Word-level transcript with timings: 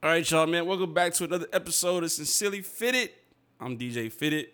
All 0.00 0.10
right, 0.10 0.30
y'all, 0.30 0.46
man. 0.46 0.64
Welcome 0.64 0.94
back 0.94 1.12
to 1.14 1.24
another 1.24 1.48
episode 1.52 2.04
of 2.04 2.12
Sincerely 2.12 2.60
Fitted. 2.60 3.10
I'm 3.58 3.76
DJ 3.76 4.12
Fitted. 4.12 4.46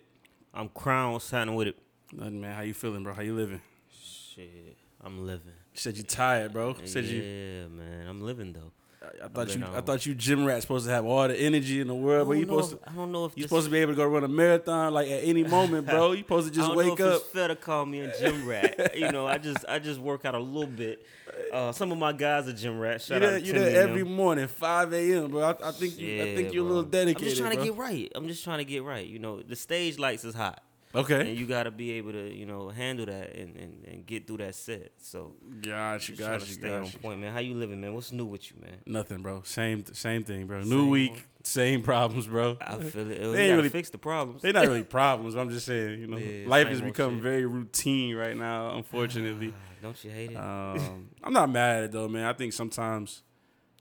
I'm 0.51 0.69
Crown. 0.69 1.13
What's 1.13 1.29
happening 1.29 1.53
with 1.53 1.67
it? 1.67 1.77
Nothing, 2.11 2.41
man. 2.41 2.55
How 2.55 2.63
you 2.63 2.73
feeling, 2.73 3.03
bro? 3.03 3.13
How 3.13 3.21
you 3.21 3.35
living? 3.35 3.61
Shit, 3.91 4.75
I'm 5.03 5.23
living. 5.23 5.53
You 5.71 5.79
said 5.79 5.97
you 5.97 6.03
tired, 6.03 6.51
bro. 6.51 6.75
You 6.81 6.87
said 6.87 7.05
yeah, 7.05 7.11
you. 7.11 7.69
man, 7.69 8.07
I'm 8.07 8.21
living 8.21 8.53
though. 8.53 8.71
I, 9.05 9.25
I 9.25 9.27
thought 9.27 9.47
been 9.47 9.59
you. 9.61 9.67
I 9.75 9.81
thought 9.81 10.05
you 10.05 10.15
gym 10.15 10.45
rat 10.45 10.61
supposed 10.61 10.85
to 10.85 10.91
have 10.91 11.05
all 11.05 11.27
the 11.27 11.35
energy 11.37 11.79
in 11.81 11.87
the 11.87 11.95
world, 11.95 12.27
but 12.27 12.37
you 12.37 12.45
don't 12.45 12.63
supposed 12.63 12.83
to. 12.83 12.89
I 12.89 12.93
don't 12.93 13.11
know 13.11 13.25
if 13.25 13.33
You 13.35 13.43
this- 13.43 13.49
supposed 13.49 13.65
to 13.65 13.71
be 13.71 13.79
able 13.79 13.93
to 13.93 13.97
go 13.97 14.05
run 14.05 14.23
a 14.23 14.27
marathon 14.27 14.93
like 14.93 15.07
at 15.07 15.23
any 15.23 15.43
moment, 15.43 15.87
bro. 15.87 16.11
You 16.13 16.19
supposed 16.19 16.53
to 16.53 16.59
I 16.59 16.63
just 16.63 16.67
don't 16.69 16.77
wake 16.77 16.99
know 16.99 17.05
if 17.07 17.13
up. 17.15 17.21
It's 17.21 17.29
fair 17.29 17.47
to 17.47 17.55
call 17.55 17.85
me 17.85 18.01
a 18.01 18.19
gym 18.19 18.47
rat. 18.47 18.95
you 18.97 19.11
know, 19.11 19.27
I 19.27 19.37
just 19.37 19.65
I 19.67 19.79
just 19.79 19.99
work 19.99 20.25
out 20.25 20.35
a 20.35 20.39
little 20.39 20.69
bit. 20.69 21.05
Uh, 21.51 21.71
some 21.71 21.91
of 21.91 21.97
my 21.97 22.13
guys 22.13 22.47
are 22.47 22.53
gym 22.53 22.79
rats. 22.79 23.09
You 23.09 23.15
Shout 23.15 23.23
out 23.23 23.29
there, 23.29 23.39
to 23.39 23.45
you 23.45 23.53
Timmy 23.53 23.65
there 23.65 23.81
and 23.81 23.89
every 23.89 24.03
morning, 24.03 24.47
5 24.47 24.93
a.m., 24.93 25.31
bro. 25.31 25.43
I, 25.43 25.69
I 25.69 25.71
think 25.71 25.97
you. 25.99 26.21
I 26.21 26.35
think 26.35 26.53
you're 26.53 26.63
a 26.65 26.67
little 26.67 26.83
dedicated. 26.83 27.21
I'm 27.21 27.29
just 27.29 27.41
trying 27.41 27.53
bro. 27.55 27.63
to 27.63 27.69
get 27.71 27.77
right. 27.77 28.11
I'm 28.15 28.27
just 28.27 28.43
trying 28.43 28.57
to 28.59 28.65
get 28.65 28.83
right. 28.83 29.05
You 29.05 29.19
know, 29.19 29.41
the 29.41 29.55
stage 29.55 29.99
lights 29.99 30.23
is 30.23 30.33
hot. 30.35 30.61
Okay. 30.95 31.29
And 31.31 31.37
you 31.39 31.45
got 31.45 31.63
to 31.63 31.71
be 31.71 31.91
able 31.93 32.13
to, 32.13 32.33
you 32.33 32.45
know, 32.45 32.69
handle 32.69 33.05
that 33.05 33.35
and, 33.35 33.55
and, 33.57 33.85
and 33.85 34.05
get 34.05 34.25
through 34.27 34.37
that 34.37 34.55
set. 34.55 34.91
So, 34.97 35.33
Got 35.61 36.07
you. 36.07 36.15
just 36.15 36.19
trying 36.27 36.39
Got 36.39 36.47
to 36.47 36.67
you. 36.67 36.73
on 36.73 36.91
point, 37.01 37.19
man. 37.19 37.33
How 37.33 37.39
you 37.39 37.53
living, 37.55 37.81
man? 37.81 37.93
What's 37.93 38.11
new 38.11 38.25
with 38.25 38.49
you, 38.49 38.57
man? 38.61 38.77
Nothing, 38.85 39.21
bro. 39.21 39.41
Same, 39.43 39.83
same 39.93 40.23
thing, 40.23 40.47
bro. 40.47 40.61
New 40.61 40.89
week, 40.89 41.11
one. 41.11 41.21
same 41.43 41.81
problems, 41.83 42.27
bro. 42.27 42.57
I 42.61 42.77
feel 42.77 43.11
it. 43.11 43.19
They 43.33 43.47
ain't 43.49 43.57
really- 43.57 43.69
fix 43.69 43.89
the 43.89 43.97
problems. 43.97 44.41
They're 44.41 44.53
not 44.53 44.67
really 44.67 44.83
problems. 44.99 45.35
I'm 45.35 45.49
just 45.49 45.65
saying, 45.65 45.99
you 45.99 46.07
know, 46.07 46.17
Yeah, 46.17 46.47
life 46.47 46.67
same 46.67 46.71
has 46.73 46.81
become 46.81 47.15
shit. 47.15 47.23
very 47.23 47.45
routine 47.45 48.15
right 48.15 48.37
now. 48.37 48.75
Unfortunately, 48.77 49.53
Don't 49.81 50.01
you 50.03 50.11
hate 50.11 50.31
it? 50.31 50.37
um, 50.37 51.09
I'm 51.23 51.33
not 51.33 51.49
mad 51.49 51.77
at 51.79 51.83
it 51.85 51.91
though, 51.91 52.07
man. 52.07 52.25
I 52.25 52.33
think 52.33 52.53
sometimes 52.53 53.21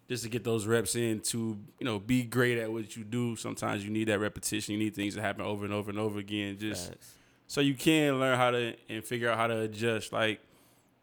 just 0.09 0.23
to 0.25 0.29
get 0.29 0.45
those 0.45 0.67
reps 0.67 0.95
in 0.97 1.21
to 1.21 1.59
you 1.79 1.85
know 1.85 1.99
be 1.99 2.23
great 2.23 2.59
at 2.59 2.71
what 2.71 2.97
you 2.97 3.05
do, 3.05 3.37
sometimes 3.37 3.85
you 3.85 3.91
need 3.91 4.09
that 4.09 4.19
repetition. 4.19 4.73
You 4.73 4.79
need 4.79 4.95
things 4.95 5.15
to 5.15 5.23
happen 5.23 5.45
over 5.45 5.65
and 5.65 5.73
over 5.73 5.91
and 5.91 5.99
over 5.99 6.19
again, 6.19 6.59
just 6.59 6.89
Facts. 6.91 7.15
so 7.47 7.61
you 7.61 7.75
can 7.75 8.21
learn 8.21 8.37
how 8.37 8.51
to 8.51 8.75
and 8.89 9.05
figure 9.05 9.31
out 9.31 9.39
how 9.39 9.47
to 9.47 9.61
adjust, 9.61 10.13
like 10.13 10.41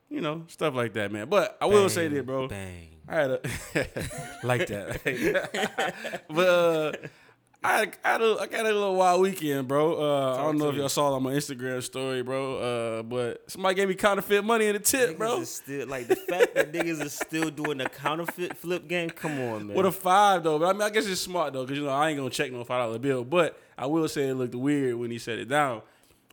you 0.09 0.21
know 0.21 0.43
stuff 0.47 0.75
like 0.75 0.93
that, 0.93 1.11
man. 1.11 1.29
But 1.29 1.57
I 1.61 1.65
will 1.65 1.89
say 1.89 2.07
this, 2.07 2.23
bro. 2.23 2.47
Bang. 2.47 2.89
I 3.07 3.15
had 3.15 3.31
a 3.31 3.39
like 4.43 4.67
that, 4.67 6.23
but 6.29 6.47
uh, 6.47 6.91
I 7.63 7.91
I 8.03 8.11
had 8.11 8.21
a, 8.21 8.37
I 8.39 8.47
got 8.47 8.61
a 8.61 8.73
little 8.73 8.95
wild 8.95 9.21
weekend, 9.21 9.67
bro. 9.67 9.93
Uh, 10.01 10.33
I 10.35 10.41
don't 10.43 10.57
know 10.57 10.69
if 10.69 10.75
y'all 10.75 10.89
saw 10.89 11.11
it 11.11 11.15
on 11.15 11.23
my 11.23 11.33
Instagram 11.33 11.83
story, 11.83 12.23
bro. 12.23 12.57
Uh, 12.57 13.03
but 13.03 13.43
somebody 13.51 13.75
gave 13.75 13.87
me 13.87 13.93
counterfeit 13.93 14.43
money 14.43 14.65
in 14.65 14.73
the 14.73 14.79
tip, 14.79 15.11
Niggas 15.11 15.17
bro. 15.17 15.43
still 15.43 15.87
like 15.87 16.07
the 16.07 16.15
fact 16.15 16.55
that 16.55 16.73
niggas 16.73 17.01
is 17.01 17.13
still 17.13 17.51
doing 17.51 17.77
the 17.77 17.85
counterfeit 17.87 18.57
flip 18.57 18.87
game. 18.87 19.11
Come 19.11 19.39
on, 19.39 19.67
man. 19.67 19.77
With 19.77 19.85
a 19.85 19.91
five 19.91 20.43
though, 20.43 20.57
but 20.57 20.69
I 20.69 20.73
mean 20.73 20.81
I 20.81 20.89
guess 20.89 21.05
it's 21.05 21.21
smart 21.21 21.53
though, 21.53 21.65
cause 21.67 21.77
you 21.77 21.83
know 21.83 21.89
I 21.91 22.09
ain't 22.09 22.17
gonna 22.17 22.31
check 22.31 22.51
no 22.51 22.63
five 22.63 22.79
dollar 22.87 22.97
bill. 22.97 23.23
But 23.23 23.59
I 23.77 23.85
will 23.85 24.07
say 24.07 24.29
it 24.29 24.33
looked 24.35 24.55
weird 24.55 24.95
when 24.95 25.11
he 25.11 25.19
set 25.19 25.37
it 25.37 25.47
down. 25.47 25.83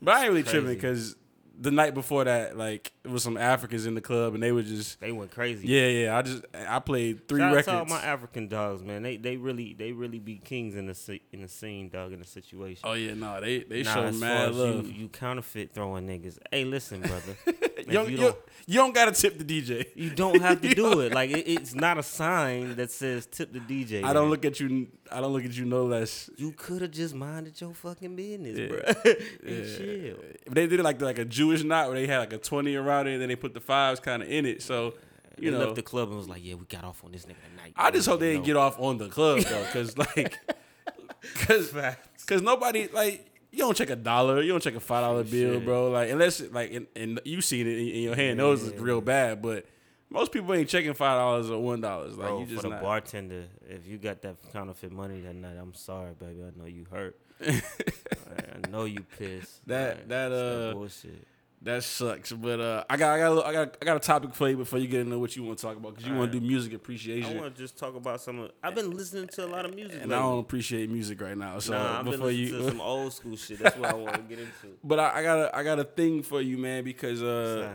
But 0.00 0.14
I 0.14 0.20
ain't 0.22 0.28
really 0.30 0.44
tripping 0.44 0.70
because 0.74 1.14
the 1.60 1.70
night 1.72 1.92
before 1.94 2.24
that, 2.24 2.56
like 2.56 2.92
it 3.04 3.10
was 3.10 3.22
some 3.22 3.36
Africans 3.36 3.84
in 3.86 3.94
the 3.94 4.00
club 4.00 4.34
and 4.34 4.42
they 4.42 4.52
were 4.52 4.62
just 4.62 5.00
they 5.00 5.10
went 5.12 5.30
crazy. 5.32 5.66
yeah, 5.66 5.86
yeah. 5.88 6.16
I 6.16 6.22
just 6.22 6.44
I 6.54 6.78
played 6.78 7.26
three 7.26 7.40
Shout 7.40 7.50
out 7.50 7.54
records. 7.56 7.66
to 7.74 7.78
all 7.78 7.84
my 7.86 8.00
African 8.00 8.48
dogs, 8.48 8.82
man. 8.82 9.02
They 9.02 9.16
they 9.16 9.36
really 9.36 9.74
they 9.74 9.92
really 9.92 10.18
be 10.18 10.36
kings 10.36 10.76
in 10.76 10.86
the 10.86 11.20
in 11.32 11.42
the 11.42 11.48
scene, 11.48 11.88
dog, 11.88 12.12
in 12.12 12.20
the 12.20 12.26
situation. 12.26 12.82
oh 12.84 12.92
yeah, 12.94 13.14
no, 13.14 13.40
they 13.40 13.60
they 13.60 13.82
Nah, 13.82 13.94
show 13.94 14.12
mad 14.12 14.54
love. 14.54 14.86
You, 14.86 14.92
you 14.92 15.08
counterfeit 15.08 15.72
throwing 15.72 16.06
niggas. 16.06 16.38
Hey, 16.50 16.64
listen, 16.64 17.00
brother. 17.00 17.36
You 17.88 17.94
don't, 17.94 18.06
you 18.10 18.16
you, 18.16 18.22
don't- 18.22 18.36
you 18.66 18.74
don't 18.74 18.94
gotta 18.94 19.12
tip 19.12 19.38
the 19.38 19.44
DJ. 19.44 19.86
you 19.96 20.10
don't 20.10 20.40
have 20.42 20.60
to 20.60 20.74
do 20.74 21.00
it. 21.04 21.14
Like 21.14 21.30
it, 21.30 21.48
it's 21.48 21.74
not 21.74 21.96
a 21.96 22.02
sign 22.02 22.76
that 22.76 22.90
says 22.90 23.24
tip 23.26 23.50
the 23.52 23.60
DJ. 23.60 24.04
I 24.04 24.12
don't 24.12 24.28
look 24.28 24.44
at 24.44 24.60
you. 24.60 24.88
I 25.10 25.20
don't 25.22 25.32
look 25.32 25.44
at 25.44 25.52
you 25.56 25.64
no 25.64 25.84
less. 25.84 26.28
You 26.36 26.52
could 26.52 26.82
have 26.82 26.90
just 26.90 27.14
minded 27.14 27.58
your 27.60 27.72
fucking 27.72 28.14
business, 28.14 28.58
Yeah. 28.58 28.66
bro. 28.68 28.78
Yeah. 29.46 29.76
chill. 29.76 30.16
If 30.46 30.52
they 30.52 30.66
did 30.66 30.80
it 30.80 30.82
like 30.82 31.00
like 31.00 31.18
a 31.18 31.24
Jewish 31.24 31.64
knot 31.64 31.86
where 31.88 31.96
they 31.98 32.06
had 32.06 32.18
like 32.18 32.32
a 32.34 32.38
twenty 32.38 32.74
around 32.76 33.06
it, 33.06 33.12
and 33.14 33.22
then 33.22 33.28
they 33.30 33.36
put 33.36 33.54
the 33.54 33.60
fives 33.60 34.00
kind 34.00 34.22
of 34.22 34.28
in 34.30 34.44
it. 34.44 34.60
So 34.60 34.94
you 35.38 35.50
they 35.50 35.56
know, 35.58 35.64
left 35.64 35.76
the 35.76 35.82
club 35.82 36.08
and 36.08 36.18
was 36.18 36.28
like, 36.28 36.44
"Yeah, 36.44 36.54
we 36.56 36.66
got 36.66 36.84
off 36.84 37.02
on 37.04 37.12
this 37.12 37.22
nigga 37.24 37.36
tonight." 37.56 37.72
I 37.74 37.90
just 37.90 38.06
hope 38.06 38.20
they 38.20 38.32
didn't 38.32 38.42
know. 38.42 38.46
get 38.46 38.56
off 38.56 38.78
on 38.78 38.98
the 38.98 39.08
club 39.08 39.40
though, 39.40 39.64
because 39.64 39.96
like, 39.96 40.36
because 41.22 41.72
because 42.20 42.42
nobody 42.42 42.88
like 42.92 43.27
you 43.50 43.58
don't 43.58 43.76
check 43.76 43.90
a 43.90 43.96
dollar, 43.96 44.42
you 44.42 44.50
don't 44.52 44.62
check 44.62 44.74
a 44.74 44.80
five 44.80 45.02
dollar 45.02 45.24
bill, 45.24 45.54
Shit. 45.54 45.64
bro. 45.64 45.90
Like 45.90 46.10
unless 46.10 46.40
like 46.50 46.72
and, 46.72 46.86
and 46.96 47.20
you 47.24 47.40
seen 47.40 47.66
it 47.66 47.78
in, 47.78 47.88
in 47.88 48.02
your 48.02 48.14
hand, 48.16 48.38
those 48.38 48.62
is 48.62 48.74
real 48.80 49.00
bad. 49.00 49.40
But 49.42 49.66
most 50.10 50.32
people 50.32 50.54
ain't 50.54 50.68
checking 50.68 50.94
five 50.94 51.18
dollars 51.18 51.50
or 51.50 51.62
one 51.62 51.80
dollars. 51.80 52.16
Like 52.16 52.28
Bro, 52.28 52.40
you 52.40 52.46
just 52.46 52.56
for 52.62 52.68
the 52.68 52.74
not. 52.74 52.82
bartender, 52.82 53.44
if 53.68 53.86
you 53.86 53.98
got 53.98 54.22
that 54.22 54.36
counterfeit 54.52 54.92
money 54.92 55.20
that 55.20 55.34
night, 55.34 55.56
I'm 55.60 55.74
sorry, 55.74 56.12
baby. 56.14 56.42
I 56.42 56.58
know 56.58 56.66
you 56.66 56.86
hurt. 56.90 57.18
I 57.46 58.68
know 58.70 58.84
you 58.84 59.00
pissed. 59.18 59.66
That- 59.66 59.96
Like, 59.98 60.08
that, 60.08 60.32
uh, 60.32 60.72
bullshit. 60.74 61.26
That 61.62 61.82
sucks. 61.82 62.30
But 62.32 62.60
uh, 62.60 62.84
I 62.88 62.96
got 62.96 63.14
I 63.14 63.18
got 63.18 63.26
a 63.26 63.34
little- 63.34 63.44
I 63.44 63.52
got 63.52 63.76
I 63.82 63.84
got 63.84 63.96
a 63.96 64.00
topic 64.00 64.32
for 64.32 64.48
you 64.48 64.56
before 64.56 64.78
you 64.78 64.86
get 64.86 65.00
into 65.00 65.18
what 65.18 65.34
you 65.34 65.42
want 65.42 65.58
to 65.58 65.66
talk 65.66 65.76
about 65.76 65.94
because 65.94 66.08
you 66.08 66.14
want 66.14 66.30
to 66.32 66.38
do 66.38 66.46
music 66.46 66.72
appreciation. 66.72 67.36
I 67.36 67.40
want 67.40 67.54
to 67.56 67.60
just 67.60 67.76
talk 67.76 67.96
about 67.96 68.20
some. 68.20 68.38
Of, 68.38 68.52
I've 68.62 68.76
been 68.76 68.92
listening 68.92 69.26
to 69.28 69.44
a 69.44 69.48
lot 69.48 69.64
of 69.64 69.74
music. 69.74 70.00
and 70.02 70.14
I 70.14 70.18
don't 70.20 70.38
appreciate 70.38 70.88
music 70.88 71.20
right 71.20 71.36
now. 71.36 71.58
So 71.58 71.72
nah, 71.72 71.98
I've 71.98 72.04
been 72.04 72.12
before 72.12 72.26
listening 72.28 72.46
you, 72.46 72.58
to 72.58 72.68
some 72.68 72.80
old 72.94 73.12
school 73.12 73.36
shit. 73.36 73.58
That's 73.58 73.76
what 73.76 73.90
I 73.90 73.94
want 73.94 74.14
to 74.14 74.22
get 74.22 74.38
into. 74.38 74.76
but 74.84 75.00
I, 75.00 75.18
I 75.18 75.22
got 75.22 75.38
a 75.38 75.56
I 75.56 75.62
got 75.64 75.80
a 75.80 75.84
thing 75.84 76.22
for 76.22 76.40
you, 76.40 76.58
man, 76.58 76.84
because 76.84 77.22
uh, 77.24 77.74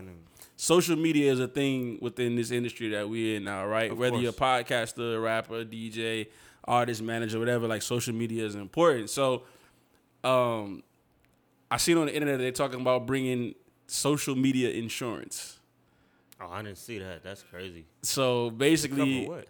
social 0.56 0.96
media 0.96 1.30
is 1.30 1.40
a 1.40 1.48
thing 1.48 1.98
within 2.00 2.36
this 2.36 2.50
industry 2.50 2.88
that 2.90 3.06
we're 3.06 3.36
in 3.36 3.44
now, 3.44 3.66
right? 3.66 3.90
Of 3.90 3.98
Whether 3.98 4.16
you're 4.16 4.30
a 4.30 4.32
course. 4.32 4.64
podcaster, 4.64 5.22
rapper, 5.22 5.62
DJ, 5.64 6.28
artist, 6.64 7.02
manager, 7.02 7.38
whatever, 7.38 7.68
like 7.68 7.82
social 7.82 8.14
media 8.14 8.46
is 8.46 8.54
important. 8.54 9.10
So, 9.10 9.42
um, 10.22 10.82
I 11.70 11.76
seen 11.76 11.98
on 11.98 12.06
the 12.06 12.14
internet 12.14 12.38
they're 12.38 12.50
talking 12.50 12.80
about 12.80 13.06
bringing 13.06 13.54
social 13.86 14.34
media 14.34 14.70
insurance. 14.70 15.58
Oh, 16.40 16.48
I 16.50 16.62
didn't 16.62 16.78
see 16.78 16.98
that. 16.98 17.22
That's 17.22 17.42
crazy. 17.42 17.86
So 18.02 18.50
basically, 18.50 19.26
what? 19.28 19.46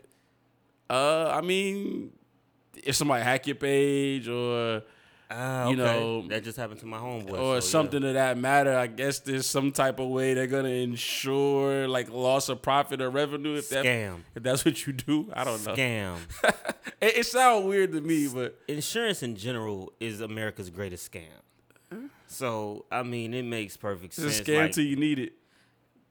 uh, 0.90 1.30
I 1.34 1.40
mean, 1.40 2.12
if 2.82 2.94
somebody 2.94 3.22
hack 3.24 3.46
your 3.46 3.56
page 3.56 4.28
or 4.28 4.82
Ah, 5.30 5.68
you 5.68 5.80
okay. 5.80 6.00
know, 6.00 6.28
that 6.28 6.44
just 6.44 6.58
happened 6.58 6.78
to 6.80 6.86
my 6.86 6.98
homeboy. 6.98 7.30
so, 7.30 7.36
or 7.36 7.54
yeah. 7.54 7.60
something 7.60 8.04
of 8.04 8.14
that 8.14 8.36
matter, 8.36 8.76
I 8.76 8.86
guess 8.86 9.20
there's 9.20 9.46
some 9.46 9.72
type 9.72 9.98
of 9.98 10.08
way 10.08 10.34
they're 10.34 10.46
gonna 10.46 10.68
insure 10.68 11.88
like 11.88 12.10
loss 12.10 12.50
of 12.50 12.60
profit 12.60 13.00
or 13.00 13.08
revenue 13.10 13.54
if 13.56 13.70
that 13.70 13.84
Scam. 13.86 14.20
if 14.34 14.42
that's 14.42 14.64
what 14.64 14.86
you 14.86 14.92
do. 14.92 15.30
I 15.32 15.44
don't 15.44 15.64
know. 15.64 15.74
Scam. 15.74 16.18
It, 17.00 17.18
it 17.18 17.26
sounds 17.26 17.66
weird 17.66 17.92
to 17.92 18.00
me, 18.00 18.28
but 18.28 18.58
Insurance 18.68 19.22
in 19.22 19.34
general 19.36 19.92
is 20.00 20.20
America's 20.20 20.70
greatest 20.70 21.10
scam. 21.10 21.24
So 22.34 22.84
I 22.90 23.02
mean, 23.02 23.32
it 23.32 23.44
makes 23.44 23.76
perfect 23.76 24.14
sense. 24.14 24.40
scam 24.40 24.62
like, 24.62 24.72
till 24.72 24.84
you 24.84 24.96
need 24.96 25.18
it. 25.18 25.32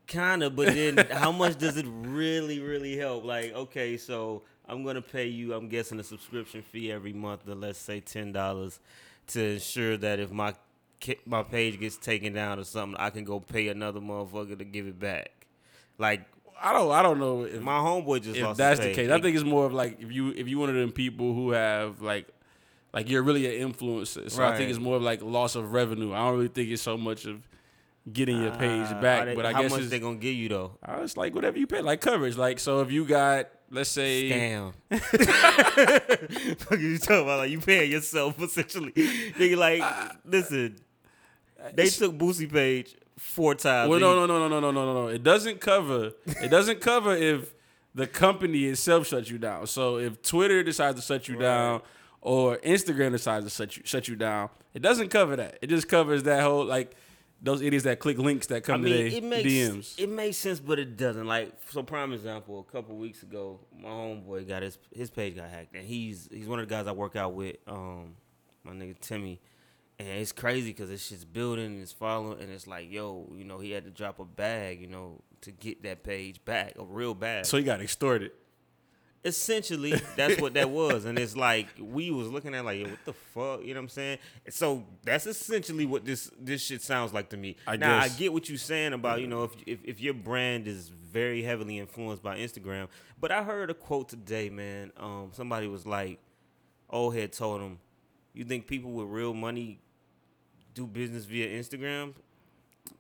Kinda, 0.08 0.50
but 0.50 0.74
then 0.74 0.98
how 1.12 1.32
much 1.32 1.58
does 1.58 1.78
it 1.78 1.86
really, 1.88 2.60
really 2.60 2.98
help? 2.98 3.24
Like, 3.24 3.54
okay, 3.54 3.98
so 3.98 4.44
I'm 4.68 4.84
gonna 4.84 5.02
pay 5.02 5.28
you, 5.28 5.54
I'm 5.54 5.68
guessing 5.68 6.00
a 6.00 6.04
subscription 6.04 6.62
fee 6.62 6.92
every 6.92 7.14
month 7.14 7.48
of 7.48 7.60
let's 7.60 7.80
say 7.80 8.00
ten 8.00 8.32
dollars 8.32 8.80
to 9.28 9.54
ensure 9.54 9.98
that 9.98 10.20
if 10.20 10.32
my 10.32 10.56
my 11.26 11.44
page 11.44 11.80
gets 11.80 11.98
taken 11.98 12.34
down 12.34 12.60
or 12.60 12.64
something, 12.64 13.00
I 13.00 13.10
can 13.10 13.26
go 13.26 13.40
pay 13.40 13.68
another 13.68 14.00
motherfucker 14.00 14.58
to 14.58 14.66
give 14.66 14.88
it 14.88 15.00
back. 15.00 15.48
Like 15.98 16.26
I 16.62 16.72
don't 16.72 16.92
I 16.92 17.02
don't 17.02 17.20
know 17.20 17.44
if, 17.44 17.62
my 17.62 17.80
homeboy 17.80 18.22
just 18.22 18.38
if 18.38 18.58
that's 18.58 18.80
the 18.80 18.94
case. 18.94 19.12
I 19.12 19.20
think 19.20 19.36
it's 19.36 19.46
more 19.46 19.66
of 19.66 19.74
like 19.74 20.02
if 20.02 20.12
you 20.12 20.30
if 20.30 20.48
you 20.48 20.58
one 20.58 20.70
of 20.70 20.76
them 20.76 20.92
people 20.92 21.34
who 21.34 21.52
have 21.52 22.02
like 22.02 22.28
like 22.94 23.10
you're 23.10 23.24
really 23.24 23.60
an 23.62 23.72
influencer. 23.74 24.30
So 24.30 24.44
I 24.44 24.56
think 24.58 24.70
it's 24.70 24.80
more 24.80 24.96
of 24.98 25.02
like 25.02 25.22
loss 25.22 25.56
of 25.56 25.74
revenue. 25.74 26.14
I 26.14 26.20
don't 26.20 26.36
really 26.36 26.48
think 26.48 26.70
it's 26.70 26.82
so 26.82 26.98
much 26.98 27.26
of 27.26 27.42
getting 28.12 28.42
your 28.42 28.52
page 28.52 28.88
Ah, 28.90 29.02
back. 29.02 29.26
they- 29.26 29.36
but 29.36 29.46
I 29.46 29.54
how 29.54 29.62
guess 29.62 29.72
much 29.72 29.84
they 29.84 30.00
gonna 30.00 30.18
give 30.18 30.36
you 30.36 30.50
though? 30.50 30.78
uh, 30.88 31.00
it's 31.02 31.16
like 31.18 31.34
whatever 31.34 31.58
you 31.58 31.68
pay, 31.68 31.82
like 31.82 32.02
coverage. 32.02 32.38
Like 32.38 32.60
so 32.60 32.82
if 32.82 32.92
you 32.92 33.06
got 33.06 33.50
let's 33.72 33.90
say 33.90 34.30
Scam. 34.30 34.74
Fuck 36.60 36.80
you 36.80 36.98
talking 36.98 37.24
about 37.24 37.40
like 37.40 37.52
you 37.52 37.60
paying 37.60 37.92
yourself 37.92 38.40
essentially. 38.42 38.92
Nigga, 38.92 39.58
like 39.58 39.84
listen, 40.26 40.76
they 41.74 41.88
took 41.90 42.14
Boosie 42.18 42.52
page 42.52 42.96
four 43.18 43.56
times. 43.56 43.90
Well, 43.90 44.00
no, 44.00 44.14
no, 44.16 44.26
no, 44.26 44.48
no, 44.48 44.60
no, 44.60 44.72
no, 44.72 44.86
no, 44.86 44.94
no. 45.04 45.08
It 45.08 45.24
doesn't 45.24 45.62
cover. 45.62 46.12
It 46.26 46.50
doesn't 46.50 46.82
cover 46.82 47.16
if 47.16 47.54
the 47.96 48.08
company 48.08 48.66
itself 48.66 49.08
shuts 49.08 49.30
you 49.30 49.38
down. 49.38 49.68
So 49.68 49.98
if 49.98 50.22
Twitter 50.22 50.64
decides 50.64 51.00
to 51.00 51.06
shut 51.06 51.28
you 51.28 51.38
down, 51.38 51.82
or 52.26 52.58
Instagram 52.58 53.12
decides 53.12 53.46
to 53.46 53.50
shut 53.52 53.78
you 53.78 53.84
shut 53.86 54.08
you 54.08 54.16
down, 54.16 54.50
it 54.74 54.82
doesn't 54.82 55.10
cover 55.10 55.36
that. 55.36 55.60
It 55.62 55.68
just 55.68 55.88
covers 55.88 56.24
that 56.24 56.42
whole 56.42 56.66
like 56.66 56.96
those 57.42 57.62
idiots 57.62 57.84
that 57.84 58.00
click 58.00 58.18
links 58.18 58.48
that 58.48 58.56
I 58.56 58.60
come 58.62 58.84
mean, 58.84 58.94
to 58.94 59.08
it 59.08 59.22
their 59.22 59.30
makes 59.30 59.50
DMs. 59.52 60.00
it 60.00 60.10
makes 60.10 60.38
sense, 60.38 60.62
but 60.62 60.80
it 60.80 60.96
doesn't. 60.96 61.28
Like, 61.28 61.52
so 61.70 61.84
prime 61.84 62.14
example, 62.14 62.66
a 62.68 62.72
couple 62.72 62.96
weeks 62.96 63.22
ago, 63.22 63.60
my 63.78 63.90
homeboy 63.90 64.48
got 64.48 64.64
his 64.64 64.78
his 64.96 65.10
page 65.12 65.36
got 65.36 65.50
hacked, 65.50 65.76
and 65.76 65.86
he's 65.86 66.30
he's 66.32 66.48
one 66.48 66.60
of 66.60 66.68
the 66.70 66.74
guys 66.74 66.88
I 66.88 66.94
work 66.94 67.16
out 67.18 67.34
with. 67.34 67.58
Um, 67.68 68.16
my 68.64 68.72
nigga 68.72 68.98
Timmy, 69.02 69.42
and 70.00 70.08
it's 70.08 70.32
crazy 70.32 70.70
because 70.70 70.90
it's 70.90 71.10
just 71.10 71.34
building, 71.34 71.66
and 71.66 71.82
it's 71.82 71.92
following, 71.92 72.40
and 72.42 72.50
it's 72.50 72.66
like, 72.66 72.90
yo, 72.90 73.30
you 73.36 73.44
know, 73.44 73.60
he 73.60 73.72
had 73.72 73.84
to 73.84 73.92
drop 73.92 74.20
a 74.20 74.26
bag, 74.26 74.80
you 74.80 74.88
know, 74.88 75.20
to 75.42 75.52
get 75.52 75.84
that 75.84 76.04
page 76.04 76.44
back, 76.46 76.76
a 76.80 76.86
real 76.86 77.14
bag. 77.14 77.46
so 77.46 77.58
he 77.58 77.64
got 77.64 77.82
extorted. 77.82 78.32
Essentially, 79.26 79.94
that's 80.18 80.42
what 80.42 80.54
that 80.56 80.70
was, 80.70 81.06
and 81.06 81.18
it's 81.18 81.38
like 81.38 81.68
we 81.80 82.12
was 82.12 82.28
looking 82.28 82.54
at 82.54 82.66
like, 82.66 82.80
Yo, 82.80 82.90
what 82.90 83.06
the 83.06 83.14
fuck, 83.14 83.62
you 83.64 83.74
know 83.74 83.80
what 83.80 83.84
I'm 83.86 83.90
saying? 83.90 84.18
So 84.50 84.84
that's 85.04 85.26
essentially 85.28 85.86
what 85.86 86.04
this 86.06 86.30
this 86.40 86.62
shit 86.62 86.82
sounds 86.82 87.14
like 87.14 87.30
to 87.30 87.38
me. 87.38 87.56
I 87.66 87.78
now 87.78 88.02
guess. 88.02 88.14
I 88.16 88.20
get 88.20 88.34
what 88.34 88.50
you're 88.50 88.58
saying 88.58 88.92
about 88.94 89.22
you 89.22 89.28
know 89.28 89.44
if, 89.44 89.52
if 89.66 89.80
if 89.86 90.02
your 90.02 90.14
brand 90.14 90.68
is 90.68 90.90
very 90.90 91.42
heavily 91.42 91.80
influenced 91.80 92.22
by 92.22 92.38
Instagram, 92.38 92.88
but 93.22 93.32
I 93.32 93.44
heard 93.44 93.70
a 93.70 93.74
quote 93.74 94.10
today, 94.10 94.50
man. 94.50 94.92
Um, 94.98 95.30
somebody 95.32 95.68
was 95.68 95.86
like, 95.86 96.20
old 96.90 97.16
head 97.16 97.32
told 97.32 97.62
him, 97.62 97.80
"You 98.34 98.44
think 98.44 98.68
people 98.68 98.92
with 98.92 99.08
real 99.08 99.34
money 99.34 99.80
do 100.74 100.86
business 100.86 101.24
via 101.26 101.48
Instagram?" 101.48 102.14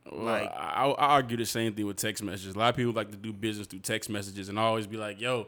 Well, 0.10 0.22
Like- 0.24 0.52
I, 0.56 0.86
I 0.86 1.06
argue 1.16 1.36
the 1.36 1.46
same 1.46 1.74
thing 1.74 1.86
with 1.86 1.98
text 1.98 2.24
messages. 2.24 2.56
A 2.56 2.60
lot 2.60 2.70
of 2.70 2.76
people 2.78 2.94
like 2.94 3.12
to 3.12 3.18
do 3.18 3.34
business 3.34 3.68
through 3.68 3.80
text 3.80 4.10
messages, 4.10 4.48
and 4.48 4.58
I 4.58 4.62
always 4.64 4.88
be 4.88 4.96
like, 4.96 5.20
"Yo, 5.20 5.48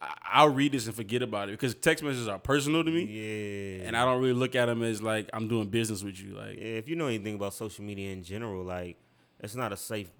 I'll 0.00 0.50
read 0.50 0.72
this 0.72 0.86
and 0.86 0.94
forget 0.94 1.22
about 1.22 1.48
it," 1.48 1.52
because 1.52 1.74
text 1.74 2.04
messages 2.04 2.28
are 2.28 2.38
personal 2.38 2.84
to 2.84 2.90
me, 2.90 3.04
Yeah, 3.04 3.86
and 3.86 3.96
I 3.96 4.04
don't 4.04 4.20
really 4.20 4.34
look 4.34 4.54
at 4.54 4.66
them 4.66 4.82
as 4.82 5.02
like 5.02 5.30
I'm 5.32 5.48
doing 5.48 5.68
business 5.68 6.02
with 6.02 6.20
you. 6.20 6.34
Like, 6.34 6.56
Yeah, 6.58 6.76
if 6.80 6.88
you 6.88 6.96
know 6.96 7.06
anything 7.06 7.34
about 7.34 7.54
social 7.54 7.84
media 7.84 8.12
in 8.12 8.22
general, 8.22 8.62
like 8.62 8.98
it's 9.40 9.54
not 9.54 9.72
a 9.72 9.76
safe 9.76 10.10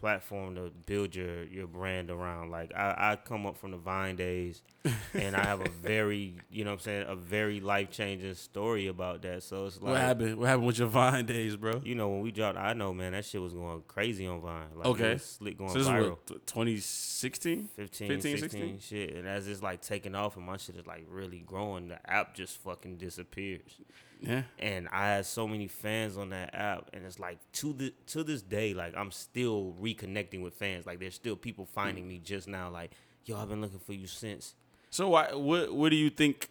platform 0.00 0.54
to 0.56 0.70
build 0.86 1.14
your 1.14 1.44
your 1.44 1.66
brand 1.66 2.10
around. 2.10 2.50
Like 2.50 2.72
I, 2.74 2.94
I 3.12 3.16
come 3.16 3.46
up 3.46 3.56
from 3.56 3.72
the 3.72 3.76
Vine 3.76 4.16
days, 4.16 4.62
and 5.14 5.36
I 5.36 5.44
have 5.44 5.60
a 5.60 5.68
very, 5.68 6.36
you 6.50 6.64
know, 6.64 6.70
what 6.70 6.74
I'm 6.74 6.80
saying, 6.80 7.04
a 7.08 7.16
very 7.16 7.60
life 7.60 7.90
changing 7.90 8.34
story 8.34 8.86
about 8.86 9.22
that. 9.22 9.42
So 9.42 9.66
it's 9.66 9.76
like, 9.80 9.92
what 9.92 10.00
happened? 10.00 10.36
What 10.38 10.48
happened 10.48 10.66
with 10.66 10.78
your 10.78 10.88
Vine 10.88 11.26
days, 11.26 11.56
bro? 11.56 11.80
you 11.84 11.94
know, 11.94 12.08
when 12.08 12.20
we 12.22 12.30
dropped, 12.30 12.58
I 12.58 12.72
know, 12.72 12.92
man, 12.94 13.12
that 13.12 13.24
shit 13.24 13.40
was 13.40 13.52
going 13.54 13.82
crazy 13.88 14.26
on 14.26 14.40
Vine. 14.40 14.66
Like, 14.76 14.86
Okay. 14.86 15.18
slick 15.18 15.58
going 15.58 15.70
So 15.70 15.78
this 15.78 15.88
viral. 15.88 16.02
is 16.02 16.08
what 16.10 16.46
2016. 16.46 17.68
15, 17.76 18.08
15, 18.08 18.20
16, 18.38 18.38
16? 18.40 18.78
shit. 18.80 19.16
And 19.16 19.26
as 19.26 19.46
it's 19.48 19.62
like 19.62 19.80
taking 19.82 20.14
off 20.14 20.36
and 20.36 20.46
my 20.46 20.56
shit 20.56 20.76
is 20.76 20.86
like 20.86 21.06
really 21.08 21.40
growing, 21.40 21.88
the 21.88 22.10
app 22.10 22.34
just 22.34 22.58
fucking 22.62 22.96
disappears. 22.96 23.80
Yeah, 24.20 24.42
and 24.58 24.88
I 24.92 25.08
had 25.08 25.26
so 25.26 25.46
many 25.46 25.68
fans 25.68 26.16
on 26.16 26.30
that 26.30 26.54
app, 26.54 26.90
and 26.92 27.04
it's 27.04 27.18
like 27.18 27.38
to 27.54 27.72
the 27.72 27.92
to 28.08 28.24
this 28.24 28.42
day, 28.42 28.74
like 28.74 28.94
I'm 28.96 29.10
still 29.10 29.74
reconnecting 29.80 30.42
with 30.42 30.54
fans. 30.54 30.86
Like 30.86 30.98
there's 31.00 31.14
still 31.14 31.36
people 31.36 31.66
finding 31.66 32.08
me 32.08 32.18
just 32.18 32.48
now, 32.48 32.70
like 32.70 32.92
yo, 33.24 33.36
I've 33.38 33.48
been 33.48 33.60
looking 33.60 33.78
for 33.80 33.92
you 33.92 34.06
since. 34.06 34.54
So 34.90 35.08
why? 35.10 35.34
What? 35.34 35.74
What 35.74 35.90
do 35.90 35.96
you 35.96 36.10
think? 36.10 36.48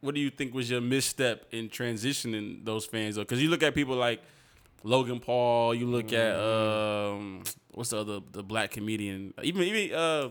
What 0.00 0.14
do 0.14 0.20
you 0.20 0.30
think 0.30 0.54
was 0.54 0.70
your 0.70 0.80
misstep 0.80 1.46
in 1.52 1.68
transitioning 1.68 2.64
those 2.64 2.86
fans? 2.86 3.16
Because 3.18 3.42
you 3.42 3.48
look 3.50 3.62
at 3.62 3.74
people 3.74 3.96
like 3.96 4.22
Logan 4.82 5.20
Paul. 5.20 5.74
You 5.74 5.86
look 5.86 6.12
at 6.12 6.36
Mm-hmm. 6.36 7.16
um, 7.16 7.42
what's 7.72 7.90
the 7.90 7.98
other 7.98 8.20
the 8.32 8.42
black 8.42 8.70
comedian? 8.70 9.34
Even 9.42 9.62
even 9.62 9.94
uh, 9.96 10.28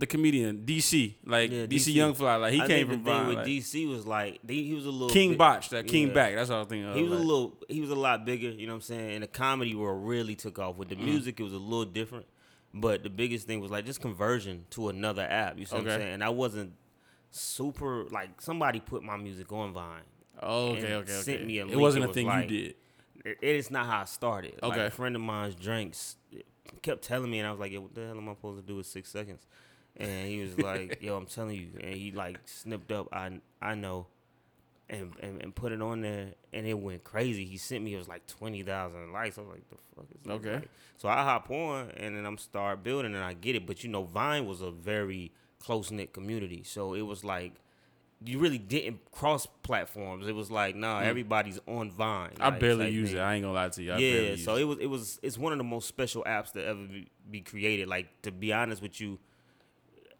the 0.00 0.06
comedian 0.06 0.64
DC, 0.66 1.14
like 1.24 1.50
Yeah, 1.50 1.66
DC, 1.66 1.68
DC. 1.68 1.94
Young 1.94 2.14
Fly. 2.14 2.36
Like 2.36 2.52
he 2.54 2.60
I 2.62 2.66
came 2.66 2.88
think 2.88 2.88
from 2.88 3.04
the 3.04 3.10
thing 3.10 3.18
Vine, 3.18 3.26
with 3.28 3.36
like, 3.36 3.46
DC 3.46 3.88
was 3.88 4.06
like 4.06 4.40
he, 4.48 4.74
was 4.74 4.86
a 4.86 4.90
little 4.90 5.10
King 5.10 5.36
Bach. 5.36 5.68
That 5.68 5.86
King 5.86 6.08
yeah. 6.08 6.14
back. 6.14 6.34
That's 6.34 6.50
all 6.50 6.62
I 6.62 6.64
think. 6.64 6.86
Of, 6.86 6.96
He 6.96 7.02
was 7.02 7.12
like, 7.12 7.20
a 7.20 7.22
little, 7.22 7.56
he 7.68 7.80
was 7.80 7.90
a 7.90 7.94
lot 7.94 8.24
bigger, 8.24 8.48
you 8.48 8.66
know 8.66 8.72
what 8.72 8.76
I'm 8.76 8.80
saying? 8.82 9.10
And 9.14 9.22
the 9.22 9.28
comedy 9.28 9.74
world 9.74 10.04
really 10.08 10.34
took 10.34 10.58
off. 10.58 10.76
With 10.76 10.88
the 10.88 10.96
Mm. 10.96 11.04
music, 11.04 11.38
it 11.38 11.42
was 11.42 11.52
a 11.52 11.58
little 11.58 11.84
different. 11.84 12.26
But 12.72 13.02
the 13.02 13.10
biggest 13.10 13.46
thing 13.46 13.60
was 13.60 13.70
like 13.70 13.84
just 13.84 14.00
conversion 14.00 14.64
to 14.70 14.88
another 14.88 15.22
app. 15.22 15.58
You 15.58 15.66
see 15.66 15.76
what 15.76 15.84
I'm 15.86 16.00
saying? 16.00 16.14
And 16.14 16.24
I 16.24 16.30
wasn't 16.30 16.72
super 17.30 18.04
like 18.10 18.40
somebody 18.40 18.80
put 18.80 19.02
my 19.02 19.16
music 19.16 19.52
on 19.52 19.72
Vine. 19.72 20.02
Oh, 20.42 20.68
okay, 20.70 20.84
and 20.86 20.94
okay, 21.02 21.12
sent 21.12 21.46
me 21.46 21.58
a 21.58 21.64
link. 21.64 21.74
it 21.76 21.78
wasn't 21.78 22.04
it 22.04 22.10
a 22.10 22.12
thing 22.14 22.26
like- 22.26 22.48
you 22.50 22.62
did. 22.62 22.74
it, 23.24 23.38
it 23.42 23.56
is 23.56 23.70
not 23.70 23.86
how 23.86 24.00
I 24.00 24.04
started. 24.04 24.58
Like 24.62 24.72
Okay. 24.72 24.86
a 24.86 24.90
friend 24.90 25.14
of 25.14 25.22
mine's 25.22 25.54
drinks 25.54 26.16
kept 26.82 27.02
telling 27.02 27.30
me, 27.30 27.38
and 27.40 27.46
I 27.46 27.50
was 27.50 27.60
like, 27.60 27.72
"Yo, 27.72 27.80
what 27.82 27.94
the 27.94 28.06
hell 28.06 28.16
am 28.16 28.28
I 28.28 28.32
supposed 28.32 28.60
to 28.60 28.66
do 28.66 28.76
with 28.76 28.86
six 28.86 29.10
seconds?" 29.10 29.46
And 29.96 30.28
he 30.28 30.40
was 30.40 30.58
like, 30.58 31.02
"Yo, 31.02 31.16
I'm 31.16 31.26
telling 31.26 31.56
you," 31.56 31.68
and 31.82 31.94
he 31.94 32.12
like 32.12 32.38
snipped 32.46 32.90
up. 32.90 33.08
I 33.12 33.40
I 33.60 33.74
know, 33.74 34.06
and 34.88 35.12
and, 35.20 35.42
and 35.42 35.54
put 35.54 35.72
it 35.72 35.82
on 35.82 36.00
there, 36.00 36.34
and 36.52 36.66
it 36.66 36.78
went 36.78 37.04
crazy. 37.04 37.44
He 37.44 37.56
sent 37.56 37.84
me 37.84 37.94
it 37.94 37.98
was 37.98 38.08
like 38.08 38.26
twenty 38.26 38.62
thousand 38.62 39.12
likes. 39.12 39.36
I 39.36 39.42
was 39.42 39.50
like, 39.50 39.68
"The 39.68 39.76
fuck 39.94 40.06
is 40.10 40.20
this?" 40.22 40.32
Okay. 40.32 40.54
Like, 40.54 40.70
so 40.96 41.08
I 41.08 41.22
hop 41.22 41.50
on, 41.50 41.90
and 41.96 42.16
then 42.16 42.24
I'm 42.24 42.38
start 42.38 42.82
building, 42.82 43.14
and 43.14 43.22
I 43.22 43.34
get 43.34 43.56
it. 43.56 43.66
But 43.66 43.84
you 43.84 43.90
know, 43.90 44.04
Vine 44.04 44.46
was 44.46 44.62
a 44.62 44.70
very 44.70 45.32
close 45.58 45.90
knit 45.90 46.12
community, 46.12 46.62
so 46.64 46.94
it 46.94 47.02
was 47.02 47.24
like. 47.24 47.54
You 48.22 48.38
really 48.38 48.58
didn't 48.58 49.00
cross 49.12 49.46
platforms. 49.62 50.28
It 50.28 50.34
was 50.34 50.50
like, 50.50 50.76
nah, 50.76 51.00
hmm. 51.00 51.06
everybody's 51.06 51.58
on 51.66 51.90
Vine. 51.90 52.32
I 52.38 52.50
like, 52.50 52.60
barely 52.60 52.84
type 52.84 52.92
use 52.92 53.08
thing. 53.08 53.16
it. 53.16 53.22
I 53.22 53.34
ain't 53.36 53.44
gonna 53.44 53.54
lie 53.54 53.70
to 53.70 53.82
you. 53.82 53.92
I 53.92 53.96
yeah, 53.96 54.36
so 54.36 54.56
it 54.56 54.64
was 54.64 54.78
it 54.78 54.88
was 54.88 55.18
it's 55.22 55.38
one 55.38 55.52
of 55.52 55.58
the 55.58 55.64
most 55.64 55.88
special 55.88 56.22
apps 56.24 56.52
to 56.52 56.62
ever 56.62 56.82
be, 56.86 57.08
be 57.30 57.40
created. 57.40 57.88
Like 57.88 58.20
to 58.20 58.30
be 58.30 58.52
honest 58.52 58.82
with 58.82 59.00
you, 59.00 59.18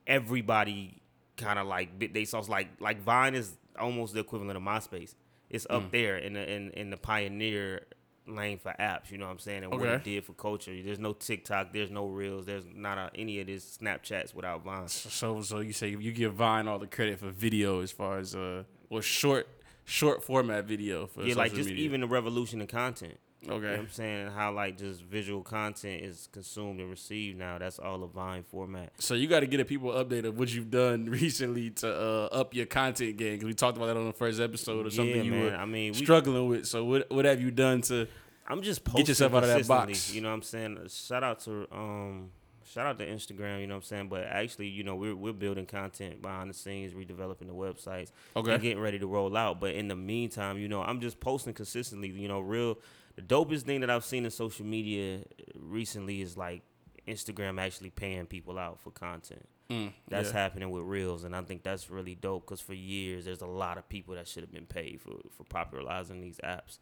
everybody 0.06 1.00
kind 1.37 1.58
of 1.58 1.67
like 1.67 1.99
bit 1.99 2.14
they 2.14 2.25
sauce. 2.25 2.49
Like 2.49 2.69
like 2.81 3.02
Vine 3.02 3.35
is 3.35 3.52
almost 3.79 4.14
the 4.14 4.20
equivalent 4.20 4.56
of 4.56 4.62
MySpace. 4.62 5.14
It's 5.49 5.67
up 5.70 5.85
Mm. 5.85 5.91
there 5.91 6.17
in 6.19 6.32
the 6.35 6.50
in, 6.52 6.70
in 6.70 6.91
the 6.91 6.97
pioneer 6.97 7.82
lane 8.26 8.58
for 8.58 8.75
apps. 8.79 9.11
You 9.11 9.19
know 9.19 9.25
what 9.26 9.32
I'm 9.32 9.38
saying? 9.38 9.64
And 9.64 9.73
what 9.73 9.88
it 9.88 10.05
did 10.05 10.25
for 10.25 10.32
culture. 10.35 10.73
There's 10.82 10.99
no 11.00 11.12
TikTok. 11.12 11.73
There's 11.73 11.91
no 11.91 12.06
Reels. 12.06 12.47
There's 12.47 12.64
not 12.73 12.99
a, 12.99 13.11
any 13.19 13.41
of 13.41 13.47
this 13.49 13.79
Snapchats 13.81 14.35
without 14.35 14.62
Vine. 14.64 14.88
So 14.88 15.43
so 15.43 15.61
you 15.61 15.73
say 15.73 15.88
you 15.88 16.12
give 16.12 16.35
Vine 16.35 16.69
all 16.69 16.79
the 16.79 16.87
credit 16.87 17.19
for 17.19 17.31
video 17.31 17.81
as 17.81 17.91
far 17.91 18.19
as 18.19 18.35
uh 18.35 18.64
well 18.88 19.00
short 19.00 19.49
short 19.85 20.23
format 20.23 20.67
video 20.67 21.06
for 21.06 21.23
Yeah, 21.25 21.35
like 21.35 21.53
just 21.55 21.69
media. 21.69 21.85
even 21.85 22.03
the 22.03 22.06
revolution 22.06 22.61
in 22.61 22.67
content. 22.69 23.19
You 23.40 23.48
know 23.48 23.54
okay. 23.54 23.70
what 23.70 23.78
I'm 23.78 23.90
saying? 23.90 24.31
How 24.32 24.52
like 24.52 24.76
just 24.76 25.02
visual 25.02 25.42
content 25.42 26.02
is 26.04 26.28
consumed 26.31 26.78
and 26.81 26.90
received 26.90 27.38
now. 27.38 27.56
That's 27.58 27.78
all 27.78 28.02
a 28.04 28.06
Vine 28.06 28.42
format. 28.42 28.92
So 28.98 29.14
you 29.14 29.28
got 29.28 29.40
to 29.40 29.46
get 29.46 29.60
a 29.60 29.64
people 29.64 29.90
update 29.92 30.25
of 30.25 30.38
what 30.38 30.52
you've 30.52 30.70
done 30.70 31.06
recently 31.10 31.70
to 31.70 31.88
uh, 31.88 32.28
up 32.32 32.54
your 32.54 32.66
content 32.66 33.16
game 33.16 33.34
because 33.34 33.46
we 33.46 33.54
talked 33.54 33.78
about 33.78 33.87
that 33.87 33.96
on 33.96 34.06
the 34.06 34.12
first 34.12 34.40
episode 34.40 34.87
or 34.87 34.90
something 34.90 35.16
yeah, 35.16 35.22
you 35.22 35.31
man. 35.31 35.44
were 35.44 35.56
I 35.56 35.64
mean, 35.64 35.92
we, 35.92 35.98
struggling 35.98 36.48
with. 36.48 36.66
So 36.66 36.84
what 36.84 37.10
what 37.10 37.25
have 37.25 37.40
you 37.40 37.50
done 37.50 37.81
to? 37.82 38.06
I'm 38.46 38.60
just 38.62 38.84
posting 38.84 39.06
yourself 39.06 39.32
out 39.34 39.44
of 39.44 39.48
that 39.48 39.66
box. 39.66 40.12
You 40.12 40.20
know 40.20 40.28
what 40.28 40.34
I'm 40.34 40.43
saying? 40.43 40.78
Shout 40.88 41.25
out 41.25 41.40
to 41.40 41.66
um, 41.72 42.31
shout 42.72 42.87
out 42.87 42.99
to 42.99 43.06
Instagram. 43.06 43.61
You 43.61 43.67
know 43.67 43.75
what 43.75 43.78
I'm 43.78 43.82
saying? 43.84 44.08
But 44.08 44.25
actually, 44.25 44.69
you 44.69 44.82
know, 44.84 44.94
we're 44.96 45.17
we're 45.17 45.32
building 45.32 45.67
content 45.67 46.22
behind 46.22 46.49
the 46.50 46.55
scenes, 46.55 46.93
redeveloping 46.93 47.46
the 47.46 47.55
websites, 47.55 48.11
Okay. 48.37 48.52
and 48.55 48.62
getting 48.62 48.81
ready 48.81 48.99
to 48.99 49.06
roll 49.06 49.37
out. 49.37 49.61
But 49.61 49.75
in 49.75 49.88
the 49.88 49.96
meantime, 49.96 50.58
you 50.58 50.69
know, 50.69 50.82
I'm 50.82 51.00
just 51.00 51.20
posting 51.20 51.55
consistently. 51.55 52.08
You 52.08 52.28
know, 52.28 52.40
real 52.40 52.78
the 53.17 53.22
dopest 53.22 53.62
thing 53.62 53.81
that 53.81 53.90
I've 53.90 54.05
seen 54.05 54.25
in 54.25 54.31
social 54.31 54.64
media 54.64 55.20
recently 55.58 56.20
is 56.22 56.37
like 56.37 56.62
Instagram 57.08 57.61
actually 57.61 57.90
paying 57.90 58.26
people 58.26 58.58
out 58.58 58.78
for 58.78 58.90
content. 58.90 59.49
Mm, 59.69 59.93
That's 60.08 60.28
yeah. 60.31 60.34
happening 60.34 60.70
with 60.70 60.82
reels, 60.82 61.22
and 61.22 61.34
I 61.37 61.43
think 61.43 61.62
that's 61.62 61.90
really 61.90 62.17
dope 62.17 62.44
because 62.44 62.61
for 62.61 62.74
years 62.74 63.24
there's 63.24 63.41
a 63.41 63.46
lot 63.46 63.79
of 63.79 63.89
people 63.89 64.17
that 64.17 64.27
should 64.27 64.43
have 64.43 64.50
been 64.53 64.67
paid 64.67 65.00
for 65.00 65.12
for 65.36 65.44
popularizing 65.44 66.20
these 66.20 66.39
apps. 66.43 66.79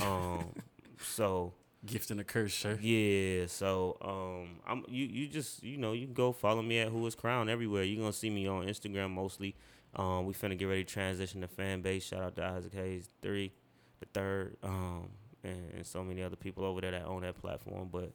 Um, 0.00 0.54
so 1.02 1.52
gift 1.84 2.10
and 2.10 2.20
a 2.20 2.24
curse, 2.24 2.54
sir. 2.54 2.78
yeah, 2.80 3.46
so 3.46 3.96
um, 4.02 4.60
I'm 4.66 4.84
you 4.88 5.06
you 5.06 5.28
just 5.28 5.62
you 5.62 5.76
know 5.76 5.92
you 5.92 6.06
can 6.06 6.14
go 6.14 6.32
follow 6.32 6.62
me 6.62 6.78
at 6.78 6.88
Who 6.88 7.06
Is 7.06 7.14
Crown 7.14 7.48
everywhere. 7.48 7.84
You're 7.84 8.00
gonna 8.00 8.12
see 8.12 8.30
me 8.30 8.46
on 8.46 8.66
Instagram 8.66 9.10
mostly. 9.10 9.54
Um, 9.96 10.26
we 10.26 10.34
finna 10.34 10.56
get 10.56 10.66
ready 10.66 10.84
to 10.84 10.92
transition 10.92 11.40
to 11.40 11.48
fan 11.48 11.82
base. 11.82 12.04
Shout 12.04 12.22
out 12.22 12.36
to 12.36 12.44
Isaac 12.44 12.74
Hayes 12.74 13.08
three, 13.22 13.52
the 13.98 14.06
third, 14.06 14.56
um, 14.62 15.08
and, 15.42 15.72
and 15.74 15.86
so 15.86 16.04
many 16.04 16.22
other 16.22 16.36
people 16.36 16.64
over 16.64 16.80
there 16.80 16.92
that 16.92 17.06
own 17.06 17.22
that 17.22 17.40
platform. 17.40 17.88
But 17.90 18.12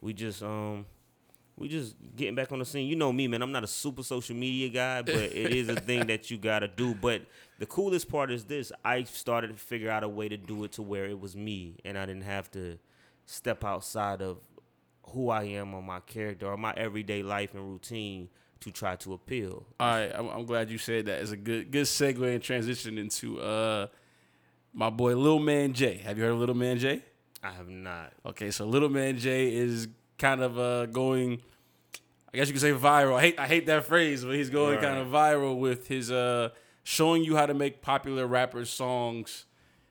we 0.00 0.12
just 0.12 0.42
um 0.42 0.86
we 1.56 1.68
just 1.68 1.96
getting 2.14 2.34
back 2.34 2.52
on 2.52 2.58
the 2.58 2.64
scene. 2.64 2.86
You 2.86 2.96
know 2.96 3.12
me, 3.12 3.28
man. 3.28 3.40
I'm 3.42 3.50
not 3.50 3.64
a 3.64 3.68
super 3.68 4.02
social 4.02 4.36
media 4.36 4.68
guy, 4.68 5.02
but 5.02 5.14
it 5.14 5.54
is 5.54 5.68
a 5.68 5.76
thing 5.76 6.06
that 6.08 6.30
you 6.30 6.36
gotta 6.36 6.68
do. 6.68 6.94
But 6.94 7.22
the 7.58 7.66
coolest 7.66 8.10
part 8.10 8.30
is 8.30 8.44
this: 8.44 8.70
I 8.84 9.04
started 9.04 9.48
to 9.48 9.54
figure 9.54 9.90
out 9.90 10.04
a 10.04 10.08
way 10.08 10.28
to 10.28 10.36
do 10.36 10.64
it 10.64 10.72
to 10.72 10.82
where 10.82 11.06
it 11.06 11.18
was 11.18 11.34
me, 11.34 11.76
and 11.84 11.96
I 11.96 12.04
didn't 12.04 12.24
have 12.24 12.50
to 12.52 12.78
step 13.26 13.64
outside 13.64 14.22
of 14.22 14.38
who 15.10 15.28
I 15.30 15.44
am 15.44 15.74
or 15.74 15.82
my 15.82 16.00
character 16.00 16.46
or 16.46 16.56
my 16.56 16.72
everyday 16.76 17.22
life 17.22 17.54
and 17.54 17.62
routine 17.70 18.28
to 18.60 18.70
try 18.70 18.96
to 18.96 19.12
appeal. 19.12 19.66
All 19.78 19.86
right, 19.88 20.10
I'm, 20.14 20.28
I'm 20.28 20.44
glad 20.46 20.70
you 20.70 20.78
said 20.78 21.06
that. 21.06 21.20
It's 21.20 21.30
a 21.30 21.36
good 21.36 21.70
good 21.70 21.84
segue 21.86 22.32
and 22.34 22.42
transition 22.42 22.98
into 22.98 23.38
uh 23.40 23.86
my 24.72 24.90
boy 24.90 25.14
Little 25.16 25.38
Man 25.38 25.72
J. 25.74 25.98
Have 25.98 26.16
you 26.18 26.24
heard 26.24 26.32
of 26.32 26.38
Little 26.38 26.54
Man 26.56 26.78
J? 26.78 27.02
I 27.42 27.50
have 27.52 27.68
not. 27.68 28.12
Okay, 28.24 28.50
so 28.50 28.64
Little 28.66 28.88
Man 28.88 29.18
J 29.18 29.54
is 29.54 29.88
kind 30.18 30.40
of 30.40 30.58
uh 30.58 30.86
going 30.86 31.40
I 32.32 32.36
guess 32.38 32.48
you 32.48 32.52
could 32.54 32.62
say 32.62 32.72
viral. 32.72 33.14
I 33.16 33.20
hate 33.22 33.38
I 33.38 33.46
hate 33.46 33.66
that 33.66 33.84
phrase, 33.84 34.24
but 34.24 34.34
he's 34.34 34.50
going 34.50 34.74
Right. 34.76 34.82
kind 34.82 34.98
of 34.98 35.08
viral 35.08 35.58
with 35.58 35.86
his 35.88 36.10
uh 36.10 36.48
showing 36.82 37.22
you 37.24 37.36
how 37.36 37.46
to 37.46 37.54
make 37.54 37.82
popular 37.82 38.26
rappers 38.26 38.70
songs 38.70 39.44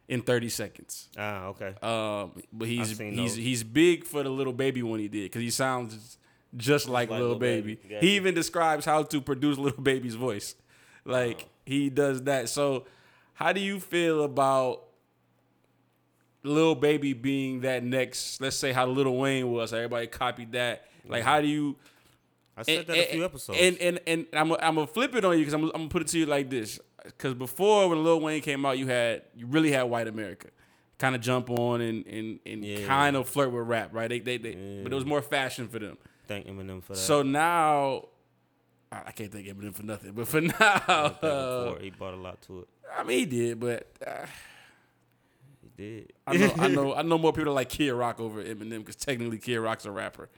in 0.07 0.21
30 0.21 0.49
seconds. 0.49 1.09
Ah, 1.17 1.47
okay. 1.47 1.73
Um 1.81 2.33
but 2.51 2.67
he's 2.67 2.97
he's 2.97 3.35
he's 3.35 3.63
big 3.63 4.03
for 4.03 4.23
the 4.23 4.29
little 4.29 4.53
baby 4.53 4.83
one 4.83 4.99
he 4.99 5.07
did 5.07 5.31
cuz 5.31 5.41
he 5.41 5.49
sounds 5.49 6.17
just 6.55 6.87
like, 6.87 7.09
like 7.09 7.19
little 7.19 7.35
baby. 7.37 7.75
Baby. 7.75 8.05
He 8.05 8.15
even 8.15 8.33
describes 8.33 8.85
how 8.85 9.03
to 9.03 9.21
produce 9.21 9.57
little 9.57 9.83
baby's 9.93 10.15
voice. 10.15 10.55
Like 11.03 11.47
he 11.65 11.89
does 11.89 12.23
that. 12.23 12.49
So 12.49 12.85
how 13.33 13.51
do 13.51 13.59
you 13.59 13.79
feel 13.79 14.23
about 14.23 14.85
little 16.45 16.75
Baby 16.75 17.13
being 17.13 17.61
that 17.61 17.83
next, 17.83 18.39
let's 18.39 18.55
say 18.55 18.71
how 18.71 18.85
Little 18.85 19.17
Wayne 19.17 19.51
was, 19.51 19.73
everybody 19.73 20.07
copied 20.07 20.53
that. 20.53 20.87
Like, 21.07 21.23
how 21.23 21.41
do 21.41 21.47
you 21.47 21.75
I 22.57 22.63
said 22.63 22.79
and, 22.79 22.87
that 22.87 22.97
a 22.97 23.11
few 23.11 23.25
episodes. 23.25 23.59
And 23.61 23.77
and 23.79 23.99
and 24.07 24.27
I'm 24.33 24.51
a, 24.51 24.55
I'm 24.55 24.75
gonna 24.75 24.87
flip 24.87 25.15
it 25.15 25.25
on 25.25 25.33
you 25.33 25.39
because 25.39 25.53
I'm, 25.53 25.65
I'm 25.65 25.71
gonna 25.71 25.87
put 25.89 26.03
it 26.03 26.07
to 26.09 26.19
you 26.19 26.25
like 26.25 26.49
this. 26.49 26.79
Because 27.05 27.33
before 27.35 27.87
when 27.89 28.03
Lil 28.03 28.19
Wayne 28.21 28.41
came 28.41 28.65
out, 28.65 28.77
you 28.77 28.87
had 28.87 29.23
you 29.35 29.45
really 29.47 29.71
had 29.71 29.83
white 29.83 30.07
America 30.07 30.49
kind 30.97 31.13
of 31.15 31.21
jump 31.21 31.49
on 31.49 31.81
and 31.81 32.05
and, 32.07 32.39
and 32.45 32.63
Yeah. 32.63 32.85
kind 32.87 33.15
of 33.15 33.27
flirt 33.29 33.51
with 33.51 33.67
rap, 33.67 33.89
right? 33.93 34.09
They 34.09 34.19
they, 34.19 34.37
they 34.37 34.81
but 34.83 34.91
it 34.91 34.95
was 34.95 35.05
more 35.05 35.21
fashion 35.21 35.67
for 35.67 35.79
them. 35.79 35.97
Thank 36.27 36.47
Eminem 36.47 36.81
for 36.83 36.93
that. 36.93 36.99
So 36.99 37.21
now. 37.21 38.07
I 38.91 39.01
I 39.07 39.11
can't 39.11 39.31
thank 39.31 39.47
Eminem 39.47 39.73
for 39.73 39.83
nothing, 39.83 40.13
but 40.13 40.27
for 40.27 40.41
now, 40.41 40.53
uh, 40.59 41.75
he 41.79 41.89
brought 41.89 42.13
a 42.13 42.17
lot 42.17 42.41
to 42.43 42.59
it. 42.61 42.67
I 42.95 43.03
mean 43.03 43.19
he 43.19 43.25
did, 43.25 43.59
but 43.59 43.87
uh, 44.05 44.25
He 45.61 45.69
did. 45.83 46.13
I 46.27 46.37
know 46.37 46.53
I 46.57 46.67
know 46.75 46.95
I 46.95 47.01
know 47.01 47.17
more 47.17 47.33
people 47.33 47.53
like 47.53 47.69
Kid 47.69 47.91
Rock 47.91 48.19
over 48.19 48.43
Eminem 48.43 48.79
because 48.79 48.95
technically 48.95 49.37
Kid 49.39 49.57
Rock's 49.57 49.85
a 49.85 49.91
rapper. 49.91 50.29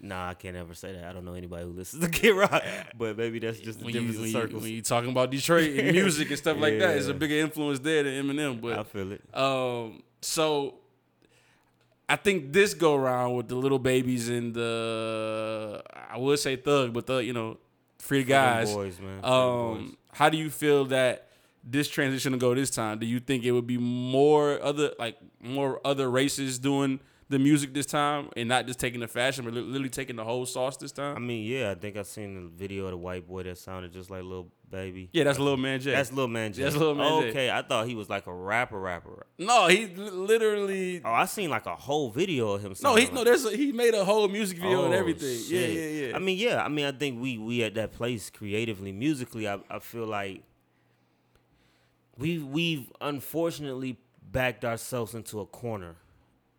Nah, 0.00 0.28
I 0.30 0.34
can't 0.34 0.56
ever 0.56 0.74
say 0.74 0.92
that. 0.92 1.04
I 1.04 1.12
don't 1.12 1.24
know 1.24 1.34
anybody 1.34 1.64
who 1.64 1.70
listens 1.70 2.04
to 2.04 2.10
Kid 2.20 2.32
Rock, 2.32 2.62
but 2.96 3.16
maybe 3.16 3.38
that's 3.38 3.58
just 3.58 3.78
the 3.78 3.86
When 3.86 3.94
you, 3.94 4.00
difference 4.00 4.18
when, 4.18 4.26
in 4.28 4.34
you, 4.34 4.40
circles. 4.40 4.62
when 4.62 4.72
you 4.72 4.82
talking 4.82 5.10
about 5.10 5.30
Detroit 5.30 5.70
and 5.78 5.92
music 5.92 6.28
and 6.28 6.38
stuff 6.38 6.58
like 6.58 6.78
that, 6.78 6.96
it's 6.96 7.06
a 7.06 7.14
bigger 7.14 7.36
influence 7.36 7.78
there 7.78 8.02
than 8.02 8.12
Eminem. 8.26 8.60
But 8.60 8.78
I 8.78 8.82
feel 8.82 9.12
it. 9.12 9.22
Um, 9.34 10.02
so 10.20 10.74
I 12.08 12.16
think 12.16 12.52
this 12.52 12.74
go 12.74 12.94
around 12.94 13.34
with 13.34 13.48
the 13.48 13.54
little 13.54 13.78
babies 13.78 14.28
and 14.28 14.52
the 14.54 15.82
I 16.10 16.18
would 16.18 16.38
say 16.38 16.56
thug, 16.56 16.92
but 16.92 17.06
the 17.06 17.18
you 17.18 17.32
know 17.32 17.58
free 17.98 18.24
guys. 18.24 18.72
boys, 18.74 18.98
man. 19.00 19.20
For 19.20 19.22
them 19.22 19.30
boys. 19.30 19.78
Um, 19.78 19.96
how 20.12 20.28
do 20.28 20.36
you 20.36 20.50
feel 20.50 20.84
that 20.86 21.28
this 21.64 21.88
transition 21.88 22.32
to 22.32 22.38
go 22.38 22.54
this 22.54 22.68
time? 22.70 22.98
Do 22.98 23.06
you 23.06 23.20
think 23.20 23.44
it 23.44 23.52
would 23.52 23.66
be 23.66 23.78
more 23.78 24.60
other 24.62 24.92
like 24.98 25.16
more 25.40 25.80
other 25.84 26.10
races 26.10 26.58
doing 26.58 27.00
the 27.28 27.38
music 27.38 27.72
this 27.72 27.86
time 27.86 28.28
and 28.36 28.48
not 28.48 28.66
just 28.66 28.78
taking 28.78 29.00
the 29.00 29.08
fashion, 29.08 29.44
but 29.44 29.54
li- 29.54 29.60
literally 29.62 29.88
taking 29.88 30.16
the 30.16 30.24
whole 30.24 30.44
sauce 30.46 30.76
this 30.76 30.92
time. 30.92 31.16
I 31.16 31.18
mean, 31.20 31.44
yeah, 31.50 31.70
I 31.70 31.74
think 31.74 31.96
I've 31.96 32.06
seen 32.06 32.34
the 32.34 32.48
video 32.50 32.84
of 32.84 32.90
the 32.90 32.96
white 32.98 33.26
boy 33.26 33.44
that 33.44 33.56
sounded 33.58 33.92
just 33.92 34.10
like 34.10 34.22
Lil 34.24 34.48
Baby. 34.70 35.08
Yeah, 35.12 35.24
that's 35.24 35.38
Lil 35.38 35.56
Man 35.56 35.80
J. 35.80 35.92
That's 35.92 36.12
Lil 36.12 36.26
Man 36.28 36.52
J. 36.52 36.64
That's 36.64 36.76
Lil 36.76 36.94
Man 36.96 37.22
J. 37.22 37.30
Okay, 37.30 37.50
I 37.50 37.62
thought 37.62 37.86
he 37.86 37.94
was 37.94 38.08
like 38.10 38.26
a 38.26 38.34
rapper, 38.34 38.78
rapper. 38.80 39.26
no, 39.38 39.68
he 39.68 39.86
literally. 39.86 41.00
Oh, 41.04 41.12
I 41.12 41.26
seen 41.26 41.48
like 41.48 41.66
a 41.66 41.76
whole 41.76 42.10
video 42.10 42.52
of 42.52 42.62
him. 42.62 42.74
No, 42.82 42.96
he 42.96 43.08
no. 43.10 43.22
There's 43.24 43.44
a, 43.44 43.56
he 43.56 43.70
made 43.72 43.94
a 43.94 44.04
whole 44.04 44.26
music 44.28 44.58
video 44.58 44.84
and 44.84 44.92
Oh, 44.94 44.98
everything. 44.98 45.38
Yeah, 45.46 45.66
yeah, 45.66 46.06
yeah. 46.08 46.16
I 46.16 46.18
mean, 46.18 46.36
yeah. 46.38 46.62
I 46.62 46.68
mean, 46.68 46.86
I 46.86 46.92
think 46.92 47.22
we 47.22 47.38
we 47.38 47.62
at 47.62 47.74
that 47.76 47.92
place 47.92 48.30
creatively, 48.30 48.90
musically. 48.92 49.46
I, 49.48 49.60
I 49.70 49.78
feel 49.78 50.06
like 50.06 50.42
we 52.18 52.38
we've 52.38 52.90
unfortunately 53.00 53.98
backed 54.30 54.64
ourselves 54.64 55.14
into 55.14 55.40
a 55.40 55.46
corner. 55.46 55.96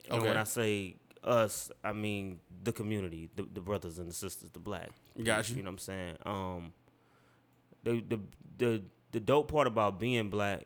And 0.09 0.19
Okay. 0.19 0.27
when 0.27 0.37
I 0.37 0.43
say 0.43 0.95
us, 1.23 1.71
I 1.83 1.93
mean 1.93 2.39
the 2.63 2.71
community, 2.71 3.29
the, 3.35 3.43
the 3.43 3.61
brothers 3.61 3.97
and 3.99 4.07
the 4.09 4.13
sisters, 4.13 4.49
the 4.51 4.59
black. 4.59 4.89
Got 5.23 5.49
you. 5.49 5.57
You 5.57 5.63
know 5.63 5.69
what 5.69 5.73
I'm 5.73 5.77
saying? 5.79 6.17
Um, 6.25 6.73
the 7.83 8.01
the 8.07 8.19
the 8.57 8.81
the 9.11 9.19
dope 9.19 9.51
part 9.51 9.67
about 9.67 9.99
being 9.99 10.29
black 10.29 10.65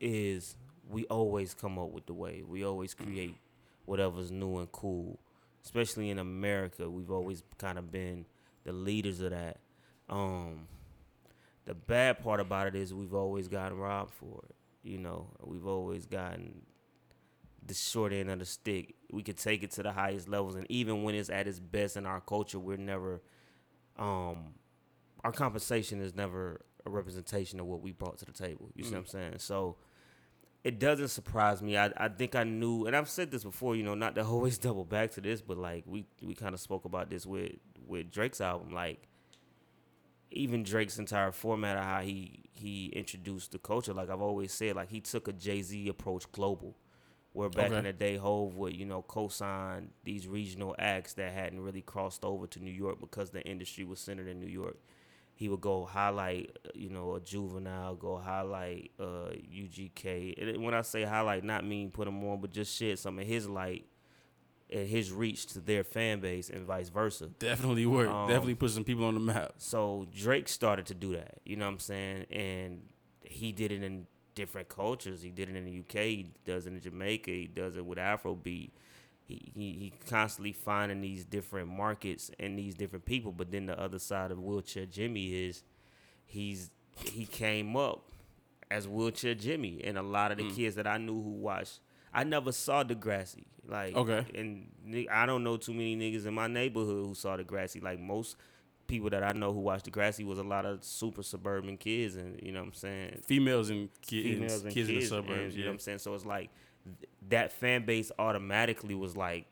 is 0.00 0.56
we 0.88 1.04
always 1.06 1.54
come 1.54 1.78
up 1.78 1.90
with 1.90 2.06
the 2.06 2.14
way. 2.14 2.42
We 2.46 2.64
always 2.64 2.94
create 2.94 3.36
whatever's 3.86 4.30
new 4.30 4.58
and 4.58 4.70
cool. 4.72 5.18
Especially 5.64 6.08
in 6.10 6.18
America, 6.18 6.88
we've 6.88 7.10
always 7.10 7.42
kind 7.58 7.78
of 7.78 7.90
been 7.90 8.24
the 8.64 8.72
leaders 8.72 9.20
of 9.20 9.30
that. 9.30 9.58
Um, 10.08 10.66
the 11.66 11.74
bad 11.74 12.22
part 12.22 12.40
about 12.40 12.68
it 12.68 12.74
is 12.74 12.94
we've 12.94 13.12
always 13.14 13.48
gotten 13.48 13.76
robbed 13.76 14.12
for 14.14 14.42
it. 14.48 14.54
You 14.82 14.98
know, 14.98 15.26
we've 15.42 15.66
always 15.66 16.06
gotten 16.06 16.62
the 17.68 17.74
short 17.74 18.12
end 18.12 18.30
of 18.30 18.38
the 18.38 18.44
stick. 18.44 18.94
We 19.10 19.22
could 19.22 19.38
take 19.38 19.62
it 19.62 19.70
to 19.72 19.82
the 19.82 19.92
highest 19.92 20.28
levels, 20.28 20.54
and 20.54 20.66
even 20.70 21.02
when 21.04 21.14
it's 21.14 21.30
at 21.30 21.46
its 21.46 21.60
best 21.60 21.96
in 21.96 22.06
our 22.06 22.20
culture, 22.20 22.58
we're 22.58 22.76
never, 22.76 23.22
um, 23.98 24.54
our 25.22 25.32
compensation 25.32 26.00
is 26.00 26.14
never 26.14 26.60
a 26.84 26.90
representation 26.90 27.60
of 27.60 27.66
what 27.66 27.80
we 27.80 27.92
brought 27.92 28.18
to 28.18 28.24
the 28.24 28.32
table. 28.32 28.70
You 28.74 28.84
see 28.84 28.92
what 28.92 28.98
I'm 28.98 29.06
saying? 29.06 29.34
So 29.38 29.76
it 30.64 30.78
doesn't 30.78 31.08
surprise 31.08 31.62
me. 31.62 31.76
I, 31.76 31.92
I 31.96 32.08
think 32.08 32.34
I 32.34 32.44
knew, 32.44 32.86
and 32.86 32.96
I've 32.96 33.08
said 33.08 33.30
this 33.30 33.44
before. 33.44 33.76
You 33.76 33.82
know, 33.84 33.94
not 33.94 34.14
to 34.16 34.24
always 34.26 34.58
double 34.58 34.84
back 34.84 35.12
to 35.12 35.20
this, 35.20 35.40
but 35.40 35.58
like 35.58 35.84
we 35.86 36.06
we 36.22 36.34
kind 36.34 36.54
of 36.54 36.60
spoke 36.60 36.84
about 36.84 37.10
this 37.10 37.26
with 37.26 37.52
with 37.86 38.10
Drake's 38.10 38.40
album, 38.40 38.72
like 38.72 39.08
even 40.30 40.62
Drake's 40.62 40.98
entire 40.98 41.32
format 41.32 41.78
of 41.78 41.84
how 41.84 42.00
he 42.00 42.44
he 42.52 42.86
introduced 42.86 43.52
the 43.52 43.58
culture. 43.58 43.92
Like 43.94 44.10
I've 44.10 44.20
always 44.20 44.52
said, 44.52 44.76
like 44.76 44.90
he 44.90 45.00
took 45.00 45.28
a 45.28 45.32
Jay 45.32 45.62
Z 45.62 45.88
approach 45.88 46.30
global, 46.32 46.76
where 47.32 47.48
back 47.48 47.66
Okay. 47.66 47.78
in 47.78 47.84
the 47.84 47.92
day, 47.92 48.16
Hove 48.16 48.56
would 48.56 48.74
you 48.74 48.84
know 48.84 49.02
co-sign 49.02 49.90
these 50.04 50.26
regional 50.26 50.74
acts 50.78 51.14
that 51.14 51.32
hadn't 51.32 51.60
really 51.60 51.82
crossed 51.82 52.24
over 52.24 52.46
to 52.48 52.60
New 52.60 52.70
York 52.72 53.00
because 53.00 53.30
the 53.30 53.42
industry 53.42 53.84
was 53.84 54.00
centered 54.00 54.28
in 54.28 54.40
New 54.40 54.46
York. 54.46 54.78
He 55.34 55.48
would 55.48 55.60
go 55.60 55.84
highlight, 55.84 56.58
uh, 56.66 56.70
you 56.74 56.88
know, 56.90 57.14
a 57.14 57.20
juvenile, 57.20 57.94
go 57.94 58.16
highlight 58.16 58.90
uh, 58.98 59.30
UGK. 59.32 60.34
And 60.36 60.64
when 60.64 60.74
I 60.74 60.82
say 60.82 61.04
highlight, 61.04 61.44
not 61.44 61.64
mean 61.64 61.92
put 61.92 62.06
them 62.06 62.24
on, 62.24 62.40
but 62.40 62.50
just 62.50 62.74
shed 62.76 62.98
some 62.98 63.20
of 63.20 63.24
his 63.26 63.48
light 63.48 63.86
and 64.68 64.88
his 64.88 65.12
reach 65.12 65.46
to 65.46 65.60
their 65.60 65.84
fan 65.84 66.18
base 66.20 66.50
and 66.50 66.66
vice 66.66 66.88
versa. 66.88 67.26
Definitely 67.38 67.86
work. 67.86 68.08
Um, 68.08 68.26
Definitely 68.28 68.56
put 68.56 68.70
some 68.72 68.82
people 68.82 69.04
on 69.04 69.14
the 69.14 69.20
map. 69.20 69.52
So 69.58 70.08
Drake 70.12 70.48
started 70.48 70.86
to 70.86 70.94
do 70.94 71.12
that. 71.14 71.38
You 71.44 71.54
know 71.56 71.66
what 71.66 71.72
I'm 71.74 71.78
saying? 71.78 72.26
And 72.32 72.82
he 73.22 73.52
did 73.52 73.70
it 73.70 73.82
in 73.84 74.06
different 74.38 74.68
cultures. 74.68 75.20
He 75.20 75.30
did 75.30 75.50
it 75.50 75.56
in 75.56 75.64
the 75.64 75.80
UK. 75.80 76.04
He 76.04 76.30
does 76.46 76.66
it 76.66 76.72
in 76.72 76.80
Jamaica. 76.80 77.30
He 77.30 77.48
does 77.48 77.76
it 77.76 77.84
with 77.84 77.98
Afrobeat. 77.98 78.70
He, 79.26 79.52
he 79.52 79.72
he 79.72 79.92
constantly 80.08 80.52
finding 80.52 81.00
these 81.00 81.24
different 81.24 81.68
markets 81.68 82.30
and 82.38 82.56
these 82.56 82.74
different 82.74 83.04
people. 83.04 83.32
But 83.32 83.50
then 83.50 83.66
the 83.66 83.78
other 83.78 83.98
side 83.98 84.30
of 84.30 84.38
wheelchair 84.38 84.86
Jimmy 84.86 85.48
is 85.48 85.64
he's 86.24 86.70
he 87.04 87.26
came 87.26 87.76
up 87.76 88.04
as 88.70 88.86
wheelchair 88.86 89.34
Jimmy, 89.34 89.82
and 89.84 89.98
a 89.98 90.02
lot 90.02 90.30
of 90.30 90.38
the 90.38 90.44
hmm. 90.44 90.54
kids 90.54 90.76
that 90.76 90.86
I 90.86 90.98
knew 90.98 91.20
who 91.20 91.32
watched. 91.32 91.80
I 92.14 92.24
never 92.24 92.52
saw 92.52 92.84
Degrassi, 92.84 93.44
like 93.66 93.94
Okay. 93.94 94.24
and 94.34 94.70
I 95.10 95.26
don't 95.26 95.44
know 95.44 95.56
too 95.56 95.74
many 95.74 95.96
niggas 95.96 96.26
in 96.26 96.32
my 96.32 96.46
neighborhood 96.46 97.06
who 97.08 97.14
saw 97.14 97.36
Degrassi. 97.36 97.82
Like 97.82 97.98
most 98.00 98.36
people 98.88 99.10
that 99.10 99.22
I 99.22 99.32
know 99.32 99.52
who 99.52 99.60
watched 99.60 99.88
Degrassi 99.90 100.24
was 100.26 100.38
a 100.38 100.42
lot 100.42 100.66
of 100.66 100.82
super 100.82 101.22
suburban 101.22 101.76
kids, 101.76 102.16
and 102.16 102.40
you 102.42 102.50
know 102.52 102.60
what 102.60 102.68
I'm 102.68 102.74
saying 102.74 103.20
Females 103.26 103.70
and 103.70 103.88
kids, 104.02 104.26
females 104.26 104.64
and 104.64 104.72
kids, 104.74 104.88
kids, 104.88 104.88
in 104.88 104.94
the 104.96 105.06
suburbs. 105.06 105.30
and, 105.44 105.52
you 105.54 105.60
know 105.64 105.66
what 105.70 105.72
I'm 105.74 105.78
saying. 105.78 105.98
So 105.98 106.14
it's 106.14 106.24
like 106.26 106.50
th- 106.84 107.10
that 107.28 107.52
fan 107.52 107.84
base 107.84 108.10
automatically 108.18 108.94
was 108.96 109.16
like 109.16 109.46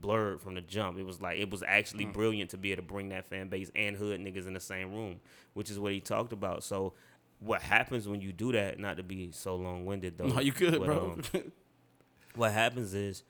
blurred 0.00 0.40
from 0.40 0.54
the 0.54 0.60
jump. 0.60 0.98
It 0.98 1.04
was 1.04 1.20
like 1.20 1.38
it 1.38 1.50
was 1.50 1.62
actually 1.66 2.04
Hmm. 2.04 2.12
brilliant 2.12 2.50
to 2.50 2.56
be 2.56 2.72
able 2.72 2.82
to 2.82 2.88
bring 2.88 3.08
that 3.10 3.26
fan 3.26 3.48
base 3.48 3.70
and 3.74 3.96
hood 3.96 4.20
niggas 4.20 4.46
in 4.46 4.54
the 4.54 4.60
same 4.60 4.92
room, 4.94 5.20
which 5.54 5.70
is 5.70 5.78
what 5.78 5.92
he 5.92 6.00
talked 6.00 6.32
about. 6.32 6.62
So 6.62 6.92
what 7.40 7.62
happens 7.62 8.06
when 8.08 8.20
you 8.20 8.32
do 8.32 8.52
that? 8.52 8.78
Not 8.78 8.96
to 8.98 9.02
be 9.02 9.30
so 9.32 9.56
long 9.56 9.84
winded 9.84 10.16
though. 10.18 10.26
No, 10.34 10.40
you 10.40 10.52
could, 10.52 10.78
but, 10.78 10.86
bro. 10.86 11.18
um, 11.34 11.52
what 12.34 12.52
happens 12.52 12.94
is 12.94 13.22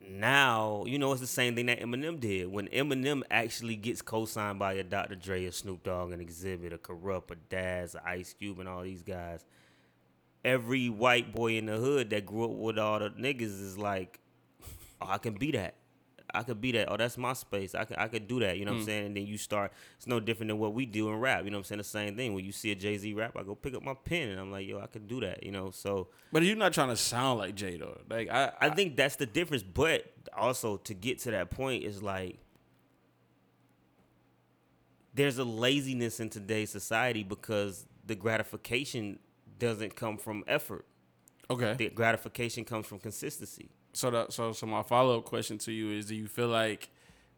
now 0.00 0.84
you 0.86 0.98
know 0.98 1.12
it's 1.12 1.20
the 1.20 1.26
same 1.26 1.54
thing 1.54 1.66
that 1.66 1.80
Eminem 1.80 2.20
did. 2.20 2.48
When 2.50 2.68
Eminem 2.68 3.22
actually 3.30 3.76
gets 3.76 4.02
co-signed 4.02 4.58
by 4.58 4.74
a 4.74 4.82
Dr. 4.84 5.14
Dre, 5.14 5.44
a 5.46 5.52
Snoop 5.52 5.82
Dogg, 5.82 6.12
an 6.12 6.20
Xzibit, 6.24 6.72
a 6.72 6.78
Kurupt, 6.78 7.30
a 7.30 7.36
Daz, 7.36 7.94
a 7.94 8.08
Ice 8.08 8.32
Cube, 8.32 8.60
and 8.60 8.68
all 8.68 8.82
these 8.82 9.02
guys, 9.02 9.44
every 10.44 10.88
white 10.88 11.32
boy 11.34 11.56
in 11.56 11.66
the 11.66 11.76
hood 11.76 12.10
that 12.10 12.26
grew 12.26 12.44
up 12.44 12.50
with 12.50 12.78
all 12.78 12.98
the 12.98 13.10
niggas 13.10 13.42
is 13.42 13.78
like, 13.78 14.20
oh, 15.00 15.08
I 15.08 15.18
can 15.18 15.34
be 15.34 15.52
that. 15.52 15.74
I 16.36 16.42
could 16.42 16.60
be 16.60 16.72
that. 16.72 16.90
Oh, 16.90 16.96
that's 16.96 17.16
my 17.16 17.32
space. 17.32 17.74
I 17.74 17.84
could, 17.84 17.98
I 17.98 18.08
could 18.08 18.28
do 18.28 18.40
that. 18.40 18.58
You 18.58 18.64
know 18.64 18.72
what 18.72 18.78
I'm 18.78 18.82
mm. 18.82 18.86
saying? 18.86 19.06
And 19.06 19.16
then 19.16 19.26
you 19.26 19.38
start. 19.38 19.72
It's 19.96 20.06
no 20.06 20.20
different 20.20 20.48
than 20.48 20.58
what 20.58 20.74
we 20.74 20.86
do 20.86 21.08
in 21.08 21.18
rap. 21.18 21.44
You 21.44 21.50
know 21.50 21.56
what 21.56 21.60
I'm 21.60 21.64
saying? 21.64 21.78
The 21.78 21.84
same 21.84 22.16
thing. 22.16 22.34
When 22.34 22.44
you 22.44 22.52
see 22.52 22.72
a 22.72 22.74
Jay 22.74 22.96
Z 22.98 23.12
rap, 23.14 23.36
I 23.36 23.42
go 23.42 23.54
pick 23.54 23.74
up 23.74 23.82
my 23.82 23.94
pen 23.94 24.28
and 24.28 24.40
I'm 24.40 24.52
like, 24.52 24.66
yo, 24.66 24.80
I 24.80 24.86
could 24.86 25.08
do 25.08 25.20
that. 25.20 25.42
You 25.42 25.52
know. 25.52 25.70
So 25.70 26.08
but 26.32 26.42
you're 26.42 26.56
not 26.56 26.72
trying 26.72 26.88
to 26.88 26.96
sound 26.96 27.38
like 27.38 27.54
Jay 27.54 27.76
though. 27.76 27.98
Like 28.08 28.30
I, 28.30 28.52
I 28.60 28.70
think 28.70 28.96
that's 28.96 29.16
the 29.16 29.26
difference. 29.26 29.62
But 29.62 30.12
also 30.36 30.76
to 30.78 30.94
get 30.94 31.18
to 31.20 31.30
that 31.30 31.50
point 31.50 31.84
is 31.84 32.02
like 32.02 32.38
there's 35.14 35.38
a 35.38 35.44
laziness 35.44 36.20
in 36.20 36.28
today's 36.28 36.70
society 36.70 37.22
because 37.22 37.86
the 38.04 38.14
gratification 38.14 39.18
doesn't 39.58 39.96
come 39.96 40.18
from 40.18 40.44
effort. 40.46 40.84
okay. 41.50 41.74
The 41.76 41.88
gratification 41.88 42.64
comes 42.64 42.86
from 42.86 42.98
consistency. 42.98 43.70
So 43.96 44.10
that 44.10 44.30
so 44.32 44.52
so 44.52 44.66
my 44.66 44.82
follow 44.82 45.16
up 45.18 45.24
question 45.24 45.56
to 45.58 45.72
you 45.72 45.90
is: 45.90 46.06
Do 46.06 46.14
you 46.14 46.26
feel 46.28 46.48
like 46.48 46.90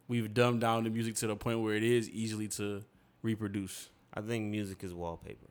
we've 0.09 0.35
dumbed 0.35 0.61
down 0.61 0.83
the 0.83 0.91
music 0.91 1.15
to 1.17 1.29
the 1.29 1.37
point 1.37 1.61
where 1.63 1.75
it 1.77 1.85
is 1.85 2.11
easily 2.11 2.49
to 2.49 2.83
reproduce? 3.23 3.91
I 4.13 4.23
think 4.23 4.47
music 4.51 4.83
is 4.83 4.93
wallpaper. 4.93 5.47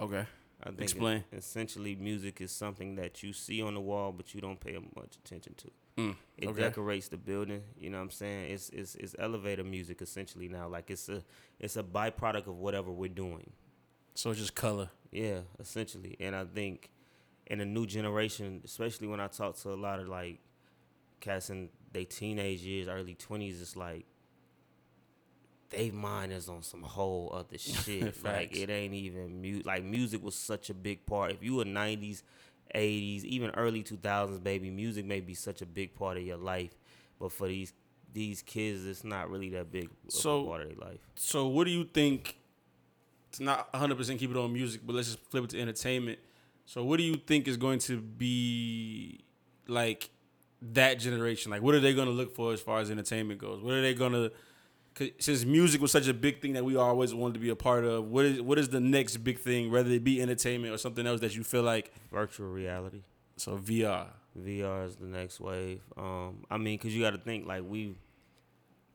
Okay. 0.00 0.26
I 0.60 0.70
think 0.70 0.80
Explain. 0.80 1.22
essentially, 1.32 1.94
music 1.94 2.40
is 2.40 2.50
something 2.50 2.96
that 2.96 3.22
you 3.22 3.32
see 3.32 3.62
on 3.62 3.74
the 3.74 3.80
wall, 3.80 4.10
but 4.10 4.34
you 4.34 4.40
don't 4.40 4.58
pay 4.58 4.72
much 4.96 5.14
attention 5.24 5.54
to. 5.58 5.70
Mm, 5.96 6.16
It 6.36 6.48
okay. 6.48 6.62
decorates 6.62 7.06
the 7.06 7.18
building. 7.18 7.62
You 7.78 7.90
know 7.90 7.98
what 7.98 8.04
I'm 8.04 8.10
saying? 8.10 8.50
It's 8.50 8.68
it's 8.70 8.96
it's 8.96 9.14
elevator 9.16 9.62
music 9.62 10.02
essentially 10.02 10.48
now. 10.48 10.66
Like 10.66 10.90
it's 10.90 11.08
a 11.08 11.22
it's 11.60 11.76
a 11.76 11.84
byproduct 11.84 12.48
of 12.48 12.56
whatever 12.56 12.90
we're 12.90 13.08
doing. 13.14 13.52
So 14.14 14.30
it's 14.30 14.40
just 14.40 14.56
color. 14.56 14.90
Yeah, 15.12 15.42
essentially. 15.60 16.16
And 16.18 16.34
I 16.34 16.44
think 16.44 16.90
in 17.46 17.60
a 17.60 17.64
new 17.64 17.86
generation, 17.86 18.60
especially 18.64 19.06
when 19.06 19.20
I 19.20 19.28
talk 19.28 19.56
to 19.58 19.72
a 19.72 19.76
lot 19.86 20.00
of 20.00 20.08
like 20.08 20.40
cats 21.20 21.50
in 21.50 21.68
their 21.92 22.04
teenage 22.04 22.60
years, 22.62 22.88
early 22.88 23.14
twenties, 23.14 23.60
it's 23.60 23.76
like 23.76 24.06
they 25.70 25.90
mind 25.90 26.32
is 26.32 26.48
on 26.48 26.62
some 26.62 26.82
whole 26.82 27.30
other 27.34 27.58
shit. 27.58 28.22
like 28.24 28.56
it 28.56 28.70
ain't 28.70 28.94
even 28.94 29.40
mu- 29.42 29.62
like 29.64 29.84
music 29.84 30.22
was 30.22 30.34
such 30.34 30.70
a 30.70 30.74
big 30.74 31.04
part. 31.06 31.32
If 31.32 31.42
you 31.42 31.56
were 31.56 31.64
'90s, 31.64 32.22
'80s, 32.74 33.24
even 33.24 33.50
early 33.50 33.82
2000s, 33.82 34.42
baby, 34.42 34.70
music 34.70 35.04
may 35.04 35.20
be 35.20 35.34
such 35.34 35.60
a 35.62 35.66
big 35.66 35.94
part 35.94 36.16
of 36.16 36.22
your 36.22 36.38
life, 36.38 36.74
but 37.20 37.32
for 37.32 37.48
these 37.48 37.72
these 38.12 38.40
kids, 38.42 38.86
it's 38.86 39.04
not 39.04 39.30
really 39.30 39.50
that 39.50 39.70
big 39.70 39.90
So- 40.08 40.46
part 40.46 40.62
of 40.62 40.68
their 40.68 40.88
life. 40.88 41.00
So 41.16 41.46
what 41.48 41.64
do 41.64 41.70
you 41.70 41.84
think? 41.84 42.36
To 43.32 43.42
not 43.42 43.70
100 43.74 43.96
percent 43.98 44.18
keep 44.18 44.30
it 44.30 44.36
on 44.38 44.50
music, 44.52 44.80
but 44.86 44.94
let's 44.96 45.08
just 45.08 45.22
flip 45.30 45.44
it 45.44 45.50
to 45.50 45.60
entertainment. 45.60 46.18
So 46.64 46.82
what 46.84 46.96
do 46.96 47.02
you 47.02 47.16
think 47.16 47.46
is 47.46 47.58
going 47.58 47.78
to 47.80 48.00
be 48.00 49.20
like 49.66 50.08
that 50.60 50.94
generation? 50.98 51.50
Like 51.50 51.62
what 51.62 51.74
are 51.74 51.80
they 51.80 51.94
going 51.94 52.08
to 52.08 52.14
look 52.14 52.34
for 52.34 52.52
as 52.52 52.60
far 52.60 52.80
as 52.80 52.90
entertainment 52.90 53.40
goes? 53.40 53.62
What 53.62 53.74
are 53.74 53.82
they 53.82 53.94
going 53.94 54.12
to? 54.12 54.32
Since 55.20 55.44
music 55.44 55.80
was 55.80 55.92
such 55.92 56.08
a 56.08 56.14
big 56.14 56.40
thing 56.42 56.54
that 56.54 56.64
we 56.64 56.74
always 56.74 57.14
wanted 57.14 57.34
to 57.34 57.40
be 57.40 57.50
a 57.50 57.56
part 57.56 57.84
of, 57.84 58.06
what 58.06 58.24
is 58.24 58.42
what 58.42 58.58
is 58.58 58.68
the 58.68 58.80
next 58.80 59.18
big 59.18 59.38
thing? 59.38 59.70
Whether 59.70 59.90
it 59.90 60.02
be 60.02 60.20
entertainment 60.20 60.74
or 60.74 60.78
something 60.78 61.06
else 61.06 61.20
that 61.20 61.36
you 61.36 61.44
feel 61.44 61.62
like 61.62 61.92
Virtual 62.10 62.48
reality. 62.48 63.02
so 63.36 63.56
VR. 63.56 64.08
VR 64.36 64.86
is 64.86 64.96
the 64.96 65.06
next 65.06 65.40
wave. 65.40 65.82
Um, 65.96 66.44
I 66.50 66.58
mean, 66.58 66.78
cause 66.78 66.92
you 66.92 67.02
got 67.02 67.10
to 67.10 67.18
think 67.18 67.46
like 67.46 67.62
we. 67.66 67.96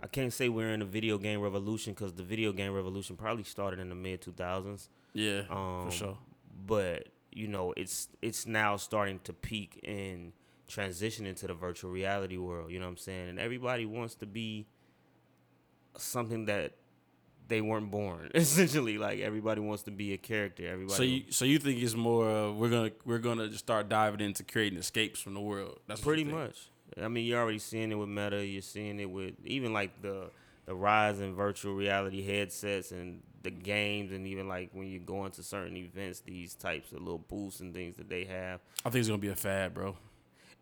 I 0.02 0.08
can't 0.08 0.34
say 0.34 0.50
we're 0.50 0.74
in 0.74 0.82
a 0.82 0.86
video 0.86 1.18
game 1.18 1.40
revolution 1.40 1.94
because 1.94 2.12
the 2.14 2.24
video 2.24 2.52
game 2.52 2.74
revolution 2.74 3.16
probably 3.16 3.44
started 3.46 3.80
in 3.80 3.88
the 3.88 3.96
mid 3.96 4.22
two 4.22 4.34
thousands. 4.34 4.90
Yeah, 5.14 5.44
Um, 5.50 5.86
for 5.86 5.92
sure. 5.92 6.18
But 6.66 7.08
you 7.32 7.48
know, 7.48 7.74
it's 7.78 8.10
it's 8.22 8.46
now 8.46 8.76
starting 8.76 9.20
to 9.24 9.32
peak 9.32 9.80
and 9.88 10.34
transition 10.68 11.26
into 11.26 11.48
the 11.48 11.54
virtual 11.54 11.92
reality 11.92 12.38
world. 12.38 12.72
You 12.72 12.80
know 12.80 12.86
what 12.86 12.92
I'm 12.92 12.98
saying? 12.98 13.30
And 13.30 13.40
everybody 13.40 13.86
wants 13.86 14.16
to 14.16 14.26
be 14.26 14.68
something 15.98 16.46
that 16.46 16.74
they 17.48 17.62
weren't 17.62 17.92
born. 17.92 18.32
Essentially, 18.36 18.98
like 18.98 19.20
everybody 19.20 19.62
wants 19.62 19.84
to 19.84 19.92
be 19.92 20.14
a 20.14 20.18
character. 20.18 20.68
Everybody. 20.68 20.96
So 20.96 21.04
you 21.04 21.24
so 21.30 21.46
you 21.46 21.60
think 21.60 21.82
it's 21.82 21.96
more 21.96 22.30
uh, 22.30 22.52
we're 22.52 22.70
gonna 22.70 22.92
we're 23.06 23.20
gonna 23.20 23.48
just 23.48 23.60
start 23.60 23.90
diving 23.90 24.22
into 24.22 24.44
creating 24.44 24.80
escapes 24.80 25.20
from 25.20 25.34
the 25.34 25.42
world. 25.42 25.80
That's 25.88 26.02
Pretty 26.02 26.24
much. 26.24 26.70
I 27.02 27.08
mean, 27.08 27.26
you're 27.26 27.42
already 27.42 27.60
seeing 27.60 27.92
it 27.92 27.96
with 27.96 28.10
Meta. 28.10 28.46
You're 28.46 28.62
seeing 28.62 29.00
it 29.00 29.10
with 29.10 29.34
even 29.46 29.74
like 29.74 30.02
the 30.02 30.30
the 30.66 30.76
rise 30.76 31.20
in 31.20 31.36
virtual 31.36 31.74
reality 31.74 32.26
headsets 32.26 32.92
and 32.92 33.22
the 33.42 33.52
games, 33.52 34.12
and 34.12 34.26
even 34.28 34.48
like 34.48 34.70
when 34.74 34.88
you 34.88 35.00
go 35.00 35.26
into 35.26 35.44
certain 35.44 35.76
events, 35.76 36.22
these 36.22 36.56
types 36.56 36.92
of 36.92 37.00
little 37.00 37.18
booths 37.18 37.60
and 37.60 37.74
things 37.74 37.98
that 37.98 38.10
they 38.10 38.24
have. 38.26 38.62
I 38.86 38.90
think 38.90 39.02
it's 39.02 39.10
gonna 39.10 39.18
be 39.18 39.30
a 39.30 39.36
fad, 39.36 39.74
bro. 39.74 39.98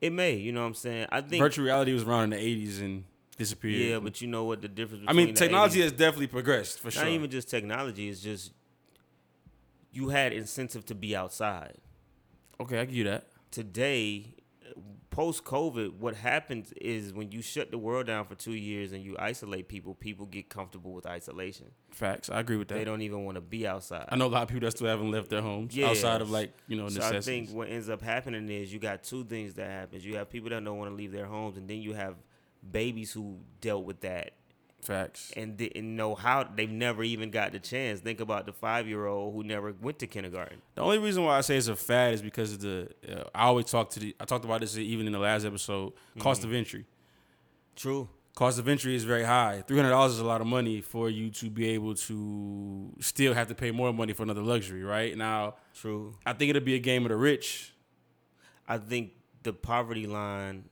It 0.02 0.12
may, 0.12 0.36
you 0.36 0.52
know 0.52 0.62
what 0.62 0.68
I'm 0.68 0.74
saying? 0.74 1.08
I 1.12 1.22
think. 1.22 1.40
Virtual 1.42 1.66
reality 1.66 1.94
was 1.94 2.04
around 2.04 2.34
in 2.34 2.40
the 2.40 2.66
'80s 2.68 2.82
and 2.82 3.04
disappeared. 3.38 3.90
yeah, 3.90 4.00
but 4.00 4.20
you 4.20 4.28
know 4.28 4.44
what 4.46 4.62
the 4.62 4.68
difference? 4.68 5.06
I 5.08 5.14
mean, 5.14 5.34
technology 5.36 5.80
80s 5.80 5.84
has 5.84 5.92
definitely 5.92 6.28
progressed 6.28 6.80
for 6.80 6.88
not 6.88 6.94
sure. 6.94 7.04
Not 7.04 7.12
even 7.12 7.30
just 7.30 7.50
technology. 7.50 8.10
It's 8.10 8.20
just 8.22 8.52
you 9.92 10.10
had 10.10 10.34
incentive 10.34 10.86
to 10.88 10.96
be 10.96 11.16
outside. 11.16 11.78
okay, 12.60 12.80
I 12.80 12.86
give 12.86 12.96
you 12.96 13.04
that. 13.06 13.28
today, 13.52 14.36
post 15.12 15.44
COVID, 15.44 15.94
what 16.00 16.16
happens 16.16 16.72
is 16.74 17.14
when 17.14 17.32
you 17.32 17.42
shut 17.44 17.70
the 17.70 17.78
world 17.78 18.08
down 18.08 18.26
for 18.26 18.34
two 18.34 18.54
years 18.54 18.94
and 18.94 19.04
you 19.04 19.16
isolate 19.20 19.68
people, 19.68 19.94
people 19.94 20.26
get 20.26 20.50
comfortable 20.50 20.94
with 20.94 21.06
isolation. 21.06 21.68
Facts. 21.92 22.30
I 22.30 22.40
agree 22.40 22.58
with 22.58 22.70
that. 22.70 22.76
They 22.76 22.84
don't 22.86 23.02
even 23.02 23.24
want 23.26 23.36
to 23.36 23.42
be 23.42 23.68
outside. 23.68 24.06
I 24.10 24.16
know 24.16 24.26
a 24.26 24.30
lot 24.30 24.44
of 24.44 24.48
people 24.48 24.62
that 24.62 24.72
still 24.72 24.88
haven't 24.88 25.12
left 25.12 25.30
their 25.30 25.42
homes 25.42 25.76
Yeah. 25.76 25.90
outside 25.90 26.22
of 26.22 26.32
like 26.32 26.54
you 26.68 26.78
know 26.78 26.90
So 26.90 27.04
I 27.04 27.20
think 27.20 27.52
what 27.52 27.70
ends 27.70 27.90
up 27.90 28.02
happening 28.02 28.50
is 28.50 28.74
you 28.74 28.80
got 28.80 29.04
two 29.04 29.24
things 29.26 29.54
that 29.56 29.70
happens. 29.70 30.04
You 30.06 30.16
have 30.16 30.30
people 30.30 30.50
that 30.50 30.64
don't 30.64 30.78
want 30.78 30.90
to 30.90 30.96
leave 30.96 31.12
their 31.12 31.26
homes, 31.28 31.58
and 31.58 31.70
then 31.70 31.78
you 31.78 31.94
have 31.94 32.16
babies 32.72 33.12
who 33.12 33.40
dealt 33.60 33.86
with 33.86 34.02
that 34.02 34.32
Facts. 34.82 35.32
and 35.38 35.58
didn't 35.58 35.96
know 35.96 36.16
how. 36.16 36.44
They've 36.44 36.70
never 36.70 37.04
even 37.04 37.30
got 37.32 37.52
the 37.52 37.60
chance. 37.60 38.00
Think 38.00 38.20
about 38.20 38.46
the 38.46 38.54
five 38.54 38.88
year 38.88 39.06
old 39.06 39.34
who 39.34 39.44
never 39.44 39.74
went 39.82 40.00
to 40.00 40.08
kindergarten. 40.08 40.62
The 40.76 40.82
only 40.82 40.98
reason 40.98 41.24
why 41.24 41.38
I 41.38 41.42
say 41.42 41.58
it's 41.58 41.68
a 41.68 41.76
fad 41.76 42.14
is 42.16 42.22
because 42.22 42.54
of 42.54 42.62
the. 42.62 42.90
Uh, 43.08 43.24
I 43.34 43.44
always 43.44 43.66
talk 43.66 43.90
to 43.92 44.00
the. 44.00 44.16
I 44.20 44.26
talked 44.26 44.46
about 44.46 44.62
this 44.62 44.78
even 44.78 45.06
in 45.08 45.14
the 45.14 45.20
last 45.20 45.46
episode. 45.46 45.94
Cost 46.20 46.44
of 46.44 46.54
entry. 46.54 46.86
True. 47.76 48.10
Cost 48.34 48.60
of 48.60 48.68
entry 48.70 48.96
is 48.96 49.04
very 49.04 49.24
high. 49.24 49.62
Three 49.68 49.76
hundred 49.78 49.90
dollars 49.90 50.14
is 50.14 50.20
a 50.20 50.26
lot 50.26 50.40
of 50.42 50.48
money 50.48 50.80
for 50.82 51.10
you 51.10 51.30
to 51.32 51.50
be 51.50 51.70
able 51.70 51.96
to 51.96 52.92
still 53.02 53.34
have 53.34 53.48
to 53.50 53.56
pay 53.56 53.72
more 53.72 53.92
money 53.94 54.14
for 54.14 54.24
another 54.24 54.42
luxury. 54.42 54.84
Right 54.84 55.18
now, 55.18 55.56
True. 55.76 56.16
I 56.26 56.34
think 56.34 56.50
it'll 56.50 56.62
be 56.62 56.76
a 56.76 56.80
game 56.80 57.04
of 57.04 57.10
the 57.10 57.18
rich. 57.18 57.74
I 58.68 58.78
think 58.78 59.12
the 59.44 59.54
poverty 59.54 60.08
line. 60.08 60.66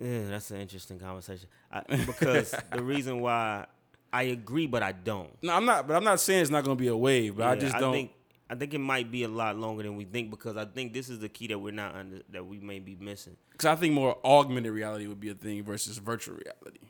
Yeah, 0.00 0.28
that's 0.28 0.50
an 0.50 0.60
interesting 0.60 0.98
conversation. 0.98 1.48
I, 1.70 1.82
because 2.06 2.54
the 2.72 2.82
reason 2.82 3.20
why 3.20 3.66
I 4.12 4.24
agree, 4.24 4.66
but 4.66 4.82
I 4.82 4.92
don't. 4.92 5.30
No, 5.42 5.54
I'm 5.54 5.64
not. 5.64 5.86
But 5.86 5.96
I'm 5.96 6.04
not 6.04 6.20
saying 6.20 6.42
it's 6.42 6.50
not 6.50 6.64
going 6.64 6.76
to 6.76 6.80
be 6.80 6.88
a 6.88 6.96
wave. 6.96 7.36
But 7.36 7.46
I 7.46 7.56
just 7.56 7.76
don't. 7.78 7.92
think 7.92 8.12
I 8.48 8.54
think 8.54 8.74
it 8.74 8.78
might 8.78 9.10
be 9.10 9.24
a 9.24 9.28
lot 9.28 9.56
longer 9.58 9.82
than 9.82 9.96
we 9.96 10.04
think 10.04 10.30
because 10.30 10.56
I 10.56 10.66
think 10.66 10.92
this 10.92 11.08
is 11.08 11.18
the 11.18 11.28
key 11.28 11.46
that 11.48 11.58
we're 11.58 11.72
not 11.72 11.94
under 11.94 12.20
that 12.30 12.46
we 12.46 12.58
may 12.58 12.78
be 12.78 12.96
missing. 13.00 13.36
Because 13.50 13.66
I 13.66 13.76
think 13.76 13.94
more 13.94 14.18
augmented 14.24 14.72
reality 14.72 15.06
would 15.06 15.20
be 15.20 15.30
a 15.30 15.34
thing 15.34 15.64
versus 15.64 15.98
virtual 15.98 16.36
reality. 16.36 16.86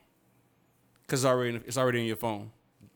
Because 1.02 1.20
it's 1.20 1.28
already 1.28 1.56
in, 1.56 1.64
it's 1.66 1.78
already 1.78 2.00
in 2.00 2.06
your 2.06 2.16
phone. 2.16 2.50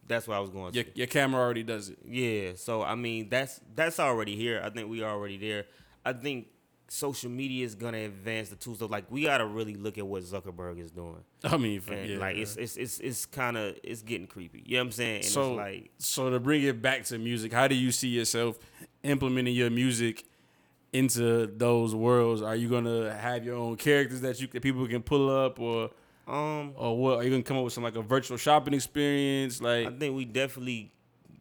That's 0.06 0.26
what 0.26 0.36
I 0.36 0.40
was 0.40 0.50
going 0.50 0.72
to. 0.72 0.76
Your, 0.76 0.86
your 0.94 1.06
camera 1.06 1.40
already 1.40 1.62
does 1.62 1.90
it. 1.90 1.98
Yeah, 2.04 2.52
so 2.56 2.82
I 2.82 2.96
mean 2.96 3.28
that's 3.28 3.60
that's 3.74 4.00
already 4.00 4.36
here. 4.36 4.60
I 4.64 4.70
think 4.70 4.90
we 4.90 5.02
are 5.02 5.10
already 5.10 5.38
there. 5.38 5.66
I 6.04 6.12
think 6.12 6.48
social 6.88 7.30
media 7.30 7.64
is 7.64 7.74
gonna 7.74 7.98
advance 7.98 8.48
the 8.48 8.56
tools. 8.56 8.78
So 8.78 8.86
like 8.86 9.10
we 9.10 9.22
gotta 9.22 9.46
really 9.46 9.74
look 9.74 9.98
at 9.98 10.06
what 10.06 10.22
Zuckerberg 10.22 10.80
is 10.80 10.90
doing. 10.90 11.22
I 11.44 11.56
mean, 11.56 11.80
for, 11.80 11.94
yeah. 11.94 12.18
like 12.18 12.36
it's 12.36 12.56
it's 12.56 12.76
it's 12.76 12.98
it's 13.00 13.26
kind 13.26 13.56
of 13.56 13.76
it's 13.82 14.02
getting 14.02 14.26
creepy. 14.26 14.62
You 14.66 14.76
know 14.76 14.82
what 14.82 14.86
I'm 14.86 14.92
saying? 14.92 15.16
And 15.16 15.24
so 15.24 15.50
it's 15.50 15.56
like 15.56 15.90
so 15.98 16.30
to 16.30 16.40
bring 16.40 16.62
it 16.62 16.80
back 16.82 17.04
to 17.04 17.18
music, 17.18 17.52
how 17.52 17.68
do 17.68 17.74
you 17.74 17.92
see 17.92 18.08
yourself 18.08 18.58
implementing 19.02 19.54
your 19.54 19.70
music 19.70 20.24
into 20.92 21.46
those 21.46 21.94
worlds? 21.94 22.42
Are 22.42 22.56
you 22.56 22.68
gonna 22.68 23.14
have 23.14 23.44
your 23.44 23.56
own 23.56 23.76
characters 23.76 24.22
that 24.22 24.40
you 24.40 24.48
that 24.48 24.62
people 24.62 24.86
can 24.88 25.02
pull 25.02 25.30
up, 25.30 25.60
or 25.60 25.90
um 26.26 26.72
or 26.74 26.96
what? 26.96 27.18
Are 27.18 27.24
you 27.24 27.30
gonna 27.30 27.42
come 27.42 27.58
up 27.58 27.64
with 27.64 27.74
some 27.74 27.84
like 27.84 27.96
a 27.96 28.02
virtual 28.02 28.38
shopping 28.38 28.74
experience? 28.74 29.60
Like 29.60 29.86
I 29.86 29.90
think 29.90 30.16
we 30.16 30.24
definitely 30.24 30.92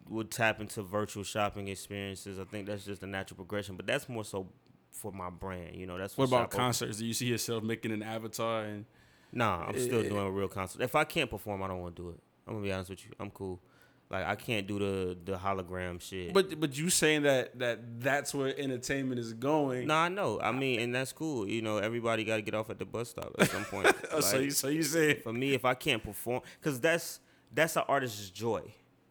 would 0.09 0.31
tap 0.31 0.59
into 0.59 0.81
virtual 0.81 1.23
shopping 1.23 1.67
experiences. 1.67 2.39
I 2.39 2.43
think 2.43 2.67
that's 2.67 2.85
just 2.85 3.03
a 3.03 3.07
natural 3.07 3.37
progression, 3.37 3.75
but 3.75 3.87
that's 3.87 4.07
more 4.07 4.23
so 4.23 4.47
for 4.97 5.11
my 5.11 5.29
brand. 5.29 5.75
You 5.75 5.85
know, 5.87 5.97
that's 5.97 6.17
what 6.17 6.27
about 6.27 6.49
concerts? 6.51 6.97
Do 6.97 7.05
you 7.05 7.13
see 7.13 7.27
yourself 7.27 7.63
making 7.63 7.91
an 7.91 8.03
avatar 8.03 8.63
and 8.63 8.85
Nah, 9.33 9.65
I'm 9.67 9.77
still 9.79 9.99
Eh. 9.99 10.09
doing 10.09 10.25
a 10.25 10.31
real 10.31 10.47
concert. 10.47 10.81
If 10.81 10.95
I 10.95 11.03
can't 11.03 11.29
perform, 11.29 11.61
I 11.61 11.67
don't 11.67 11.81
want 11.81 11.95
to 11.97 12.01
do 12.01 12.09
it. 12.09 12.19
I'm 12.47 12.53
gonna 12.55 12.65
be 12.65 12.71
honest 12.71 12.89
with 12.89 13.05
you. 13.05 13.11
I'm 13.19 13.29
cool. 13.29 13.59
Like 14.09 14.25
I 14.25 14.35
can't 14.35 14.65
do 14.65 14.79
the 14.79 15.17
the 15.31 15.37
hologram 15.37 15.99
shit. 16.01 16.33
But 16.33 16.57
but 16.61 16.77
you 16.77 16.89
saying 16.89 17.23
that 17.23 17.59
that 17.59 17.99
that's 17.99 18.33
where 18.33 18.57
entertainment 18.57 19.19
is 19.19 19.33
going? 19.33 19.87
no, 19.87 19.95
I 19.95 20.07
know. 20.07 20.39
I 20.39 20.53
mean, 20.53 20.79
and 20.79 20.95
that's 20.95 21.11
cool. 21.11 21.45
You 21.47 21.61
know, 21.61 21.77
everybody 21.77 22.23
got 22.23 22.37
to 22.37 22.41
get 22.41 22.55
off 22.55 22.69
at 22.69 22.79
the 22.79 22.85
bus 22.85 23.09
stop 23.09 23.35
at 23.37 23.49
some 23.49 23.65
point. 23.65 23.93
Oh, 24.13 24.19
so 24.31 24.39
you 24.39 24.51
so 24.51 24.69
you 24.69 24.81
say 24.83 25.15
for 25.15 25.33
me, 25.33 25.53
if 25.53 25.65
I 25.65 25.73
can't 25.73 26.01
perform, 26.01 26.41
because 26.59 26.79
that's 26.79 27.19
that's 27.53 27.75
an 27.75 27.83
artist's 27.89 28.29
joy. 28.29 28.61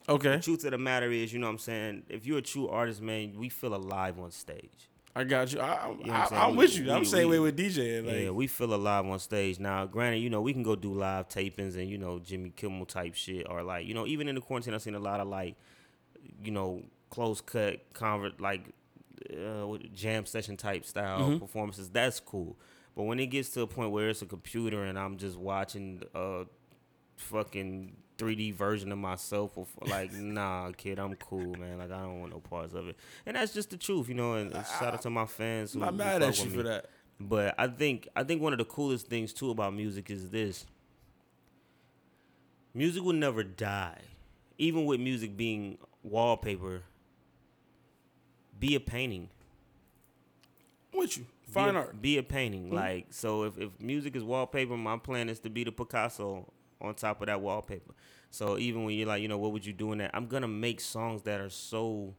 okay? 0.08 0.36
The 0.36 0.42
truth 0.42 0.64
of 0.64 0.70
the 0.70 0.78
matter 0.78 1.10
is, 1.10 1.30
you 1.30 1.40
know 1.40 1.46
what 1.48 1.52
I'm 1.52 1.58
saying? 1.58 2.04
If 2.08 2.24
you're 2.26 2.38
a 2.38 2.42
true 2.42 2.68
artist, 2.68 3.02
man, 3.02 3.34
we 3.36 3.50
feel 3.50 3.74
alive 3.74 4.18
on 4.18 4.30
stage. 4.30 4.88
I 5.18 5.24
got 5.24 5.50
you. 5.52 5.60
I, 5.60 5.72
I, 5.72 5.88
You 5.90 6.04
know 6.04 6.12
what 6.12 6.32
I'm 6.32 6.38
I'm 6.38 6.50
We- 6.52 6.56
with 6.58 6.76
you. 6.78 6.92
I'm 6.92 7.00
we- 7.00 7.04
saying 7.06 7.28
we- 7.28 7.38
way 7.38 7.50
with 7.50 7.56
DJ. 7.56 8.04
Like, 8.06 8.16
yeah, 8.24 8.30
we 8.30 8.46
feel 8.46 8.74
alive 8.74 9.06
on 9.06 9.18
stage. 9.18 9.58
Now, 9.58 9.86
granted, 9.86 10.18
you 10.18 10.28
know, 10.30 10.42
we 10.42 10.52
can 10.52 10.62
go 10.62 10.76
do 10.76 10.92
live 10.92 11.28
tapings 11.28 11.76
and, 11.76 11.88
you 11.88 11.96
know, 11.98 12.18
Jimmy 12.18 12.50
Kimmel 12.50 12.84
type 12.86 13.14
shit 13.14 13.46
or 13.48 13.62
like, 13.62 13.86
you 13.86 13.94
know, 13.94 14.06
even 14.06 14.28
in 14.28 14.34
the 14.34 14.40
quarantine, 14.42 14.74
I've 14.74 14.82
seen 14.82 14.94
a 14.94 14.98
lot 15.00 15.20
of 15.20 15.28
like, 15.28 15.56
you 16.44 16.50
know, 16.50 16.82
close 17.08 17.40
cut, 17.40 17.80
convert, 17.94 18.40
like 18.40 18.66
uh, 19.32 19.76
jam 19.94 20.26
session 20.26 20.56
type 20.56 20.84
style 20.84 21.20
Mm-hmm. 21.20 21.38
performances. 21.38 21.88
That's 21.88 22.20
cool. 22.20 22.56
But 22.94 23.04
when 23.04 23.18
it 23.18 23.26
gets 23.28 23.48
to 23.50 23.62
a 23.62 23.66
point 23.66 23.90
where 23.92 24.10
it's 24.10 24.20
a 24.22 24.26
computer 24.26 24.84
and 24.84 24.98
I'm 24.98 25.16
just 25.16 25.36
watching 25.38 26.02
a 26.14 26.44
fucking 27.16 27.96
3D 28.18 28.54
version 28.54 28.92
of 28.92 28.98
myself, 28.98 29.56
or 29.56 29.66
like, 29.86 30.12
nah, 30.14 30.70
kid, 30.72 30.98
I'm 30.98 31.14
cool, 31.16 31.54
man. 31.54 31.78
Like, 31.78 31.92
I 31.92 32.00
don't 32.02 32.20
want 32.20 32.32
no 32.32 32.40
parts 32.40 32.74
of 32.74 32.88
it. 32.88 32.96
And 33.24 33.36
that's 33.36 33.52
just 33.52 33.70
the 33.70 33.76
truth, 33.76 34.08
you 34.08 34.14
know. 34.14 34.34
And, 34.34 34.52
and 34.52 34.66
shout 34.78 34.94
out 34.94 35.02
to 35.02 35.10
my 35.10 35.26
fans. 35.26 35.72
Who, 35.72 35.82
I'm 35.82 35.96
mad 35.96 36.22
at 36.22 36.38
you 36.42 36.50
for 36.50 36.58
me. 36.58 36.62
that. 36.64 36.86
But 37.18 37.54
I 37.58 37.66
think 37.68 38.08
I 38.14 38.24
think 38.24 38.42
one 38.42 38.52
of 38.52 38.58
the 38.58 38.64
coolest 38.64 39.06
things 39.06 39.32
too 39.32 39.50
about 39.50 39.74
music 39.74 40.10
is 40.10 40.30
this. 40.30 40.66
Music 42.74 43.02
will 43.02 43.14
never 43.14 43.42
die. 43.42 44.00
Even 44.58 44.84
with 44.84 45.00
music 45.00 45.36
being 45.36 45.78
wallpaper, 46.02 46.82
be 48.58 48.74
a 48.74 48.80
painting. 48.80 49.30
I'm 50.92 51.00
with 51.00 51.16
you. 51.16 51.24
Be 51.46 51.52
Fine 51.52 51.74
a, 51.74 51.78
art. 51.78 51.88
Mm-hmm. 51.88 52.00
Be 52.00 52.18
a 52.18 52.22
painting. 52.22 52.70
Like 52.70 53.06
so 53.10 53.44
if, 53.44 53.58
if 53.58 53.80
music 53.80 54.14
is 54.14 54.22
wallpaper, 54.22 54.76
my 54.76 54.98
plan 54.98 55.30
is 55.30 55.38
to 55.40 55.50
be 55.50 55.64
the 55.64 55.72
Picasso 55.72 56.52
on 56.80 56.94
top 56.94 57.20
of 57.20 57.26
that 57.26 57.40
wallpaper. 57.40 57.94
So 58.30 58.58
even 58.58 58.84
when 58.84 58.94
you're 58.94 59.08
like, 59.08 59.22
you 59.22 59.28
know, 59.28 59.38
what 59.38 59.52
would 59.52 59.64
you 59.64 59.72
do 59.72 59.92
in 59.92 59.98
that? 59.98 60.10
I'm 60.14 60.26
gonna 60.26 60.48
make 60.48 60.80
songs 60.80 61.22
that 61.22 61.40
are 61.40 61.50
so 61.50 62.14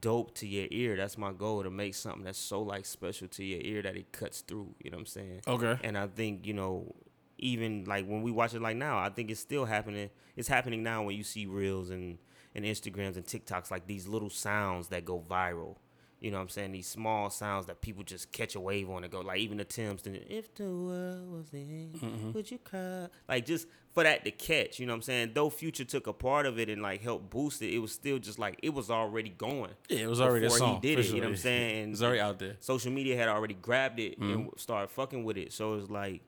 dope 0.00 0.34
to 0.36 0.46
your 0.46 0.66
ear. 0.70 0.96
That's 0.96 1.18
my 1.18 1.32
goal 1.32 1.62
to 1.62 1.70
make 1.70 1.94
something 1.94 2.24
that's 2.24 2.38
so 2.38 2.62
like 2.62 2.86
special 2.86 3.28
to 3.28 3.44
your 3.44 3.60
ear 3.62 3.82
that 3.82 3.96
it 3.96 4.12
cuts 4.12 4.40
through. 4.40 4.74
You 4.82 4.90
know 4.90 4.96
what 4.96 5.02
I'm 5.02 5.06
saying? 5.06 5.40
Okay. 5.46 5.78
And 5.82 5.96
I 5.96 6.06
think, 6.06 6.46
you 6.46 6.54
know, 6.54 6.94
even 7.38 7.84
like 7.84 8.06
when 8.06 8.22
we 8.22 8.30
watch 8.30 8.54
it 8.54 8.62
like 8.62 8.76
now, 8.76 8.98
I 8.98 9.08
think 9.08 9.30
it's 9.30 9.40
still 9.40 9.64
happening. 9.64 10.10
It's 10.36 10.48
happening 10.48 10.82
now 10.82 11.04
when 11.04 11.16
you 11.16 11.24
see 11.24 11.46
reels 11.46 11.90
and 11.90 12.18
and 12.54 12.64
Instagrams 12.64 13.16
and 13.16 13.24
TikToks 13.24 13.70
like 13.70 13.86
these 13.86 14.08
little 14.08 14.30
sounds 14.30 14.88
that 14.88 15.04
go 15.04 15.24
viral. 15.28 15.76
You 16.20 16.30
know 16.30 16.36
what 16.36 16.42
I'm 16.42 16.48
saying? 16.50 16.72
These 16.72 16.86
small 16.86 17.30
sounds 17.30 17.64
that 17.66 17.80
people 17.80 18.02
just 18.04 18.30
catch 18.30 18.54
a 18.54 18.60
wave 18.60 18.90
on 18.90 19.04
and 19.04 19.10
go 19.12 19.20
like 19.20 19.38
even 19.40 19.56
the 19.56 19.64
Tems 19.64 20.02
if 20.04 20.54
the 20.54 20.64
world 20.64 21.30
was 21.32 21.46
end, 21.54 21.94
Mm-hmm. 21.94 22.32
would 22.32 22.50
you 22.50 22.58
cry? 22.58 23.06
Like 23.28 23.46
just 23.46 23.66
for 23.94 24.02
that 24.04 24.24
to 24.24 24.30
catch, 24.30 24.78
you 24.78 24.86
know 24.86 24.92
what 24.92 24.96
I'm 24.96 25.02
saying? 25.02 25.30
Though 25.34 25.48
Future 25.50 25.84
took 25.84 26.06
a 26.06 26.12
part 26.12 26.44
of 26.46 26.58
it 26.58 26.68
and 26.68 26.82
like 26.82 27.00
helped 27.02 27.30
boost 27.30 27.62
it, 27.62 27.72
it 27.74 27.78
was 27.78 27.92
still 27.92 28.18
just 28.18 28.38
like 28.38 28.58
it 28.62 28.74
was 28.74 28.90
already 28.90 29.30
going. 29.30 29.70
Yeah, 29.88 30.00
it 30.00 30.08
was 30.08 30.20
already 30.20 30.44
a 30.44 30.48
before 30.48 30.58
song. 30.58 30.74
he 30.82 30.94
did 30.94 30.98
it, 30.98 31.06
you 31.06 31.14
know 31.22 31.28
what 31.28 31.30
I'm 31.30 31.36
saying? 31.38 31.82
And 31.84 31.92
It's 31.94 32.02
already 32.02 32.20
out 32.20 32.38
there. 32.38 32.56
social 32.60 32.92
media 32.92 33.16
had 33.16 33.28
already 33.28 33.54
grabbed 33.54 33.98
it 33.98 34.18
and 34.18 34.30
Mm-hmm. 34.46 34.48
started 34.58 34.90
fucking 34.90 35.24
with 35.24 35.38
it. 35.38 35.52
So 35.54 35.74
it's 35.74 35.88
like, 35.90 36.20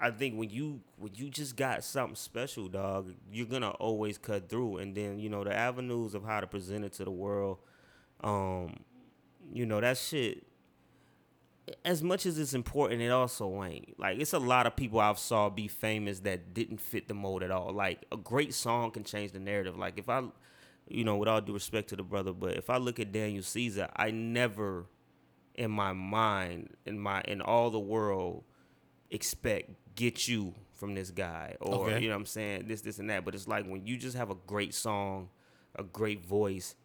I 0.00 0.12
think 0.12 0.36
when 0.38 0.48
you 0.50 0.80
when 0.96 1.10
you 1.16 1.28
just 1.28 1.56
got 1.56 1.82
something 1.82 2.14
special, 2.14 2.68
dog, 2.68 3.12
you're 3.32 3.46
gonna 3.46 3.70
always 3.70 4.16
cut 4.16 4.48
through. 4.48 4.76
And 4.76 4.94
then 4.94 5.18
you 5.18 5.28
know 5.28 5.42
the 5.42 5.52
avenues 5.52 6.14
of 6.14 6.24
how 6.24 6.38
to 6.38 6.46
present 6.46 6.84
it 6.84 6.92
to 6.94 7.04
the 7.04 7.10
world, 7.10 7.58
um, 8.22 8.76
you 9.52 9.66
know 9.66 9.80
that 9.80 9.96
shit. 9.98 10.44
As 11.84 12.02
much 12.02 12.24
as 12.24 12.38
it's 12.38 12.54
important, 12.54 13.02
it 13.02 13.10
also 13.10 13.62
ain't. 13.62 13.98
Like 13.98 14.18
it's 14.18 14.32
a 14.32 14.38
lot 14.38 14.66
of 14.66 14.74
people 14.74 15.00
I've 15.00 15.18
saw 15.18 15.50
be 15.50 15.68
famous 15.68 16.20
that 16.20 16.54
didn't 16.54 16.80
fit 16.80 17.08
the 17.08 17.14
mold 17.14 17.42
at 17.42 17.50
all. 17.50 17.72
Like 17.72 18.04
a 18.10 18.16
great 18.16 18.54
song 18.54 18.90
can 18.90 19.04
change 19.04 19.32
the 19.32 19.38
narrative. 19.38 19.76
Like 19.76 19.98
if 19.98 20.08
I, 20.08 20.22
you 20.88 21.04
know, 21.04 21.16
with 21.16 21.28
all 21.28 21.42
due 21.42 21.52
respect 21.52 21.88
to 21.90 21.96
the 21.96 22.02
brother, 22.02 22.32
but 22.32 22.56
if 22.56 22.70
I 22.70 22.78
look 22.78 22.98
at 22.98 23.12
Daniel 23.12 23.42
Caesar, 23.42 23.88
I 23.94 24.10
never 24.10 24.86
in 25.54 25.70
my 25.70 25.92
mind, 25.92 26.70
in 26.86 26.98
my 26.98 27.20
in 27.22 27.42
all 27.42 27.68
the 27.70 27.80
world, 27.80 28.44
expect 29.10 29.70
get 29.94 30.28
you 30.28 30.54
from 30.72 30.94
this 30.94 31.10
guy 31.10 31.56
or 31.60 31.90
Okay. 31.90 32.00
you 32.00 32.08
know 32.08 32.14
what 32.14 32.20
I'm 32.20 32.26
saying 32.26 32.68
this 32.68 32.80
this 32.80 32.98
and 32.98 33.10
that. 33.10 33.24
But 33.26 33.34
it's 33.34 33.48
like 33.48 33.66
when 33.66 33.86
you 33.86 33.96
just 33.98 34.16
have 34.16 34.30
a 34.30 34.36
great 34.46 34.72
song, 34.72 35.28
a 35.74 35.82
great 35.82 36.24
voice, 36.24 36.76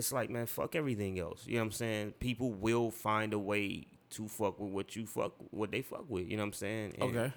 it's 0.00 0.12
like 0.12 0.28
man, 0.30 0.46
fuck 0.46 0.74
everything 0.74 1.18
else. 1.20 1.44
You 1.46 1.54
know 1.54 1.60
what 1.60 1.66
I'm 1.66 1.72
saying? 1.72 2.14
People 2.18 2.50
will 2.52 2.90
find 2.90 3.32
a 3.32 3.38
way 3.38 3.86
to 4.10 4.26
fuck 4.28 4.58
with 4.58 4.70
what 4.72 4.96
you 4.96 5.06
fuck 5.06 5.32
what 5.52 5.70
they 5.70 5.82
fuck 5.82 6.04
with. 6.08 6.26
You 6.28 6.36
know 6.36 6.42
what 6.42 6.48
I'm 6.48 6.52
saying? 6.54 6.94
And 7.00 7.16
Okay. 7.16 7.32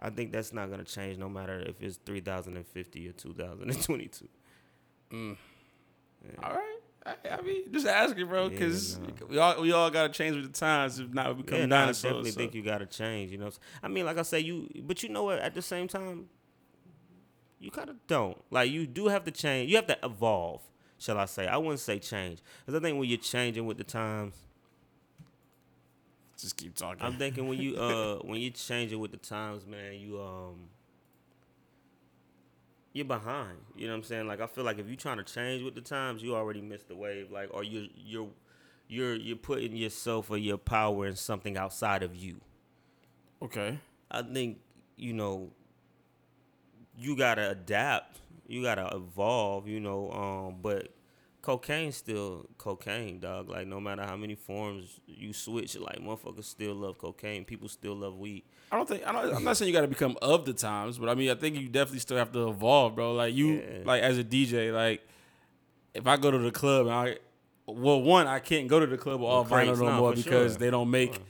I 0.00 0.10
think 0.10 0.32
that's 0.32 0.52
not 0.52 0.70
gonna 0.70 0.84
change 0.84 1.16
no 1.18 1.28
matter 1.28 1.58
if 1.60 1.80
it's 1.80 1.98
3050 2.04 3.08
or 3.08 3.12
2022. 3.12 4.28
Mm. 5.12 5.36
All 6.42 6.52
right. 6.52 6.62
I, 7.06 7.14
I 7.38 7.40
mean, 7.42 7.72
just 7.72 7.86
asking, 7.86 8.26
bro, 8.26 8.44
Yeah, 8.44 8.48
because 8.48 8.98
no. 8.98 9.06
we 9.28 9.38
all 9.38 9.62
we 9.62 9.70
all 9.72 9.90
gotta 9.90 10.12
change 10.12 10.34
with 10.36 10.52
the 10.52 10.58
times. 10.58 10.98
If 10.98 11.14
not, 11.14 11.36
we 11.36 11.42
become 11.42 11.60
Yeah, 11.60 11.66
nah, 11.66 11.76
I 11.76 11.80
dinosaurs. 11.82 12.02
definitely 12.02 12.30
so. 12.32 12.36
think 12.38 12.54
you 12.54 12.62
got 12.62 12.78
to 12.78 12.86
change. 12.86 13.30
You 13.30 13.38
know, 13.38 13.50
I 13.82 13.86
mean, 13.88 14.04
like 14.04 14.18
I 14.18 14.22
say, 14.22 14.40
you, 14.40 14.68
but 14.82 15.02
you 15.04 15.08
know 15.08 15.22
what? 15.22 15.38
At 15.38 15.54
the 15.54 15.62
same 15.62 15.86
time, 15.86 16.26
you 17.60 17.70
kind 17.70 17.88
of 17.88 17.96
don't. 18.08 18.36
Like 18.50 18.70
you 18.72 18.86
do 18.88 19.06
have 19.06 19.24
to 19.24 19.30
change. 19.30 19.70
You 19.70 19.76
have 19.76 19.86
to 19.86 19.98
evolve. 20.02 20.62
Shall 20.98 21.18
I 21.18 21.26
say? 21.26 21.46
I 21.46 21.56
wouldn't 21.56 21.80
say 21.80 21.98
change, 21.98 22.40
because 22.64 22.78
I 22.78 22.82
think 22.82 22.98
when 22.98 23.08
you're 23.08 23.18
changing 23.18 23.66
with 23.66 23.76
the 23.78 23.84
times, 23.84 24.34
Just 26.38 26.56
keep 26.56 26.74
talking. 26.74 27.02
I'm 27.02 27.16
thinking 27.16 27.48
when 27.48 27.58
you 27.58 27.76
uh 27.80 28.16
when 28.18 28.40
you're 28.40 28.52
changing 28.52 28.98
with 29.00 29.10
the 29.10 29.16
times, 29.18 29.66
man, 29.66 29.94
you 29.94 30.20
um 30.20 30.68
you're 32.92 33.04
behind. 33.04 33.58
You 33.76 33.86
know 33.86 33.92
what 33.92 33.98
I'm 33.98 34.04
saying? 34.04 34.26
Like 34.26 34.40
I 34.40 34.46
feel 34.46 34.64
like 34.64 34.78
if 34.78 34.86
you're 34.86 34.96
trying 34.96 35.18
to 35.18 35.24
change 35.24 35.62
with 35.62 35.74
the 35.74 35.80
times, 35.82 36.22
you 36.22 36.34
already 36.34 36.60
missed 36.62 36.88
the 36.88 36.96
wave. 36.96 37.30
Like 37.30 37.50
or 37.52 37.62
you 37.62 37.88
you're 37.94 38.28
you're 38.88 39.14
you're 39.14 39.36
putting 39.36 39.76
yourself 39.76 40.30
or 40.30 40.38
your 40.38 40.56
power 40.58 41.06
in 41.06 41.16
something 41.16 41.56
outside 41.56 42.02
of 42.02 42.14
you. 42.16 42.40
okay. 43.42 43.78
I 44.10 44.22
think 44.22 44.58
you 44.96 45.12
know 45.12 45.50
you 46.96 47.16
gotta 47.16 47.50
adapt. 47.50 48.20
You 48.46 48.62
gotta 48.62 48.94
evolve. 48.94 49.68
You 49.68 49.80
know, 49.80 50.10
um, 50.12 50.56
but 50.62 50.94
cocaine's 51.42 51.96
still 51.96 52.48
cocaine, 52.58 53.20
dog. 53.20 53.48
Like 53.48 53.66
no 53.66 53.80
matter 53.80 54.02
how 54.02 54.16
many 54.16 54.34
forms 54.34 55.00
you 55.06 55.32
switch, 55.32 55.76
like 55.78 55.98
motherfuckers 55.98 56.44
still 56.44 56.74
love 56.74 56.98
cocaine. 56.98 57.44
People 57.44 57.68
still 57.68 57.94
love 57.94 58.18
weed. 58.18 58.44
I 58.72 58.76
don't 58.76 58.88
think 58.88 59.06
I 59.06 59.12
don't, 59.12 59.34
I'm 59.36 59.44
not 59.44 59.56
saying 59.56 59.68
you 59.68 59.74
got 59.74 59.82
to 59.82 59.88
become 59.88 60.16
of 60.20 60.44
the 60.44 60.52
times, 60.52 60.98
but 60.98 61.08
I 61.08 61.14
mean 61.14 61.30
I 61.30 61.34
think 61.34 61.56
you 61.56 61.68
definitely 61.68 62.00
still 62.00 62.16
have 62.16 62.32
to 62.32 62.48
evolve, 62.48 62.96
bro. 62.96 63.14
Like 63.14 63.34
you, 63.34 63.54
Yeah. 63.54 63.82
like 63.84 64.02
as 64.02 64.18
a 64.18 64.24
DJ, 64.24 64.72
like 64.72 65.06
if 65.94 66.06
I 66.06 66.16
go 66.16 66.30
to 66.30 66.38
the 66.38 66.50
club 66.50 66.86
and 66.86 66.94
I, 66.94 67.18
well, 67.66 68.02
one 68.02 68.26
I 68.26 68.40
can't 68.40 68.68
go 68.68 68.80
to 68.80 68.86
the 68.86 68.98
club 68.98 69.20
with 69.20 69.28
all 69.30 69.44
vinyl 69.44 69.78
no 69.78 69.92
more 69.92 70.14
because 70.14 70.52
sure. 70.52 70.58
they 70.58 70.70
don't 70.70 70.90
make 70.90 71.20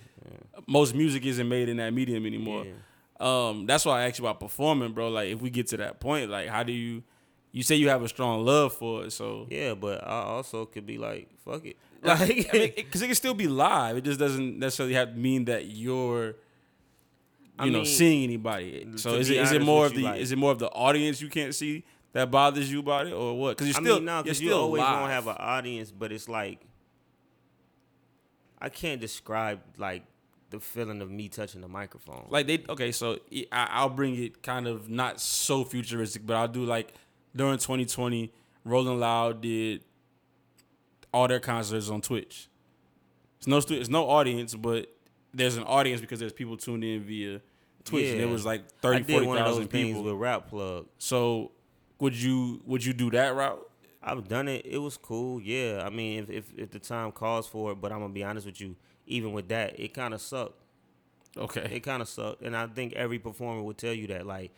most 0.67 0.95
music 0.95 1.25
isn't 1.27 1.49
made 1.49 1.69
in 1.69 1.77
that 1.77 1.93
medium 1.93 2.27
anymore. 2.27 2.65
Yeah. 2.65 2.73
Um, 3.21 3.67
that's 3.67 3.85
why 3.85 4.03
I 4.03 4.09
asked 4.09 4.19
you 4.19 4.27
about 4.27 4.41
performing, 4.41 4.93
bro. 4.93 5.09
Like 5.09 5.31
if 5.31 5.41
we 5.41 5.51
get 5.51 5.69
to 5.69 5.77
that 5.79 6.01
point, 6.01 6.31
like 6.31 6.49
how 6.49 6.63
do 6.63 6.73
you? 6.73 7.03
You 7.53 7.63
say 7.63 7.77
you 7.77 7.89
have 7.89 8.03
a 8.03 8.09
strong 8.09 8.45
love 8.45 8.75
for 8.75 9.05
it, 9.05 9.13
so 9.13 9.47
Yeah, 9.49 9.73
but 9.75 10.05
I 10.07 10.23
also 10.25 10.67
could 10.67 10.85
be 10.85 10.99
like, 10.99 11.31
fuck 11.43 11.65
it. 11.65 11.77
like, 12.03 12.19
Like, 12.29 12.49
I 12.55 12.59
mean, 12.59 12.73
because 12.77 13.01
it, 13.01 13.07
can 13.07 13.15
still 13.15 13.33
be 13.33 13.49
live. 13.49 13.97
It 13.97 14.05
just 14.05 14.19
doesn't 14.21 14.59
necessarily 14.59 14.95
have 14.95 15.15
to 15.15 15.19
mean 15.19 15.47
that 15.47 15.65
you're, 15.65 16.27
you 16.27 16.35
I 17.59 17.65
know, 17.71 17.79
mean, 17.79 17.87
seeing 17.87 18.25
anybody. 18.25 18.87
So 18.97 19.15
is 19.15 19.31
it 19.31 19.39
is 19.39 19.53
it 19.53 19.63
more 19.63 19.87
of 19.87 19.95
the 19.95 20.03
like- 20.03 20.21
is 20.21 20.33
it 20.33 20.37
more 20.37 20.53
of 20.53 20.59
the 20.59 20.69
audience 20.69 21.23
you 21.23 21.31
can't 21.31 21.55
see 21.55 21.85
that 22.13 22.31
bothers 22.31 22.71
you 22.71 22.81
about 22.81 23.07
it, 23.07 23.15
or 23.15 23.39
what? 23.39 23.57
Because 23.57 23.69
you're 23.69 23.77
I 23.79 23.81
still 23.83 23.97
mean, 23.97 24.05
no, 24.05 24.15
you're 24.17 24.23
because 24.25 24.41
you 24.43 24.53
always 24.53 24.83
live. 24.83 24.91
gonna 24.91 25.13
have 25.15 25.27
an 25.27 25.37
audience, 25.39 25.91
but 25.91 26.13
it's 26.13 26.29
like 26.29 26.61
I 28.61 28.69
can't 28.69 29.01
describe 29.01 29.61
like 29.79 30.03
the 30.59 30.65
feeling 30.65 31.01
of 31.01 31.11
me 31.11 31.29
touching 31.29 31.61
the 31.61 31.69
microphone. 31.69 32.27
like 32.29 32.47
they 32.47 32.63
okay. 32.69 32.93
So 32.93 33.19
I, 33.53 33.69
I'll 33.71 33.89
bring 33.89 34.17
it 34.17 34.43
kind 34.43 34.67
of 34.67 34.89
not 34.89 35.21
so 35.21 35.65
futuristic, 35.65 36.27
but 36.27 36.37
I'll 36.37 36.49
do 36.49 36.65
like 36.65 36.93
during 37.35 37.59
2020, 37.59 38.33
Rolling 38.65 38.99
Loud 38.99 39.43
did 39.43 39.85
all 41.13 41.29
their 41.29 41.41
concerts 41.41 41.89
on 41.89 42.01
Twitch. 42.01 42.49
It's 43.39 43.47
no 43.47 43.59
it's 43.59 43.89
no 43.89 44.09
audience, 44.09 44.55
but 44.55 44.93
there's 45.33 45.57
an 45.57 45.65
audience 45.65 46.01
because 46.01 46.19
there's 46.19 46.33
people 46.33 46.57
tuned 46.57 46.85
in 46.85 47.03
via 47.03 47.41
Twitch, 47.85 48.13
and 48.13 48.21
it 48.21 48.29
was 48.29 48.45
like 48.45 48.63
I 48.63 48.83
30, 48.83 48.99
did 48.99 49.07
40,000 49.13 49.29
one 49.29 49.39
of 49.39 49.45
those 49.45 49.67
things 49.67 49.89
people. 49.89 50.03
with 50.03 50.15
Rap 50.15 50.49
Plug. 50.49 50.87
So 50.99 51.53
would 52.01 52.15
you 52.15 52.63
would 52.65 52.85
you 52.85 52.93
do 52.93 53.11
that 53.11 53.35
route? 53.35 53.71
I've 54.03 54.29
done 54.29 54.49
it. 54.49 54.65
It 54.65 54.79
was 54.79 54.97
cool. 54.97 55.41
Yeah. 55.41 55.83
I 55.85 55.91
mean, 55.91 56.23
if 56.23 56.31
if, 56.31 56.45
if 56.57 56.71
the 56.71 56.79
time 56.79 57.13
calls 57.13 57.47
for 57.47 57.73
it, 57.73 57.81
but 57.81 57.93
I'm 57.93 58.01
gonna 58.01 58.13
be 58.13 58.25
honest 58.25 58.47
with 58.47 58.61
you. 58.61 58.77
Even 59.07 59.33
with 59.33 59.49
that, 59.49 59.79
it 59.79 59.95
kind 59.95 60.13
of 60.15 60.21
sucked. 60.21 60.61
Okay. 61.37 61.69
It 61.73 61.81
kind 61.81 62.01
of 62.03 62.09
sucked, 62.09 62.43
and 62.43 62.57
I 62.57 62.67
think 62.67 62.95
every 62.95 63.19
performer 63.19 63.63
would 63.63 63.77
tell 63.79 63.93
you 63.93 64.07
that. 64.09 64.27
Like, 64.27 64.53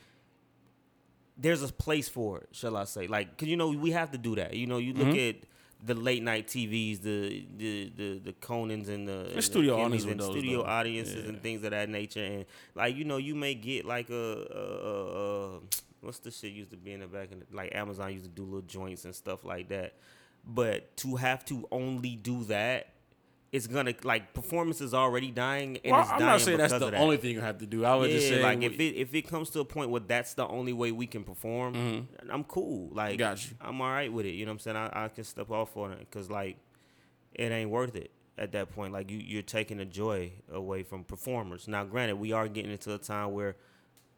there's 1.36 1.62
a 1.62 1.68
place 1.72 2.08
for 2.08 2.38
it, 2.38 2.48
shall 2.52 2.76
I 2.76 2.84
say? 2.84 3.06
Like, 3.06 3.36
cause 3.36 3.48
you 3.48 3.56
know 3.56 3.68
we 3.70 3.90
have 3.92 4.10
to 4.12 4.18
do 4.18 4.34
that. 4.36 4.54
You 4.54 4.66
know, 4.66 4.78
you 4.78 4.92
look 4.92 5.08
Mm-hmm. 5.08 5.28
at 5.28 5.36
the 5.86 5.94
late 5.94 6.22
night 6.24 6.48
TVs, 6.48 7.02
the 7.02 7.46
the 7.56 7.92
the 7.96 8.18
the 8.18 8.32
Conans 8.32 8.88
and 8.88 9.06
the, 9.06 9.30
and 9.34 9.44
studio 9.44 9.76
Kimmys 9.76 9.84
audience 9.86 10.04
and 10.04 10.20
those, 10.20 10.30
studio 10.30 10.58
though. 10.62 10.68
audiences 10.68 11.14
Yeah. 11.22 11.28
and 11.28 11.42
things 11.42 11.62
of 11.64 11.70
that 11.70 11.88
nature, 11.88 12.24
and 12.24 12.44
like 12.74 12.96
you 12.96 13.04
know, 13.04 13.16
you 13.18 13.34
may 13.36 13.54
get 13.54 13.84
like 13.84 14.10
a, 14.10 14.14
a, 14.14 14.88
a, 14.88 15.56
a 15.56 15.60
what's 16.00 16.18
the 16.20 16.30
shit 16.32 16.52
used 16.52 16.70
to 16.70 16.76
be 16.76 16.92
in 16.92 17.00
the 17.00 17.06
back 17.06 17.30
in 17.32 17.40
the, 17.40 17.46
like 17.52 17.74
Amazon 17.74 18.12
used 18.12 18.24
to 18.24 18.30
do 18.30 18.42
little 18.44 18.62
joints 18.62 19.04
and 19.04 19.14
stuff 19.14 19.44
like 19.44 19.68
that, 19.68 19.94
but 20.44 20.96
to 20.98 21.16
have 21.16 21.44
to 21.46 21.66
only 21.70 22.16
do 22.16 22.44
that. 22.44 22.88
It's 23.50 23.66
gonna 23.66 23.94
like 24.04 24.34
performance 24.34 24.82
is 24.82 24.92
already 24.92 25.30
dying, 25.30 25.78
and 25.82 25.92
Well, 25.92 26.02
it's 26.02 26.10
I'm 26.10 26.20
not 26.20 26.40
saying 26.42 26.58
that's 26.58 26.72
the 26.72 26.90
that 26.90 27.00
only 27.00 27.16
thing 27.16 27.30
you 27.30 27.40
have 27.40 27.58
to 27.58 27.66
do. 27.66 27.82
I 27.84 27.94
would 27.96 28.10
yeah, 28.10 28.16
just 28.16 28.28
say 28.28 28.42
like 28.42 28.62
if 28.62 28.78
it 28.78 28.94
if 28.96 29.14
it 29.14 29.22
comes 29.22 29.48
to 29.50 29.60
a 29.60 29.64
point 29.64 29.88
where 29.90 30.02
that's 30.02 30.34
the 30.34 30.46
only 30.46 30.74
way 30.74 30.92
we 30.92 31.06
can 31.06 31.24
perform, 31.24 32.06
I'm 32.30 32.44
cool. 32.44 32.90
Like, 32.92 33.12
Mm-hmm. 33.12 33.18
Got 33.18 33.50
you. 33.50 33.56
I'm 33.60 33.80
all 33.80 33.88
right 33.90 34.12
with 34.12 34.26
it. 34.26 34.32
You 34.34 34.44
know 34.44 34.50
what 34.52 34.56
I'm 34.56 34.58
saying? 34.60 34.76
I, 34.76 35.04
I 35.04 35.08
can 35.08 35.24
step 35.24 35.50
off 35.50 35.76
on 35.78 35.92
it 35.92 36.00
because 36.00 36.30
like 36.30 36.58
it 37.32 37.50
ain't 37.50 37.70
worth 37.70 37.96
it 37.96 38.10
at 38.36 38.52
that 38.52 38.70
point. 38.74 38.92
Like 38.92 39.10
you 39.10 39.16
you're 39.18 39.40
taking 39.42 39.78
the 39.78 39.86
joy 39.86 40.32
away 40.52 40.82
from 40.82 41.04
performers. 41.04 41.66
Now, 41.68 41.84
granted, 41.84 42.16
we 42.16 42.32
are 42.32 42.48
getting 42.48 42.70
into 42.70 42.94
a 42.94 42.98
time 42.98 43.32
where 43.32 43.56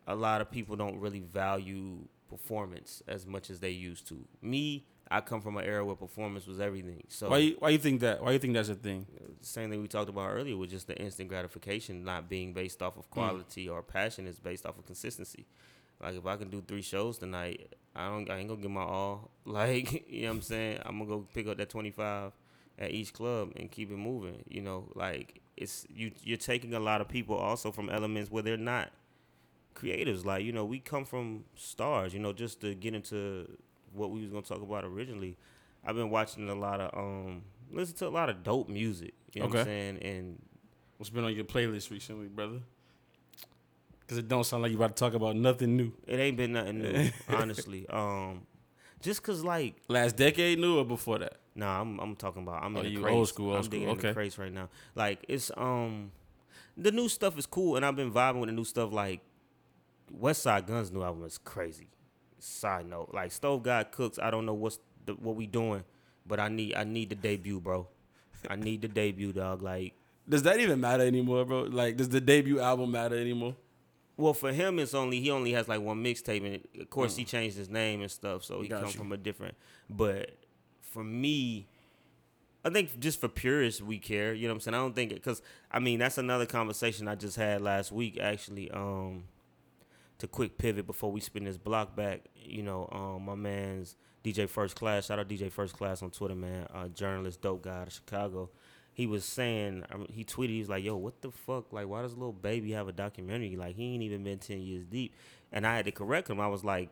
a 0.09 0.15
lot 0.17 0.41
of 0.41 0.51
people 0.51 0.75
don't 0.75 0.99
really 0.99 1.21
value 1.21 1.99
performance 2.29 3.01
as 3.07 3.27
much 3.27 3.49
as 3.49 3.61
they 3.61 3.71
used 3.71 4.09
to. 4.09 4.25
Me, 4.43 4.87
I 5.11 5.21
come 5.21 5.41
from 5.41 5.57
an 5.57 5.65
era 5.65 5.85
where 5.85 5.97
performance 5.97 6.47
was 6.47 6.61
everything. 6.61 7.03
So 7.09 7.31
why 7.31 7.39
you, 7.39 7.57
why 7.59 7.71
you 7.71 7.79
think 7.79 8.01
that? 8.01 8.23
Why 8.23 8.33
you 8.33 8.39
think 8.39 8.55
that's 8.55 8.69
a 8.69 8.75
thing? 8.75 9.07
same 9.43 9.71
thing 9.71 9.81
we 9.81 9.89
talked 9.89 10.11
about 10.11 10.31
earlier 10.31 10.57
with 10.57 10.71
just 10.71 10.87
the 10.87 10.97
instant 10.97 11.29
gratification 11.29 12.05
not 12.05 12.29
being 12.29 12.53
based 12.53 12.83
off 12.83 12.97
of 12.97 13.07
mm. 13.07 13.11
quality 13.11 13.69
or 13.69 13.83
passion 13.83 14.27
is 14.27 14.39
based 14.39 14.67
off 14.67 14.79
of 14.79 14.87
consistency. 14.87 15.47
Like 16.01 16.15
if 16.15 16.27
I 16.27 16.37
can 16.37 16.49
do 16.49 16.63
three 16.67 16.83
shows 16.83 17.19
tonight, 17.19 17.75
I 17.97 18.09
don't 18.09 18.31
I 18.31 18.39
ain't 18.39 18.49
gonna 18.49 18.61
give 18.61 18.71
my 18.71 18.83
all. 18.83 19.31
Like, 19.45 20.09
you 20.09 20.23
know 20.23 20.29
what 20.29 20.35
I'm 20.37 20.43
saying? 20.43 20.79
I'm 20.85 20.99
gonna 20.99 21.11
go 21.11 21.27
pick 21.35 21.49
up 21.49 21.57
that 21.57 21.71
twenty 21.71 21.91
five 21.91 22.33
at 22.79 22.93
each 22.93 23.13
club 23.13 23.53
and 23.57 23.71
keep 23.71 23.91
it 23.91 23.97
moving. 23.97 24.45
You 24.49 24.61
know, 24.61 24.91
like 24.95 25.41
it's 25.57 25.87
you 25.93 26.13
you're 26.23 26.39
taking 26.39 26.75
a 26.75 26.81
lot 26.81 27.01
of 27.01 27.09
people 27.09 27.37
also 27.37 27.73
from 27.73 27.91
elements 27.91 28.31
where 28.31 28.43
they're 28.43 28.57
not 28.57 28.91
creatives. 29.75 30.25
Like, 30.25 30.45
you 30.45 30.53
know, 30.53 30.65
we 30.65 30.79
come 30.79 31.05
from 31.05 31.45
stars, 31.57 32.15
you 32.15 32.21
know, 32.21 32.33
just 32.33 32.61
to 32.61 32.75
get 32.75 32.95
into 32.95 33.49
what 33.93 34.11
we 34.11 34.21
was 34.23 34.31
gonna 34.31 34.43
talk 34.43 34.63
about 34.63 34.85
originally. 34.85 35.37
I've 35.85 35.97
been 35.97 36.11
watching 36.11 36.49
a 36.49 36.55
lot 36.55 36.81
of 36.81 36.91
um 36.97 37.43
listen 37.71 37.97
to 37.97 38.07
a 38.07 38.11
lot 38.11 38.29
of 38.29 38.43
dope 38.43 38.69
music. 38.69 39.15
You 39.35 39.43
know 39.43 39.49
what 39.49 39.59
I'm 39.61 39.65
saying? 39.65 39.99
And 39.99 40.43
What's 40.99 41.09
been 41.09 41.25
on 41.25 41.35
your 41.35 41.45
playlist 41.45 41.91
recently, 41.91 42.29
brother? 42.29 42.59
Cause 44.07 44.19
it 44.19 44.29
don't 44.29 44.45
sound 44.45 44.63
like 44.65 44.73
you 44.73 44.77
about 44.77 44.97
to 44.97 45.01
talk 45.01 45.15
about 45.15 45.37
nothing 45.37 45.77
new. 45.77 45.93
It 46.07 46.19
ain't 46.19 46.37
been 46.37 46.53
nothing 46.53 46.79
new, 46.83 47.11
honestly. 47.29 47.89
Um, 47.89 48.43
just 49.01 49.23
cause 49.23 49.43
like 49.45 49.77
Last 49.89 50.17
decade 50.17 50.59
new 50.59 50.79
or 50.79 50.85
before 50.85 51.19
that? 51.21 51.37
Nah, 51.55 51.81
I'm 51.81 51.99
I'm 52.01 52.17
talking 52.17 52.43
about 52.43 52.63
I'm 52.65 52.77
Oh, 52.77 52.81
in 52.81 52.87
the 52.87 52.91
you 52.91 53.01
crates. 53.03 53.15
old 53.15 53.29
school, 53.29 53.49
old 53.51 53.57
I'm 53.59 53.63
school, 53.63 53.71
digging 53.71 53.89
in 53.89 53.97
the 53.97 54.09
okay. 54.09 54.13
crates 54.15 54.37
right 54.37 54.53
now. 54.53 54.69
Like 54.95 55.25
it's 55.29 55.51
um 55.57 56.11
the 56.77 56.91
new 56.93 57.09
stuff 57.09 57.39
is 57.39 57.47
cool 57.47 57.77
and 57.77 57.87
I've 57.87 57.97
been 57.97 58.13
vibing 58.13 58.41
with 58.41 58.49
the 58.49 58.55
new 58.55 58.65
stuff 58.65 58.93
like 58.93 59.21
Westside 60.21 60.67
Gunn's 60.67 60.91
new 60.91 61.03
album 61.03 61.25
is 61.25 61.39
crazy. 61.39 61.89
Side 62.41 62.87
note. 62.87 63.11
Like 63.13 63.33
Stove 63.33 63.63
God 63.63 63.91
Cooks, 63.93 64.19
I 64.19 64.31
don't 64.31 64.47
know 64.47 64.55
what's 64.55 64.79
the, 65.07 65.15
what 65.15 65.37
we 65.37 65.47
doing, 65.47 65.85
but 66.27 66.41
I 66.41 66.49
need 66.49 66.75
I 66.75 66.85
need 66.85 67.11
the 67.11 67.15
debut, 67.15 67.61
bro. 67.61 67.87
I 68.49 68.57
need 68.57 68.83
the 68.83 68.89
debut, 68.89 69.33
dog. 69.33 69.63
Like 69.63 69.95
Does 70.29 70.43
that 70.45 70.59
even 70.61 70.81
matter 70.81 71.03
anymore, 71.05 71.45
bro? 71.45 71.63
Like, 71.63 71.97
does 71.97 72.09
the 72.09 72.21
debut 72.21 72.61
album 72.61 72.91
matter 72.93 73.17
anymore? 73.19 73.57
Well, 74.17 74.35
for 74.35 74.53
him, 74.53 74.79
it's 74.79 74.93
only 74.95 75.21
he 75.21 75.31
only 75.31 75.53
has 75.53 75.67
like 75.69 75.81
one 75.81 76.03
mixtape, 76.05 76.45
and 76.45 76.83
of 76.83 76.91
course 76.91 77.17
he 77.17 77.25
changed 77.25 77.57
his 77.57 77.69
name 77.71 78.03
and 78.03 78.11
stuff, 78.11 78.45
so 78.45 78.61
he 78.61 78.67
Mm. 78.69 78.71
Got 78.71 78.81
come 78.83 78.91
you. 78.91 78.97
from 78.99 79.13
a 79.13 79.17
different. 79.17 79.55
But 79.89 80.37
for 80.83 81.03
me, 81.03 81.67
I 82.65 82.69
think 82.71 82.99
just 83.01 83.21
for 83.21 83.29
purists, 83.29 83.81
we 83.81 83.99
care. 83.99 84.35
You 84.35 84.47
know 84.47 84.53
what 84.53 84.57
I'm 84.57 84.61
saying? 84.61 84.75
I 84.75 84.79
don't 84.79 84.95
think 84.95 85.15
because 85.15 85.41
I 85.73 85.79
mean 85.79 85.99
that's 85.99 86.19
another 86.19 86.45
conversation 86.47 87.09
I 87.09 87.15
just 87.15 87.37
had 87.37 87.63
last 87.63 87.93
week 87.93 88.19
actually. 88.21 88.71
Um, 88.71 89.25
to 90.21 90.29
quick 90.29 90.59
pivot 90.59 90.87
before 90.87 91.11
we 91.11 91.21
spin 91.21 91.45
this 91.45 91.57
block 91.57 91.97
back, 91.97 92.27
you 92.35 92.63
know, 92.63 92.89
um, 92.93 93.25
my 93.25 93.35
man's 93.35 93.97
DJ 94.25 94.49
First 94.49 94.77
Class. 94.77 95.07
Shout 95.07 95.19
out 95.19 95.29
DJ 95.29 95.51
First 95.51 95.75
Class 95.75 96.03
on 96.03 96.11
Twitter, 96.11 96.35
man. 96.35 96.67
Uh, 96.73 96.89
journalist, 96.89 97.41
dope 97.41 97.63
guy 97.63 97.81
out 97.81 97.89
of 97.89 97.93
Chicago. 97.93 98.51
He 98.93 99.07
was 99.07 99.25
saying, 99.25 99.85
I 99.91 99.97
mean, 99.97 100.09
he 100.13 100.25
tweeted, 100.25 100.51
he 100.51 100.59
was 100.59 100.69
like, 100.69 100.85
"Yo, 100.85 100.97
what 100.97 101.23
the 101.23 101.31
fuck? 101.31 101.73
Like, 101.73 101.89
why 101.89 102.03
does 102.03 102.13
little 102.15 102.33
baby 102.33 102.73
have 102.73 102.89
a 102.89 102.93
documentary? 102.93 103.57
Like, 103.57 103.77
he 103.77 103.95
ain't 103.95 104.03
even 104.03 104.25
been 104.25 104.39
ten 104.39 104.61
years 104.61 104.85
deep." 104.85 105.15
And 105.53 105.67
I 105.67 105.77
had 105.77 105.87
to 105.87 105.93
correct 105.93 106.29
him. 106.29 106.41
I 106.41 106.49
was 106.49 106.65
like, 106.65 106.91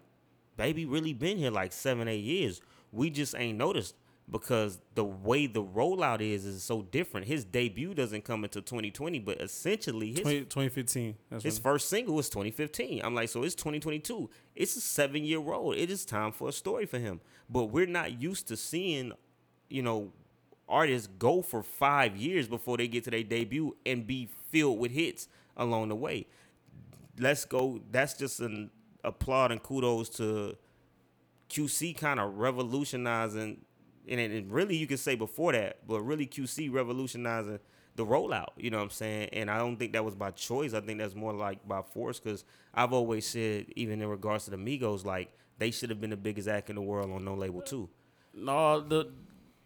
"Baby, 0.57 0.87
really 0.87 1.13
been 1.13 1.37
here 1.37 1.51
like 1.51 1.73
seven, 1.73 2.09
eight 2.09 2.25
years. 2.25 2.61
We 2.93 3.11
just 3.11 3.35
ain't 3.37 3.59
noticed." 3.59 3.95
Because 4.31 4.79
the 4.95 5.05
way 5.05 5.47
the 5.47 5.63
rollout 5.63 6.21
is 6.21 6.45
is 6.45 6.63
so 6.63 6.83
different. 6.83 7.27
His 7.27 7.45
debut 7.45 7.95
doesn't 7.95 8.25
come 8.25 8.45
until 8.45 8.61
2020, 8.61 9.21
but 9.21 9.41
essentially 9.41 10.11
his 10.11 10.21
20, 10.21 10.41
2015. 10.41 11.15
That's 11.31 11.45
his 11.45 11.55
when- 11.55 11.63
first 11.63 11.89
single 11.89 12.15
was 12.15 12.29
2015. 12.29 13.01
I'm 13.03 13.15
like, 13.15 13.31
so 13.31 13.43
it's 13.43 13.55
2022. 13.55 14.29
It's 14.55 14.77
a 14.77 14.83
seven 14.83 15.25
year 15.25 15.39
road. 15.39 15.79
It 15.79 15.91
is 15.91 16.05
time 16.05 16.33
for 16.33 16.49
a 16.51 16.53
story 16.53 16.85
for 16.85 16.99
him. 16.99 17.21
But 17.49 17.65
we're 17.67 17.87
not 17.87 18.21
used 18.21 18.49
to 18.49 18.57
seeing, 18.59 19.13
you 19.71 19.81
know, 19.83 20.13
artists 20.69 21.09
go 21.19 21.41
for 21.41 21.63
five 21.63 22.15
years 22.15 22.47
before 22.49 22.77
they 22.77 22.87
get 22.89 23.05
to 23.05 23.11
their 23.11 23.23
debut 23.23 23.77
and 23.87 24.07
be 24.07 24.29
filled 24.51 24.79
with 24.79 24.93
hits 24.93 25.27
along 25.57 25.89
the 25.89 25.97
way. 25.97 26.27
Let's 27.19 27.47
go. 27.47 27.81
That's 27.91 28.13
just 28.13 28.41
an 28.41 28.71
applaud 29.03 29.53
and 29.53 29.63
kudos 29.63 30.11
to 30.11 30.57
QC 31.49 31.97
kind 31.97 32.21
of 32.21 32.37
revolutionizing, 32.37 33.65
and, 34.09 34.21
and 34.21 34.53
really 34.53 34.77
you 34.77 34.87
could 34.87 34.99
say 34.99 35.15
before 35.15 35.53
that, 35.53 35.87
but 35.87 36.01
really 36.03 36.27
QC 36.27 36.73
revolutionizing 36.73 37.59
the 37.97 38.07
rollout. 38.07 38.51
You 38.57 38.71
know 38.71 38.79
what 38.79 38.85
I'm 38.85 38.91
saying? 38.91 39.31
And 39.33 39.51
I 39.51 39.59
don't 39.59 39.77
think 39.77 39.93
that 39.93 40.05
was 40.05 40.15
by 40.15 40.31
choice. 40.31 40.73
I 40.73 40.81
think 40.81 40.99
that's 40.99 41.15
more 41.15 41.33
like 41.33 41.67
by 41.67 41.83
force 41.83 42.19
because 42.19 42.45
I've 42.75 42.93
always 42.93 43.27
said, 43.27 43.67
even 43.77 44.01
in 44.01 44.09
regards 44.09 44.45
to 44.47 44.51
the 44.53 44.57
Migos, 44.57 45.05
like 45.05 45.31
they 45.59 45.71
should 45.71 45.91
have 45.91 46.01
been 46.01 46.11
the 46.11 46.17
biggest 46.17 46.49
act 46.49 46.71
in 46.71 46.77
the 46.77 46.83
world 46.83 47.11
on 47.11 47.25
no 47.25 47.35
label 47.35 47.61
too. 47.61 47.89
No, 48.33 48.81
the 48.81 49.11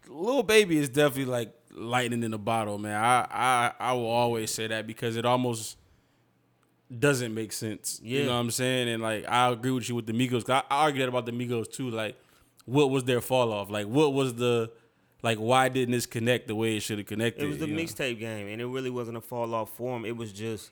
little 0.07 0.43
baby 0.43 0.77
is 0.77 0.89
definitely 0.89 1.31
like 1.31 1.53
lightning 1.71 2.23
in 2.23 2.33
a 2.33 2.37
bottle, 2.37 2.77
man. 2.77 2.95
I 2.95 3.27
I 3.29 3.71
I 3.79 3.93
will 3.93 4.07
always 4.07 4.51
say 4.51 4.67
that 4.67 4.87
because 4.87 5.15
it 5.15 5.25
almost 5.25 5.77
doesn't 6.99 7.33
make 7.33 7.51
sense. 7.53 7.99
Yeah. 8.03 8.19
You 8.19 8.25
know 8.25 8.33
what 8.33 8.39
I'm 8.39 8.51
saying? 8.51 8.89
And 8.89 9.01
like 9.01 9.25
I 9.27 9.51
agree 9.51 9.71
with 9.71 9.87
you 9.89 9.95
with 9.95 10.07
the 10.07 10.13
Migos. 10.13 10.49
I, 10.49 10.63
I 10.69 10.85
argue 10.85 11.01
that 11.01 11.09
about 11.09 11.25
the 11.25 11.31
Migos 11.31 11.71
too. 11.71 11.89
Like, 11.89 12.15
what 12.65 12.89
was 12.89 13.03
their 13.03 13.21
fall 13.21 13.51
off? 13.51 13.69
Like, 13.69 13.87
what 13.87 14.13
was 14.13 14.35
the 14.35 14.71
like? 15.21 15.37
Why 15.37 15.69
didn't 15.69 15.91
this 15.91 16.05
connect 16.05 16.47
the 16.47 16.55
way 16.55 16.77
it 16.77 16.81
should 16.81 16.97
have 16.97 17.07
connected? 17.07 17.43
It 17.43 17.47
was 17.47 17.57
the 17.57 17.67
mixtape 17.67 18.19
game, 18.19 18.47
and 18.47 18.61
it 18.61 18.65
really 18.65 18.89
wasn't 18.89 19.17
a 19.17 19.21
fall 19.21 19.53
off 19.53 19.69
form. 19.71 20.05
It 20.05 20.15
was 20.15 20.31
just 20.31 20.71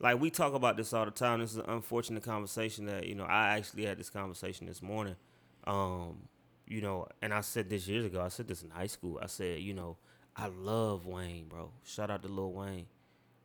like 0.00 0.20
we 0.20 0.30
talk 0.30 0.54
about 0.54 0.76
this 0.76 0.92
all 0.92 1.04
the 1.04 1.10
time. 1.10 1.40
This 1.40 1.52
is 1.52 1.58
an 1.58 1.66
unfortunate 1.68 2.22
conversation 2.22 2.86
that 2.86 3.06
you 3.06 3.14
know 3.14 3.24
I 3.24 3.56
actually 3.56 3.86
had 3.86 3.98
this 3.98 4.10
conversation 4.10 4.66
this 4.66 4.82
morning. 4.82 5.16
Um, 5.64 6.28
you 6.66 6.80
know, 6.80 7.06
and 7.20 7.32
I 7.32 7.40
said 7.40 7.70
this 7.70 7.86
years 7.86 8.04
ago. 8.04 8.20
I 8.20 8.28
said 8.28 8.48
this 8.48 8.62
in 8.62 8.70
high 8.70 8.86
school. 8.86 9.18
I 9.22 9.26
said, 9.26 9.60
you 9.60 9.74
know, 9.74 9.96
I 10.36 10.46
love 10.46 11.06
Wayne, 11.06 11.46
bro. 11.48 11.70
Shout 11.84 12.10
out 12.10 12.22
to 12.22 12.28
Lil 12.28 12.52
Wayne. 12.52 12.86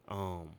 Um, 0.07 0.51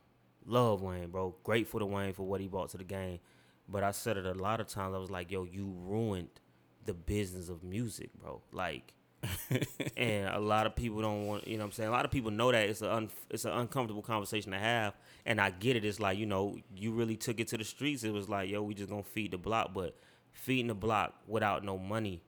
love 0.45 0.83
Wayne, 0.83 1.09
bro. 1.09 1.35
Grateful 1.43 1.81
to 1.81 1.87
Wayne 1.87 2.13
for 2.13 2.25
what 2.25 2.41
he 2.41 2.47
brought 2.47 2.71
to 2.71 2.79
the 2.79 2.85
game. 2.85 3.21
But 3.69 3.85
I 3.85 3.91
said 3.91 4.17
it 4.17 4.27
a 4.27 4.35
lot 4.35 4.61
of 4.61 4.67
times. 4.67 4.95
I 4.95 4.99
was 4.99 5.11
like, 5.11 5.31
yo, 5.31 5.45
you 5.45 5.75
ruined 5.79 6.41
the 6.89 6.95
business 6.95 7.49
of 7.49 7.63
music, 7.63 8.11
bro. 8.21 8.43
Like 8.51 8.95
and 9.97 10.29
a 10.29 10.39
lot 10.39 10.67
of 10.67 10.75
people 10.75 11.03
don't 11.03 11.27
want 11.27 11.47
you 11.47 11.57
know 11.57 11.65
what 11.65 11.67
I'm 11.67 11.73
saying? 11.73 11.89
A 11.89 11.93
lot 11.93 12.05
of 12.05 12.11
people 12.11 12.31
know 12.31 12.51
that 12.51 12.69
it's 12.69 12.83
an 12.83 12.89
un, 12.89 13.11
it's 13.31 13.45
an 13.45 13.53
uncomfortable 13.53 14.03
conversation 14.03 14.53
to 14.53 14.59
have 14.59 14.95
and 15.27 15.41
I 15.41 15.51
get 15.51 15.77
it. 15.77 15.85
It's 15.85 16.01
like 16.01 16.19
you 16.19 16.27
know 16.27 16.57
you 16.75 16.93
really 16.93 17.17
took 17.17 17.39
it 17.39 17.49
to 17.49 17.59
the 17.59 17.65
streets. 17.65 18.03
It 18.05 18.13
was 18.13 18.29
like 18.29 18.51
yo 18.51 18.63
we 18.63 18.75
just 18.75 18.91
gonna 18.91 19.03
feed 19.03 19.33
the 19.33 19.39
block. 19.39 19.75
But 19.75 19.95
feeding 20.33 20.69
the 20.69 20.75
block 20.75 21.15
without 21.27 21.65
no 21.65 21.79
money 21.79 22.23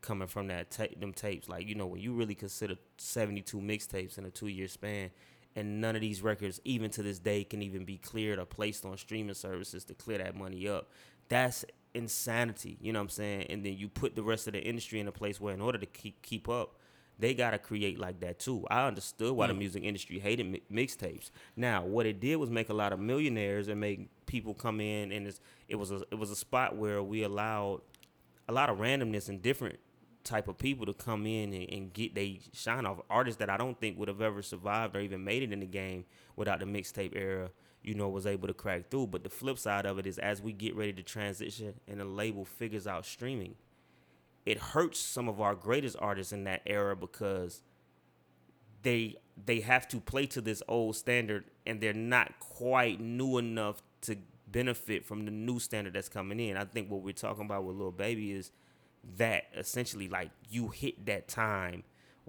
coming 0.00 0.28
from 0.28 0.46
that 0.48 0.70
ta- 0.70 0.86
them 0.98 1.12
tapes 1.12 1.46
like 1.46 1.66
you 1.66 1.74
know 1.74 1.86
when 1.86 2.00
you 2.00 2.14
really 2.14 2.34
consider 2.34 2.74
72 2.96 3.58
mixtapes 3.58 4.16
in 4.16 4.24
a 4.24 4.30
two 4.30 4.48
year 4.48 4.66
span 4.66 5.10
and 5.54 5.78
none 5.78 5.94
of 5.94 6.00
these 6.00 6.22
records 6.22 6.58
even 6.64 6.90
to 6.90 7.02
this 7.02 7.18
day 7.18 7.44
can 7.44 7.60
even 7.60 7.84
be 7.84 7.98
cleared 7.98 8.38
or 8.38 8.46
placed 8.46 8.86
on 8.86 8.96
streaming 8.96 9.34
services 9.34 9.84
to 9.84 9.92
clear 9.92 10.16
that 10.16 10.34
money 10.34 10.66
up 10.66 10.88
that's 11.28 11.66
insanity 11.94 12.78
you 12.80 12.92
know 12.92 13.00
what 13.00 13.04
i'm 13.04 13.08
saying? 13.10 13.46
And 13.50 13.64
then 13.64 13.76
you 13.76 13.88
put 13.88 14.14
the 14.14 14.22
rest 14.22 14.46
of 14.46 14.52
the 14.52 14.60
industry 14.60 15.00
in 15.00 15.08
a 15.08 15.12
place 15.12 15.40
where 15.40 15.54
in 15.54 15.60
order 15.60 15.78
to 15.78 15.86
keep 15.86 16.22
keep 16.22 16.48
up 16.48 16.76
they 17.20 17.34
got 17.34 17.50
to 17.50 17.58
create 17.58 17.98
like 17.98 18.20
that 18.20 18.38
too. 18.38 18.66
I 18.70 18.86
understood 18.86 19.32
why 19.32 19.46
the 19.46 19.52
mm. 19.52 19.58
music 19.58 19.84
industry 19.84 20.18
hated 20.18 20.46
mi- 20.46 20.62
mixtapes. 20.72 21.30
Now 21.54 21.84
what 21.84 22.06
it 22.06 22.18
did 22.18 22.36
was 22.36 22.50
make 22.50 22.70
a 22.70 22.74
lot 22.74 22.92
of 22.92 22.98
millionaires 22.98 23.68
and 23.68 23.78
make 23.78 24.08
people 24.26 24.54
come 24.54 24.80
in 24.80 25.12
and 25.12 25.26
it's, 25.26 25.40
it 25.68 25.76
was 25.76 25.90
a 25.90 26.02
it 26.10 26.18
was 26.18 26.30
a 26.30 26.36
spot 26.36 26.76
where 26.76 27.02
we 27.02 27.22
allowed 27.22 27.82
a 28.48 28.52
lot 28.52 28.70
of 28.70 28.78
randomness 28.78 29.28
and 29.28 29.42
different 29.42 29.78
type 30.24 30.48
of 30.48 30.58
people 30.58 30.86
to 30.86 30.92
come 30.92 31.26
in 31.26 31.52
and, 31.52 31.70
and 31.70 31.92
get 31.92 32.14
they 32.14 32.40
shine 32.52 32.86
off. 32.86 33.00
Artists 33.08 33.38
that 33.38 33.50
I 33.50 33.56
don't 33.56 33.78
think 33.78 33.98
would 33.98 34.08
have 34.08 34.20
ever 34.20 34.42
survived 34.42 34.96
or 34.96 35.00
even 35.00 35.22
made 35.22 35.42
it 35.42 35.52
in 35.52 35.60
the 35.60 35.66
game 35.66 36.04
without 36.36 36.60
the 36.60 36.66
mixtape 36.66 37.14
era, 37.14 37.50
you 37.82 37.94
know, 37.94 38.08
was 38.08 38.26
able 38.26 38.48
to 38.48 38.54
crack 38.54 38.90
through. 38.90 39.08
But 39.08 39.22
the 39.24 39.30
flip 39.30 39.58
side 39.58 39.86
of 39.86 39.98
it 39.98 40.06
is 40.06 40.18
as 40.18 40.42
we 40.42 40.52
get 40.52 40.74
ready 40.76 40.92
to 40.94 41.02
transition 41.02 41.74
and 41.88 42.00
the 42.00 42.04
label 42.04 42.44
figures 42.44 42.86
out 42.86 43.06
streaming, 43.06 43.54
it 44.46 44.58
hurts 44.58 44.98
some 44.98 45.28
of 45.28 45.40
our 45.40 45.54
greatest 45.54 45.96
artists 45.98 46.32
in 46.32 46.44
that 46.44 46.62
era 46.66 46.96
because 46.96 47.62
they 48.82 49.16
they 49.42 49.60
have 49.60 49.88
to 49.88 50.00
play 50.00 50.26
to 50.26 50.40
this 50.40 50.62
old 50.68 50.96
standard 50.96 51.44
and 51.66 51.80
they're 51.80 51.92
not 51.92 52.38
quite 52.40 53.00
new 53.00 53.38
enough 53.38 53.82
to 54.02 54.16
benefit 54.48 55.04
from 55.04 55.24
the 55.24 55.30
new 55.30 55.58
standard 55.58 55.94
that's 55.94 56.08
coming 56.08 56.40
in. 56.40 56.56
I 56.56 56.64
think 56.64 56.90
what 56.90 57.02
we're 57.02 57.12
talking 57.12 57.44
about 57.44 57.64
with 57.64 57.76
Lil 57.76 57.92
Baby 57.92 58.32
is 58.32 58.50
that 59.16 59.44
essentially 59.56 60.08
like 60.08 60.30
you 60.50 60.68
hit 60.68 61.06
that 61.06 61.28
time 61.28 61.84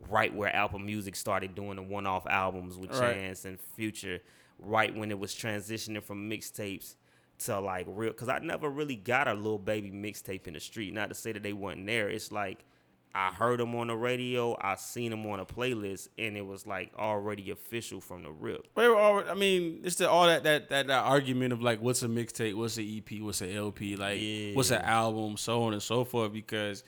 right 0.10 0.34
where 0.34 0.56
Apple 0.56 0.80
Music 0.80 1.16
started 1.16 1.54
doing 1.56 1.76
the 1.76 1.82
one-off 1.82 2.26
albums 2.28 2.78
with 2.78 2.92
Right. 2.92 3.16
Chance 3.16 3.46
and 3.46 3.60
Future, 3.60 4.20
right 4.62 4.96
when 4.96 5.12
it 5.12 5.20
was 5.20 5.34
transitioning 5.34 6.04
from 6.04 6.30
mixtapes 6.30 6.96
to 7.40 7.60
like 7.60 7.86
real. 7.90 8.12
Because 8.12 8.30
I 8.30 8.40
never 8.40 8.70
really 8.70 8.96
got 8.96 9.28
a 9.28 9.34
little 9.34 9.60
Baby 9.60 9.92
mixtape 9.92 10.48
in 10.48 10.54
the 10.54 10.60
street. 10.60 10.94
Not 10.94 11.10
to 11.10 11.16
say 11.16 11.32
that 11.32 11.44
they 11.44 11.54
weren't 11.54 11.86
there. 11.86 12.10
It's 12.10 12.32
like 12.32 12.64
I 13.14 13.32
heard 13.32 13.60
them 13.60 13.76
on 13.76 13.88
the 13.88 13.96
radio, 13.96 14.58
I 14.62 14.76
seen 14.76 15.12
them 15.12 15.26
on 15.26 15.40
a 15.40 15.46
playlist, 15.46 16.08
and 16.18 16.38
it 16.38 16.46
was 16.46 16.66
like 16.66 16.92
already 16.98 17.52
official 17.52 18.00
from 18.00 18.24
the 18.24 18.32
rip. 18.32 18.74
They 18.76 18.88
were 18.88 18.96
all, 18.96 19.24
I 19.30 19.34
mean, 19.34 19.82
it's 19.84 19.98
the, 19.98 20.10
all 20.10 20.28
that, 20.28 20.44
that 20.44 20.70
that 20.70 20.88
that 20.88 21.04
argument 21.04 21.52
of 21.52 21.62
like, 21.62 21.82
what's 21.82 22.04
a 22.04 22.08
mixtape, 22.08 22.56
what's 22.56 22.78
an 22.78 22.86
EP, 22.88 23.22
what's 23.22 23.42
an 23.42 23.52
LP, 23.52 23.98
like, 23.98 24.56
what's 24.56 24.72
an 24.72 24.82
album, 24.82 25.36
so 25.36 25.64
on 25.64 25.74
and 25.74 25.84
so 25.84 26.06
forth. 26.06 26.32
Because, 26.32 26.84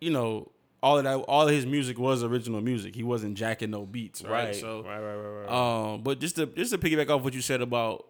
you 0.00 0.10
know, 0.10 0.50
all 0.86 0.98
of 0.98 1.04
that, 1.04 1.16
all 1.16 1.48
of 1.48 1.52
his 1.52 1.66
music 1.66 1.98
was 1.98 2.22
original 2.22 2.60
music. 2.60 2.94
He 2.94 3.02
wasn't 3.02 3.36
jacking 3.36 3.72
no 3.72 3.84
beats, 3.84 4.22
right? 4.22 4.54
So, 4.54 4.84
right, 4.84 5.00
right, 5.00 5.16
right, 5.16 5.46
right. 5.46 5.92
um, 5.92 6.02
but 6.02 6.20
just 6.20 6.36
to 6.36 6.46
just 6.46 6.70
to 6.70 6.78
piggyback 6.78 7.10
off 7.10 7.24
what 7.24 7.34
you 7.34 7.40
said 7.40 7.60
about 7.60 8.06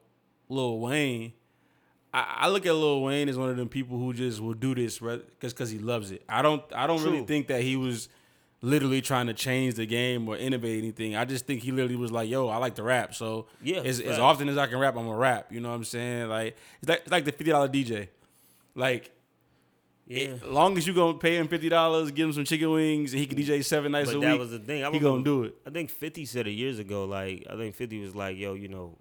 Lil 0.51 0.79
Wayne, 0.81 1.33
I, 2.13 2.37
I 2.41 2.49
look 2.49 2.67
at 2.67 2.75
Lil 2.75 3.03
Wayne 3.03 3.31
as 3.31 3.39
one 3.39 3.49
of 3.49 3.57
them 3.57 3.71
people 3.71 3.99
who 3.99 4.13
just 4.13 4.43
will 4.43 4.53
do 4.53 4.75
this 4.75 4.99
because 4.99 5.55
because 5.55 5.71
he 5.71 5.79
loves 5.79 6.11
it. 6.11 6.23
I 6.29 6.43
don't 6.43 6.63
I 6.75 6.87
don't 6.87 7.03
really 7.03 7.25
think 7.25 7.47
that 7.47 7.63
he 7.63 7.77
was 7.77 8.11
literally 8.61 9.01
trying 9.01 9.29
to 9.29 9.35
change 9.35 9.77
the 9.77 9.87
game 9.87 10.29
or 10.29 10.37
innovate 10.37 10.79
anything. 10.79 11.17
I 11.17 11.25
just 11.25 11.47
think 11.47 11.63
he 11.63 11.73
literally 11.73 11.97
was 11.97 12.13
like, 12.13 12.29
"Yo, 12.29 12.49
I 12.49 12.59
like 12.59 12.75
to 12.75 12.83
rap, 12.83 13.15
so 13.15 13.47
Yeah, 13.63 13.79
as, 13.79 14.01
as 14.01 14.19
often 14.19 14.51
as 14.51 14.59
I 14.59 14.67
can 14.67 14.79
rap, 14.79 14.97
I'm 14.99 15.07
gonna 15.07 15.17
rap." 15.17 15.51
You 15.51 15.61
know 15.61 15.71
what 15.71 15.77
I'm 15.77 15.85
saying? 15.85 16.29
Like 16.29 16.59
it's 16.83 16.91
like, 16.91 17.01
it's 17.01 17.11
like 17.11 17.25
the 17.25 17.33
fifty 17.33 17.53
dollar 17.53 17.69
DJ, 17.69 18.09
like. 18.75 19.13
Yeah. 20.07 20.29
As 20.29 20.43
long 20.45 20.77
as 20.79 20.87
you 20.87 20.95
gonna 20.95 21.19
pay 21.19 21.37
him 21.37 21.49
fifty 21.49 21.69
dollars, 21.69 22.11
give 22.11 22.29
him 22.29 22.33
some 22.33 22.45
chicken 22.45 22.71
wings, 22.71 23.13
and 23.13 23.21
he 23.21 23.27
can 23.27 23.37
DJ 23.39 23.65
seven 23.65 23.93
nights 23.93 24.11
but 24.11 24.19
a 24.19 24.21
that 24.21 24.33
week, 24.33 24.41
was 24.41 24.51
the 24.51 24.59
thing. 24.59 24.85
I 24.85 24.91
he 24.91 24.99
gonna 24.99 25.25
do 25.25 25.45
it. 25.45 25.57
I 25.67 25.71
think 25.71 25.91
50 25.91 26.25
said 26.27 26.47
it 26.47 26.53
years 26.53 26.79
ago. 26.79 27.05
Like, 27.05 27.45
I 27.51 27.57
think 27.57 27.75
50 27.75 28.01
was 28.01 28.15
like, 28.15 28.37
yo, 28.37 28.55
you 28.55 28.69
know, 28.69 28.97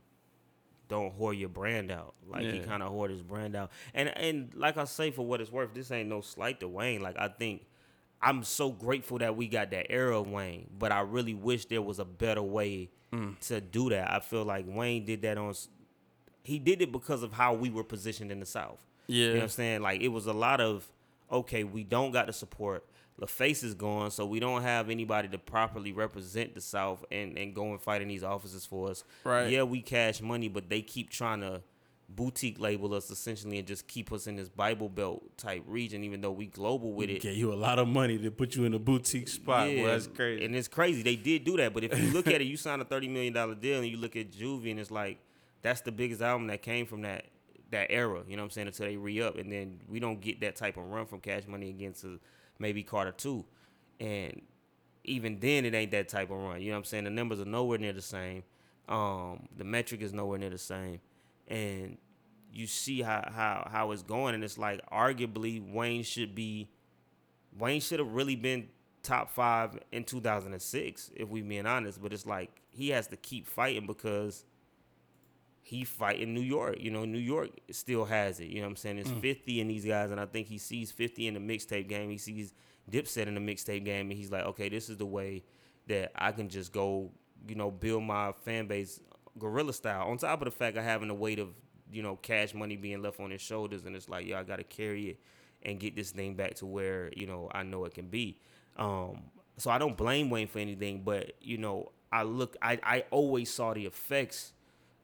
don't 0.87 1.17
whore 1.19 1.37
your 1.37 1.49
brand 1.49 1.91
out. 1.91 2.13
Like 2.27 2.45
he 2.45 2.59
kind 2.59 2.81
of 2.83 2.91
whored 2.91 3.09
his 3.09 3.21
brand 3.21 3.55
out. 3.55 3.71
And 3.93 4.09
and 4.17 4.51
like 4.55 4.77
I 4.77 4.83
say, 4.85 5.11
for 5.11 5.25
what 5.25 5.41
it's 5.41 5.51
worth, 5.51 5.73
this 5.73 5.91
ain't 5.91 6.09
no 6.09 6.21
slight 6.21 6.59
to 6.61 6.67
Wayne. 6.67 7.01
Like 7.01 7.17
I 7.19 7.27
think 7.27 7.65
I'm 8.21 8.43
so 8.43 8.69
grateful 8.71 9.17
that 9.19 9.35
we 9.35 9.47
got 9.47 9.71
that 9.71 9.91
era 9.91 10.19
of 10.19 10.27
Wayne, 10.29 10.69
but 10.77 10.91
I 10.91 11.01
really 11.01 11.33
wish 11.35 11.65
there 11.65 11.81
was 11.81 11.99
a 11.99 12.05
better 12.05 12.41
way 12.43 12.89
Mm. 13.13 13.39
to 13.47 13.61
do 13.61 13.89
that. 13.91 14.11
I 14.11 14.19
feel 14.19 14.43
like 14.43 14.65
Wayne 14.67 15.05
did 15.05 15.21
that 15.21 15.37
on. 15.37 15.53
He 16.43 16.57
did 16.59 16.81
it 16.81 16.91
because 16.91 17.21
of 17.23 17.31
how 17.33 17.53
we 17.53 17.69
were 17.69 17.83
positioned 17.83 18.31
in 18.31 18.39
the 18.39 18.45
South. 18.47 18.83
You 19.07 19.25
know 19.27 19.29
what 19.29 19.37
Yeah. 19.37 19.43
I'm 19.43 19.49
saying? 19.49 19.81
Like 19.83 20.01
it 20.01 20.07
was 20.09 20.25
a 20.25 20.33
lot 20.33 20.59
of 20.59 20.85
okay, 21.31 21.63
we 21.63 21.83
don't 21.83 22.11
got 22.11 22.27
the 22.27 22.33
support. 22.33 22.85
LaFace 23.19 23.63
is 23.63 23.73
gone, 23.73 24.11
so 24.11 24.25
we 24.25 24.39
don't 24.39 24.61
have 24.61 24.89
anybody 24.89 25.29
to 25.29 25.37
properly 25.37 25.93
represent 25.93 26.53
the 26.53 26.59
South 26.59 27.05
and, 27.11 27.37
and 27.37 27.55
go 27.55 27.71
and 27.71 27.81
fight 27.81 28.01
in 28.01 28.09
these 28.09 28.23
offices 28.23 28.65
for 28.65 28.89
us. 28.89 29.05
Right. 29.23 29.49
Yeah, 29.49 29.63
we 29.63 29.81
cash 29.81 30.21
money, 30.21 30.49
but 30.49 30.69
they 30.69 30.81
keep 30.81 31.09
trying 31.09 31.39
to 31.39 31.61
boutique 32.07 32.59
label 32.59 32.93
us 32.93 33.09
essentially 33.09 33.57
and 33.57 33.67
just 33.67 33.87
keep 33.87 34.11
us 34.11 34.27
in 34.27 34.35
this 34.35 34.49
Bible 34.49 34.89
Belt 34.89 35.23
type 35.37 35.63
region, 35.65 36.03
even 36.03 36.21
though 36.21 36.31
we 36.31 36.47
global 36.47 36.91
with 36.91 37.09
it. 37.09 37.21
Get 37.21 37.35
you 37.35 37.53
a 37.53 37.55
lot 37.55 37.79
of 37.79 37.87
money 37.87 38.17
to 38.17 38.31
put 38.31 38.55
you 38.55 38.65
in 38.65 38.73
a 38.73 38.79
boutique 38.79 39.29
spot. 39.29 39.71
Yeah, 39.71 39.87
that's 39.87 40.07
crazy. 40.07 40.45
And 40.45 40.55
it's 40.55 40.67
crazy. 40.67 41.01
They 41.01 41.15
did 41.15 41.45
do 41.45 41.57
that, 41.57 41.73
but 41.73 41.85
if 41.85 41.97
you 41.97 42.11
look 42.11 42.27
at 42.27 42.41
it, 42.41 42.45
you 42.45 42.57
sign 42.57 42.81
a 42.81 42.85
thirty 42.85 43.07
million 43.07 43.33
dollar 43.33 43.55
deal 43.55 43.79
and 43.79 43.87
you 43.87 43.97
look 43.97 44.15
at 44.15 44.31
Juvie 44.31 44.71
and 44.71 44.79
it's 44.79 44.91
like 44.91 45.19
that's 45.61 45.81
the 45.81 45.91
biggest 45.91 46.21
album 46.21 46.47
that 46.47 46.61
came 46.61 46.85
from 46.85 47.01
that 47.03 47.25
that 47.75 47.91
era. 47.91 48.23
You 48.27 48.35
know 48.35 48.43
what 48.43 48.45
I'm 48.45 48.49
saying? 48.51 48.67
Until 48.67 48.87
they 48.87 48.97
re 48.97 49.21
up, 49.21 49.37
and 49.37 49.51
then 49.51 49.79
we 49.87 49.99
don't 49.99 50.21
get 50.21 50.41
that 50.41 50.55
type 50.55 50.77
of 50.77 50.83
run 50.83 51.05
from 51.05 51.19
Cash 51.19 51.43
Money 51.47 51.69
again 51.69 51.93
to 52.01 52.19
maybe 52.59 52.83
Carter 52.83 53.11
two, 53.11 53.45
and 53.99 54.41
even 55.03 55.39
then 55.39 55.65
it 55.65 55.73
ain't 55.73 55.91
that 55.91 56.09
type 56.09 56.31
of 56.31 56.37
run. 56.37 56.61
You 56.61 56.67
know 56.67 56.73
what 56.73 56.79
I'm 56.79 56.83
saying? 56.85 57.03
The 57.03 57.09
numbers 57.09 57.39
are 57.39 57.45
nowhere 57.45 57.77
near 57.77 57.93
the 57.93 58.01
same. 58.01 58.43
Um, 58.87 59.47
the 59.57 59.63
metric 59.63 60.01
is 60.01 60.13
nowhere 60.13 60.37
near 60.37 60.49
the 60.49 60.57
same, 60.57 60.99
and 61.47 61.97
you 62.53 62.67
see 62.67 63.01
how 63.01 63.29
how 63.33 63.67
how 63.71 63.91
it's 63.91 64.03
going, 64.03 64.35
and 64.35 64.43
it's 64.43 64.57
like 64.57 64.81
arguably 64.89 65.61
Wayne 65.71 66.03
should 66.03 66.35
be 66.35 66.69
Wayne 67.57 67.81
should 67.81 67.99
have 67.99 68.13
really 68.13 68.35
been 68.35 68.69
top 69.03 69.29
five 69.29 69.77
in 69.91 70.03
2006, 70.03 71.11
if 71.15 71.29
we 71.29 71.41
being 71.41 71.65
honest. 71.65 72.01
But 72.01 72.13
it's 72.13 72.25
like 72.25 72.61
he 72.69 72.89
has 72.89 73.07
to 73.07 73.17
keep 73.17 73.47
fighting 73.47 73.85
because 73.87 74.45
he 75.65 75.83
fight 75.83 76.19
in 76.19 76.33
New 76.33 76.41
York. 76.41 76.77
You 76.79 76.91
know, 76.91 77.05
New 77.05 77.17
York 77.17 77.49
still 77.71 78.05
has 78.05 78.39
it. 78.39 78.49
You 78.49 78.57
know 78.57 78.67
what 78.67 78.71
I'm 78.71 78.75
saying? 78.75 78.99
It's 78.99 79.09
50 79.09 79.59
in 79.59 79.67
these 79.67 79.83
guys, 79.83 80.11
and 80.11 80.19
I 80.19 80.25
think 80.25 80.47
he 80.47 80.57
sees 80.59 80.91
50 80.91 81.27
in 81.27 81.33
the 81.33 81.39
mixtape 81.39 81.89
game. 81.89 82.09
He 82.09 82.17
sees 82.17 82.53
Dipset 82.89 83.27
in 83.27 83.33
the 83.33 83.41
mixtape 83.41 83.83
game, 83.83 84.11
and 84.11 84.13
he's 84.13 84.31
like, 84.31 84.45
okay, 84.45 84.69
this 84.69 84.89
is 84.89 84.97
the 84.97 85.05
way 85.07 85.43
that 85.87 86.11
I 86.15 86.31
can 86.31 86.49
just 86.49 86.71
go, 86.71 87.11
you 87.47 87.55
know, 87.55 87.71
build 87.71 88.03
my 88.03 88.31
fan 88.43 88.67
base 88.67 88.99
guerrilla 89.39 89.73
style. 89.73 90.07
On 90.07 90.17
top 90.17 90.41
of 90.41 90.45
the 90.45 90.51
fact 90.51 90.77
of 90.77 90.83
having 90.83 91.07
the 91.07 91.15
weight 91.15 91.39
of, 91.39 91.49
you 91.91 92.03
know, 92.03 92.15
cash 92.15 92.53
money 92.53 92.75
being 92.75 93.01
left 93.01 93.19
on 93.19 93.31
his 93.31 93.41
shoulders, 93.41 93.85
and 93.85 93.95
it's 93.95 94.07
like, 94.07 94.27
yeah, 94.27 94.39
I 94.39 94.43
got 94.43 94.57
to 94.57 94.63
carry 94.63 95.09
it 95.09 95.19
and 95.65 95.79
get 95.79 95.95
this 95.95 96.11
thing 96.11 96.35
back 96.35 96.55
to 96.55 96.65
where 96.65 97.11
you 97.15 97.25
know 97.25 97.49
I 97.51 97.63
know 97.63 97.85
it 97.85 97.93
can 97.93 98.07
be. 98.07 98.39
Um, 98.77 99.23
so 99.57 99.71
I 99.71 99.77
don't 99.77 99.97
blame 99.97 100.29
Wayne 100.29 100.47
for 100.47 100.59
anything, 100.59 101.01
but 101.03 101.33
you 101.41 101.57
know, 101.57 101.91
I 102.11 102.23
look, 102.23 102.55
I 102.61 102.79
I 102.83 103.03
always 103.11 103.51
saw 103.51 103.73
the 103.73 103.85
effects 103.85 104.53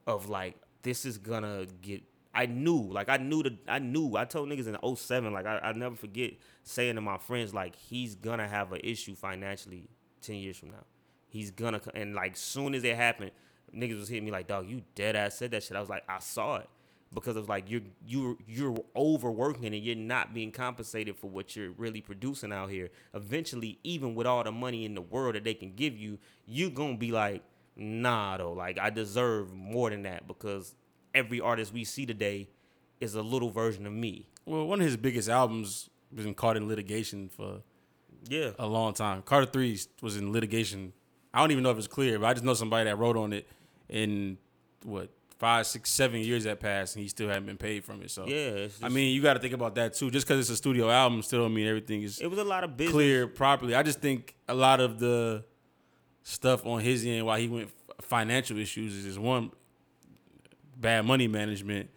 of 0.06 0.28
like 0.28 0.56
this 0.82 1.04
is 1.04 1.18
gonna 1.18 1.66
get. 1.80 2.02
I 2.34 2.46
knew, 2.46 2.80
like 2.90 3.08
I 3.10 3.18
knew 3.18 3.42
the, 3.42 3.58
I 3.68 3.78
knew. 3.78 4.16
I 4.16 4.24
told 4.24 4.48
niggas 4.48 4.66
in 4.66 4.96
07, 4.96 5.32
like 5.32 5.46
I, 5.46 5.58
I 5.58 5.72
never 5.72 5.96
forget 5.96 6.32
saying 6.62 6.94
to 6.94 7.00
my 7.00 7.18
friends, 7.18 7.52
like 7.52 7.76
he's 7.76 8.14
gonna 8.14 8.48
have 8.48 8.72
an 8.72 8.80
issue 8.82 9.14
financially 9.14 9.88
ten 10.22 10.36
years 10.36 10.56
from 10.56 10.70
now. 10.70 10.84
He's 11.28 11.50
gonna, 11.50 11.80
and 11.94 12.14
like 12.14 12.36
soon 12.36 12.74
as 12.74 12.84
it 12.84 12.96
happened, 12.96 13.32
niggas 13.74 13.98
was 13.98 14.08
hitting 14.08 14.24
me 14.24 14.30
like, 14.30 14.48
dog, 14.48 14.68
you 14.68 14.82
dead 14.94 15.16
ass 15.16 15.36
said 15.36 15.50
that 15.52 15.62
shit. 15.62 15.76
I 15.76 15.80
was 15.80 15.88
like, 15.88 16.04
I 16.08 16.18
saw 16.20 16.56
it 16.56 16.68
because 17.14 17.36
of 17.36 17.48
like 17.48 17.70
you're 17.70 17.82
you're 18.06 18.36
you're 18.46 18.76
overworking 18.96 19.66
and 19.66 19.76
you're 19.76 19.96
not 19.96 20.32
being 20.32 20.50
compensated 20.50 21.16
for 21.16 21.28
what 21.28 21.54
you're 21.54 21.72
really 21.72 22.00
producing 22.00 22.52
out 22.52 22.70
here. 22.70 22.90
Eventually, 23.14 23.78
even 23.84 24.14
with 24.14 24.26
all 24.26 24.42
the 24.44 24.52
money 24.52 24.84
in 24.84 24.94
the 24.94 25.02
world 25.02 25.34
that 25.34 25.44
they 25.44 25.54
can 25.54 25.74
give 25.74 25.96
you, 25.96 26.18
you're 26.46 26.70
gonna 26.70 26.96
be 26.96 27.12
like, 27.12 27.42
nah 27.76 28.36
though, 28.36 28.52
like 28.52 28.78
I 28.78 28.90
deserve 28.90 29.52
more 29.54 29.90
than 29.90 30.02
that 30.02 30.26
because 30.26 30.74
every 31.14 31.40
artist 31.40 31.72
we 31.72 31.84
see 31.84 32.06
today 32.06 32.48
is 33.00 33.14
a 33.14 33.22
little 33.22 33.50
version 33.50 33.86
of 33.86 33.92
me. 33.92 34.28
well, 34.46 34.66
one 34.66 34.80
of 34.80 34.86
his 34.86 34.96
biggest 34.96 35.28
albums 35.28 35.88
been 36.14 36.34
caught 36.34 36.56
in 36.56 36.68
litigation 36.68 37.28
for 37.28 37.62
Yeah. 38.28 38.50
a 38.58 38.66
long 38.66 38.92
time. 38.94 39.22
Carter 39.22 39.46
Three 39.50 39.78
was 40.00 40.16
in 40.16 40.32
litigation. 40.32 40.92
I 41.34 41.40
don't 41.40 41.50
even 41.50 41.62
know 41.64 41.70
if 41.70 41.78
it's 41.78 41.86
clear, 41.86 42.18
but 42.18 42.26
I 42.26 42.32
just 42.34 42.44
know 42.44 42.54
somebody 42.54 42.84
that 42.84 42.96
wrote 42.98 43.16
on 43.16 43.32
it 43.32 43.48
in 43.88 44.38
what 44.84 45.10
five, 45.38 45.66
six, 45.66 45.90
seven 45.90 46.20
years 46.20 46.44
that 46.44 46.60
passed, 46.60 46.94
and 46.94 47.02
he 47.02 47.08
still 47.08 47.26
hadn't 47.28 47.46
been 47.46 47.56
paid 47.56 47.82
from 47.84 48.00
it. 48.02 48.10
So 48.10 48.26
Yeah. 48.26 48.36
It's 48.68 48.78
I 48.82 48.88
mean, 48.88 49.12
you 49.14 49.20
got 49.22 49.34
to 49.34 49.40
think 49.40 49.54
about 49.54 49.74
that 49.76 49.94
too. 49.94 50.10
Just 50.10 50.26
because 50.26 50.38
it's 50.38 50.50
a 50.50 50.56
studio 50.56 50.88
album, 50.90 51.22
still 51.22 51.40
don't 51.42 51.54
mean 51.54 51.66
everything 51.66 52.02
is 52.02 52.20
it 52.20 52.28
was 52.28 52.38
a 52.38 52.44
lot 52.44 52.62
of 52.62 52.76
business. 52.76 52.92
clear 52.92 53.26
properly. 53.26 53.74
I 53.74 53.82
just 53.82 54.00
think 54.00 54.34
a 54.48 54.54
lot 54.54 54.80
of 54.80 54.98
the 55.00 55.44
stuff 56.22 56.64
on 56.66 56.80
his 56.80 57.04
end, 57.04 57.26
why 57.26 57.40
he 57.40 57.48
went 57.48 57.70
financial 58.00 58.58
issues, 58.58 58.94
is 58.94 59.04
just 59.04 59.18
one 59.18 59.50
bad 60.76 61.04
money 61.04 61.28
management, 61.28 61.90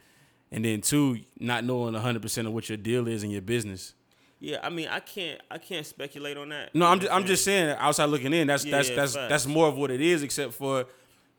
and 0.52 0.64
then 0.64 0.82
two 0.82 1.20
not 1.40 1.64
knowing 1.64 1.94
hundred 1.94 2.22
percent 2.22 2.48
of 2.48 2.54
what 2.54 2.70
your 2.70 2.78
deal 2.78 3.08
is 3.08 3.24
in 3.24 3.32
your 3.32 3.42
business. 3.42 3.94
Yeah, 4.40 4.60
I 4.62 4.70
mean, 4.70 4.88
I 4.90 5.00
can't, 5.00 5.40
I 5.50 5.58
can't 5.58 5.86
speculate 5.86 6.38
on 6.38 6.50
that. 6.50 6.76
No, 6.76 6.86
I'm 6.86 7.00
just, 7.00 7.12
I'm 7.12 7.26
just 7.26 7.44
saying 7.44 7.76
outside 7.80 8.06
looking 8.06 8.34
in. 8.34 8.48
That's 8.48 8.66
Yeah, 8.66 8.78
that's 8.78 8.90
yeah, 8.90 8.96
that's 8.96 9.16
facts. 9.16 9.30
that's 9.30 9.48
more 9.48 9.68
of 9.68 9.76
what 9.78 9.92
it 9.92 10.02
is, 10.02 10.24
except 10.24 10.54
for 10.54 10.86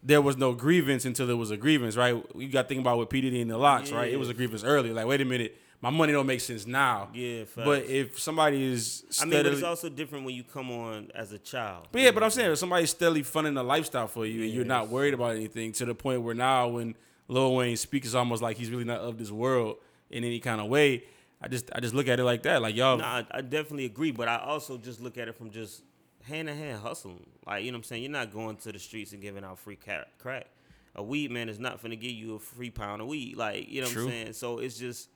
there 0.02 0.22
was 0.22 0.36
no 0.36 0.52
grievance 0.54 1.04
until 1.04 1.26
there 1.26 1.36
was 1.36 1.50
a 1.50 1.56
grievance, 1.56 1.96
right? 1.96 2.24
You 2.34 2.48
got 2.48 2.62
to 2.62 2.68
think 2.68 2.80
about 2.80 2.96
what 2.96 3.10
P 3.10 3.20
Diddy 3.20 3.40
and 3.40 3.50
the 3.50 3.58
LOX, 3.58 3.92
right? 3.92 4.10
It 4.12 4.16
was 4.16 4.28
a 4.28 4.34
grievance 4.34 4.64
early. 4.64 4.92
Like, 4.92 5.06
wait 5.06 5.20
a 5.20 5.24
minute, 5.24 5.56
my 5.80 5.90
money 5.90 6.12
don't 6.12 6.26
make 6.26 6.40
sense 6.40 6.66
now. 6.66 7.10
Yeah, 7.14 7.44
But 7.54 7.84
if 7.84 8.18
somebody 8.18 8.62
is 8.64 9.04
I 9.20 9.24
mean, 9.24 9.42
but 9.42 9.46
it's 9.46 9.62
also 9.62 9.88
different 9.88 10.24
when 10.24 10.34
you 10.34 10.42
come 10.44 10.70
on 10.70 11.10
as 11.14 11.32
a 11.32 11.38
child. 11.38 11.88
but 11.92 12.00
yeah, 12.00 12.10
but 12.10 12.22
I'm 12.22 12.30
saying 12.30 12.50
if 12.52 12.58
somebody's 12.58 12.90
steadily 12.90 13.22
funding 13.22 13.56
a 13.56 13.62
lifestyle 13.62 14.08
for 14.08 14.26
you 14.26 14.42
and 14.44 14.52
you're 14.52 14.64
not 14.64 14.88
worried 14.88 15.14
about 15.14 15.36
anything 15.36 15.72
to 15.72 15.84
the 15.84 15.94
point 15.94 16.22
where 16.22 16.34
now 16.34 16.68
when 16.68 16.94
Lil 17.28 17.54
Wayne 17.56 17.76
speaks, 17.76 18.06
it's 18.06 18.14
almost 18.14 18.42
like 18.42 18.56
he's 18.56 18.70
really 18.70 18.84
not 18.84 19.00
of 19.00 19.18
this 19.18 19.30
world 19.30 19.76
in 20.10 20.24
any 20.24 20.40
kind 20.40 20.60
of 20.60 20.68
way. 20.68 21.04
I 21.42 21.48
just 21.48 21.70
I 21.74 21.80
just 21.80 21.92
look 21.94 22.08
at 22.08 22.18
it 22.18 22.24
like 22.24 22.42
that, 22.44 22.62
like 22.62 22.74
y'all. 22.74 22.96
No, 22.96 23.04
I, 23.04 23.26
I 23.30 23.40
definitely 23.42 23.84
agree, 23.84 24.10
but 24.10 24.28
I 24.28 24.36
also 24.38 24.78
just 24.78 25.00
look 25.02 25.18
at 25.18 25.28
it 25.28 25.36
from 25.36 25.50
just 25.50 25.82
hand 26.22 26.48
to 26.48 26.54
hand 26.54 26.80
hustling. 26.80 27.26
Like 27.46 27.64
you 27.64 27.70
know 27.70 27.76
what 27.76 27.80
I'm 27.80 27.84
saying, 27.84 28.02
you're 28.02 28.12
not 28.12 28.32
going 28.32 28.56
to 28.56 28.72
the 28.72 28.78
streets 28.78 29.12
and 29.12 29.20
giving 29.20 29.44
out 29.44 29.58
free 29.58 29.76
crack. 29.76 30.46
A 30.94 31.02
weed 31.02 31.30
man 31.30 31.50
is 31.50 31.58
not 31.58 31.82
gonna 31.82 31.96
give 31.96 32.12
you 32.12 32.36
a 32.36 32.38
free 32.38 32.70
pound 32.70 33.02
of 33.02 33.08
weed. 33.08 33.36
Like 33.36 33.68
you 33.68 33.82
know 33.82 33.88
True. 33.88 34.06
what 34.06 34.14
I'm 34.14 34.20
saying. 34.22 34.32
So 34.32 34.58
it's 34.60 34.78
just 34.78 35.10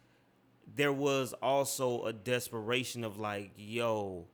there 0.77 0.93
was 0.93 1.33
also 1.43 2.05
a 2.05 2.13
desperation 2.13 3.05
of 3.05 3.19
like, 3.19 3.53
yo, 3.57 4.27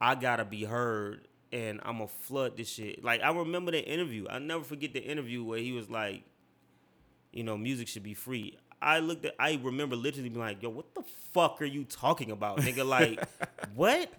I 0.00 0.14
gotta 0.14 0.44
be 0.44 0.64
heard 0.64 1.28
and 1.52 1.80
I'm 1.84 1.98
gonna 1.98 2.08
flood 2.08 2.56
this 2.56 2.68
shit. 2.68 3.02
Like 3.04 3.22
I 3.22 3.30
remember 3.30 3.70
the 3.70 3.84
interview. 3.84 4.26
I 4.28 4.38
never 4.38 4.64
forget 4.64 4.92
the 4.92 5.02
interview 5.02 5.44
where 5.44 5.58
he 5.58 5.72
was 5.72 5.88
like, 5.88 6.24
you 7.32 7.44
know, 7.44 7.56
music 7.56 7.88
should 7.88 8.02
be 8.02 8.14
free. 8.14 8.58
I 8.82 8.98
looked 8.98 9.24
at 9.24 9.34
I 9.38 9.58
remember 9.62 9.96
literally 9.96 10.28
being 10.28 10.40
like, 10.40 10.62
yo, 10.62 10.68
what 10.70 10.94
the 10.94 11.02
fuck 11.32 11.62
are 11.62 11.66
you 11.66 11.84
talking 11.84 12.30
about? 12.30 12.58
Nigga, 12.58 12.86
like, 12.88 13.22
what? 13.74 14.10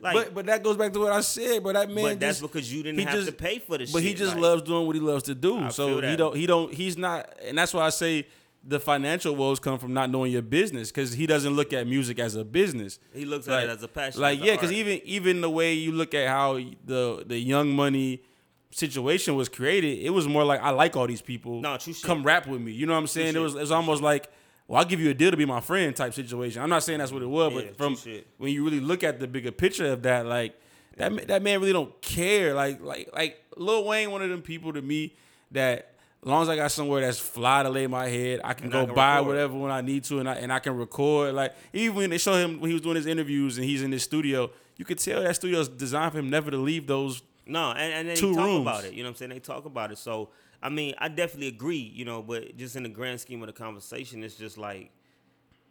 Like 0.00 0.14
but 0.14 0.34
but 0.34 0.46
that 0.46 0.62
goes 0.62 0.76
back 0.76 0.92
to 0.92 1.00
what 1.00 1.12
I 1.12 1.20
said. 1.20 1.62
But 1.62 1.74
that 1.74 1.88
man, 1.88 2.04
but 2.04 2.20
that's 2.20 2.40
just- 2.40 2.52
because 2.52 2.72
you 2.72 2.82
didn't 2.82 3.00
have 3.00 3.14
just- 3.14 3.28
to 3.28 3.32
pay 3.32 3.58
for 3.60 3.78
the 3.78 3.86
shit. 3.86 3.94
But 3.94 4.02
he 4.02 4.12
just 4.12 4.34
like- 4.34 4.42
loves 4.42 4.62
doing 4.62 4.86
what 4.86 4.94
he 4.96 5.00
loves 5.00 5.22
to 5.24 5.34
do. 5.34 5.58
I 5.58 5.68
so 5.68 6.00
he 6.00 6.16
don't 6.16 6.36
he 6.36 6.46
don't 6.46 6.74
he's 6.74 6.98
not, 6.98 7.32
and 7.42 7.56
that's 7.56 7.72
why 7.72 7.86
I 7.86 7.90
say 7.90 8.26
the 8.66 8.80
financial 8.80 9.36
woes 9.36 9.58
come 9.58 9.78
from 9.78 9.92
not 9.92 10.10
knowing 10.10 10.32
your 10.32 10.42
business 10.42 10.90
because 10.90 11.12
he 11.12 11.26
doesn't 11.26 11.54
look 11.54 11.72
at 11.72 11.86
music 11.86 12.18
as 12.18 12.34
a 12.34 12.44
business. 12.44 12.98
He 13.12 13.24
looks 13.24 13.46
at 13.48 13.64
it 13.64 13.70
as 13.70 13.82
a 13.82 13.88
passion. 13.88 14.20
Like 14.20 14.42
yeah, 14.42 14.52
because 14.52 14.72
even 14.72 15.00
even 15.04 15.40
the 15.40 15.50
way 15.50 15.74
you 15.74 15.92
look 15.92 16.14
at 16.14 16.28
how 16.28 16.54
the 16.84 17.24
the 17.26 17.38
Young 17.38 17.70
Money 17.70 18.22
situation 18.70 19.36
was 19.36 19.48
created, 19.48 19.98
it 19.98 20.10
was 20.10 20.26
more 20.26 20.44
like 20.44 20.60
I 20.62 20.70
like 20.70 20.96
all 20.96 21.06
these 21.06 21.22
people. 21.22 21.60
No, 21.60 21.76
true 21.76 21.92
shit. 21.92 22.04
Come 22.04 22.22
rap 22.22 22.46
with 22.46 22.60
me. 22.60 22.72
You 22.72 22.86
know 22.86 22.94
what 22.94 23.00
I'm 23.00 23.06
saying? 23.06 23.36
It 23.36 23.40
was 23.40 23.54
it 23.54 23.60
was 23.60 23.72
almost 23.72 24.02
like. 24.02 24.28
Well, 24.66 24.78
I'll 24.78 24.86
give 24.86 24.98
you 24.98 25.10
a 25.10 25.14
deal 25.14 25.30
to 25.30 25.36
be 25.36 25.44
my 25.44 25.60
friend 25.60 25.94
type 25.94 26.14
situation. 26.14 26.62
I'm 26.62 26.70
not 26.70 26.82
saying 26.82 26.98
that's 26.98 27.12
what 27.12 27.20
it 27.20 27.26
was, 27.26 27.52
Yeah, 27.52 27.60
but 27.60 27.76
from 27.76 27.98
when 28.38 28.50
you 28.50 28.64
really 28.64 28.80
look 28.80 29.04
at 29.04 29.20
the 29.20 29.26
bigger 29.26 29.52
picture 29.52 29.92
of 29.92 30.04
that, 30.04 30.24
like 30.24 30.58
that 30.96 31.28
that 31.28 31.42
man 31.42 31.60
really 31.60 31.74
don't 31.74 32.00
care. 32.00 32.54
Like 32.54 32.80
like 32.80 33.10
like 33.12 33.44
Lil 33.58 33.84
Wayne, 33.84 34.10
one 34.10 34.22
of 34.22 34.30
them 34.30 34.40
people 34.40 34.72
to 34.72 34.80
me 34.80 35.16
that 35.50 35.93
as 36.24 36.28
long 36.28 36.42
as 36.42 36.48
I 36.48 36.56
got 36.56 36.72
somewhere 36.72 37.02
that's 37.02 37.18
fly 37.18 37.62
to 37.62 37.68
lay 37.68 37.86
my 37.86 38.06
head, 38.08 38.40
I 38.42 38.54
can 38.54 38.64
And 38.64 38.72
go 38.72 38.82
I 38.82 38.86
can 38.86 38.94
buy 38.94 39.14
record. 39.16 39.26
whatever 39.28 39.54
when 39.58 39.70
I 39.70 39.82
need 39.82 40.04
to, 40.04 40.20
and 40.20 40.28
I 40.28 40.34
and 40.36 40.50
I 40.52 40.58
can 40.58 40.74
record. 40.76 41.34
Like 41.34 41.54
even 41.74 41.96
when 41.96 42.10
they 42.10 42.18
show 42.18 42.34
him 42.34 42.60
when 42.60 42.70
he 42.70 42.74
was 42.74 42.80
doing 42.82 42.96
his 42.96 43.06
interviews 43.06 43.58
and 43.58 43.66
he's 43.66 43.82
in 43.82 43.92
his 43.92 44.02
studio, 44.02 44.50
you 44.78 44.84
could 44.84 44.98
tell 44.98 45.22
that 45.22 45.34
studio's 45.36 45.68
designed 45.68 46.12
for 46.12 46.18
him 46.18 46.30
never 46.30 46.50
to 46.50 46.56
leave 46.56 46.86
those. 46.86 47.22
No, 47.46 47.72
and, 47.72 47.92
and 47.92 48.08
they 48.08 48.14
talk 48.16 48.36
rooms. 48.36 48.62
about 48.62 48.84
it. 48.84 48.94
You 48.94 49.02
know 49.02 49.08
what 49.10 49.14
I'm 49.14 49.16
saying? 49.16 49.30
They 49.30 49.38
talk 49.38 49.66
about 49.66 49.92
it. 49.92 49.98
So 49.98 50.30
I 50.62 50.70
mean, 50.70 50.94
I 50.98 51.08
definitely 51.08 51.48
agree. 51.48 51.92
You 51.94 52.06
know, 52.06 52.22
but 52.22 52.56
just 52.56 52.74
in 52.74 52.84
the 52.84 52.88
grand 52.88 53.20
scheme 53.20 53.42
of 53.42 53.48
the 53.48 53.52
conversation, 53.52 54.24
it's 54.24 54.36
just 54.36 54.56
like 54.56 54.90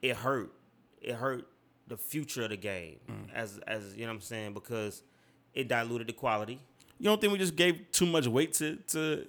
it 0.04 0.16
hurt. 0.16 0.52
It 1.02 1.16
hurt 1.16 1.48
the 1.88 1.98
future 1.98 2.44
of 2.44 2.50
the 2.52 2.58
game, 2.58 3.00
Mm. 3.10 3.34
as 3.34 3.58
as 3.66 3.96
you 3.96 4.02
know 4.02 4.08
what 4.10 4.14
I'm 4.16 4.22
saying, 4.22 4.54
because 4.54 5.02
it 5.54 5.68
diluted 5.68 6.08
the 6.08 6.14
quality. 6.14 6.60
You 7.00 7.06
don't 7.06 7.20
think 7.20 7.34
we 7.34 7.40
just 7.40 7.56
gave 7.56 7.92
too 7.92 8.06
much 8.06 8.28
weight 8.28 8.54
to 8.54 8.76
to 8.90 9.26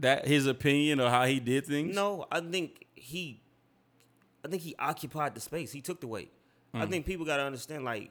that 0.00 0.26
his 0.26 0.46
opinion 0.46 1.00
or 1.00 1.10
how 1.10 1.24
he 1.26 1.40
did 1.40 1.66
things? 1.66 1.94
No, 1.94 2.26
I 2.30 2.40
think 2.40 2.86
he, 2.94 3.42
I 4.44 4.48
think 4.48 4.62
he 4.62 4.74
occupied 4.78 5.34
the 5.34 5.40
space. 5.40 5.72
He 5.72 5.80
took 5.80 6.00
the 6.00 6.06
weight. 6.06 6.32
I 6.74 6.86
mm. 6.86 6.90
think 6.90 7.06
people 7.06 7.26
got 7.26 7.36
to 7.36 7.44
understand, 7.44 7.84
like, 7.84 8.10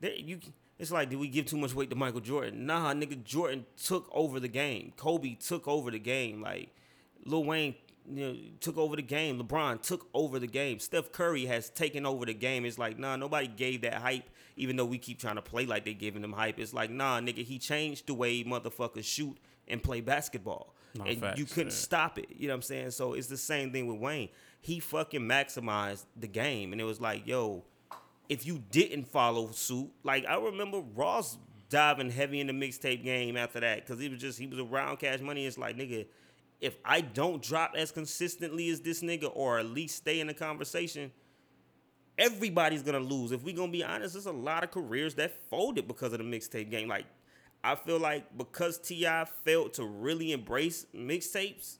there, 0.00 0.14
you. 0.14 0.38
It's 0.78 0.90
like, 0.90 1.08
did 1.08 1.18
we 1.18 1.28
give 1.28 1.46
too 1.46 1.56
much 1.56 1.74
weight 1.74 1.88
to 1.88 1.96
Michael 1.96 2.20
Jordan? 2.20 2.66
Nah, 2.66 2.92
nigga, 2.92 3.24
Jordan 3.24 3.64
took 3.82 4.10
over 4.12 4.38
the 4.38 4.48
game. 4.48 4.92
Kobe 4.98 5.34
took 5.34 5.66
over 5.66 5.90
the 5.90 5.98
game. 5.98 6.42
Like, 6.42 6.68
Lil 7.24 7.44
Wayne, 7.44 7.74
you 8.12 8.26
know, 8.26 8.36
took 8.60 8.76
over 8.76 8.94
the 8.94 9.00
game. 9.00 9.42
LeBron 9.42 9.80
took 9.80 10.06
over 10.12 10.38
the 10.38 10.46
game. 10.46 10.78
Steph 10.78 11.12
Curry 11.12 11.46
has 11.46 11.70
taken 11.70 12.04
over 12.04 12.26
the 12.26 12.34
game. 12.34 12.66
It's 12.66 12.78
like, 12.78 12.98
nah, 12.98 13.16
nobody 13.16 13.46
gave 13.46 13.80
that 13.82 13.94
hype. 13.94 14.28
Even 14.58 14.76
though 14.76 14.84
we 14.84 14.98
keep 14.98 15.18
trying 15.18 15.36
to 15.36 15.42
play 15.42 15.64
like 15.64 15.86
they 15.86 15.94
giving 15.94 16.20
them 16.20 16.32
hype, 16.32 16.58
it's 16.58 16.74
like, 16.74 16.90
nah, 16.90 17.20
nigga, 17.20 17.42
he 17.42 17.58
changed 17.58 18.06
the 18.06 18.14
way 18.14 18.44
motherfuckers 18.44 19.04
shoot 19.04 19.38
and 19.68 19.82
play 19.82 20.00
basketball, 20.00 20.74
No, 20.98 21.04
and 21.04 21.20
facts, 21.20 21.38
you 21.38 21.44
couldn't 21.44 21.72
yeah. 21.72 21.76
stop 21.76 22.18
it. 22.18 22.28
You 22.36 22.48
know 22.48 22.54
what 22.54 22.56
I'm 22.56 22.62
saying? 22.62 22.90
So 22.92 23.14
it's 23.14 23.28
the 23.28 23.36
same 23.36 23.72
thing 23.72 23.86
with 23.86 23.98
Wayne. 23.98 24.28
He 24.60 24.80
fucking 24.80 25.20
maximized 25.20 26.04
the 26.16 26.26
game, 26.26 26.72
and 26.72 26.80
it 26.80 26.84
was 26.84 27.00
like, 27.00 27.26
yo, 27.26 27.64
if 28.28 28.46
you 28.46 28.62
didn't 28.70 29.04
follow 29.04 29.50
suit, 29.50 29.90
like 30.02 30.26
I 30.26 30.36
remember 30.36 30.82
Ross 30.94 31.38
diving 31.68 32.10
heavy 32.10 32.40
in 32.40 32.46
the 32.46 32.52
mixtape 32.52 33.02
game 33.02 33.36
after 33.36 33.60
that 33.60 33.84
because 33.84 34.00
he 34.00 34.08
was 34.08 34.20
just 34.20 34.38
he 34.38 34.46
was 34.46 34.58
around 34.58 34.98
Cash 34.98 35.20
Money. 35.20 35.46
It's 35.46 35.58
like 35.58 35.76
nigga, 35.76 36.06
if 36.60 36.76
I 36.84 37.00
don't 37.00 37.42
drop 37.42 37.74
as 37.76 37.90
consistently 37.90 38.70
as 38.70 38.80
this 38.80 39.02
nigga, 39.02 39.30
or 39.34 39.58
at 39.58 39.66
least 39.66 39.96
stay 39.96 40.20
in 40.20 40.26
the 40.26 40.34
conversation, 40.34 41.12
everybody's 42.18 42.82
gonna 42.82 42.98
lose. 43.00 43.32
If 43.32 43.42
we 43.42 43.52
gonna 43.52 43.72
be 43.72 43.84
honest, 43.84 44.14
there's 44.14 44.26
a 44.26 44.32
lot 44.32 44.64
of 44.64 44.70
careers 44.70 45.14
that 45.16 45.32
folded 45.50 45.86
because 45.86 46.12
of 46.12 46.18
the 46.18 46.24
mixtape 46.24 46.70
game. 46.70 46.88
Like 46.88 47.06
I 47.64 47.74
feel 47.74 47.98
like 47.98 48.36
because 48.36 48.78
T.I. 48.78 49.24
failed 49.44 49.74
to 49.74 49.84
really 49.84 50.32
embrace 50.32 50.86
mixtapes, 50.94 51.78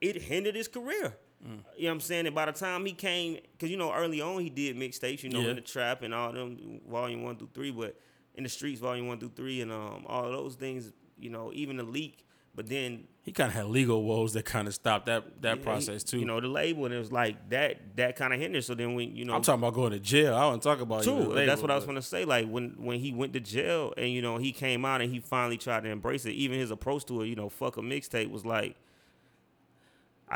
it 0.00 0.20
hindered 0.22 0.54
his 0.54 0.68
career. 0.68 1.16
Mm. 1.42 1.48
You 1.48 1.84
know 1.84 1.88
what 1.88 1.92
I'm 1.92 2.00
saying? 2.00 2.26
And 2.26 2.34
by 2.34 2.46
the 2.46 2.52
time 2.52 2.84
he 2.86 2.92
came, 2.92 3.38
because 3.52 3.70
you 3.70 3.76
know 3.76 3.92
early 3.92 4.20
on 4.20 4.40
he 4.42 4.50
did 4.50 4.76
mixtapes, 4.76 5.22
you 5.22 5.30
know, 5.30 5.40
Yeah. 5.40 5.50
in 5.50 5.56
the 5.56 5.62
trap 5.62 6.02
and 6.02 6.14
all 6.14 6.32
them 6.32 6.80
volume 6.88 7.22
one 7.22 7.36
through 7.36 7.50
three, 7.54 7.70
but 7.70 7.98
in 8.34 8.42
the 8.44 8.48
streets 8.48 8.80
volume 8.80 9.06
one 9.08 9.18
through 9.18 9.32
three 9.36 9.60
and 9.60 9.70
um 9.72 10.04
all 10.06 10.26
of 10.26 10.32
those 10.32 10.54
things, 10.56 10.92
you 11.18 11.30
know, 11.30 11.50
even 11.54 11.76
the 11.76 11.82
leak. 11.84 12.26
But 12.56 12.68
then 12.68 13.04
He 13.22 13.32
kind 13.32 13.48
of 13.48 13.54
had 13.54 13.66
legal 13.66 14.04
woes 14.04 14.34
that 14.34 14.44
kind 14.44 14.68
of 14.68 14.74
stopped 14.74 15.06
that 15.06 15.40
that 15.42 15.62
process 15.62 16.04
too. 16.04 16.18
You 16.18 16.26
know, 16.26 16.40
the 16.40 16.46
label 16.46 16.84
and 16.84 16.94
it 16.94 16.98
was 16.98 17.10
like 17.10 17.48
that 17.50 17.96
that 17.96 18.16
kind 18.16 18.34
of 18.34 18.38
hindered. 18.40 18.64
So 18.64 18.74
then 18.74 18.94
when 18.94 19.16
you 19.16 19.24
know 19.24 19.34
I'm 19.34 19.42
talking 19.42 19.62
about 19.62 19.74
going 19.74 19.92
to 19.92 19.98
jail. 19.98 20.34
I 20.36 20.52
to 20.54 20.58
talk 20.60 20.80
about 20.80 21.06
even 21.06 21.30
the 21.30 21.34
That's 21.34 21.48
label, 21.48 21.62
what 21.62 21.70
I 21.70 21.74
was 21.74 21.84
but- 21.84 21.92
gonna 21.92 22.02
say. 22.02 22.24
Like 22.26 22.46
when 22.48 22.74
when 22.78 23.00
he 23.00 23.12
went 23.12 23.32
to 23.32 23.40
jail 23.40 23.94
and 23.96 24.10
you 24.12 24.20
know 24.22 24.36
he 24.36 24.52
came 24.52 24.84
out 24.84 25.00
and 25.00 25.10
he 25.10 25.20
finally 25.20 25.56
tried 25.58 25.84
to 25.84 25.88
embrace 25.88 26.26
it. 26.26 26.32
Even 26.32 26.58
his 26.58 26.70
approach 26.70 27.06
to 27.06 27.22
it, 27.22 27.28
you 27.28 27.34
know, 27.34 27.48
fuck 27.48 27.76
a 27.78 27.80
mixtape 27.80 28.30
was 28.30 28.44
like, 28.44 28.76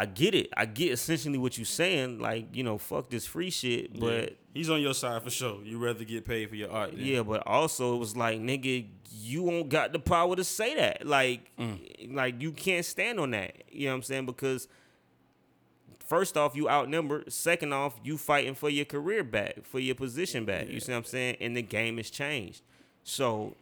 I 0.01 0.07
get 0.07 0.35
it. 0.35 0.49
I 0.57 0.65
get 0.67 0.93
essentially 0.93 1.39
what 1.39 1.59
you're 1.59 1.65
saying. 1.65 2.21
Like 2.21 2.55
you 2.55 2.63
know, 2.63 2.79
fuck 2.79 3.11
this 3.11 3.27
free 3.27 3.51
shit. 3.51 3.91
Yeah. 3.95 4.01
But 4.01 4.37
he's 4.55 4.71
on 4.71 4.81
your 4.81 4.95
side 4.95 5.23
for 5.23 5.31
sure. 5.31 5.61
You 5.65 5.79
rather 5.79 6.05
get 6.05 6.25
paid 6.25 6.49
for 6.49 6.55
your 6.57 6.71
art. 6.71 6.93
than- 6.93 7.05
yeah, 7.05 7.23
but 7.23 7.45
also 7.47 7.97
it 7.97 7.99
was 7.99 8.17
like, 8.17 8.41
nigga, 8.41 8.87
you 9.21 9.43
won't 9.43 9.69
got 9.69 9.93
the 9.93 9.99
power 9.99 10.37
to 10.37 10.45
say 10.45 10.75
that. 10.77 11.07
Like, 11.07 11.51
Mm. 11.59 12.15
like 12.15 12.41
you 12.41 12.53
can't 12.53 12.85
stand 12.85 13.19
on 13.19 13.33
that. 13.33 13.65
You 13.73 13.87
know 13.87 13.93
what 13.93 13.97
I'm 13.97 14.03
saying? 14.05 14.27
Because 14.27 14.69
first 16.07 16.37
off, 16.37 16.55
you 16.57 16.69
outnumbered. 16.69 17.33
Second 17.33 17.73
off, 17.73 17.99
you 18.03 18.17
fighting 18.19 18.55
for 18.55 18.71
your 18.71 18.85
career 18.85 19.25
back, 19.25 19.65
for 19.65 19.79
your 19.81 19.95
position 19.95 20.45
back. 20.45 20.69
You 20.69 20.81
see 20.81 20.93
what 20.93 20.99
I'm 20.99 21.05
saying? 21.05 21.37
And 21.41 21.57
the 21.57 21.63
game 21.63 21.97
has 21.97 22.09
changed. 22.11 22.63
So 23.03 23.57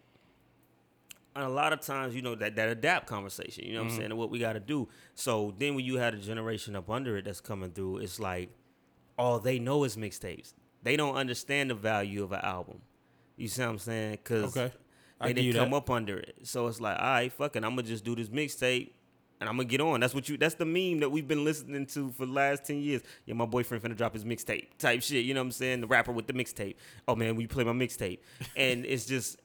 and 1.36 1.44
a 1.44 1.48
lot 1.48 1.72
of 1.72 1.80
times, 1.80 2.14
you 2.14 2.22
know, 2.22 2.34
that, 2.34 2.56
that 2.56 2.68
adapt 2.68 3.06
conversation, 3.06 3.64
you 3.66 3.74
know 3.74 3.82
what 3.82 3.90
I'm 3.90 3.96
saying, 3.96 4.04
and 4.06 4.18
what 4.18 4.30
we 4.30 4.38
got 4.38 4.54
to 4.54 4.60
do. 4.60 4.88
So 5.14 5.54
then 5.58 5.74
when 5.74 5.84
you 5.84 5.98
had 5.98 6.14
a 6.14 6.18
generation 6.18 6.74
up 6.74 6.90
under 6.90 7.16
it 7.16 7.26
that's 7.26 7.40
coming 7.40 7.70
through, 7.70 7.98
it's 7.98 8.18
like 8.18 8.50
all 9.18 9.38
they 9.38 9.58
know 9.58 9.84
is 9.84 9.96
mixtapes. 9.96 10.54
They 10.82 10.96
don't 10.96 11.14
understand 11.16 11.70
the 11.70 11.74
value 11.74 12.22
of 12.24 12.32
an 12.32 12.40
album. 12.42 12.80
You 13.36 13.48
see 13.48 13.62
what 13.62 13.68
I'm 13.70 13.78
saying? 13.78 14.12
Because 14.22 14.56
Okay. 14.56 14.72
They 15.20 15.32
didn't 15.32 15.54
come 15.54 15.70
that. 15.70 15.76
up 15.76 15.90
under 15.90 16.18
it. 16.18 16.36
So 16.42 16.66
it's 16.66 16.80
like, 16.80 16.98
all 16.98 17.04
right, 17.04 17.32
fucking, 17.32 17.64
I'm 17.64 17.70
gonna 17.70 17.82
just 17.84 18.04
do 18.04 18.14
this 18.14 18.28
mixtape. 18.28 18.90
And 19.38 19.50
I'm 19.50 19.56
gonna 19.56 19.68
get 19.68 19.82
on. 19.82 20.00
That's 20.00 20.14
what 20.14 20.30
you. 20.30 20.38
That's 20.38 20.54
the 20.54 20.64
meme 20.64 21.00
that 21.00 21.10
we've 21.10 21.28
been 21.28 21.44
listening 21.44 21.84
to 21.88 22.10
for 22.12 22.24
the 22.24 22.32
last 22.32 22.64
ten 22.64 22.78
years. 22.80 23.02
Yeah, 23.26 23.34
my 23.34 23.44
boyfriend 23.44 23.84
finna 23.84 23.94
drop 23.94 24.14
his 24.14 24.24
mixtape 24.24 24.78
type 24.78 25.02
shit. 25.02 25.26
You 25.26 25.34
know 25.34 25.40
what 25.40 25.46
I'm 25.48 25.52
saying? 25.52 25.82
The 25.82 25.86
rapper 25.86 26.10
with 26.10 26.26
the 26.26 26.32
mixtape. 26.32 26.76
Oh 27.06 27.14
man, 27.14 27.36
we 27.36 27.46
play 27.46 27.62
my 27.62 27.72
mixtape, 27.72 28.20
and 28.56 28.86
it's 28.86 29.04
just 29.04 29.36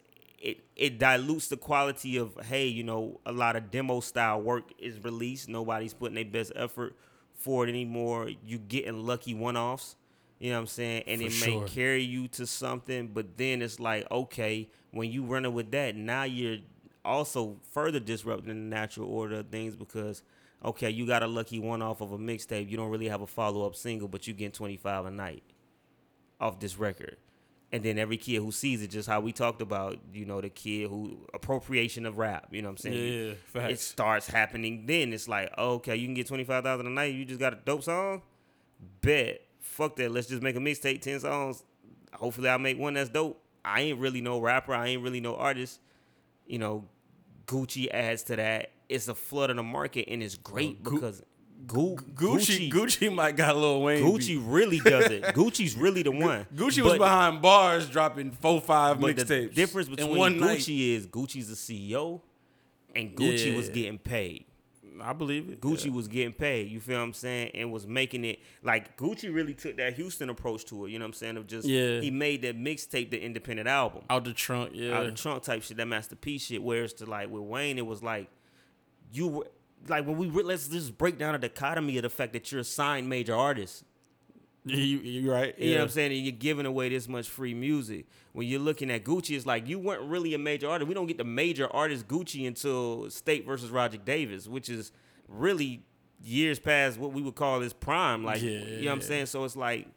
it 0.42 0.64
it 0.76 1.00
dilutes 1.00 1.48
the 1.48 1.58
quality 1.58 2.18
of 2.18 2.38
hey, 2.46 2.68
you 2.68 2.84
know, 2.84 3.20
a 3.26 3.32
lot 3.32 3.56
of 3.56 3.72
demo 3.72 4.00
style 4.00 4.42
work 4.42 4.72
is 4.80 5.04
released. 5.04 5.48
Nobody's 5.50 5.94
putting 5.94 6.16
their 6.16 6.26
best 6.26 6.52
effort 6.56 6.96
for 7.36 7.66
it 7.66 7.70
anymore. 7.70 8.30
you're 8.46 8.60
getting 8.60 9.06
lucky 9.06 9.34
one 9.34 9.58
offs. 9.58 9.96
You 10.39 10.50
know 10.50 10.56
what 10.56 10.62
I'm 10.62 10.68
saying? 10.68 11.04
And 11.08 11.22
For 11.22 11.28
it 11.28 11.32
sure. 11.32 11.62
may 11.62 11.68
carry 11.68 12.04
you 12.04 12.28
to 12.30 12.48
something, 12.48 13.10
but 13.10 13.38
then 13.38 13.62
it's 13.62 13.80
like, 13.80 14.10
okay, 14.10 14.70
when 14.92 15.12
you 15.12 15.24
running 15.24 15.54
with 15.54 15.72
that, 15.72 15.96
now 15.96 16.24
you're 16.24 16.58
also 17.06 17.58
further 17.72 18.00
disrupting 18.00 18.48
the 18.48 18.54
natural 18.56 19.08
order 19.08 19.36
of 19.38 19.50
things 19.50 19.76
because 19.76 20.24
okay, 20.64 20.89
you 20.89 21.08
got 21.08 21.24
a 21.24 21.28
lucky 21.28 21.60
one 21.60 21.82
off 21.82 22.02
of 22.02 22.12
a 22.12 22.18
mixtape. 22.18 22.70
You 22.70 22.78
don't 22.78 22.89
really 22.89 23.08
have 23.08 23.22
a 23.22 23.28
follow 23.28 23.66
up 23.66 23.76
single, 23.76 24.08
but 24.08 24.28
you 24.28 24.34
get 24.34 24.54
25 24.54 25.06
a 25.06 25.12
night 25.12 25.44
off 26.39 26.60
this 26.60 26.78
record. 26.78 27.18
And 27.74 27.84
then 27.84 27.98
every 27.98 28.18
kid 28.18 28.38
who 28.42 28.52
sees 28.52 28.82
it, 28.82 28.90
just 28.90 29.08
how 29.08 29.22
we 29.22 29.32
talked 29.32 29.62
about, 29.62 29.98
you 30.14 30.26
know, 30.26 30.42
the 30.42 30.50
kid 30.50 30.90
who 30.90 31.26
appropriation 31.34 32.06
of 32.06 32.18
rap, 32.18 32.48
you 32.52 32.62
know 32.62 32.68
what 32.68 32.72
I'm 32.74 32.78
saying? 32.92 33.34
yeah, 33.56 33.68
it 33.68 33.80
starts 33.80 34.28
happening 34.28 34.86
then. 34.86 35.14
It's 35.14 35.30
like, 35.30 35.58
okay, 35.58 35.96
you 35.96 36.06
can 36.06 36.14
get 36.14 36.28
25,000 36.28 36.86
a 36.86 36.90
night. 36.90 37.14
You 37.14 37.24
just 37.24 37.40
got 37.40 37.54
a 37.54 37.58
dope 37.64 37.84
song? 37.84 38.24
Bet. 39.02 39.42
Fuck 39.62 39.96
that. 39.98 40.12
Let's 40.12 40.28
just 40.28 40.42
make 40.42 40.58
a 40.58 40.60
mixtape, 40.60 41.02
10 41.02 41.22
songs. 41.22 41.64
Hopefully, 42.14 42.50
I 42.50 42.58
make 42.58 42.78
one 42.78 42.96
that's 42.96 43.10
dope. 43.10 43.42
I 43.64 43.82
ain't 43.82 44.00
really 44.00 44.20
no 44.22 44.40
rapper. 44.40 44.74
I 44.74 44.88
ain't 44.88 45.02
really 45.02 45.22
no 45.22 45.36
artist. 45.36 45.80
You 46.46 46.60
know, 46.60 46.86
Gucci 47.46 47.88
adds 47.90 48.24
to 48.24 48.36
that. 48.36 48.72
It's 48.90 49.08
a 49.08 49.16
flood 49.16 49.50
in 49.50 49.56
the 49.56 49.64
market, 49.64 50.10
and 50.10 50.22
it's 50.22 50.36
great 50.36 50.84
Gu- 50.84 50.96
because 50.96 51.24
Gu- 51.68 51.95
Gucci, 52.16 52.72
Gucci 52.72 53.14
might 53.14 53.36
got 53.36 53.55
Lil 53.55 53.82
Wayne. 53.82 54.03
Gucci 54.03 54.28
beat. 54.38 54.41
really 54.45 54.80
does 54.80 55.05
it. 55.12 55.24
Gucci's 55.36 55.76
really 55.76 56.03
the 56.03 56.12
one. 56.12 56.45
Gucci 56.55 56.82
was 56.82 56.97
behind 56.97 57.41
bars, 57.41 57.88
dropping 57.89 58.32
four, 58.32 58.59
five 58.62 58.99
But 58.99 59.16
the 59.16 59.24
mixtapes. 59.26 59.53
difference 59.53 59.88
between 59.89 60.18
one 60.18 60.39
night. 60.39 60.59
Gucci 60.59 60.95
is 60.95 61.07
Gucci's 61.07 61.49
a 61.51 61.55
CEO, 61.55 62.22
and 62.95 63.16
Gucci 63.16 63.55
was 63.55 63.70
getting 63.70 63.97
paid. 63.97 64.45
I 65.03 65.14
believe 65.14 65.49
it. 65.49 65.62
Gucci 65.62 65.86
Yeah. 65.86 65.91
was 65.93 66.07
getting 66.07 66.34
paid. 66.34 66.70
You 66.70 66.80
feel 66.80 66.97
what 66.97 67.03
I'm 67.05 67.14
saying? 67.14 67.51
And 67.55 67.72
was 67.72 67.88
making 67.88 68.24
it 68.24 68.39
like 68.62 68.97
Gucci 68.97 69.34
really 69.34 69.55
took 69.55 69.78
that 69.78 69.93
Houston 69.95 70.30
approach 70.30 70.66
to 70.66 70.86
it. 70.86 70.91
You 70.91 70.99
know 70.99 71.05
what 71.05 71.09
I'm 71.09 71.14
saying? 71.14 71.38
Of 71.38 71.47
just 71.47 71.68
Yeah. 71.68 72.01
he 72.01 72.12
made 72.12 72.43
that 72.43 72.55
mixtape 72.55 73.09
the 73.09 73.20
independent 73.20 73.68
album. 73.68 74.03
out 74.12 74.26
the 74.26 74.34
trunk. 74.34 74.72
Yeah, 74.76 74.97
Out 74.99 75.05
the 75.07 75.12
trunk 75.14 75.41
type 75.41 75.64
shit, 75.64 75.78
that 75.78 75.88
masterpiece 75.88 76.45
shit. 76.45 76.62
Whereas 76.62 76.93
to 76.95 77.05
like 77.07 77.32
with 77.32 77.41
Wayne, 77.41 77.80
it 77.80 77.86
was 77.86 78.03
like 78.03 78.30
you 79.12 79.28
were 79.28 79.47
like 79.88 80.06
when 80.06 80.18
we 80.18 80.28
re- 80.28 80.44
let's 80.44 80.68
just 80.68 80.98
break 80.98 81.18
down 81.18 81.36
a 81.36 81.38
dichotomy 81.38 81.98
of 81.98 82.04
the 82.04 82.10
fact 82.10 82.34
that 82.34 82.52
you're 82.52 82.62
a 82.62 82.66
signed 82.66 83.10
major 83.10 83.36
artist. 83.36 83.84
you, 84.64 84.76
you 84.76 85.32
right. 85.32 85.58
You 85.58 85.72
know 85.72 85.78
what 85.78 85.84
I'm 85.86 85.90
saying? 85.90 86.12
And 86.12 86.22
you're 86.22 86.32
giving 86.32 86.66
away 86.66 86.90
this 86.90 87.08
much 87.08 87.28
free 87.28 87.54
music. 87.54 88.06
When 88.34 88.48
you're 88.48 88.60
looking 88.60 88.92
at 88.92 89.04
Gucci, 89.04 89.36
it's 89.36 89.46
like 89.46 89.68
you 89.68 89.80
weren't 89.80 90.04
really 90.04 90.34
a 90.34 90.38
major 90.38 90.70
artist. 90.70 90.88
We 90.88 90.94
don't 90.94 91.08
get 91.08 91.18
the 91.18 91.24
major 91.24 91.68
artist 91.74 92.08
Gucci 92.08 92.48
until 92.48 93.10
State 93.10 93.46
versus 93.46 93.72
Radric 93.72 94.06
Davis, 94.06 94.48
which 94.48 94.70
is 94.70 94.92
really 95.28 95.84
years 96.24 96.60
past 96.60 97.00
what 97.00 97.12
we 97.12 97.22
would 97.22 97.36
call 97.36 97.60
his 97.62 97.74
prime. 97.74 98.24
Like, 98.24 98.42
you 98.42 98.82
know 98.82 98.86
what 98.86 98.94
I'm 98.94 99.02
saying? 99.02 99.26
So 99.26 99.44
it's 99.44 99.56
like 99.56 99.88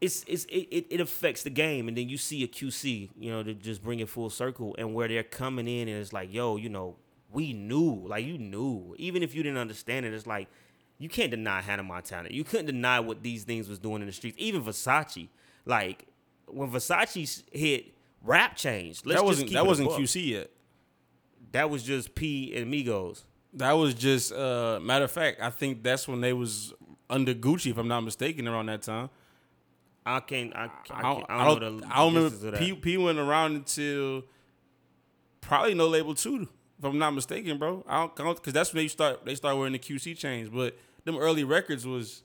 it's 0.00 0.24
it's 0.26 0.44
it, 0.46 0.66
it, 0.70 0.86
it 0.90 1.00
affects 1.00 1.42
the 1.44 1.50
game, 1.50 1.86
and 1.88 1.96
then 1.96 2.08
you 2.08 2.16
see 2.18 2.42
a 2.42 2.48
QC, 2.48 3.10
you 3.18 3.30
know, 3.30 3.42
to 3.42 3.54
just 3.54 3.82
bring 3.84 4.00
it 4.00 4.08
full 4.08 4.30
circle, 4.30 4.74
and 4.78 4.94
where 4.94 5.06
they're 5.06 5.22
coming 5.22 5.68
in, 5.68 5.88
and 5.88 6.00
it's 6.00 6.12
like, 6.12 6.32
yo, 6.32 6.56
you 6.56 6.68
know, 6.68 6.96
we 7.32 7.52
knew, 7.52 8.04
like 8.06 8.24
you 8.24 8.38
knew, 8.38 8.94
even 8.98 9.22
if 9.22 9.34
you 9.34 9.42
didn't 9.42 9.58
understand 9.58 10.06
it, 10.06 10.12
it's 10.12 10.26
like 10.26 10.48
you 10.98 11.08
can't 11.08 11.30
deny 11.30 11.60
Hannah 11.60 11.82
Montana. 11.82 12.28
You 12.30 12.44
couldn't 12.44 12.66
deny 12.66 13.00
what 13.00 13.22
these 13.22 13.44
things 13.44 13.68
was 13.68 13.78
doing 13.78 14.02
in 14.02 14.06
the 14.06 14.12
streets. 14.12 14.36
Even 14.38 14.62
Versace, 14.62 15.28
like 15.64 16.06
when 16.46 16.70
Versace 16.70 17.42
hit, 17.52 17.94
rap 18.22 18.56
changed. 18.56 19.06
Let's 19.06 19.20
that 19.20 19.24
wasn't 19.24 19.52
that 19.52 19.66
wasn't. 19.66 19.90
QC 19.90 20.28
yet. 20.28 20.50
That 21.52 21.70
was 21.70 21.82
just 21.82 22.14
P 22.14 22.54
and 22.56 22.72
Migos. 22.72 23.24
That 23.54 23.72
was 23.72 23.94
just 23.94 24.32
uh 24.32 24.78
matter 24.80 25.04
of 25.04 25.10
fact. 25.10 25.40
I 25.40 25.50
think 25.50 25.82
that's 25.82 26.06
when 26.06 26.20
they 26.20 26.32
was 26.32 26.72
under 27.10 27.34
Gucci, 27.34 27.70
if 27.70 27.78
I'm 27.78 27.88
not 27.88 28.00
mistaken, 28.02 28.48
around 28.48 28.66
that 28.66 28.82
time. 28.82 29.10
I 30.04 30.20
can't. 30.20 30.54
I, 30.54 30.68
can't, 30.84 30.98
I 30.98 31.02
don't. 31.02 31.24
I 31.28 31.44
don't, 31.44 31.44
I 31.44 31.44
don't, 31.44 31.54
know 31.54 31.78
the 31.80 31.86
I 31.86 31.98
don't 31.98 32.14
remember. 32.14 32.58
P, 32.58 32.74
P 32.74 32.96
went 32.96 33.18
around 33.18 33.54
until 33.54 34.24
probably 35.40 35.74
no 35.74 35.86
label 35.86 36.14
two, 36.14 36.48
if 36.82 36.86
I'm 36.88 36.98
not 36.98 37.12
mistaken, 37.12 37.58
bro. 37.58 37.84
I 37.86 38.08
don't 38.16 38.34
because 38.34 38.52
that's 38.52 38.74
when 38.74 38.82
they 38.82 38.88
start. 38.88 39.24
They 39.24 39.36
start 39.36 39.56
wearing 39.56 39.72
the 39.72 39.78
QC 39.78 40.18
chains, 40.18 40.48
but 40.48 40.76
them 41.04 41.16
early 41.16 41.44
records 41.44 41.86
was 41.86 42.24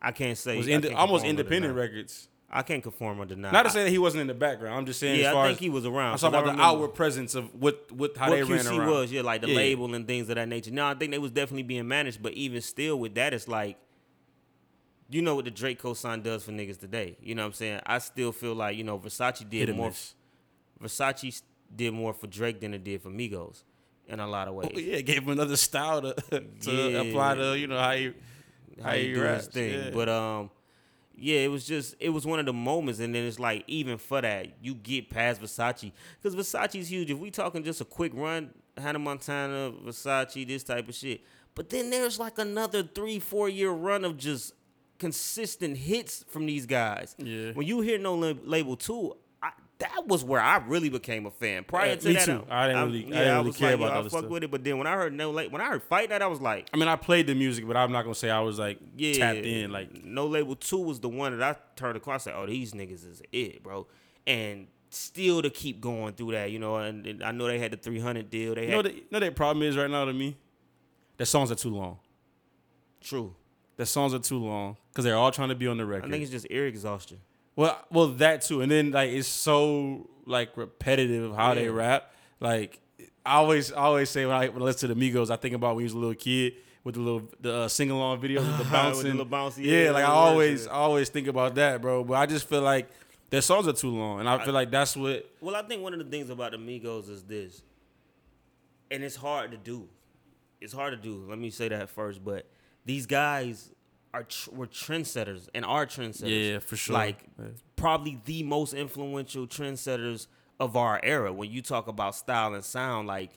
I 0.00 0.12
can't 0.12 0.38
say 0.38 0.56
was 0.56 0.66
can't 0.66 0.84
almost 0.94 1.24
confirm 1.24 1.24
it 1.24 1.26
or 1.26 1.30
independent 1.30 1.74
records. 1.74 2.28
I 2.48 2.62
can't 2.62 2.84
confirm 2.84 3.20
or 3.20 3.24
deny. 3.24 3.50
Not 3.50 3.64
to 3.64 3.70
say 3.70 3.82
that 3.82 3.90
he 3.90 3.98
wasn't 3.98 4.20
in 4.20 4.26
the 4.28 4.34
background. 4.34 4.76
I'm 4.76 4.86
just 4.86 5.00
saying. 5.00 5.18
yeah, 5.18 5.28
as 5.28 5.32
far 5.32 5.44
I 5.46 5.48
think 5.48 5.56
as, 5.58 5.62
he 5.62 5.70
was 5.70 5.84
around. 5.86 6.12
I'm 6.12 6.18
talking 6.18 6.38
about 6.40 6.56
the 6.56 6.62
outward 6.62 6.90
presence 6.94 7.34
of 7.34 7.52
what 7.60 7.90
what 7.90 8.16
how 8.16 8.30
what 8.30 8.36
they 8.36 8.42
ran 8.44 8.60
QC 8.64 8.78
around. 8.78 8.90
was, 8.90 9.10
yeah, 9.10 9.22
like 9.22 9.40
the 9.40 9.48
Yeah. 9.48 9.56
label 9.56 9.92
and 9.92 10.06
things 10.06 10.28
of 10.28 10.36
that 10.36 10.46
nature. 10.48 10.70
No, 10.70 10.86
I 10.86 10.94
think 10.94 11.10
they 11.10 11.18
was 11.18 11.32
definitely 11.32 11.64
being 11.64 11.88
managed, 11.88 12.22
but 12.22 12.32
even 12.34 12.60
still 12.60 13.00
with 13.00 13.16
that, 13.16 13.34
it's 13.34 13.48
like, 13.48 13.76
you 15.10 15.20
know 15.20 15.34
what 15.34 15.46
the 15.46 15.50
Drake 15.50 15.82
cosign 15.82 16.22
does 16.22 16.44
for 16.44 16.52
niggas 16.52 16.78
today. 16.78 17.16
You 17.20 17.34
know 17.34 17.42
what 17.42 17.46
I'm 17.48 17.52
saying? 17.54 17.80
I 17.84 17.98
still 17.98 18.30
feel 18.30 18.54
like 18.54 18.76
you 18.76 18.84
know 18.84 19.00
Versace 19.00 19.48
did 19.50 19.74
more. 19.74 19.88
miss. 19.88 20.14
Versace 20.80 21.42
did 21.74 21.92
more 21.92 22.14
for 22.14 22.28
Drake 22.28 22.60
than 22.60 22.72
it 22.72 22.84
did 22.84 23.02
for 23.02 23.10
Migos 23.10 23.64
in 24.08 24.20
a 24.20 24.26
lot 24.26 24.48
of 24.48 24.54
ways. 24.54 24.70
Oh, 24.74 24.78
yeah, 24.78 25.00
gave 25.00 25.22
him 25.24 25.30
another 25.30 25.56
style 25.56 26.02
to 26.02 26.14
to 26.60 26.70
Yeah. 26.72 27.00
apply 27.02 27.34
to 27.36 27.58
you 27.58 27.66
know 27.66 27.78
how 27.78 27.92
you 27.92 28.14
how, 28.82 28.90
how 28.90 28.96
he 28.96 29.08
you 29.08 29.14
do 29.14 29.20
his 29.22 29.30
raps. 29.30 29.46
thing. 29.48 29.72
Yeah. 29.72 29.90
But 29.92 30.08
um, 30.08 30.50
yeah, 31.16 31.38
it 31.40 31.50
was 31.50 31.64
just 31.66 31.94
it 32.00 32.10
was 32.10 32.26
one 32.26 32.38
of 32.38 32.46
the 32.46 32.52
moments, 32.52 33.00
and 33.00 33.14
then 33.14 33.24
it's 33.24 33.38
like 33.38 33.64
even 33.66 33.98
for 33.98 34.20
that, 34.20 34.48
you 34.62 34.74
get 34.74 35.08
past 35.10 35.40
Versace 35.40 35.92
because 36.22 36.36
Versace's 36.36 36.90
huge. 36.90 37.10
If 37.10 37.18
we 37.18 37.30
talking 37.30 37.64
just 37.64 37.80
a 37.80 37.84
quick 37.84 38.12
run, 38.14 38.50
Hannah 38.76 38.98
Montana, 38.98 39.72
Versace, 39.84 40.46
this 40.46 40.62
type 40.62 40.88
of 40.88 40.94
shit. 40.94 41.22
But 41.54 41.70
then 41.70 41.88
there's 41.88 42.18
like 42.18 42.38
another 42.38 42.82
three, 42.82 43.18
four 43.18 43.48
year 43.48 43.70
run 43.70 44.04
of 44.04 44.18
just 44.18 44.52
consistent 44.98 45.76
hits 45.76 46.24
from 46.28 46.46
these 46.46 46.66
guys. 46.66 47.14
Yeah. 47.18 47.52
When 47.52 47.66
you 47.66 47.80
hear 47.80 47.98
No 47.98 48.14
Label 48.14 48.76
Two. 48.76 49.16
I, 49.80 49.86
that 49.96 50.06
was 50.06 50.24
where 50.24 50.40
I 50.40 50.56
really 50.66 50.88
became 50.88 51.26
a 51.26 51.30
fan. 51.30 51.64
Prior 51.64 51.88
Yeah, 51.90 51.94
to 51.96 52.08
me 52.08 52.14
that, 52.14 52.24
too. 52.24 52.44
I 52.50 52.66
didn't 52.68 52.86
really- 52.86 52.98
I 53.06 53.08
didn't 53.10 53.34
really 53.36 53.46
was 53.48 53.56
care 53.56 53.70
like, 53.70 53.76
about 53.80 53.86
yo, 53.86 53.92
the 53.92 53.98
I 53.98 54.02
fuck 54.10 54.18
stuff. 54.20 54.30
with 54.30 54.44
it. 54.44 54.50
But 54.50 54.64
then 54.64 54.78
when 54.78 54.86
I 54.86 54.94
heard 54.94 55.12
No 55.12 55.30
Label, 55.30 55.52
when 55.52 55.60
I 55.60 55.66
heard 55.66 55.82
Fight 55.82 56.08
That, 56.08 56.22
I 56.22 56.26
was 56.26 56.40
like, 56.40 56.68
I 56.72 56.76
mean, 56.76 56.88
I 56.88 56.96
played 56.96 57.26
the 57.26 57.34
music, 57.34 57.66
but 57.66 57.76
I'm 57.76 57.92
not 57.92 58.02
gonna 58.02 58.14
say 58.14 58.30
I 58.30 58.40
was 58.40 58.58
like 58.58 58.78
yeah, 58.96 59.12
tapped 59.14 59.44
in. 59.46 59.70
Like 59.72 60.04
No 60.04 60.26
Label 60.26 60.56
Two 60.56 60.78
was 60.78 61.00
the 61.00 61.08
one 61.08 61.38
that 61.38 61.42
I 61.56 61.58
turned 61.76 61.96
across. 61.96 62.26
Like, 62.26 62.34
oh, 62.36 62.46
these 62.46 62.72
niggas 62.72 63.06
is 63.08 63.22
it, 63.32 63.62
bro. 63.62 63.86
And 64.26 64.68
still 64.90 65.42
to 65.42 65.50
keep 65.50 65.80
going 65.80 66.14
through 66.14 66.32
that, 66.32 66.50
you 66.50 66.58
know. 66.58 66.76
And, 66.76 67.06
and 67.06 67.22
I 67.22 67.30
know 67.32 67.46
they 67.46 67.58
had 67.58 67.72
the 67.72 67.76
300 67.76 68.30
deal. 68.30 68.54
They 68.54 68.62
you 68.62 68.68
had 68.68 68.76
know, 68.76 68.82
the, 68.82 68.94
you 68.94 69.02
know, 69.10 69.20
their 69.20 69.30
problem 69.32 69.62
is 69.62 69.76
right 69.76 69.90
now 69.90 70.04
to 70.06 70.12
me. 70.12 70.36
Their 71.18 71.26
songs 71.26 71.50
are 71.50 71.54
too 71.56 71.70
long. 71.70 71.98
true. 73.00 73.34
Their 73.76 73.84
songs 73.86 74.14
are 74.14 74.18
too 74.18 74.38
long 74.38 74.78
because 74.90 75.04
they're 75.04 75.16
all 75.16 75.30
trying 75.30 75.50
to 75.50 75.54
be 75.54 75.66
on 75.66 75.76
the 75.76 75.84
record. 75.84 76.06
I 76.08 76.10
think 76.10 76.22
it's 76.22 76.30
just 76.32 76.46
ear 76.48 76.66
exhaustion. 76.66 77.20
Well, 77.56 77.82
well, 77.90 78.08
that 78.08 78.42
too, 78.42 78.60
and 78.60 78.70
then 78.70 78.90
like 78.90 79.10
it's 79.10 79.26
so 79.28 80.08
like 80.26 80.56
repetitive 80.56 81.30
of 81.30 81.36
how 81.36 81.54
they 81.54 81.68
rap. 81.68 82.12
Like 82.38 82.80
I 83.24 83.36
always, 83.36 83.72
I 83.72 83.76
always 83.76 84.10
say 84.10 84.26
when 84.26 84.36
I, 84.36 84.48
when 84.48 84.62
I 84.62 84.66
listen 84.66 84.88
to 84.88 84.94
the 84.94 85.12
Migos, 85.12 85.30
I 85.30 85.36
think 85.36 85.54
about 85.54 85.74
when 85.74 85.82
he 85.82 85.84
was 85.84 85.94
a 85.94 85.98
little 85.98 86.14
kid 86.14 86.54
with 86.84 86.94
the 86.96 87.00
little 87.00 87.28
the 87.40 87.54
uh, 87.54 87.68
sing 87.68 87.90
along 87.90 88.20
videos 88.20 88.46
with 88.46 88.46
the 88.46 88.50
With 88.58 88.58
the 88.58 88.72
bouncing. 88.72 89.10
little 89.10 89.26
bouncy, 89.26 89.64
yeah, 89.64 89.84
yeah, 89.84 89.90
like 89.90 90.04
I 90.04 90.08
always, 90.08 90.66
yeah. 90.66 90.72
I 90.72 90.74
always 90.74 91.08
think 91.08 91.26
about 91.28 91.54
that, 91.56 91.80
bro. 91.80 92.04
But 92.04 92.14
I 92.14 92.26
just 92.26 92.48
feel 92.48 92.60
like 92.62 92.88
their 93.30 93.40
songs 93.42 93.66
are 93.66 93.72
too 93.72 93.90
long, 93.90 94.20
and 94.20 94.28
I 94.28 94.44
feel 94.44 94.54
like 94.54 94.70
that's 94.70 94.96
what. 94.96 95.28
Well, 95.40 95.56
I 95.56 95.62
think 95.62 95.82
one 95.82 95.94
of 95.94 95.98
the 95.98 96.04
things 96.04 96.28
about 96.30 96.52
the 96.52 96.58
Migos 96.58 97.08
is 97.08 97.24
this, 97.24 97.62
and 98.90 99.02
it's 99.02 99.16
hard 99.16 99.50
to 99.52 99.56
do. 99.56 99.88
It's 100.60 100.72
hard 100.72 100.92
to 100.92 100.96
do. 100.96 101.24
Let 101.28 101.38
me 101.38 101.50
say 101.50 101.68
that 101.68 101.88
first. 101.88 102.22
But 102.24 102.46
these 102.84 103.06
guys 103.06 103.72
are 104.16 104.22
tr- 104.24 104.50
were 104.50 104.66
trendsetters 104.66 105.48
and 105.54 105.64
are 105.64 105.86
trendsetters. 105.86 106.52
Yeah, 106.52 106.58
for 106.60 106.76
sure. 106.76 106.94
Like 106.94 107.18
Yeah. 107.38 107.46
probably 107.76 108.20
the 108.24 108.42
most 108.42 108.72
influential 108.74 109.46
trendsetters 109.46 110.26
of 110.58 110.76
our 110.76 111.00
era. 111.02 111.32
When 111.32 111.50
you 111.50 111.62
talk 111.62 111.86
about 111.88 112.14
style 112.14 112.54
and 112.54 112.64
sound, 112.64 113.06
like 113.08 113.30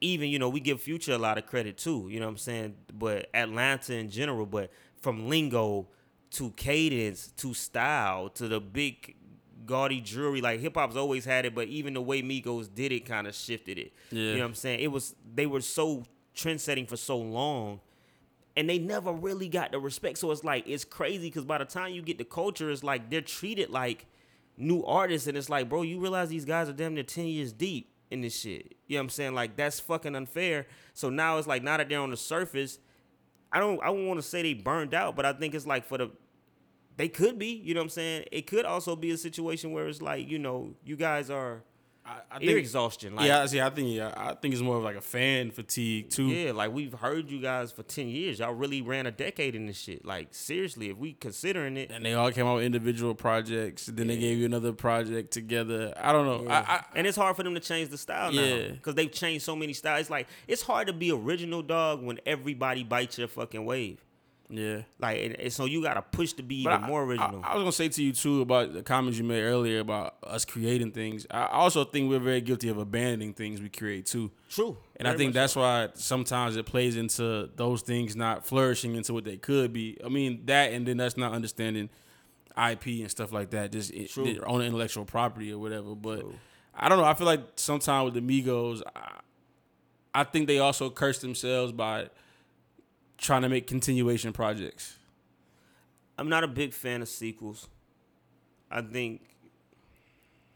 even 0.00 0.28
you 0.28 0.38
know 0.38 0.48
we 0.48 0.60
give 0.60 0.80
Future 0.80 1.12
a 1.12 1.18
lot 1.18 1.38
of 1.38 1.46
credit 1.46 1.76
too. 1.78 2.08
You 2.10 2.20
know 2.20 2.26
what 2.26 2.32
I'm 2.32 2.38
saying? 2.38 2.74
But 2.92 3.28
Atlanta 3.34 3.94
in 3.94 4.10
general, 4.10 4.46
but 4.46 4.70
from 5.00 5.28
lingo 5.28 5.88
to 6.32 6.50
cadence 6.52 7.32
to 7.36 7.52
style 7.54 8.28
to 8.30 8.48
the 8.48 8.60
big 8.60 9.16
gaudy 9.64 10.00
jewelry, 10.00 10.40
like 10.40 10.60
hip 10.60 10.74
hop's 10.74 10.96
always 10.96 11.24
had 11.24 11.46
it, 11.46 11.54
but 11.54 11.68
even 11.68 11.94
the 11.94 12.02
way 12.02 12.20
Migos 12.22 12.68
did 12.74 12.90
it 12.92 13.06
kind 13.06 13.26
of 13.26 13.34
shifted 13.34 13.78
it. 13.78 13.92
Yeah. 14.10 14.18
You 14.20 14.32
know 14.34 14.38
what 14.40 14.46
I'm 14.48 14.54
saying? 14.54 14.80
It 14.80 14.88
was 14.88 15.14
they 15.34 15.46
were 15.46 15.60
so 15.60 16.04
trend 16.34 16.60
setting 16.60 16.86
for 16.86 16.96
so 16.96 17.16
long. 17.18 17.80
And 18.56 18.68
they 18.68 18.78
never 18.78 19.12
really 19.12 19.48
got 19.48 19.72
the 19.72 19.78
respect. 19.78 20.18
So 20.18 20.30
it's 20.30 20.44
like 20.44 20.64
it's 20.66 20.84
crazy 20.84 21.28
because 21.28 21.44
by 21.44 21.58
the 21.58 21.64
time 21.64 21.92
you 21.92 22.02
get 22.02 22.18
the 22.18 22.24
culture, 22.24 22.70
it's 22.70 22.84
like 22.84 23.10
they're 23.10 23.22
treated 23.22 23.70
like 23.70 24.06
new 24.58 24.84
artists, 24.84 25.26
and 25.26 25.36
it's 25.38 25.48
like, 25.48 25.68
bro, 25.68 25.82
you 25.82 26.00
realize 26.00 26.28
these 26.28 26.44
guys 26.44 26.68
are 26.68 26.74
damn 26.74 26.94
near 26.94 27.02
ten 27.02 27.26
years 27.26 27.52
deep 27.52 27.92
in 28.10 28.20
this 28.20 28.38
shit. 28.38 28.74
You 28.86 28.96
know 28.96 29.00
what 29.00 29.04
I'm 29.04 29.08
saying? 29.10 29.34
Like 29.34 29.56
that's 29.56 29.80
fucking 29.80 30.14
unfair. 30.14 30.66
So 30.92 31.08
now 31.08 31.38
it's 31.38 31.46
like 31.46 31.62
now 31.62 31.78
that 31.78 31.88
they're 31.88 32.00
on 32.00 32.10
the 32.10 32.16
surface, 32.16 32.78
I 33.50 33.58
don't 33.58 33.82
I 33.82 33.86
don't 33.86 34.06
want 34.06 34.20
to 34.20 34.26
say 34.26 34.42
they 34.42 34.54
burned 34.54 34.92
out, 34.92 35.16
but 35.16 35.24
I 35.24 35.32
think 35.32 35.54
it's 35.54 35.66
like 35.66 35.86
for 35.86 35.96
the 35.96 36.10
they 36.96 37.08
could 37.08 37.38
be, 37.38 37.46
you 37.46 37.72
know 37.72 37.80
what 37.80 37.84
I'm 37.84 37.90
saying? 37.90 38.26
It 38.30 38.46
could 38.46 38.66
also 38.66 38.94
be 38.96 39.10
a 39.12 39.16
situation 39.16 39.72
where 39.72 39.88
it's 39.88 40.02
like, 40.02 40.28
you 40.28 40.38
know, 40.38 40.74
you 40.84 40.96
guys 40.96 41.30
are 41.30 41.62
I, 42.04 42.20
I 42.32 42.38
ear 42.40 42.58
exhaustion. 42.58 43.14
Like, 43.14 43.26
yeah, 43.26 43.46
see, 43.46 43.60
I 43.60 43.70
think 43.70 43.88
yeah, 43.90 44.12
I 44.16 44.34
think 44.34 44.54
it's 44.54 44.62
more 44.62 44.76
of 44.76 44.82
like 44.82 44.96
a 44.96 45.00
fan 45.00 45.50
fatigue 45.50 46.10
too. 46.10 46.26
yeah, 46.26 46.52
like 46.52 46.72
we've 46.72 46.92
heard 46.92 47.30
you 47.30 47.40
guys 47.40 47.70
for 47.70 47.82
10 47.82 48.08
years. 48.08 48.40
Y'all 48.40 48.52
really 48.52 48.82
ran 48.82 49.06
a 49.06 49.12
decade 49.12 49.54
in 49.54 49.66
this 49.66 49.78
shit. 49.78 50.04
Like, 50.04 50.28
seriously, 50.32 50.90
if 50.90 50.96
we 50.96 51.12
considering 51.12 51.76
it. 51.76 51.90
And 51.92 52.04
they 52.04 52.14
all 52.14 52.32
came 52.32 52.46
out 52.46 52.56
with 52.56 52.64
individual 52.64 53.14
projects. 53.14 53.86
Then 53.86 54.08
they 54.08 54.16
gave 54.16 54.38
you 54.38 54.46
another 54.46 54.72
project 54.72 55.32
together. 55.32 55.94
I 55.96 56.12
don't 56.12 56.26
know. 56.26 56.50
I, 56.50 56.58
I, 56.58 56.84
and 56.96 57.06
it's 57.06 57.16
hard 57.16 57.36
for 57.36 57.44
them 57.44 57.54
to 57.54 57.60
change 57.60 57.90
the 57.90 57.98
style 57.98 58.32
now 58.32 58.68
because 58.72 58.94
they've 58.96 59.12
changed 59.12 59.44
so 59.44 59.54
many 59.54 59.72
styles. 59.72 60.02
It's 60.02 60.10
like 60.10 60.26
it's 60.48 60.62
hard 60.62 60.88
to 60.88 60.92
be 60.92 61.12
original, 61.12 61.62
dog, 61.62 62.02
when 62.02 62.18
everybody 62.26 62.82
bites 62.82 63.18
your 63.18 63.28
fucking 63.28 63.64
wave. 63.64 64.04
Yeah. 64.54 64.82
Like, 64.98 65.20
and, 65.22 65.34
and 65.40 65.52
so 65.52 65.64
you 65.64 65.82
gotta 65.82 66.02
push 66.02 66.34
to 66.34 66.42
be 66.42 66.60
even 66.60 66.72
I- 66.72 66.86
more 66.86 67.02
original. 67.02 67.40
I, 67.42 67.52
I 67.52 67.54
was 67.54 67.62
gonna 67.62 67.72
say 67.72 67.88
to 67.88 68.02
you 68.02 68.12
too 68.12 68.42
about 68.42 68.72
the 68.74 68.82
comments 68.82 69.18
you 69.18 69.24
made 69.24 69.42
earlier 69.42 69.80
about 69.80 70.16
us 70.22 70.44
creating 70.44 70.92
things. 70.92 71.26
I 71.30 71.46
also 71.46 71.84
think 71.84 72.10
we're 72.10 72.18
very 72.18 72.40
guilty 72.42 72.68
of 72.68 72.76
abandoning 72.78 73.32
things 73.32 73.60
we 73.62 73.68
create 73.70 74.06
too. 74.06 74.30
True, 74.50 74.76
And 74.96 75.08
I 75.08 75.16
think 75.16 75.28
much 75.30 75.34
that's 75.34 75.56
why 75.56 75.88
sometimes 75.94 76.56
it 76.56 76.66
plays 76.66 76.96
into 76.96 77.48
those 77.56 77.80
things 77.82 78.14
not 78.14 78.44
flourishing 78.44 78.94
into 78.94 79.14
what 79.14 79.24
they 79.24 79.38
could 79.38 79.72
be. 79.72 79.96
I 80.04 80.08
mean 80.08 80.42
that, 80.46 80.72
and 80.72 80.86
then 80.86 80.98
that's 80.98 81.16
not 81.16 81.32
understanding 81.32 81.88
IP 82.56 82.86
and 83.00 83.10
stuff 83.10 83.32
like 83.32 83.50
that, 83.50 83.72
just 83.72 83.90
it, 83.92 84.10
True. 84.10 84.30
their 84.34 84.46
own 84.46 84.60
intellectual 84.60 85.06
property 85.06 85.50
or 85.52 85.58
whatever. 85.58 85.94
But 85.94 86.20
True. 86.20 86.34
I 86.74 86.88
don't 86.90 86.98
know. 86.98 87.04
I 87.04 87.14
feel 87.14 87.26
like 87.26 87.40
sometimes 87.56 88.12
with 88.12 88.14
the 88.14 88.20
Migos, 88.42 88.82
I, 88.94 89.20
I 90.14 90.24
think 90.24 90.46
they 90.46 90.58
also 90.58 90.90
curse 90.90 91.18
themselves 91.20 91.72
by 91.72 92.10
trying 93.22 93.40
to 93.42 93.48
make 93.48 93.66
continuation 93.66 94.32
projects. 94.34 94.98
I'm 96.18 96.28
not 96.28 96.44
a 96.44 96.48
big 96.48 96.74
fan 96.74 97.00
of 97.00 97.08
sequels. 97.08 97.68
I 98.70 98.82
think, 98.82 99.22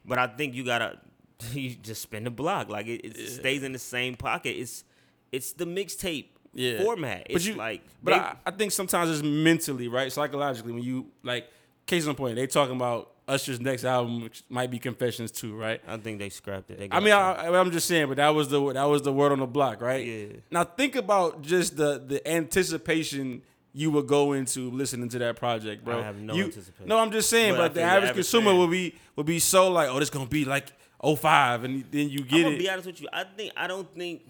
but 0.04 0.18
I 0.18 0.26
think 0.26 0.54
you 0.54 0.64
gotta 0.64 0.98
you 1.52 1.70
just 1.76 2.02
spin 2.02 2.24
the 2.24 2.30
block. 2.30 2.68
Like 2.68 2.86
it, 2.86 3.04
it 3.04 3.28
stays 3.28 3.62
in 3.62 3.72
the 3.72 3.78
same 3.78 4.14
pocket. 4.16 4.50
It's 4.58 4.84
it's 5.32 5.52
the 5.52 5.64
mixtape 5.64 6.26
Yeah. 6.54 6.82
format. 6.82 7.26
It's 7.30 7.32
but 7.34 7.44
you, 7.44 7.54
like, 7.54 7.82
but 8.02 8.10
they- 8.12 8.16
I, 8.20 8.36
I 8.46 8.50
think 8.50 8.72
sometimes 8.72 9.10
it's 9.10 9.22
mentally, 9.22 9.88
right, 9.88 10.10
psychologically. 10.12 10.72
When 10.72 10.82
you 10.82 11.06
like, 11.22 11.48
case 11.86 12.06
in 12.06 12.14
point, 12.14 12.36
they 12.36 12.46
talking 12.46 12.76
about 12.76 13.12
Usher's 13.28 13.60
next 13.60 13.84
album, 13.84 14.22
which 14.22 14.44
might 14.48 14.70
be 14.70 14.78
Confessions 14.78 15.32
too, 15.32 15.56
right? 15.56 15.80
I 15.88 15.96
think 15.96 16.18
they 16.20 16.28
scrapped 16.28 16.70
it. 16.70 16.78
They 16.78 16.88
I 16.92 17.00
mean. 17.00 17.12
I, 17.12 17.48
I'm 17.48 17.70
just 17.72 17.88
saying, 17.88 18.06
but 18.08 18.18
that 18.18 18.28
was 18.28 18.48
the 18.48 18.72
that 18.74 18.84
was 18.84 19.02
the 19.02 19.12
word 19.12 19.32
on 19.32 19.40
the 19.40 19.46
block, 19.46 19.80
right? 19.82 20.06
Yeah. 20.06 20.26
Now 20.50 20.62
think 20.64 20.94
about 20.94 21.42
just 21.42 21.76
the 21.76 21.98
the 22.06 22.26
anticipation 22.28 23.42
you 23.72 23.90
would 23.90 24.06
go 24.06 24.32
into 24.32 24.70
listening 24.70 25.08
to 25.10 25.18
that 25.18 25.36
project, 25.36 25.84
bro. 25.84 25.98
I 25.98 26.02
have 26.02 26.20
no 26.20 26.34
You- 26.34 26.44
anticipation. 26.44 26.88
No, 26.88 26.98
I'm 26.98 27.10
just 27.10 27.28
saying, 27.28 27.54
But 27.54 27.58
but, 27.58 27.74
the 27.74 27.80
feel 27.80 27.86
the 27.86 27.92
average 27.92 28.10
average 28.10 28.24
consumer 28.24 28.50
fan- 28.52 28.58
would 28.60 28.70
be 28.70 28.94
would 29.16 29.26
be 29.26 29.38
so 29.40 29.70
like, 29.72 29.88
oh, 29.88 29.98
this 29.98 30.08
gonna 30.08 30.26
be 30.26 30.44
like 30.44 30.68
05, 31.02 31.64
and 31.64 31.84
then 31.90 32.08
you 32.08 32.20
I'm 32.20 32.26
get 32.28 32.42
gonna 32.42 32.54
it. 32.54 32.58
be 32.58 32.70
honest 32.70 32.86
with 32.86 33.00
you. 33.00 33.08
I 33.12 33.24
think 33.24 33.52
I 33.56 33.66
don't 33.66 33.92
think. 33.94 34.22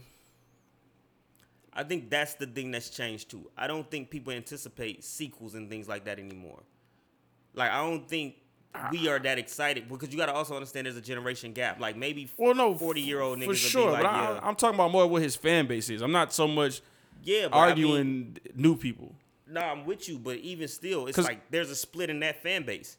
I 1.72 1.82
think 1.84 2.08
that's 2.08 2.34
the 2.34 2.46
thing 2.46 2.70
that's 2.70 2.88
changed 2.88 3.30
too. 3.30 3.50
I 3.56 3.66
don't 3.66 3.88
think 3.90 4.08
people 4.08 4.32
anticipate 4.32 5.04
sequels 5.04 5.54
and 5.54 5.68
things 5.68 5.86
like 5.86 6.06
that 6.06 6.18
anymore. 6.18 6.62
Like 7.54 7.70
I 7.70 7.82
don't 7.82 8.08
think 8.08 8.34
we 8.90 9.08
are 9.08 9.18
that 9.18 9.38
excited 9.38 9.88
because 9.88 10.10
you 10.10 10.18
got 10.18 10.26
to 10.26 10.32
also 10.32 10.54
understand 10.54 10.86
there's 10.86 10.96
a 10.96 11.00
generation 11.00 11.52
gap. 11.52 11.80
Like 11.80 11.96
maybe 11.96 12.28
well, 12.36 12.54
no, 12.54 12.74
forty 12.74 13.00
year 13.00 13.20
old 13.20 13.38
niggas 13.38 13.46
for 13.46 13.54
sure. 13.54 13.86
be 13.86 13.92
like, 13.92 14.02
but 14.02 14.08
I, 14.08 14.32
yeah, 14.32 14.40
I'm 14.42 14.54
talking 14.54 14.74
about 14.74 14.90
more 14.90 15.06
what 15.06 15.22
his 15.22 15.36
fan 15.36 15.66
base 15.66 15.90
is. 15.90 16.02
I'm 16.02 16.12
not 16.12 16.32
so 16.32 16.46
much 16.46 16.80
yeah, 17.22 17.48
but 17.48 17.56
I 17.56 17.60
mean, 17.60 17.70
arguing 17.70 18.38
new 18.54 18.76
people. 18.76 19.14
No, 19.48 19.60
I'm 19.60 19.84
with 19.84 20.08
you, 20.08 20.18
but 20.18 20.36
even 20.38 20.68
still, 20.68 21.06
it's 21.06 21.18
like 21.18 21.50
there's 21.50 21.70
a 21.70 21.76
split 21.76 22.10
in 22.10 22.20
that 22.20 22.42
fan 22.42 22.64
base. 22.64 22.96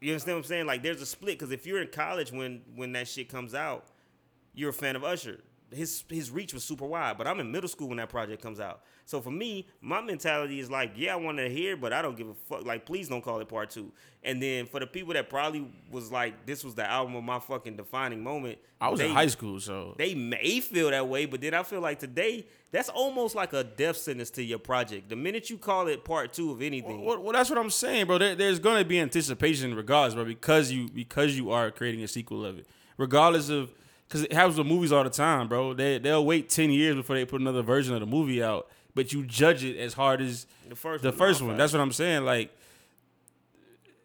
You 0.00 0.12
understand 0.12 0.36
what 0.36 0.44
I'm 0.44 0.48
saying? 0.48 0.66
Like 0.66 0.82
there's 0.82 1.00
a 1.00 1.06
split 1.06 1.38
because 1.38 1.52
if 1.52 1.66
you're 1.66 1.80
in 1.80 1.88
college 1.88 2.30
when 2.32 2.62
when 2.74 2.92
that 2.92 3.08
shit 3.08 3.28
comes 3.28 3.54
out, 3.54 3.86
you're 4.54 4.70
a 4.70 4.74
fan 4.74 4.96
of 4.96 5.04
Usher. 5.04 5.40
His 5.74 6.04
his 6.08 6.30
reach 6.30 6.54
was 6.54 6.64
super 6.64 6.86
wide. 6.86 7.18
But 7.18 7.26
I'm 7.26 7.40
in 7.40 7.50
middle 7.50 7.68
school 7.68 7.88
when 7.88 7.98
that 7.98 8.08
project 8.08 8.42
comes 8.42 8.60
out. 8.60 8.82
So 9.06 9.20
for 9.20 9.30
me, 9.30 9.68
my 9.80 10.00
mentality 10.00 10.60
is 10.60 10.70
like, 10.70 10.92
yeah, 10.96 11.12
I 11.12 11.16
want 11.16 11.36
to 11.38 11.48
hear, 11.48 11.76
but 11.76 11.92
I 11.92 12.00
don't 12.00 12.16
give 12.16 12.28
a 12.28 12.34
fuck. 12.34 12.64
Like, 12.64 12.86
please 12.86 13.08
don't 13.08 13.22
call 13.22 13.40
it 13.40 13.48
part 13.48 13.70
two. 13.70 13.92
And 14.22 14.42
then 14.42 14.64
for 14.64 14.80
the 14.80 14.86
people 14.86 15.12
that 15.12 15.28
probably 15.28 15.66
was 15.90 16.10
like, 16.10 16.46
this 16.46 16.64
was 16.64 16.74
the 16.74 16.88
album 16.90 17.14
of 17.14 17.22
my 17.22 17.38
fucking 17.38 17.76
defining 17.76 18.22
moment. 18.22 18.58
I 18.80 18.88
was 18.88 19.00
they, 19.00 19.10
in 19.10 19.14
high 19.14 19.26
school, 19.26 19.60
so 19.60 19.94
They 19.98 20.14
may 20.14 20.60
feel 20.60 20.90
that 20.90 21.06
way, 21.06 21.26
but 21.26 21.42
then 21.42 21.52
I 21.52 21.62
feel 21.62 21.80
like 21.80 21.98
today 21.98 22.46
that's 22.72 22.88
almost 22.88 23.34
like 23.34 23.52
a 23.52 23.62
death 23.62 23.98
sentence 23.98 24.30
to 24.30 24.42
your 24.42 24.58
project. 24.58 25.10
The 25.10 25.16
minute 25.16 25.50
you 25.50 25.58
call 25.58 25.86
it 25.88 26.04
part 26.04 26.32
two 26.32 26.50
of 26.50 26.62
anything, 26.62 27.04
Well, 27.04 27.20
well, 27.20 27.32
that's 27.32 27.50
what 27.50 27.58
I'm 27.58 27.70
saying, 27.70 28.06
bro. 28.06 28.18
There, 28.18 28.34
there's 28.34 28.58
going 28.58 28.82
to 28.82 28.88
be 28.88 28.98
anticipation 28.98 29.74
regardless, 29.74 30.14
bro, 30.14 30.24
because 30.24 30.72
you 30.72 30.88
because 30.88 31.36
you 31.36 31.50
are 31.50 31.70
creating 31.70 32.02
a 32.02 32.08
sequel 32.08 32.44
of 32.44 32.58
it, 32.58 32.66
regardless 32.96 33.50
of 33.50 33.72
because 34.08 34.22
it 34.22 34.32
happens 34.32 34.58
with 34.58 34.66
movies 34.66 34.92
all 34.92 35.04
the 35.04 35.10
time, 35.10 35.48
bro. 35.48 35.74
They 35.74 35.98
they'll 35.98 36.24
wait 36.24 36.48
ten 36.48 36.70
years 36.70 36.94
before 36.96 37.16
they 37.16 37.24
put 37.24 37.40
another 37.40 37.62
version 37.62 37.94
of 37.94 38.00
the 38.00 38.06
movie 38.06 38.42
out, 38.42 38.68
but 38.94 39.12
you 39.12 39.24
judge 39.24 39.64
it 39.64 39.76
as 39.78 39.94
hard 39.94 40.20
as 40.20 40.46
the 40.68 40.76
first 40.76 41.02
the 41.02 41.10
one, 41.10 41.18
first 41.18 41.40
one. 41.42 41.50
facts. 41.50 41.58
That's 41.58 41.72
what 41.72 41.80
I'm 41.80 41.92
saying. 41.92 42.24
Like 42.24 42.50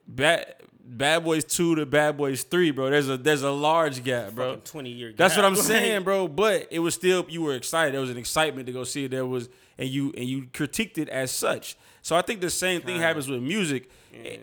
bad 0.07 0.55
Bad 0.83 1.23
Boys 1.23 1.43
Two 1.45 1.75
to 1.75 1.85
Bad 1.85 2.17
Boys 2.17 2.43
Three, 2.43 2.71
bro. 2.71 2.89
There's 2.89 3.09
a 3.09 3.17
there's 3.17 3.43
a 3.43 3.51
large 3.51 4.03
gap, 4.03 4.33
bro. 4.33 4.49
Fucking 4.51 4.63
twenty 4.63 4.89
year. 4.89 5.13
That's 5.15 5.35
what 5.35 5.45
I'm 5.45 5.55
saying, 5.71 6.03
bro. 6.03 6.27
But 6.27 6.67
it 6.71 6.79
was 6.79 6.95
still 6.95 7.25
you 7.29 7.43
were 7.43 7.53
excited. 7.55 7.93
There 7.93 8.01
was 8.01 8.09
an 8.09 8.17
excitement 8.17 8.65
to 8.67 8.73
go 8.73 8.83
see 8.83 9.05
it. 9.05 9.11
There 9.11 9.25
was 9.25 9.49
and 9.77 9.87
you 9.87 10.13
and 10.17 10.25
you 10.25 10.43
critiqued 10.47 10.97
it 10.97 11.09
as 11.09 11.31
such. 11.31 11.77
So 12.01 12.15
I 12.15 12.21
think 12.21 12.41
the 12.41 12.49
same 12.49 12.81
thing 12.81 12.99
happens 12.99 13.27
with 13.29 13.41
music. 13.41 13.89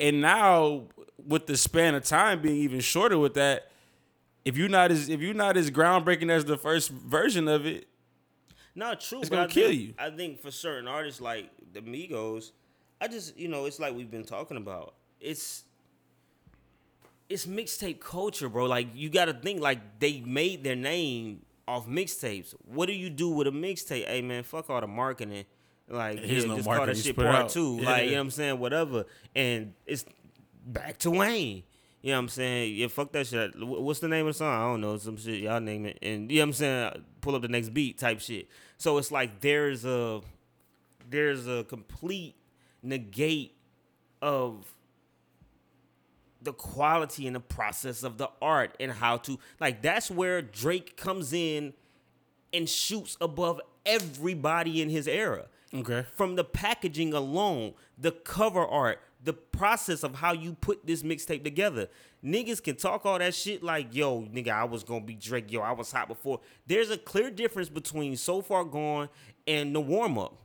And 0.00 0.20
now 0.20 0.84
with 1.26 1.46
the 1.46 1.56
span 1.56 1.94
of 1.96 2.04
time 2.04 2.40
being 2.40 2.56
even 2.58 2.80
shorter 2.80 3.18
with 3.18 3.34
that, 3.34 3.70
if 4.46 4.56
you're 4.56 4.68
not 4.68 4.90
as 4.92 5.08
if 5.08 5.20
you're 5.20 5.34
not 5.34 5.56
as 5.56 5.70
groundbreaking 5.70 6.30
as 6.30 6.44
the 6.44 6.56
first 6.56 6.90
version 6.90 7.48
of 7.48 7.66
it, 7.66 7.88
Not 8.76 9.00
true. 9.00 9.20
It's 9.20 9.28
gonna 9.28 9.42
I 9.42 9.46
kill 9.48 9.68
think, 9.68 9.80
you. 9.80 9.94
I 9.98 10.10
think 10.10 10.40
for 10.40 10.50
certain 10.52 10.86
artists 10.86 11.20
like 11.20 11.50
the 11.72 11.80
Migos, 11.80 12.52
I 13.00 13.08
just 13.08 13.36
you 13.36 13.48
know 13.48 13.64
it's 13.66 13.80
like 13.80 13.94
we've 13.94 14.10
been 14.10 14.24
talking 14.24 14.56
about. 14.56 14.94
It's 15.20 15.64
it's 17.28 17.44
mixtape 17.46 17.98
culture, 17.98 18.48
bro. 18.48 18.66
Like 18.66 18.88
you 18.94 19.10
got 19.10 19.24
to 19.24 19.34
think 19.34 19.60
like 19.60 19.98
they 19.98 20.20
made 20.20 20.62
their 20.62 20.76
name 20.76 21.42
off 21.66 21.88
mixtapes. 21.88 22.54
What 22.64 22.86
do 22.86 22.92
you 22.92 23.10
do 23.10 23.28
with 23.30 23.48
a 23.48 23.50
mixtape? 23.50 24.06
Hey 24.06 24.22
man, 24.22 24.44
fuck 24.44 24.70
all 24.70 24.80
the 24.80 24.86
marketing. 24.86 25.44
Like 25.88 26.20
Here's 26.20 26.44
yeah, 26.44 26.50
no 26.50 26.56
just 26.56 26.68
call 26.68 26.86
that 26.86 26.96
shit 26.96 27.16
part 27.16 27.26
out. 27.34 27.48
two. 27.48 27.80
Yeah. 27.80 27.90
Like 27.90 28.04
you 28.04 28.10
know 28.12 28.16
what 28.18 28.20
I'm 28.22 28.30
saying, 28.30 28.58
whatever. 28.60 29.06
And 29.34 29.74
it's 29.86 30.04
back 30.64 30.98
to 30.98 31.10
Wayne. 31.10 31.64
You 32.06 32.12
know 32.12 32.18
what 32.18 32.22
I'm 32.22 32.28
saying? 32.28 32.76
Yeah, 32.76 32.86
fuck 32.86 33.10
that 33.14 33.26
shit. 33.26 33.50
What's 33.58 33.98
the 33.98 34.06
name 34.06 34.28
of 34.28 34.34
the 34.34 34.38
song? 34.38 34.54
I 34.54 34.64
don't 34.70 34.80
know. 34.80 34.96
Some 34.96 35.16
shit. 35.16 35.40
Y'all 35.40 35.58
name 35.58 35.86
it. 35.86 35.98
And 36.02 36.30
you 36.30 36.36
know 36.36 36.42
what 36.42 36.48
I'm 36.50 36.52
saying? 36.52 37.04
Pull 37.20 37.34
up 37.34 37.42
the 37.42 37.48
next 37.48 37.70
beat 37.70 37.98
type 37.98 38.20
shit. 38.20 38.46
So 38.78 38.96
it's 38.98 39.10
like 39.10 39.40
there's 39.40 39.84
a 39.84 40.20
there's 41.10 41.48
a 41.48 41.64
complete 41.64 42.36
negate 42.80 43.56
of 44.22 44.72
the 46.40 46.52
quality 46.52 47.26
and 47.26 47.34
the 47.34 47.40
process 47.40 48.04
of 48.04 48.18
the 48.18 48.30
art 48.40 48.76
and 48.78 48.92
how 48.92 49.16
to 49.16 49.36
like 49.58 49.82
that's 49.82 50.08
where 50.08 50.40
Drake 50.42 50.96
comes 50.96 51.32
in 51.32 51.72
and 52.52 52.68
shoots 52.68 53.16
above 53.20 53.60
everybody 53.84 54.80
in 54.80 54.90
his 54.90 55.08
era 55.08 55.46
okay. 55.74 56.04
from 56.14 56.36
the 56.36 56.44
packaging 56.44 57.12
alone, 57.12 57.74
the 57.98 58.12
cover 58.12 58.64
art, 58.64 59.00
the 59.26 59.32
process 59.32 60.04
of 60.04 60.14
how 60.14 60.32
you 60.32 60.54
put 60.54 60.86
this 60.86 61.02
mixtape 61.02 61.42
together. 61.42 61.88
Niggas 62.24 62.62
can 62.62 62.76
talk 62.76 63.04
all 63.04 63.18
that 63.18 63.34
shit 63.34 63.60
like, 63.62 63.92
yo, 63.92 64.22
nigga, 64.22 64.50
I 64.50 64.64
was 64.64 64.84
gonna 64.84 65.04
be 65.04 65.14
Drake, 65.14 65.52
yo, 65.52 65.60
I 65.60 65.72
was 65.72 65.90
hot 65.90 66.06
before. 66.06 66.40
There's 66.66 66.90
a 66.90 66.96
clear 66.96 67.30
difference 67.30 67.68
between 67.68 68.16
So 68.16 68.40
Far 68.40 68.64
Gone 68.64 69.08
and 69.46 69.74
the 69.74 69.80
warm 69.80 70.16
up, 70.16 70.38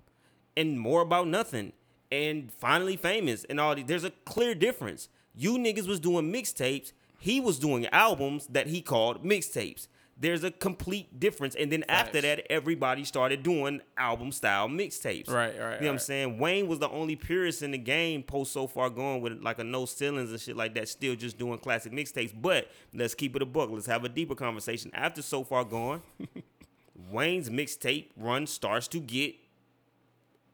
and 0.57 0.79
more 0.79 1.01
about 1.01 1.27
nothing, 1.27 1.73
and 2.11 2.51
finally 2.51 2.97
famous 2.97 3.43
and 3.45 3.59
all 3.59 3.75
these. 3.75 3.86
There's 3.86 4.03
a 4.03 4.11
clear 4.25 4.55
difference. 4.55 5.09
You 5.36 5.57
niggas 5.57 5.88
was 5.88 5.99
doing 5.99 6.34
mixtapes, 6.34 6.91
he 7.19 7.39
was 7.39 7.59
doing 7.59 7.86
albums 7.88 8.47
that 8.47 8.67
he 8.67 8.82
called 8.82 9.23
mixtapes. 9.23 9.88
There's 10.22 10.43
a 10.43 10.51
complete 10.51 11.19
difference. 11.19 11.55
And 11.55 11.72
then 11.72 11.84
after 11.89 12.22
that, 12.22 12.45
everybody 12.51 13.03
started 13.05 13.41
doing 13.41 13.82
album 13.97 14.32
style 14.32 14.69
mixtapes. 14.69 15.28
Right, 15.28 15.45
right, 15.47 15.55
You 15.55 15.61
know 15.82 15.88
what 15.88 15.88
I'm 15.93 15.99
saying? 15.99 16.38
Wayne 16.38 16.67
was 16.67 16.78
the 16.78 16.89
only 16.89 17.15
purist 17.15 17.63
in 17.63 17.72
the 17.72 17.80
game 17.80 18.22
post 18.22 18.53
So 18.53 18.67
Far 18.67 18.91
Gone 18.91 19.22
with 19.22 19.41
like 19.41 19.57
a 19.57 19.63
no 19.63 19.86
ceilings 19.88 20.30
and 20.30 20.39
shit 20.39 20.55
like 20.55 20.76
that, 20.76 20.88
still 20.89 21.15
just 21.15 21.39
doing 21.39 21.57
classic 21.57 21.91
mixtapes. 21.91 22.32
But 22.39 22.69
let's 22.93 23.15
keep 23.15 23.36
it 23.36 23.41
a 23.41 23.47
book. 23.47 23.72
Let's 23.72 23.88
have 23.88 24.05
a 24.05 24.09
deeper 24.09 24.36
conversation. 24.36 24.91
After 24.93 25.24
so 25.24 25.43
far 25.43 25.63
gone, 25.63 26.03
Wayne's 27.11 27.49
mixtape 27.49 28.09
run 28.15 28.45
starts 28.45 28.88
to 28.89 28.99
get 28.99 29.34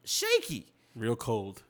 shaky. 0.02 0.66
Real 0.94 1.14
cold. 1.14 1.62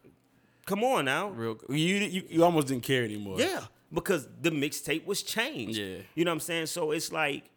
Come 0.66 0.84
on 0.84 1.06
now. 1.06 1.30
Real 1.30 1.58
you, 1.68 1.96
you 1.96 2.22
you 2.30 2.44
almost 2.44 2.68
didn't 2.68 2.84
care 2.84 3.02
anymore. 3.02 3.40
Yeah, 3.40 3.64
because 3.92 4.28
the 4.40 4.50
mixtape 4.50 5.04
was 5.04 5.24
changed. 5.24 5.78
Yeah. 5.78 5.96
you 6.14 6.24
know 6.24 6.30
what 6.30 6.34
I'm 6.34 6.40
saying. 6.40 6.66
So 6.66 6.92
it's 6.92 7.10
like 7.10 7.50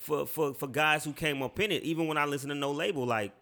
for 0.00 0.26
for 0.26 0.52
for 0.54 0.66
guys 0.66 1.04
who 1.04 1.12
came 1.12 1.42
up 1.42 1.60
in 1.60 1.70
it. 1.70 1.82
Even 1.84 2.08
when 2.08 2.18
I 2.18 2.24
listen 2.24 2.48
to 2.48 2.54
No 2.56 2.72
Label, 2.72 3.06
like 3.06 3.32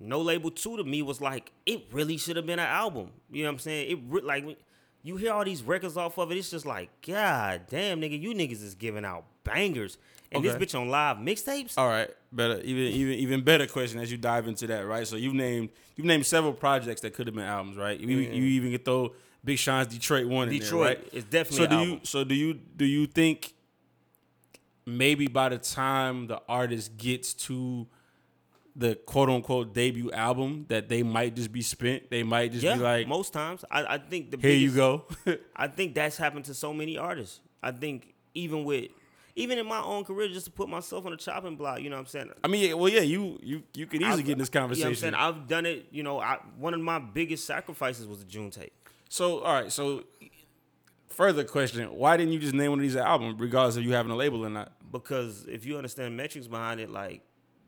No 0.00 0.20
Label 0.20 0.50
Two 0.50 0.76
to 0.76 0.84
me 0.84 1.02
was 1.02 1.20
like 1.20 1.52
it 1.66 1.84
really 1.92 2.16
should 2.16 2.34
have 2.36 2.46
been 2.46 2.58
an 2.58 2.66
album. 2.66 3.10
You 3.30 3.44
know 3.44 3.50
what 3.50 3.52
I'm 3.54 3.58
saying? 3.60 3.90
It 3.90 3.98
re- 4.08 4.22
like 4.22 4.58
you 5.04 5.16
hear 5.16 5.32
all 5.32 5.44
these 5.44 5.62
records 5.62 5.96
off 5.96 6.18
of 6.18 6.32
it. 6.32 6.38
It's 6.38 6.50
just 6.50 6.66
like 6.66 6.88
God 7.06 7.62
damn, 7.68 8.00
nigga, 8.00 8.20
you 8.20 8.34
niggas 8.34 8.62
is 8.62 8.74
giving 8.74 9.04
out 9.04 9.24
bangers. 9.44 9.98
And 10.34 10.42
Okay. 10.44 10.56
this 10.58 10.72
bitch 10.72 10.80
on 10.80 10.88
live 10.88 11.18
mixtapes. 11.18 11.74
All 11.76 11.88
right, 11.88 12.08
better 12.32 12.58
even 12.62 12.84
even 12.84 13.14
even 13.18 13.40
better 13.44 13.66
question 13.66 14.00
as 14.00 14.10
you 14.10 14.16
dive 14.16 14.48
into 14.48 14.66
that, 14.68 14.86
right? 14.86 15.06
So 15.06 15.16
you've 15.16 15.34
named 15.34 15.68
you've 15.94 16.06
named 16.06 16.24
several 16.24 16.54
projects 16.54 17.02
that 17.02 17.12
could 17.12 17.26
have 17.26 17.36
been 17.36 17.44
albums, 17.44 17.76
right? 17.76 18.00
You, 18.00 18.08
you 18.16 18.44
even 18.44 18.72
could 18.72 18.82
throw 18.86 19.12
Big 19.44 19.58
Sean's 19.58 19.88
Detroit 19.88 20.26
one 20.26 20.48
in 20.48 20.58
Detroit 20.58 20.70
there, 20.70 20.96
right? 21.04 21.08
is 21.12 21.24
definitely 21.24 21.56
So 21.58 21.66
do 21.66 21.76
an 21.76 21.88
you 21.90 22.00
so 22.04 22.24
do 22.24 22.34
you 22.34 22.54
do 22.54 22.86
you 22.86 23.06
think 23.06 23.52
maybe 24.86 25.26
by 25.26 25.48
the 25.48 25.58
time 25.58 26.26
the 26.26 26.40
artist 26.48 26.96
gets 26.96 27.34
to 27.34 27.86
the 28.74 28.94
quote 28.94 29.28
unquote 29.28 29.74
debut 29.74 30.10
album 30.12 30.64
that 30.68 30.88
they 30.88 31.02
might 31.02 31.36
just 31.36 31.52
be 31.52 31.60
spent. 31.62 32.10
They 32.10 32.22
might 32.22 32.52
just 32.52 32.64
yeah, 32.64 32.76
be 32.76 32.80
like, 32.82 33.06
most 33.06 33.32
times 33.32 33.64
I, 33.70 33.84
I 33.94 33.98
think 33.98 34.30
the 34.30 34.38
here 34.38 34.56
you 34.56 34.70
go. 34.70 35.04
I 35.56 35.68
think 35.68 35.94
that's 35.94 36.16
happened 36.16 36.46
to 36.46 36.54
so 36.54 36.72
many 36.72 36.96
artists. 36.96 37.40
I 37.62 37.70
think 37.72 38.14
even 38.34 38.64
with 38.64 38.90
even 39.34 39.58
in 39.58 39.66
my 39.66 39.80
own 39.82 40.04
career, 40.04 40.28
just 40.28 40.46
to 40.46 40.52
put 40.52 40.68
myself 40.68 41.04
on 41.06 41.12
the 41.12 41.16
chopping 41.16 41.56
block, 41.56 41.80
you 41.80 41.88
know 41.88 41.96
what 41.96 42.00
I'm 42.00 42.06
saying? 42.06 42.30
I 42.44 42.48
mean, 42.48 42.76
well, 42.78 42.88
yeah, 42.90 43.00
you 43.00 43.38
you 43.42 43.62
you 43.74 43.86
could 43.86 44.00
easily 44.00 44.12
I've- 44.14 44.22
get 44.24 44.32
in 44.32 44.38
this 44.38 44.48
You 44.52 44.60
know 44.60 44.64
I'm 44.64 44.68
conversation. 44.70 44.94
saying? 44.96 45.14
I've 45.14 45.46
done 45.48 45.66
it, 45.66 45.86
you 45.90 46.02
know, 46.02 46.18
I, 46.20 46.38
one 46.58 46.74
of 46.74 46.80
my 46.80 46.98
biggest 46.98 47.46
sacrifices 47.46 48.06
was 48.06 48.18
the 48.20 48.24
June 48.26 48.50
tape. 48.50 48.72
So, 49.08 49.40
all 49.40 49.52
right. 49.60 49.70
So, 49.70 50.04
further 51.12 51.44
question: 51.44 51.88
Why 51.94 52.16
didn't 52.16 52.32
you 52.32 52.38
just 52.38 52.54
name 52.54 52.70
one 52.70 52.78
of 52.80 52.82
these 52.82 52.94
an 52.94 53.02
album, 53.02 53.36
regardless 53.38 53.76
of 53.76 53.84
you 53.84 53.92
having 53.92 54.12
a 54.12 54.16
label 54.16 54.44
or 54.44 54.50
not? 54.50 54.72
Because 54.90 55.46
if 55.46 55.64
you 55.64 55.76
understand 55.76 56.16
metrics 56.16 56.46
behind 56.46 56.80
it, 56.80 56.90
like, 56.90 57.22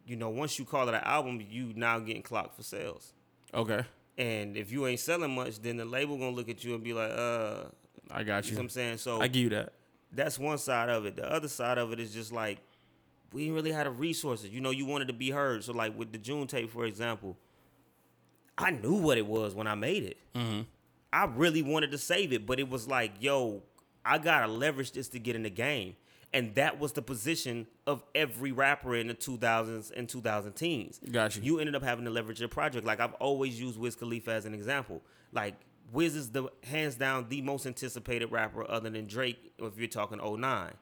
you 0.06 0.16
know, 0.16 0.28
once 0.30 0.58
you 0.58 0.64
call 0.64 0.88
it 0.88 0.94
an 0.94 1.00
album, 1.04 1.40
you 1.48 1.72
now 1.74 1.98
getting 1.98 2.22
clocked 2.22 2.56
for 2.56 2.62
sales. 2.62 3.12
Okay, 3.54 3.82
And 4.18 4.56
if 4.56 4.72
you 4.72 4.86
ain't 4.86 4.98
selling 5.00 5.34
much, 5.34 5.60
then 5.60 5.76
the 5.76 5.84
label 5.84 6.16
gonna 6.18 6.34
look 6.34 6.48
at 6.48 6.64
you 6.64 6.74
and 6.74 6.82
be 6.82 6.92
like, 6.92 7.12
uh, 7.12 7.64
I 8.10 8.24
got 8.24 8.44
you 8.44 8.50
you. 8.50 8.56
know 8.56 8.60
what 8.60 8.64
I'm 8.64 8.68
saying? 8.70 8.96
So 8.98 9.20
I 9.20 9.28
give 9.28 9.42
you 9.44 9.48
that. 9.50 9.72
that's 10.12 10.38
one 10.38 10.58
side 10.58 10.88
of 10.88 11.06
it. 11.06 11.14
The 11.16 11.30
other 11.32 11.48
side 11.48 11.78
of 11.78 11.92
it 11.92 12.00
is 12.00 12.12
just 12.12 12.32
like 12.32 12.58
we 13.32 13.42
didn't 13.42 13.54
really 13.54 13.72
have 13.72 13.84
the 13.84 13.90
resources. 13.92 14.50
You 14.50 14.60
know, 14.60 14.70
you 14.70 14.86
wanted 14.86 15.06
to 15.08 15.14
be 15.14 15.30
heard. 15.30 15.62
So 15.64 15.72
like 15.72 15.96
with 15.96 16.10
the 16.12 16.18
June 16.18 16.46
tape, 16.48 16.70
for 16.70 16.84
example, 16.84 17.36
I 18.58 18.70
knew 18.70 18.94
what 18.94 19.16
it 19.18 19.26
was 19.26 19.54
when 19.54 19.66
I 19.66 19.74
made 19.76 20.02
it. 20.04 20.18
I 21.14 21.26
really 21.26 21.62
wanted 21.62 21.92
to 21.92 21.98
save 21.98 22.32
it, 22.32 22.44
but 22.44 22.58
it 22.58 22.68
was 22.68 22.88
like, 22.88 23.12
yo, 23.20 23.62
I 24.04 24.18
gotta 24.18 24.48
leverage 24.50 24.90
this 24.90 25.06
to 25.10 25.20
get 25.20 25.36
in 25.36 25.44
the 25.44 25.50
game. 25.50 25.94
And 26.32 26.52
that 26.56 26.80
was 26.80 26.90
the 26.90 27.02
position 27.02 27.68
of 27.86 28.02
every 28.16 28.50
rapper 28.50 28.96
in 28.96 29.06
the 29.06 29.14
2000s 29.14 29.92
and 29.96 30.08
2010s. 30.08 31.12
Got 31.12 31.36
you. 31.36 31.42
You 31.42 31.60
ended 31.60 31.76
up 31.76 31.84
having 31.84 32.04
to 32.06 32.10
leverage 32.10 32.40
your 32.40 32.48
project. 32.48 32.84
Like 32.84 32.98
I've 32.98 33.14
always 33.14 33.60
used 33.60 33.78
Wiz 33.78 33.94
Khalifa 33.94 34.32
as 34.32 34.44
an 34.44 34.54
example. 34.54 35.02
Like 35.30 35.54
Wiz 35.92 36.16
is 36.16 36.30
the 36.30 36.48
hands 36.64 36.96
down 36.96 37.26
the 37.28 37.40
most 37.42 37.64
anticipated 37.64 38.32
rapper 38.32 38.68
other 38.68 38.90
than 38.90 39.06
Drake 39.06 39.52
if 39.60 39.78
you're 39.78 39.86
talking 39.86 40.18
09. 40.18 40.72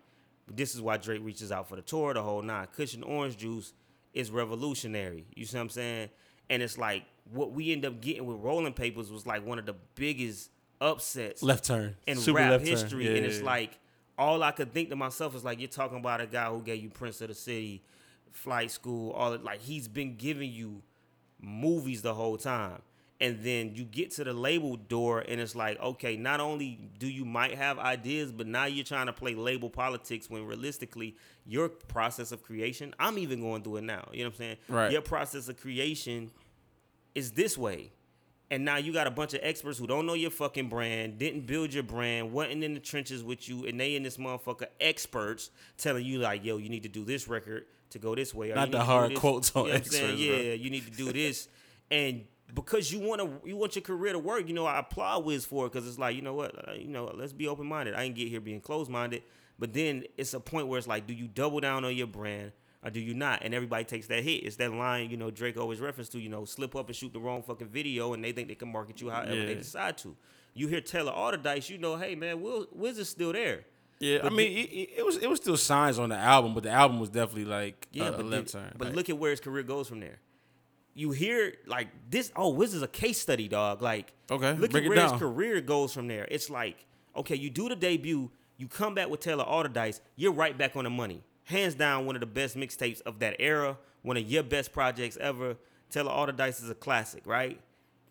This 0.51 0.75
is 0.75 0.81
why 0.81 0.97
Drake 0.97 1.21
reaches 1.23 1.53
out 1.53 1.69
for 1.69 1.77
the 1.77 1.83
tour, 1.83 2.15
the 2.15 2.23
whole 2.23 2.41
nine. 2.41 2.69
Kush 2.75 2.97
& 3.03 3.05
Orange 3.05 3.37
Juice 3.37 3.75
is 4.15 4.31
revolutionary. 4.31 5.27
You 5.37 5.45
see 5.45 5.59
what 5.59 5.65
I'm 5.65 5.69
saying? 5.69 6.09
And 6.49 6.63
it's 6.63 6.79
like 6.79 7.05
what 7.31 7.53
we 7.53 7.73
end 7.73 7.85
up 7.85 8.01
getting 8.01 8.27
with 8.27 8.39
Rolling 8.39 8.73
Papers 8.73 9.11
was 9.11 9.27
like 9.27 9.47
one 9.47 9.59
of 9.59 9.67
the 9.67 9.75
biggest 9.95 10.51
upsets 10.81 11.43
Left 11.43 11.65
turn 11.65 11.97
in 12.07 12.17
Super 12.17 12.39
rap 12.39 12.51
left 12.53 12.65
turn. 12.65 12.71
history, 12.73 13.05
Yeah, 13.09 13.17
and 13.17 13.27
it's 13.27 13.39
yeah. 13.39 13.45
like 13.45 13.79
all 14.19 14.43
I 14.43 14.51
could 14.51 14.73
think 14.73 14.91
to 14.91 14.97
myself 14.97 15.35
is 15.35 15.45
like 15.45 15.59
you're 15.61 15.69
talking 15.69 15.99
about 15.99 16.21
a 16.21 16.27
guy 16.27 16.51
who 16.51 16.61
gave 16.63 16.83
you 16.83 16.91
Prince 16.91 17.21
of 17.21 17.29
the 17.29 17.35
City, 17.35 17.83
Flight 18.33 18.71
School, 18.71 19.13
all 19.13 19.31
that. 19.31 19.45
Like 19.45 19.61
he's 19.61 19.89
been 19.89 20.17
giving 20.17 20.51
you 20.53 20.83
movies 21.41 22.03
the 22.03 22.15
whole 22.15 22.37
time, 22.37 22.83
And 23.21 23.43
then 23.43 23.75
you 23.75 23.85
get 23.85 24.11
to 24.13 24.25
the 24.25 24.33
label 24.33 24.77
door, 24.77 25.21
and 25.21 25.41
it's 25.41 25.55
like, 25.55 25.81
okay, 25.81 26.17
not 26.17 26.41
only 26.41 26.79
do 26.99 27.07
you 27.09 27.25
might 27.25 27.55
have 27.57 27.79
ideas, 27.79 28.33
but 28.33 28.47
now 28.47 28.65
you're 28.67 28.85
trying 28.85 29.07
to 29.07 29.13
play 29.13 29.35
label 29.35 29.71
politics 29.71 30.29
when 30.29 30.45
realistically, 30.47 31.17
your 31.47 31.69
process 31.69 32.33
of 32.33 32.43
creation, 32.43 32.95
I'm 32.99 33.19
even 33.19 33.41
going 33.41 33.63
through 33.63 33.77
it 33.77 33.85
now. 33.85 34.09
You 34.13 34.25
know 34.25 34.29
what 34.31 34.35
I'm 34.35 34.39
saying? 34.39 34.57
Right. 34.69 34.93
Your 34.93 35.03
process 35.03 35.49
of 35.49 35.61
creation 35.61 36.31
is 37.15 37.33
this 37.33 37.57
way. 37.59 37.93
And 38.51 38.67
now 38.67 38.77
you 38.77 38.93
got 38.93 39.07
a 39.07 39.11
bunch 39.11 39.33
of 39.33 39.41
experts 39.43 39.79
who 39.79 39.87
don't 39.87 40.05
know 40.05 40.13
your 40.13 40.31
fucking 40.31 40.69
brand, 40.69 41.17
didn't 41.19 41.47
build 41.47 41.73
your 41.73 41.83
brand, 41.85 42.33
wasn't 42.33 42.63
in 42.63 42.75
the 42.75 42.81
trenches 42.81 43.25
with 43.25 43.49
you, 43.49 43.65
and 43.67 43.81
they 43.81 43.97
in 43.97 44.03
this 44.03 44.19
motherfucker 44.19 44.67
experts 44.79 45.51
telling 45.79 46.05
you 46.05 46.19
like, 46.19 46.45
yo, 46.45 46.59
you 46.59 46.69
need 46.69 46.83
to 46.83 46.89
do 46.91 47.03
this 47.03 47.29
record 47.29 47.65
to 47.91 47.99
go 47.99 48.15
this 48.15 48.35
way. 48.35 48.49
Not 48.49 48.55
the 48.55 48.61
need 48.67 48.73
to 48.73 48.79
do 48.79 48.85
hard 48.85 49.15
quotes 49.15 49.57
on 49.57 49.65
You 49.65 49.71
know 49.71 49.77
experts. 49.77 50.19
Yeah, 50.19 50.53
you 50.53 50.69
need 50.69 50.85
to 50.85 50.91
do 50.91 51.13
this. 51.13 51.49
and 51.91 52.25
because 52.55 52.93
you 52.93 53.01
want 53.01 53.23
to, 53.23 53.49
you 53.49 53.57
want 53.57 53.75
your 53.77 53.83
career 53.83 54.13
to 54.13 54.19
work. 54.19 54.47
You 54.47 54.53
know, 54.55 54.67
I 54.67 54.81
applaud 54.81 55.25
Wiz 55.25 55.47
for 55.47 55.65
it 55.67 55.73
because 55.73 55.89
it's 55.89 55.99
like, 55.99 56.15
you 56.15 56.21
know 56.21 56.35
what, 56.35 56.69
uh, 56.69 56.73
you 56.73 56.89
know, 56.89 57.11
let's 57.15 57.33
be 57.33 57.49
open 57.49 57.67
minded. 57.67 57.95
I 57.95 58.03
ain't 58.03 58.15
get 58.15 58.29
here 58.29 58.41
being 58.41 58.61
closed 58.61 58.91
minded. 58.91 59.23
But 59.59 59.73
then 59.73 60.05
it's 60.19 60.35
a 60.35 60.41
point 60.41 60.67
where 60.67 60.77
it's 60.77 60.87
like, 60.87 61.07
do 61.07 61.15
you 61.15 61.29
double 61.29 61.61
down 61.61 61.85
on 61.87 61.97
your 61.97 62.07
brand? 62.07 62.53
Or 62.85 62.91
do 62.91 62.99
you 63.01 63.15
not? 63.15 63.43
And 63.45 63.55
everybody 63.55 63.85
takes 63.85 64.09
that 64.09 64.25
hit. 64.25 64.45
It's 64.45 64.57
that 64.57 64.73
line, 64.73 65.09
you 65.11 65.17
know, 65.17 65.31
Drake 65.31 65.57
always 65.57 65.79
referenced 65.81 66.13
to, 66.13 66.21
you 66.21 66.29
know, 66.29 66.45
slip 66.45 66.75
up 66.75 66.89
and 66.89 66.97
shoot 66.97 67.13
the 67.13 67.21
wrong 67.21 67.43
fucking 67.43 67.69
video 67.69 68.13
and 68.13 68.25
they 68.25 68.33
think 68.33 68.49
they 68.49 68.57
can 68.57 68.73
market 68.73 69.01
you 69.01 69.09
however 69.11 69.31
they 69.47 69.55
decide 69.55 69.97
to. 69.99 70.17
You 70.55 70.67
hear 70.67 70.81
Taylor 70.81 71.13
Allderdice, 71.13 71.71
you 71.71 71.79
know, 71.79 71.97
hey 71.97 72.15
man, 72.17 72.43
Will, 72.43 72.67
Wiz 72.73 72.99
is 72.99 73.09
still 73.09 73.33
there. 73.33 73.65
Yeah, 74.01 74.19
I 74.25 74.31
mean, 74.31 74.51
it, 74.59 74.61
it- 74.71 74.91
it 74.99 75.07
was 75.07 75.17
it 75.19 75.29
was 75.31 75.39
still 75.39 75.57
signs 75.57 75.99
on 76.01 76.09
the 76.09 76.17
album, 76.17 76.55
but 76.55 76.65
the 76.65 76.71
album 76.71 76.99
was 76.99 77.09
definitely 77.09 77.45
like 77.45 77.87
Yeah, 77.93 78.09
a 78.09 78.13
but, 78.13 78.25
left 78.27 78.49
turn. 78.53 78.73
but 78.77 78.89
Like, 78.89 78.97
look 78.97 79.09
at 79.11 79.17
where 79.17 79.31
his 79.31 79.39
career 79.41 79.63
goes 79.63 79.87
from 79.89 80.01
there. 80.01 80.19
You 80.95 81.13
hear 81.13 81.55
like 81.67 81.89
this. 82.11 82.33
Oh, 82.35 82.49
Wiz 82.51 82.75
is 82.75 82.83
a 82.83 82.89
case 82.89 83.19
study, 83.21 83.47
dog. 83.49 83.81
Like, 83.81 84.13
Okay, 84.31 84.55
look 84.55 84.75
at 84.75 84.85
where 84.89 85.01
his 85.03 85.13
career 85.13 85.61
goes 85.61 85.95
from 85.95 86.09
there. 86.09 86.27
It's 86.31 86.51
like, 86.51 86.85
okay, 87.17 87.37
you 87.37 87.49
do 87.49 87.69
the 87.69 87.77
debut, 87.77 88.31
you 88.59 88.67
come 88.67 88.95
back 88.95 89.09
with 89.09 89.21
Taylor 89.21 89.45
Allderdice, 89.45 90.01
you're 90.17 90.33
right 90.33 90.59
back 90.59 90.75
on 90.77 90.83
the 90.85 90.91
money. 90.91 91.23
Hands 91.45 91.75
down, 91.75 92.07
one 92.07 92.17
of 92.17 92.21
the 92.21 92.27
best 92.27 92.57
mixtapes 92.57 93.01
of 93.03 93.19
that 93.19 93.37
era, 93.39 93.77
one 94.03 94.17
of 94.17 94.31
your 94.31 94.43
best 94.43 94.73
projects 94.73 95.17
ever. 95.19 95.57
Taylor 95.91 96.33
Dice 96.33 96.61
is 96.61 96.71
a 96.71 96.75
classic, 96.75 97.27
right? 97.27 97.61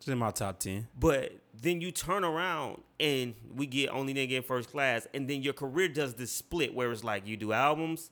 it's 0.01 0.07
in 0.07 0.17
my 0.17 0.31
top 0.31 0.59
ten. 0.59 0.87
But 0.99 1.31
then 1.53 1.79
you 1.79 1.91
turn 1.91 2.23
around 2.23 2.81
and 2.99 3.35
we 3.55 3.67
get 3.67 3.89
only 3.91 4.15
nigga 4.15 4.31
in 4.31 4.41
first 4.43 4.71
class, 4.71 5.07
and 5.13 5.29
then 5.29 5.43
your 5.43 5.53
career 5.53 5.87
does 5.87 6.15
this 6.15 6.31
split 6.31 6.73
where 6.73 6.91
it's 6.91 7.03
like 7.03 7.27
you 7.27 7.37
do 7.37 7.53
albums 7.53 8.09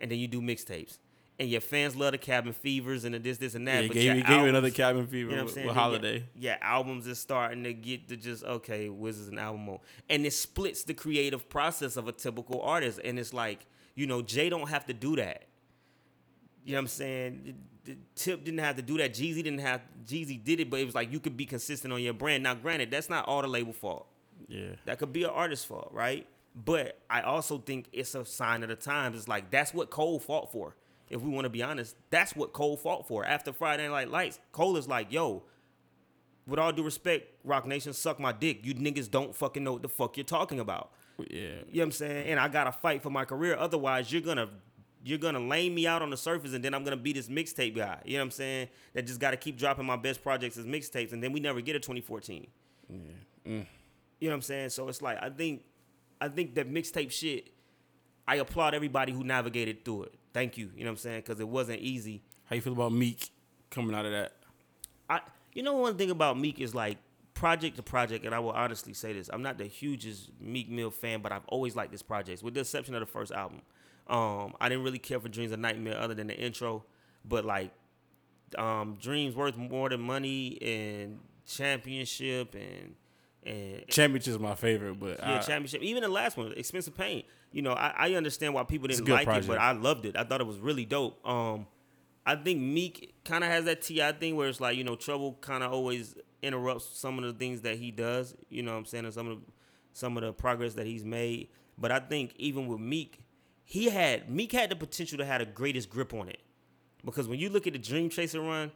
and 0.00 0.10
then 0.10 0.18
you 0.18 0.26
do 0.26 0.40
mixtapes. 0.40 0.98
And 1.40 1.48
your 1.48 1.60
fans 1.60 1.94
love 1.94 2.10
the 2.10 2.18
cabin 2.18 2.52
fevers 2.52 3.04
and 3.04 3.14
the 3.14 3.20
this, 3.20 3.38
this, 3.38 3.54
and 3.54 3.68
that. 3.68 3.82
Yeah, 3.82 3.88
but 3.88 3.94
gave 3.94 4.04
your 4.04 4.14
you 4.16 4.22
gave 4.22 4.30
you 4.30 4.34
albums- 4.34 4.48
another 4.48 4.70
cabin 4.70 5.06
fever 5.06 5.30
you 5.30 5.36
know 5.36 5.44
with, 5.44 5.54
with 5.54 5.74
holiday. 5.74 6.24
Yeah, 6.34 6.56
albums 6.60 7.06
is 7.06 7.20
starting 7.20 7.62
to 7.62 7.72
get 7.72 8.08
to 8.08 8.16
just 8.16 8.42
okay, 8.42 8.88
Wiz 8.88 9.18
is 9.20 9.28
an 9.28 9.38
album 9.38 9.66
mode, 9.66 9.78
and 10.10 10.26
it 10.26 10.32
splits 10.32 10.82
the 10.82 10.94
creative 10.94 11.48
process 11.48 11.96
of 11.96 12.08
a 12.08 12.12
typical 12.12 12.60
artist. 12.62 12.98
And 13.04 13.16
it's 13.20 13.32
like 13.32 13.64
you 13.98 14.06
know, 14.06 14.22
Jay 14.22 14.48
don't 14.48 14.68
have 14.68 14.86
to 14.86 14.94
do 14.94 15.16
that. 15.16 15.42
You 16.64 16.72
know 16.72 16.78
what 16.78 16.82
I'm 16.82 16.86
saying? 16.86 17.54
Tip 18.14 18.44
didn't 18.44 18.60
have 18.60 18.76
to 18.76 18.82
do 18.82 18.96
that. 18.98 19.12
Jeezy 19.12 19.42
didn't 19.42 19.58
have. 19.58 19.80
Jeezy 20.06 20.42
did 20.42 20.60
it, 20.60 20.70
but 20.70 20.78
it 20.78 20.84
was 20.84 20.94
like 20.94 21.10
you 21.10 21.18
could 21.18 21.36
be 21.36 21.46
consistent 21.46 21.92
on 21.92 22.00
your 22.00 22.12
brand. 22.12 22.44
Now, 22.44 22.54
granted, 22.54 22.92
that's 22.92 23.10
not 23.10 23.26
all 23.26 23.42
the 23.42 23.48
label 23.48 23.72
fault. 23.72 24.06
Yeah, 24.46 24.76
That 24.84 25.00
could 25.00 25.12
be 25.12 25.24
an 25.24 25.30
artist's 25.30 25.64
fault, 25.64 25.90
right? 25.92 26.28
But 26.54 27.00
I 27.10 27.22
also 27.22 27.58
think 27.58 27.86
it's 27.92 28.14
a 28.14 28.24
sign 28.24 28.62
of 28.62 28.68
the 28.68 28.76
times. 28.76 29.16
It's 29.16 29.26
like 29.26 29.50
that's 29.50 29.74
what 29.74 29.90
Cole 29.90 30.20
fought 30.20 30.52
for. 30.52 30.76
If 31.10 31.20
we 31.20 31.30
want 31.30 31.46
to 31.46 31.50
be 31.50 31.64
honest, 31.64 31.96
that's 32.10 32.36
what 32.36 32.52
Cole 32.52 32.76
fought 32.76 33.08
for. 33.08 33.24
After 33.24 33.52
Friday 33.52 33.88
Night 33.88 34.10
Lights, 34.10 34.38
Cole 34.52 34.76
is 34.76 34.86
like, 34.86 35.12
yo, 35.12 35.42
with 36.46 36.60
all 36.60 36.72
due 36.72 36.84
respect, 36.84 37.32
Roc 37.42 37.66
Nation, 37.66 37.92
suck 37.92 38.20
my 38.20 38.30
dick. 38.30 38.64
You 38.64 38.74
niggas 38.74 39.10
don't 39.10 39.34
fucking 39.34 39.64
know 39.64 39.72
what 39.72 39.82
the 39.82 39.88
fuck 39.88 40.16
you're 40.16 40.24
talking 40.24 40.60
about. 40.60 40.92
Yeah. 41.30 41.40
You 41.40 41.48
know 41.48 41.62
what 41.72 41.82
I'm 41.82 41.92
saying? 41.92 42.26
And 42.28 42.40
I 42.40 42.48
gotta 42.48 42.72
fight 42.72 43.02
for 43.02 43.10
my 43.10 43.24
career. 43.24 43.56
Otherwise, 43.56 44.12
you're 44.12 44.22
gonna 44.22 44.48
you're 45.04 45.18
gonna 45.18 45.40
lame 45.40 45.74
me 45.74 45.86
out 45.86 46.02
on 46.02 46.10
the 46.10 46.16
surface, 46.16 46.52
and 46.54 46.64
then 46.64 46.74
I'm 46.74 46.84
gonna 46.84 46.96
be 46.96 47.12
this 47.12 47.28
mixtape 47.28 47.74
guy. 47.74 48.00
You 48.04 48.14
know 48.14 48.20
what 48.20 48.26
I'm 48.26 48.30
saying? 48.32 48.68
That 48.94 49.06
just 49.06 49.20
gotta 49.20 49.36
keep 49.36 49.58
dropping 49.58 49.86
my 49.86 49.96
best 49.96 50.22
projects 50.22 50.56
as 50.56 50.66
mixtapes, 50.66 51.12
and 51.12 51.22
then 51.22 51.32
we 51.32 51.40
never 51.40 51.60
get 51.60 51.76
a 51.76 51.80
2014. 51.80 52.46
Yeah, 52.88 52.96
mm. 53.46 53.66
You 54.20 54.28
know 54.28 54.32
what 54.32 54.34
I'm 54.34 54.42
saying? 54.42 54.70
So 54.70 54.88
it's 54.88 55.02
like 55.02 55.18
I 55.22 55.30
think 55.30 55.62
I 56.20 56.28
think 56.28 56.54
that 56.54 56.70
mixtape 56.70 57.10
shit. 57.10 57.52
I 58.26 58.36
applaud 58.36 58.74
everybody 58.74 59.10
who 59.10 59.24
navigated 59.24 59.86
through 59.86 60.04
it. 60.04 60.14
Thank 60.34 60.58
you. 60.58 60.70
You 60.76 60.84
know 60.84 60.90
what 60.90 60.92
I'm 60.92 60.96
saying? 60.98 61.20
Because 61.20 61.40
it 61.40 61.48
wasn't 61.48 61.80
easy. 61.80 62.22
How 62.44 62.56
you 62.56 62.60
feel 62.62 62.74
about 62.74 62.92
Meek 62.92 63.30
coming 63.70 63.94
out 63.94 64.04
of 64.04 64.12
that? 64.12 64.34
I 65.08 65.20
you 65.54 65.62
know 65.62 65.74
one 65.74 65.96
thing 65.96 66.10
about 66.10 66.38
Meek 66.38 66.60
is 66.60 66.74
like 66.74 66.98
project 67.38 67.76
to 67.76 67.82
project, 67.82 68.24
and 68.24 68.34
I 68.34 68.40
will 68.40 68.50
honestly 68.50 68.92
say 68.92 69.12
this: 69.12 69.30
I'm 69.32 69.42
not 69.42 69.58
the 69.58 69.64
hugest 69.64 70.30
Meek 70.40 70.68
Mill 70.68 70.90
fan, 70.90 71.20
but 71.22 71.30
I've 71.30 71.46
always 71.46 71.76
liked 71.76 71.92
this 71.92 72.02
project, 72.02 72.42
with 72.42 72.54
the 72.54 72.60
exception 72.60 72.94
of 72.94 73.00
the 73.00 73.06
first 73.06 73.32
album. 73.32 73.62
Um, 74.08 74.54
I 74.60 74.68
didn't 74.68 74.84
really 74.84 74.98
care 74.98 75.20
for 75.20 75.28
Dreams 75.28 75.52
of 75.52 75.60
Nightmare 75.60 75.98
other 75.98 76.14
than 76.14 76.26
the 76.26 76.36
intro, 76.36 76.84
but 77.24 77.44
like 77.44 77.70
um, 78.56 78.98
Dreams 79.00 79.36
worth 79.36 79.56
more 79.56 79.88
than 79.88 80.00
money 80.00 80.58
and 80.60 81.20
championship 81.46 82.54
and 82.54 82.94
and 83.44 83.86
Championship 83.88 84.34
is 84.34 84.38
my 84.38 84.56
favorite, 84.56 84.98
but 84.98 85.18
yeah, 85.20 85.36
I, 85.36 85.38
championship. 85.38 85.82
Even 85.82 86.02
the 86.02 86.08
last 86.08 86.36
one, 86.36 86.52
Expensive 86.56 86.96
Pain. 86.96 87.22
You 87.52 87.62
know, 87.62 87.72
I, 87.72 87.94
I 87.96 88.14
understand 88.14 88.52
why 88.52 88.64
people 88.64 88.88
didn't 88.88 89.08
like 89.08 89.28
it, 89.28 89.46
but. 89.46 89.58
I 89.58 89.72
loved 89.72 90.04
it. 90.04 90.16
I 90.16 90.24
thought 90.24 90.40
it 90.40 90.46
was 90.46 90.58
really 90.58 90.84
dope. 90.84 91.26
Um, 91.26 91.66
I 92.26 92.34
think 92.34 92.60
Meek 92.60 93.14
kind 93.24 93.42
of 93.42 93.48
has 93.48 93.64
that 93.64 93.80
T.I. 93.80 94.12
thing 94.12 94.36
where 94.36 94.48
it's 94.48 94.60
like 94.60 94.76
you 94.76 94.84
know 94.84 94.96
Trouble 94.96 95.38
kind 95.40 95.62
of 95.62 95.72
always 95.72 96.14
interrupts 96.42 96.98
some 96.98 97.18
of 97.18 97.24
the 97.24 97.32
things 97.32 97.62
that 97.62 97.76
he 97.76 97.90
does. 97.90 98.34
You 98.48 98.62
know 98.62 98.72
what 98.72 98.78
I'm 98.78 98.84
saying? 98.84 99.04
And 99.04 99.14
some 99.14 99.28
of 99.28 99.38
the, 99.40 99.52
some 99.92 100.16
of 100.16 100.22
the 100.22 100.32
progress 100.32 100.74
that 100.74 100.86
he's 100.86 101.04
made. 101.04 101.48
But 101.76 101.92
I 101.92 102.00
think 102.00 102.34
even 102.36 102.66
with 102.66 102.80
Meek, 102.80 103.20
he 103.64 103.90
had 103.90 104.30
Meek 104.30 104.52
had 104.52 104.70
the 104.70 104.76
potential 104.76 105.18
to 105.18 105.24
have 105.24 105.40
the 105.40 105.46
greatest 105.46 105.90
grip 105.90 106.14
on 106.14 106.28
it 106.28 106.40
because 107.04 107.28
when 107.28 107.38
you 107.38 107.50
look 107.50 107.66
at 107.66 107.72
the 107.74 107.78
Dream 107.78 108.08
Chaser 108.10 108.40
run, 108.40 108.72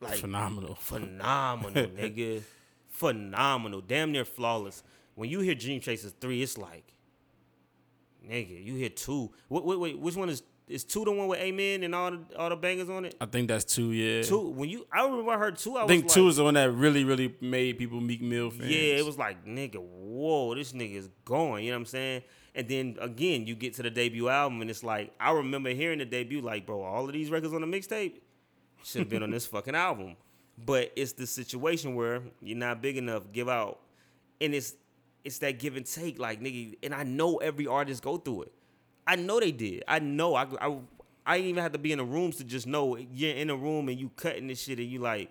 like 0.00 0.18
phenomenal. 0.18 0.74
phenomenal, 0.76 1.86
nigga. 1.96 2.42
Phenomenal. 2.88 3.80
Damn 3.80 4.12
near 4.12 4.24
flawless. 4.24 4.82
When 5.14 5.30
you 5.30 5.40
hear 5.40 5.54
Dream 5.54 5.80
Chasers 5.80 6.12
3, 6.20 6.42
it's 6.42 6.58
like, 6.58 6.94
nigga, 8.28 8.64
you 8.64 8.76
hit 8.76 8.96
two. 8.96 9.30
Wait, 9.48 9.64
wait, 9.64 9.78
wait. 9.78 9.98
Which 9.98 10.16
one 10.16 10.28
is 10.28 10.42
is 10.68 10.84
two 10.84 11.04
the 11.04 11.10
one 11.10 11.26
with 11.26 11.40
Amen 11.40 11.82
and 11.82 11.94
all 11.94 12.12
the 12.12 12.20
all 12.38 12.48
the 12.48 12.56
bangers 12.56 12.88
on 12.88 13.04
it? 13.04 13.16
I 13.20 13.26
think 13.26 13.48
that's 13.48 13.64
two. 13.64 13.90
Yeah, 13.92 14.22
Two. 14.22 14.50
When 14.50 14.70
you 14.70 14.86
I 14.92 15.04
remember 15.04 15.32
I 15.32 15.38
heard 15.38 15.58
two, 15.58 15.76
I, 15.76 15.84
I 15.84 15.86
think 15.86 16.08
two 16.08 16.22
like, 16.22 16.30
is 16.30 16.36
the 16.36 16.44
one 16.44 16.54
that 16.54 16.70
really, 16.72 17.04
really 17.04 17.34
made 17.40 17.76
people 17.78 18.00
Meek 18.00 18.22
Mill 18.22 18.50
fans. 18.50 18.70
Yeah, 18.70 18.94
it 18.96 19.04
was 19.04 19.18
like, 19.18 19.44
nigga, 19.44 19.80
whoa, 19.80 20.54
this 20.54 20.72
nigga 20.72 20.94
is 20.94 21.08
going. 21.24 21.64
You 21.64 21.72
know 21.72 21.78
what 21.78 21.80
I'm 21.80 21.86
saying? 21.86 22.22
And 22.54 22.68
then 22.68 22.96
again, 23.00 23.46
you 23.46 23.54
get 23.54 23.74
to 23.74 23.82
the 23.82 23.90
debut 23.90 24.28
album, 24.28 24.60
and 24.60 24.70
it's 24.70 24.82
like, 24.84 25.12
I 25.20 25.32
remember 25.32 25.70
hearing 25.70 25.98
the 25.98 26.04
debut, 26.04 26.40
like, 26.40 26.66
bro, 26.66 26.82
all 26.82 27.04
of 27.04 27.12
these 27.12 27.30
records 27.30 27.54
on 27.54 27.60
the 27.60 27.66
mixtape 27.66 28.14
should 28.82 29.00
have 29.00 29.08
been 29.08 29.22
on 29.22 29.30
this 29.30 29.46
fucking 29.48 29.74
album. 29.74 30.16
But 30.64 30.92
it's 30.94 31.12
the 31.12 31.26
situation 31.26 31.94
where 31.94 32.22
you're 32.40 32.58
not 32.58 32.82
big 32.82 32.96
enough, 32.96 33.22
give 33.32 33.48
out, 33.48 33.80
and 34.40 34.54
it's 34.54 34.74
it's 35.24 35.38
that 35.38 35.58
give 35.58 35.76
and 35.76 35.86
take, 35.86 36.18
like 36.18 36.40
nigga. 36.40 36.76
And 36.82 36.94
I 36.94 37.02
know 37.02 37.36
every 37.36 37.66
artist 37.66 38.02
go 38.02 38.16
through 38.16 38.42
it. 38.42 38.52
I 39.06 39.16
know 39.16 39.40
they 39.40 39.52
did. 39.52 39.84
I 39.88 39.98
know. 39.98 40.34
I 40.34 40.46
I, 40.60 40.78
I 41.26 41.36
didn't 41.36 41.50
even 41.50 41.62
have 41.62 41.72
to 41.72 41.78
be 41.78 41.92
in 41.92 41.98
the 41.98 42.04
rooms 42.04 42.36
to 42.36 42.44
just 42.44 42.66
know 42.66 42.96
you're 42.96 43.34
in 43.34 43.50
a 43.50 43.56
room 43.56 43.88
and 43.88 43.98
you 43.98 44.10
cutting 44.16 44.46
this 44.46 44.62
shit 44.62 44.78
and 44.78 44.88
you 44.88 44.98
like, 44.98 45.30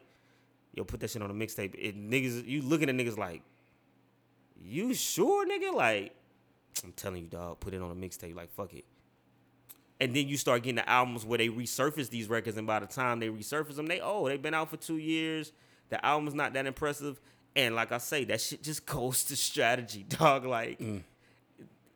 yo, 0.73 0.83
put 0.83 0.99
that 0.99 1.09
shit 1.09 1.21
on 1.21 1.29
a 1.29 1.33
mixtape. 1.33 1.73
And 1.87 2.11
niggas, 2.11 2.45
you 2.47 2.61
looking 2.61 2.89
at 2.89 2.95
niggas 2.95 3.17
like, 3.17 3.41
you 4.61 4.93
sure, 4.93 5.45
nigga? 5.47 5.73
Like, 5.73 6.13
I'm 6.83 6.91
telling 6.93 7.23
you, 7.23 7.29
dog, 7.29 7.59
put 7.59 7.73
it 7.73 7.81
on 7.81 7.91
a 7.91 7.95
mixtape. 7.95 8.35
Like, 8.35 8.51
fuck 8.51 8.73
it. 8.73 8.85
And 10.01 10.15
then 10.15 10.27
you 10.27 10.37
start 10.37 10.63
getting 10.63 10.77
the 10.77 10.89
albums 10.89 11.25
where 11.25 11.37
they 11.37 11.49
resurface 11.49 12.09
these 12.09 12.29
records, 12.29 12.57
and 12.57 12.65
by 12.65 12.79
the 12.79 12.85
time 12.85 13.19
they 13.19 13.27
resurface 13.27 13.75
them, 13.75 13.87
they 13.87 13.99
oh, 13.99 14.29
they've 14.29 14.41
been 14.41 14.53
out 14.53 14.69
for 14.69 14.77
two 14.77 14.97
years. 14.97 15.51
The 15.89 16.03
album's 16.05 16.33
not 16.33 16.53
that 16.53 16.65
impressive, 16.65 17.19
and 17.55 17.75
like 17.75 17.91
I 17.91 17.97
say, 17.97 18.23
that 18.25 18.41
shit 18.41 18.63
just 18.63 18.85
goes 18.85 19.23
to 19.25 19.35
strategy, 19.35 20.03
dog. 20.07 20.45
Like, 20.45 20.81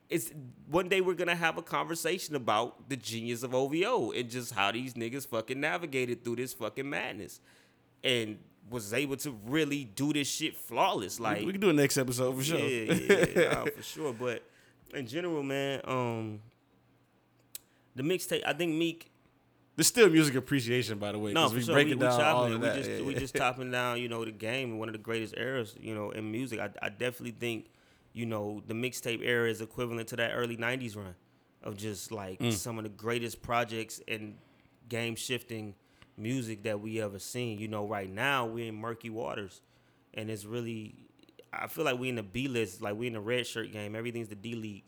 it's 0.09 0.31
one 0.69 0.89
day 0.89 1.01
we're 1.01 1.13
gonna 1.15 1.35
have 1.35 1.57
a 1.57 1.61
conversation 1.61 2.35
about 2.35 2.89
the 2.89 2.95
genius 2.95 3.43
of 3.43 3.55
OVO 3.55 4.11
and 4.11 4.29
just 4.29 4.53
how 4.53 4.71
these 4.71 4.93
niggas 4.93 5.27
fucking 5.27 5.59
navigated 5.59 6.23
through 6.23 6.37
this 6.37 6.53
fucking 6.53 6.89
madness, 6.89 7.39
and 8.03 8.37
was 8.69 8.93
able 8.93 9.17
to 9.17 9.31
really 9.45 9.83
do 9.83 10.13
this 10.13 10.27
shit 10.27 10.55
flawless. 10.55 11.19
Like, 11.19 11.45
we 11.45 11.51
can 11.51 11.61
do 11.61 11.69
a 11.69 11.73
next 11.73 11.97
episode 11.97 12.35
for 12.35 12.43
sure. 12.43 12.59
yeah, 12.59 12.93
yeah, 12.93 13.25
yeah, 13.35 13.49
nah, 13.53 13.65
for 13.75 13.83
sure. 13.83 14.13
But 14.13 14.43
in 14.93 15.05
general, 15.07 15.43
man, 15.43 15.81
um, 15.85 16.39
the 17.95 18.03
mixtape. 18.03 18.43
I 18.45 18.53
think 18.53 18.73
Meek. 18.73 19.09
There's 19.75 19.87
still 19.87 20.09
music 20.09 20.35
appreciation, 20.35 20.99
by 20.99 21.11
the 21.13 21.19
way. 21.19 21.33
No, 21.33 21.49
we 21.49 21.63
sure. 21.63 21.73
breaking 21.73 21.97
we, 21.99 22.05
we 22.05 22.11
down 22.11 22.21
all 22.21 22.43
chopping 22.43 22.53
of 22.55 22.63
it. 22.63 22.65
that. 22.65 22.75
We 22.75 22.79
just 22.83 22.89
yeah, 22.91 23.05
we 23.07 23.13
yeah. 23.13 23.19
just 23.19 23.35
topping 23.35 23.71
down, 23.71 23.99
you 23.99 24.07
know, 24.07 24.23
the 24.23 24.31
game 24.31 24.71
and 24.71 24.79
one 24.79 24.87
of 24.89 24.93
the 24.93 24.99
greatest 24.99 25.33
eras, 25.35 25.75
you 25.79 25.95
know, 25.95 26.11
in 26.11 26.31
music. 26.31 26.59
I, 26.59 26.69
I 26.81 26.89
definitely 26.89 27.31
think, 27.31 27.65
you 28.13 28.25
know, 28.27 28.61
the 28.67 28.75
mixtape 28.75 29.21
era 29.23 29.49
is 29.49 29.61
equivalent 29.61 30.09
to 30.09 30.15
that 30.17 30.31
early 30.33 30.57
'90s 30.57 30.95
run 30.95 31.15
of 31.63 31.75
just 31.77 32.11
like 32.11 32.39
Mm. 32.39 32.51
some 32.53 32.77
of 32.77 32.83
the 32.83 32.89
greatest 32.89 33.41
projects 33.41 33.99
and 34.07 34.35
game 34.89 35.15
shifting 35.15 35.73
music 36.17 36.63
that 36.63 36.79
we 36.79 37.01
ever 37.01 37.17
seen. 37.17 37.57
You 37.57 37.67
know, 37.67 37.87
right 37.87 38.09
now 38.11 38.45
we're 38.45 38.67
in 38.67 38.75
murky 38.75 39.09
waters, 39.09 39.61
and 40.13 40.29
it's 40.29 40.45
really, 40.45 40.93
I 41.51 41.65
feel 41.67 41.83
like 41.85 41.97
we 41.97 42.09
in 42.09 42.15
the 42.15 42.21
B 42.23 42.47
list, 42.47 42.81
like 42.83 42.95
we 42.95 43.07
in 43.07 43.13
the 43.13 43.21
red 43.21 43.47
shirt 43.47 43.71
game. 43.71 43.95
Everything's 43.95 44.27
the 44.27 44.35
D 44.35 44.53
league. 44.53 44.83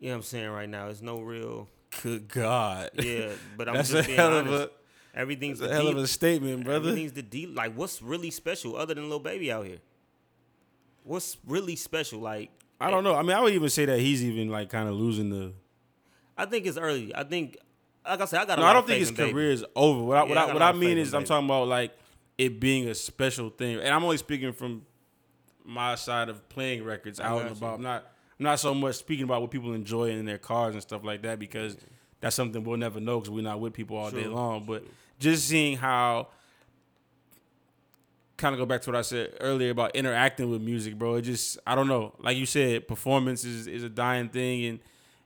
You 0.00 0.08
know 0.08 0.14
what 0.14 0.16
I'm 0.16 0.22
saying 0.24 0.50
right 0.50 0.68
now? 0.68 0.88
It's 0.88 1.00
no 1.00 1.20
real. 1.20 1.68
Good 2.02 2.28
God. 2.28 2.90
Yeah, 2.94 3.30
but 3.56 3.68
I'm 3.68 3.74
That's 3.74 3.90
just 3.90 4.04
a 4.04 4.06
being 4.06 4.18
hell 4.18 4.32
honest. 4.36 4.52
of 4.54 4.60
a 4.60 4.70
Everything's 5.16 5.58
that's 5.60 5.72
a 5.72 5.74
hell 5.74 5.88
of 5.88 5.96
a 5.96 6.06
statement, 6.06 6.64
brother. 6.64 6.90
Everything's 6.90 7.12
the 7.12 7.22
D. 7.22 7.46
Like, 7.46 7.74
what's 7.74 8.02
really 8.02 8.30
special 8.30 8.76
other 8.76 8.92
than 8.92 9.08
Lil 9.08 9.18
Baby 9.18 9.50
out 9.50 9.66
here? 9.66 9.78
What's 11.04 11.38
really 11.46 11.74
special? 11.74 12.20
Like, 12.20 12.50
I 12.78 12.90
don't 12.90 13.06
eh, 13.06 13.10
know. 13.10 13.16
I 13.16 13.22
mean, 13.22 13.32
I 13.32 13.40
would 13.40 13.54
even 13.54 13.70
say 13.70 13.86
that 13.86 13.98
he's 13.98 14.22
even 14.22 14.50
like 14.50 14.68
kind 14.68 14.88
of 14.88 14.94
losing 14.94 15.30
the. 15.30 15.54
I 16.36 16.44
think 16.44 16.66
it's 16.66 16.76
early. 16.76 17.14
I 17.14 17.24
think, 17.24 17.56
like 18.06 18.20
I 18.20 18.24
said, 18.26 18.40
I 18.40 18.44
got. 18.44 18.58
No, 18.58 18.66
I 18.66 18.74
don't 18.74 18.86
think 18.86 18.98
his 18.98 19.08
in 19.08 19.14
Baby. 19.14 19.32
career 19.32 19.52
is 19.52 19.64
over. 19.74 20.02
What 20.02 20.18
I, 20.18 20.22
what 20.24 20.30
Yeah, 20.30 20.44
I 20.44 20.50
I, 20.50 20.52
what 20.52 20.62
I 20.62 20.72
mean 20.72 20.98
is, 20.98 21.14
I'm 21.14 21.24
talking 21.24 21.46
about 21.46 21.66
like 21.66 21.96
it 22.36 22.60
being 22.60 22.86
a 22.88 22.94
special 22.94 23.48
thing, 23.48 23.78
and 23.78 23.88
I'm 23.88 24.04
only 24.04 24.18
speaking 24.18 24.52
from 24.52 24.84
my 25.64 25.94
side 25.94 26.28
of 26.28 26.46
playing 26.50 26.84
records 26.84 27.20
out 27.20 27.40
and 27.40 27.56
about. 27.56 27.76
I'm 27.76 27.82
not. 27.82 28.04
I'm 28.38 28.44
not 28.44 28.60
so 28.60 28.74
much 28.74 28.96
speaking 28.96 29.24
about 29.24 29.40
what 29.40 29.50
people 29.50 29.72
enjoy 29.72 30.10
in 30.10 30.24
their 30.26 30.38
cars 30.38 30.74
and 30.74 30.82
stuff 30.82 31.02
like 31.04 31.22
that 31.22 31.38
because 31.38 31.76
that's 32.20 32.36
something 32.36 32.62
we'll 32.64 32.76
never 32.76 33.00
know 33.00 33.18
because 33.20 33.30
we're 33.30 33.42
not 33.42 33.60
with 33.60 33.72
people 33.72 33.96
all 33.96 34.10
day 34.10 34.26
long. 34.26 34.64
But 34.64 34.84
just 35.18 35.48
seeing 35.48 35.76
how 35.76 36.28
kind 38.36 38.52
of 38.54 38.58
go 38.58 38.66
back 38.66 38.82
to 38.82 38.90
what 38.90 38.96
I 38.98 39.02
said 39.02 39.32
earlier 39.40 39.70
about 39.70 39.96
interacting 39.96 40.50
with 40.50 40.60
music, 40.60 40.98
bro. 40.98 41.14
It 41.16 41.22
just 41.22 41.58
I 41.66 41.74
don't 41.74 41.88
know. 41.88 42.14
Like 42.18 42.36
you 42.36 42.46
said, 42.46 42.86
performance 42.86 43.44
is, 43.44 43.66
is 43.66 43.82
a 43.82 43.88
dying 43.88 44.28
thing 44.28 44.64
and 44.66 44.78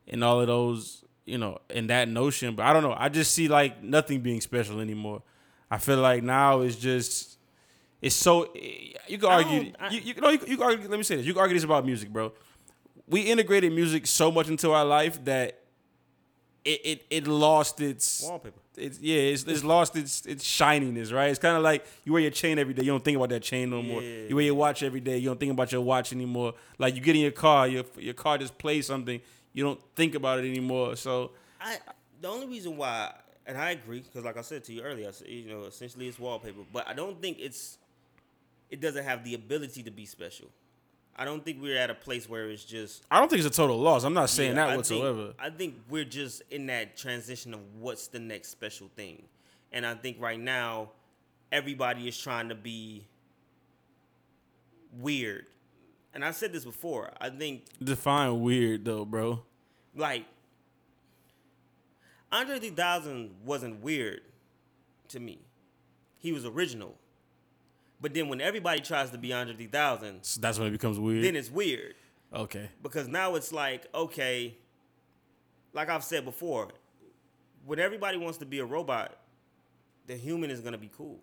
and 0.08 0.22
all 0.24 0.40
of 0.40 0.46
those, 0.46 1.04
you 1.24 1.38
know, 1.38 1.58
and 1.70 1.90
that 1.90 2.08
notion. 2.08 2.54
But 2.54 2.66
I 2.66 2.72
don't 2.72 2.82
know. 2.82 2.94
I 2.96 3.08
just 3.08 3.32
see 3.32 3.48
like 3.48 3.82
nothing 3.82 4.20
being 4.20 4.40
special 4.40 4.80
anymore. 4.80 5.22
I 5.70 5.78
feel 5.78 5.98
like 5.98 6.22
now 6.22 6.60
it's 6.60 6.76
just 6.76 7.38
it's 8.00 8.14
so 8.14 8.44
eh, 8.54 8.92
you 9.08 9.18
can 9.18 9.28
argue 9.28 9.72
I- 9.80 9.90
you, 9.90 10.00
you 10.00 10.14
know 10.20 10.30
you, 10.30 10.40
you 10.46 10.56
can 10.56 10.66
argue 10.66 10.88
let 10.88 10.96
me 10.96 11.02
say 11.02 11.16
this. 11.16 11.26
You 11.26 11.32
can 11.32 11.40
argue 11.40 11.56
this 11.56 11.64
about 11.64 11.84
music, 11.84 12.10
bro. 12.12 12.32
We 13.10 13.22
integrated 13.22 13.72
music 13.72 14.06
so 14.06 14.30
much 14.30 14.48
into 14.48 14.70
our 14.70 14.84
life 14.84 15.22
that 15.24 15.58
it 16.64 16.80
it, 16.84 17.06
it 17.10 17.26
lost 17.26 17.80
its 17.80 18.22
Wallpaper. 18.22 18.58
it's 18.76 19.00
yeah, 19.00 19.18
it's, 19.18 19.44
it's 19.44 19.64
lost 19.64 19.96
its 19.96 20.24
its 20.26 20.44
shininess, 20.44 21.10
right? 21.10 21.28
It's 21.30 21.38
kind 21.38 21.56
of 21.56 21.62
like 21.62 21.84
you 22.04 22.12
wear 22.12 22.22
your 22.22 22.30
chain 22.30 22.58
every 22.58 22.74
day, 22.74 22.82
you 22.82 22.90
don't 22.90 23.04
think 23.04 23.16
about 23.16 23.30
that 23.30 23.42
chain 23.42 23.70
no 23.70 23.82
more. 23.82 24.02
Yeah. 24.02 24.28
You 24.28 24.36
wear 24.36 24.44
your 24.44 24.54
watch 24.54 24.82
every 24.82 25.00
day, 25.00 25.18
you 25.18 25.28
don't 25.28 25.40
think 25.40 25.52
about 25.52 25.72
your 25.72 25.80
watch 25.80 26.12
anymore. 26.12 26.54
Like 26.78 26.94
you 26.94 27.00
get 27.00 27.16
in 27.16 27.22
your 27.22 27.30
car, 27.32 27.66
your 27.66 27.84
your 27.98 28.14
car 28.14 28.38
just 28.38 28.56
plays 28.58 28.86
something, 28.86 29.20
you 29.52 29.64
don't 29.64 29.80
think 29.96 30.14
about 30.14 30.38
it 30.38 30.48
anymore. 30.48 30.96
So 30.96 31.32
I 31.60 31.78
the 32.20 32.28
only 32.28 32.46
reason 32.46 32.76
why, 32.76 33.12
and 33.46 33.56
I 33.56 33.70
agree, 33.70 34.00
because 34.00 34.24
like 34.24 34.36
I 34.36 34.42
said 34.42 34.62
to 34.64 34.72
you 34.72 34.82
earlier, 34.82 35.08
I 35.08 35.12
said, 35.12 35.28
you 35.28 35.48
know, 35.48 35.64
essentially 35.64 36.06
it's 36.06 36.18
wallpaper, 36.18 36.60
but 36.72 36.86
I 36.86 36.92
don't 36.92 37.20
think 37.20 37.38
it's 37.40 37.78
it 38.70 38.80
doesn't 38.80 39.04
have 39.04 39.24
the 39.24 39.34
ability 39.34 39.82
to 39.82 39.90
be 39.90 40.06
special. 40.06 40.48
I 41.20 41.26
don't 41.26 41.44
think 41.44 41.60
we're 41.60 41.76
at 41.76 41.90
a 41.90 41.94
place 41.94 42.30
where 42.30 42.48
it's 42.48 42.64
just 42.64 43.04
I 43.10 43.18
don't 43.20 43.28
think 43.28 43.44
it's 43.44 43.54
a 43.54 43.56
total 43.60 43.76
loss. 43.78 44.04
I'm 44.04 44.14
not 44.14 44.30
saying 44.30 44.56
Yeah, 44.56 44.64
that 44.64 44.70
I 44.70 44.76
whatsoever. 44.78 45.24
Think, 45.26 45.36
I 45.38 45.50
think 45.50 45.74
we're 45.90 46.06
just 46.06 46.40
in 46.50 46.64
that 46.68 46.96
transition 46.96 47.52
of 47.52 47.60
what's 47.78 48.06
the 48.06 48.18
next 48.18 48.48
special 48.48 48.88
thing. 48.96 49.24
And 49.70 49.84
I 49.84 49.94
think 49.94 50.16
right 50.18 50.40
now, 50.40 50.92
everybody 51.52 52.08
is 52.08 52.16
trying 52.18 52.48
to 52.48 52.54
be 52.54 53.04
weird. 54.98 55.44
And 56.14 56.24
I 56.24 56.30
said 56.30 56.54
this 56.54 56.64
before. 56.64 57.10
I 57.20 57.28
think, 57.28 57.64
Define 57.84 58.40
weird 58.40 58.86
though, 58.86 59.04
bro. 59.04 59.42
like, 59.94 60.24
Andre 62.32 62.58
3000 62.60 63.30
wasn't 63.44 63.82
weird 63.82 64.22
to 65.08 65.20
me. 65.20 65.40
He 66.16 66.32
was 66.32 66.46
original. 66.46 66.96
But 68.00 68.14
then 68.14 68.28
when 68.28 68.40
everybody 68.40 68.80
tries 68.80 69.10
to 69.10 69.18
be 69.18 69.32
Andre 69.32 69.54
3000, 69.54 70.20
So 70.22 70.40
that's 70.40 70.58
when 70.58 70.68
it 70.68 70.70
becomes 70.70 70.98
weird. 70.98 71.22
then 71.24 71.36
it's 71.36 71.50
weird. 71.50 71.94
okay. 72.32 72.68
because 72.82 73.08
now 73.08 73.34
it's 73.34 73.52
like 73.52 73.86
okay 73.94 74.56
like 75.72 75.88
i've 75.88 76.04
said 76.04 76.24
before 76.24 76.68
when 77.66 77.78
everybody 77.78 78.16
wants 78.18 78.38
to 78.38 78.46
be 78.46 78.58
a 78.60 78.64
robot 78.64 79.16
the 80.06 80.16
human 80.16 80.50
is 80.50 80.60
going 80.60 80.72
to 80.72 80.78
be 80.78 80.90
cool 80.96 81.18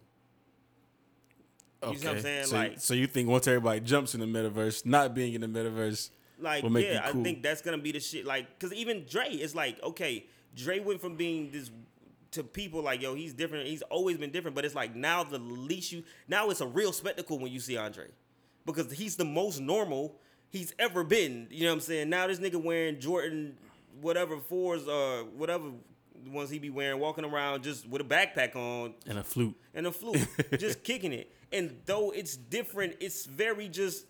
Okay. 1.84 1.92
You 1.94 2.00
see 2.00 2.08
what 2.08 2.16
I'm 2.16 2.22
saying? 2.24 2.46
So, 2.46 2.56
Like- 2.56 2.80
so 2.80 2.94
you 2.96 3.06
think 3.08 3.30
once 3.30 3.48
everybody 3.48 3.80
jumps 3.82 4.16
in 4.16 4.20
the 4.22 4.26
metaverse, 4.26 4.84
not 4.86 5.14
being 5.14 5.34
in 5.36 5.42
the 5.42 5.48
metaverse, 5.48 6.10
like 6.40 6.64
Will 6.64 6.72
make 6.72 6.86
yeah 6.88 7.10
cool. 7.12 7.22
i 7.22 7.24
think 7.24 7.42
that's 7.44 7.62
going 7.62 7.78
to 7.78 7.82
be 7.84 7.92
the 7.92 8.00
shit 8.00 8.24
like 8.26 8.48
because 8.58 8.72
even 8.74 9.06
dre 9.10 9.28
is 9.30 9.56
like 9.56 9.82
okay 9.84 10.26
dre 10.56 10.80
went 10.80 11.00
from 11.02 11.16
being 11.16 11.50
this 11.52 11.72
to 12.32 12.44
people 12.44 12.82
like 12.82 13.02
yo 13.02 13.16
he's 13.16 13.34
different 13.34 13.68
he's 13.68 13.82
always 13.84 14.18
been 14.18 14.32
different 14.32 14.56
but 14.56 14.66
it's 14.66 14.76
like 14.76 14.96
now 14.96 15.24
the 15.24 15.40
least 15.40 15.92
you 15.92 16.04
now 16.28 16.50
it's 16.50 16.62
a 16.62 16.68
real 16.68 16.92
spectacle 16.92 17.40
when 17.40 17.52
you 17.52 17.60
see 17.60 17.78
andre 17.78 18.08
because 18.66 18.92
he's 18.92 19.16
the 19.16 19.26
most 19.26 19.60
normal 19.60 20.20
he's 20.50 20.74
ever 20.80 21.04
been 21.04 21.48
you 21.50 21.64
know 21.64 21.70
what 21.70 21.76
i'm 21.76 21.80
saying 21.80 22.10
now 22.10 22.28
this 22.28 22.40
nigga 22.40 22.62
wearing 22.62 23.00
jordan 23.00 23.58
whatever 24.02 24.38
fours 24.38 24.88
uh 24.88 25.24
whatever 25.36 25.72
ones 26.32 26.50
he 26.50 26.60
be 26.60 26.70
wearing 26.70 27.00
walking 27.00 27.26
around 27.26 27.64
just 27.64 27.88
with 27.88 28.02
a 28.02 28.06
backpack 28.06 28.56
on 28.56 28.94
and 29.06 29.18
a 29.18 29.24
flute. 29.24 29.56
and 29.74 29.88
a 29.88 29.92
flute, 29.92 30.28
just 30.60 30.84
kicking 30.84 31.14
it. 31.14 31.32
And 31.52 31.78
though 31.86 32.12
it's 32.12 32.36
different, 32.36 32.96
it's 33.00 33.26
very 33.26 33.70
just 33.70 34.06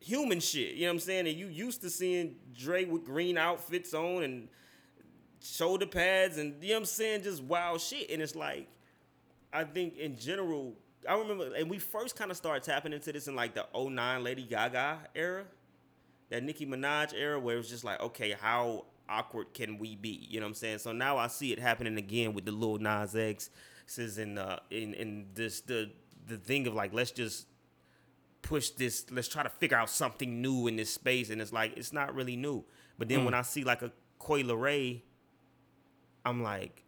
human 0.00 0.40
shit. 0.40 0.74
You 0.74 0.82
know 0.82 0.88
what 0.88 0.94
I'm 0.94 1.00
saying? 1.00 1.28
And 1.28 1.36
you 1.36 1.46
used 1.46 1.80
to 1.82 1.90
seeing 1.90 2.36
Dre 2.56 2.84
with 2.84 3.04
green 3.04 3.38
outfits 3.38 3.94
on 3.94 4.22
and 4.22 4.48
shoulder 5.42 5.86
pads 5.86 6.38
and 6.38 6.54
you 6.62 6.70
know 6.70 6.74
what 6.74 6.80
I'm 6.80 6.84
saying, 6.86 7.22
just 7.22 7.42
wild 7.42 7.80
shit. 7.80 8.10
And 8.10 8.22
it's 8.22 8.34
like, 8.34 8.68
I 9.52 9.64
think 9.64 9.96
in 9.96 10.16
general, 10.16 10.74
I 11.08 11.16
remember, 11.16 11.54
and 11.54 11.70
we 11.70 11.78
first 11.78 12.16
kind 12.16 12.30
of 12.30 12.36
started 12.36 12.62
tapping 12.62 12.92
into 12.92 13.12
this 13.12 13.28
in 13.28 13.34
like 13.34 13.54
the 13.54 13.66
09 13.74 14.22
Lady 14.24 14.42
Gaga 14.42 14.98
era, 15.14 15.44
that 16.30 16.42
Nicki 16.42 16.66
Minaj 16.66 17.14
era, 17.14 17.38
where 17.40 17.54
it 17.54 17.58
was 17.58 17.68
just 17.70 17.84
like, 17.84 18.00
okay, 18.00 18.36
how 18.38 18.84
awkward 19.08 19.54
can 19.54 19.78
we 19.78 19.96
be? 19.96 20.26
You 20.28 20.40
know 20.40 20.46
what 20.46 20.50
I'm 20.50 20.54
saying? 20.54 20.78
So 20.78 20.92
now 20.92 21.16
I 21.16 21.28
see 21.28 21.52
it 21.52 21.58
happening 21.58 21.96
again 21.96 22.34
with 22.34 22.44
the 22.44 22.52
Lil 22.52 22.78
Nas 22.78 23.14
X 23.14 23.50
and 23.96 24.38
uh, 24.38 24.58
in 24.70 24.92
in 24.94 25.26
this 25.34 25.62
the 25.62 25.90
the 26.26 26.36
thing 26.36 26.66
of 26.66 26.74
like, 26.74 26.92
let's 26.92 27.10
just 27.10 27.46
push 28.42 28.70
this, 28.70 29.06
let's 29.10 29.28
try 29.28 29.42
to 29.42 29.48
figure 29.48 29.76
out 29.76 29.90
something 29.90 30.42
new 30.42 30.66
in 30.66 30.76
this 30.76 30.92
space, 30.92 31.30
and 31.30 31.40
it's 31.40 31.52
like 31.52 31.76
it's 31.76 31.92
not 31.92 32.14
really 32.14 32.36
new. 32.36 32.64
But 32.98 33.08
then 33.08 33.24
when 33.24 33.34
I 33.34 33.42
see 33.42 33.64
like 33.64 33.82
a 33.82 33.92
Coi 34.18 34.42
Leray, 34.42 35.02
I'm 36.28 36.42
like, 36.42 36.84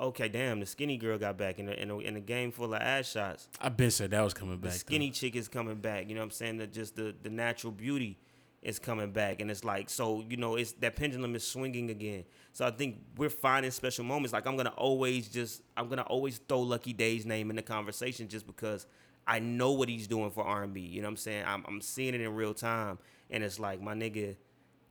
okay, 0.00 0.28
damn, 0.28 0.60
the 0.60 0.66
skinny 0.66 0.96
girl 0.96 1.18
got 1.18 1.36
back 1.36 1.58
in 1.58 1.68
a, 1.68 1.72
in 1.72 1.90
a, 1.90 1.98
in 1.98 2.16
a 2.16 2.20
game 2.20 2.50
full 2.50 2.74
of 2.74 2.80
ass 2.80 3.10
shots 3.10 3.48
I've 3.60 3.76
been 3.76 3.90
said 3.90 4.10
that 4.10 4.22
was 4.22 4.34
coming 4.34 4.56
the 4.56 4.62
back. 4.62 4.72
though. 4.72 4.78
skinny 4.78 5.10
chick 5.10 5.36
is 5.36 5.48
coming 5.48 5.76
back. 5.76 6.08
You 6.08 6.14
know 6.14 6.20
what 6.20 6.26
I'm 6.26 6.30
saying? 6.32 6.58
That 6.58 6.72
just 6.72 6.96
the 6.96 7.14
the 7.22 7.30
natural 7.30 7.72
beauty 7.72 8.18
is 8.62 8.78
coming 8.78 9.10
back, 9.10 9.40
and 9.40 9.50
it's 9.50 9.64
like 9.64 9.88
so. 9.88 10.24
You 10.28 10.36
know, 10.36 10.56
it's 10.56 10.72
that 10.72 10.96
pendulum 10.96 11.34
is 11.34 11.46
swinging 11.46 11.90
again. 11.90 12.24
So 12.52 12.66
I 12.66 12.70
think 12.70 12.98
we're 13.16 13.30
finding 13.30 13.70
special 13.70 14.04
moments. 14.04 14.32
Like 14.32 14.46
I'm 14.46 14.56
gonna 14.56 14.70
always 14.76 15.28
just 15.28 15.62
I'm 15.76 15.88
gonna 15.88 16.02
always 16.02 16.38
throw 16.38 16.60
Lucky 16.60 16.92
Daye's 16.92 17.24
name 17.24 17.50
in 17.50 17.56
the 17.56 17.62
conversation 17.62 18.28
just 18.28 18.46
because 18.46 18.86
I 19.26 19.38
know 19.38 19.72
what 19.72 19.88
he's 19.88 20.06
doing 20.06 20.30
for 20.30 20.44
R&B. 20.44 20.80
You 20.80 21.02
know 21.02 21.06
what 21.06 21.12
I'm 21.12 21.16
saying? 21.16 21.44
I'm 21.46 21.64
I'm 21.66 21.80
seeing 21.80 22.14
it 22.14 22.20
in 22.20 22.34
real 22.34 22.54
time, 22.54 22.98
and 23.30 23.42
it's 23.42 23.58
like 23.58 23.80
my 23.80 23.94
nigga. 23.94 24.36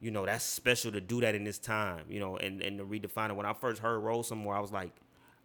You 0.01 0.11
know 0.11 0.25
that's 0.25 0.43
special 0.43 0.91
to 0.93 1.01
do 1.01 1.21
that 1.21 1.35
in 1.35 1.43
this 1.43 1.59
time. 1.59 2.05
You 2.09 2.19
know, 2.19 2.37
and 2.37 2.61
and 2.61 2.77
to 2.77 2.85
redefine 2.85 3.29
it. 3.29 3.35
When 3.35 3.45
I 3.45 3.53
first 3.53 3.81
heard 3.81 3.99
Roll 3.99 4.23
Some 4.23 4.43
Mo, 4.43 4.51
I 4.51 4.59
was 4.59 4.71
like, 4.71 4.91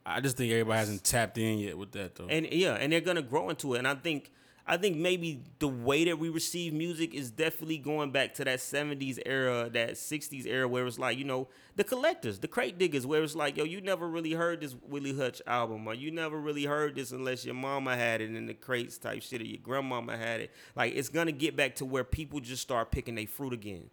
I 0.07 0.21
just 0.21 0.37
think 0.37 0.53
everybody 0.53 0.79
hasn't 0.79 1.05
tapped 1.05 1.39
in 1.39 1.59
yet 1.59 1.79
with 1.79 1.93
that 1.93 2.15
though. 2.15 2.27
and 2.29 2.47
yeah, 2.53 2.75
and 2.75 2.93
they're 2.93 3.01
gonna 3.01 3.23
grow 3.23 3.49
into 3.51 3.75
it. 3.75 3.79
And 3.79 3.89
I 3.89 3.95
think 3.95 4.31
I 4.67 4.79
think 4.79 4.97
maybe 4.97 5.43
the 5.59 5.69
way 5.69 6.05
that 6.05 6.19
we 6.19 6.31
receive 6.31 6.73
music 6.73 7.13
is 7.13 7.31
definitely 7.31 7.77
going 7.77 8.13
back 8.13 8.33
to 8.35 8.45
that 8.45 8.61
'70s 8.61 9.19
era, 9.27 9.69
that 9.71 9.93
'60s 9.93 10.47
era, 10.47 10.67
where 10.67 10.87
it's 10.87 10.99
like 10.99 11.19
you 11.19 11.25
know 11.25 11.49
the 11.77 11.85
collectors, 11.85 12.39
the 12.39 12.49
crate 12.49 12.79
diggers, 12.79 13.07
where 13.07 13.23
it's 13.23 13.35
like 13.35 13.57
yo, 13.57 13.65
you 13.65 13.81
never 13.81 14.09
really 14.09 14.33
heard 14.33 14.61
this 14.61 14.75
Willie 14.89 15.15
Hutch 15.15 15.43
album, 15.47 15.87
or 15.87 15.95
you 15.95 16.11
never 16.11 16.39
really 16.41 16.65
heard 16.65 16.95
this 16.95 17.11
unless 17.13 17.45
your 17.45 17.55
mama 17.55 17.95
had 17.97 18.21
it 18.23 18.35
in 18.35 18.47
the 18.47 18.55
crates 18.55 18.97
type 18.97 19.23
shit, 19.23 19.43
or 19.43 19.45
your 19.45 19.59
grandmama 19.59 20.17
had 20.17 20.41
it. 20.41 20.51
Like 20.75 20.95
it's 20.95 21.11
gonna 21.11 21.33
get 21.33 21.57
back 21.57 21.75
to 21.77 21.85
where 21.85 22.05
people 22.05 22.41
just 22.41 22.63
start 22.63 22.91
picking 22.91 23.17
their 23.17 23.27
fruit 23.27 23.53
again. 23.53 23.91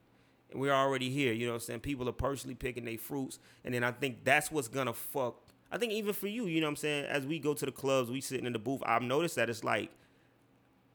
We're 0.53 0.73
already 0.73 1.09
here, 1.09 1.33
you 1.33 1.45
know 1.45 1.53
what 1.53 1.61
I'm 1.61 1.65
saying? 1.65 1.79
People 1.81 2.09
are 2.09 2.13
personally 2.13 2.55
picking 2.55 2.85
their 2.85 2.97
fruits. 2.97 3.39
And 3.63 3.73
then 3.73 3.83
I 3.83 3.91
think 3.91 4.23
that's 4.23 4.51
what's 4.51 4.67
gonna 4.67 4.93
fuck. 4.93 5.35
I 5.71 5.77
think 5.77 5.93
even 5.93 6.13
for 6.13 6.27
you, 6.27 6.45
you 6.47 6.59
know 6.59 6.67
what 6.67 6.71
I'm 6.71 6.75
saying? 6.77 7.05
As 7.05 7.25
we 7.25 7.39
go 7.39 7.53
to 7.53 7.65
the 7.65 7.71
clubs, 7.71 8.11
we 8.11 8.19
sitting 8.21 8.45
in 8.45 8.53
the 8.53 8.59
booth, 8.59 8.81
I've 8.85 9.01
noticed 9.01 9.35
that 9.35 9.49
it's 9.49 9.63
like, 9.63 9.89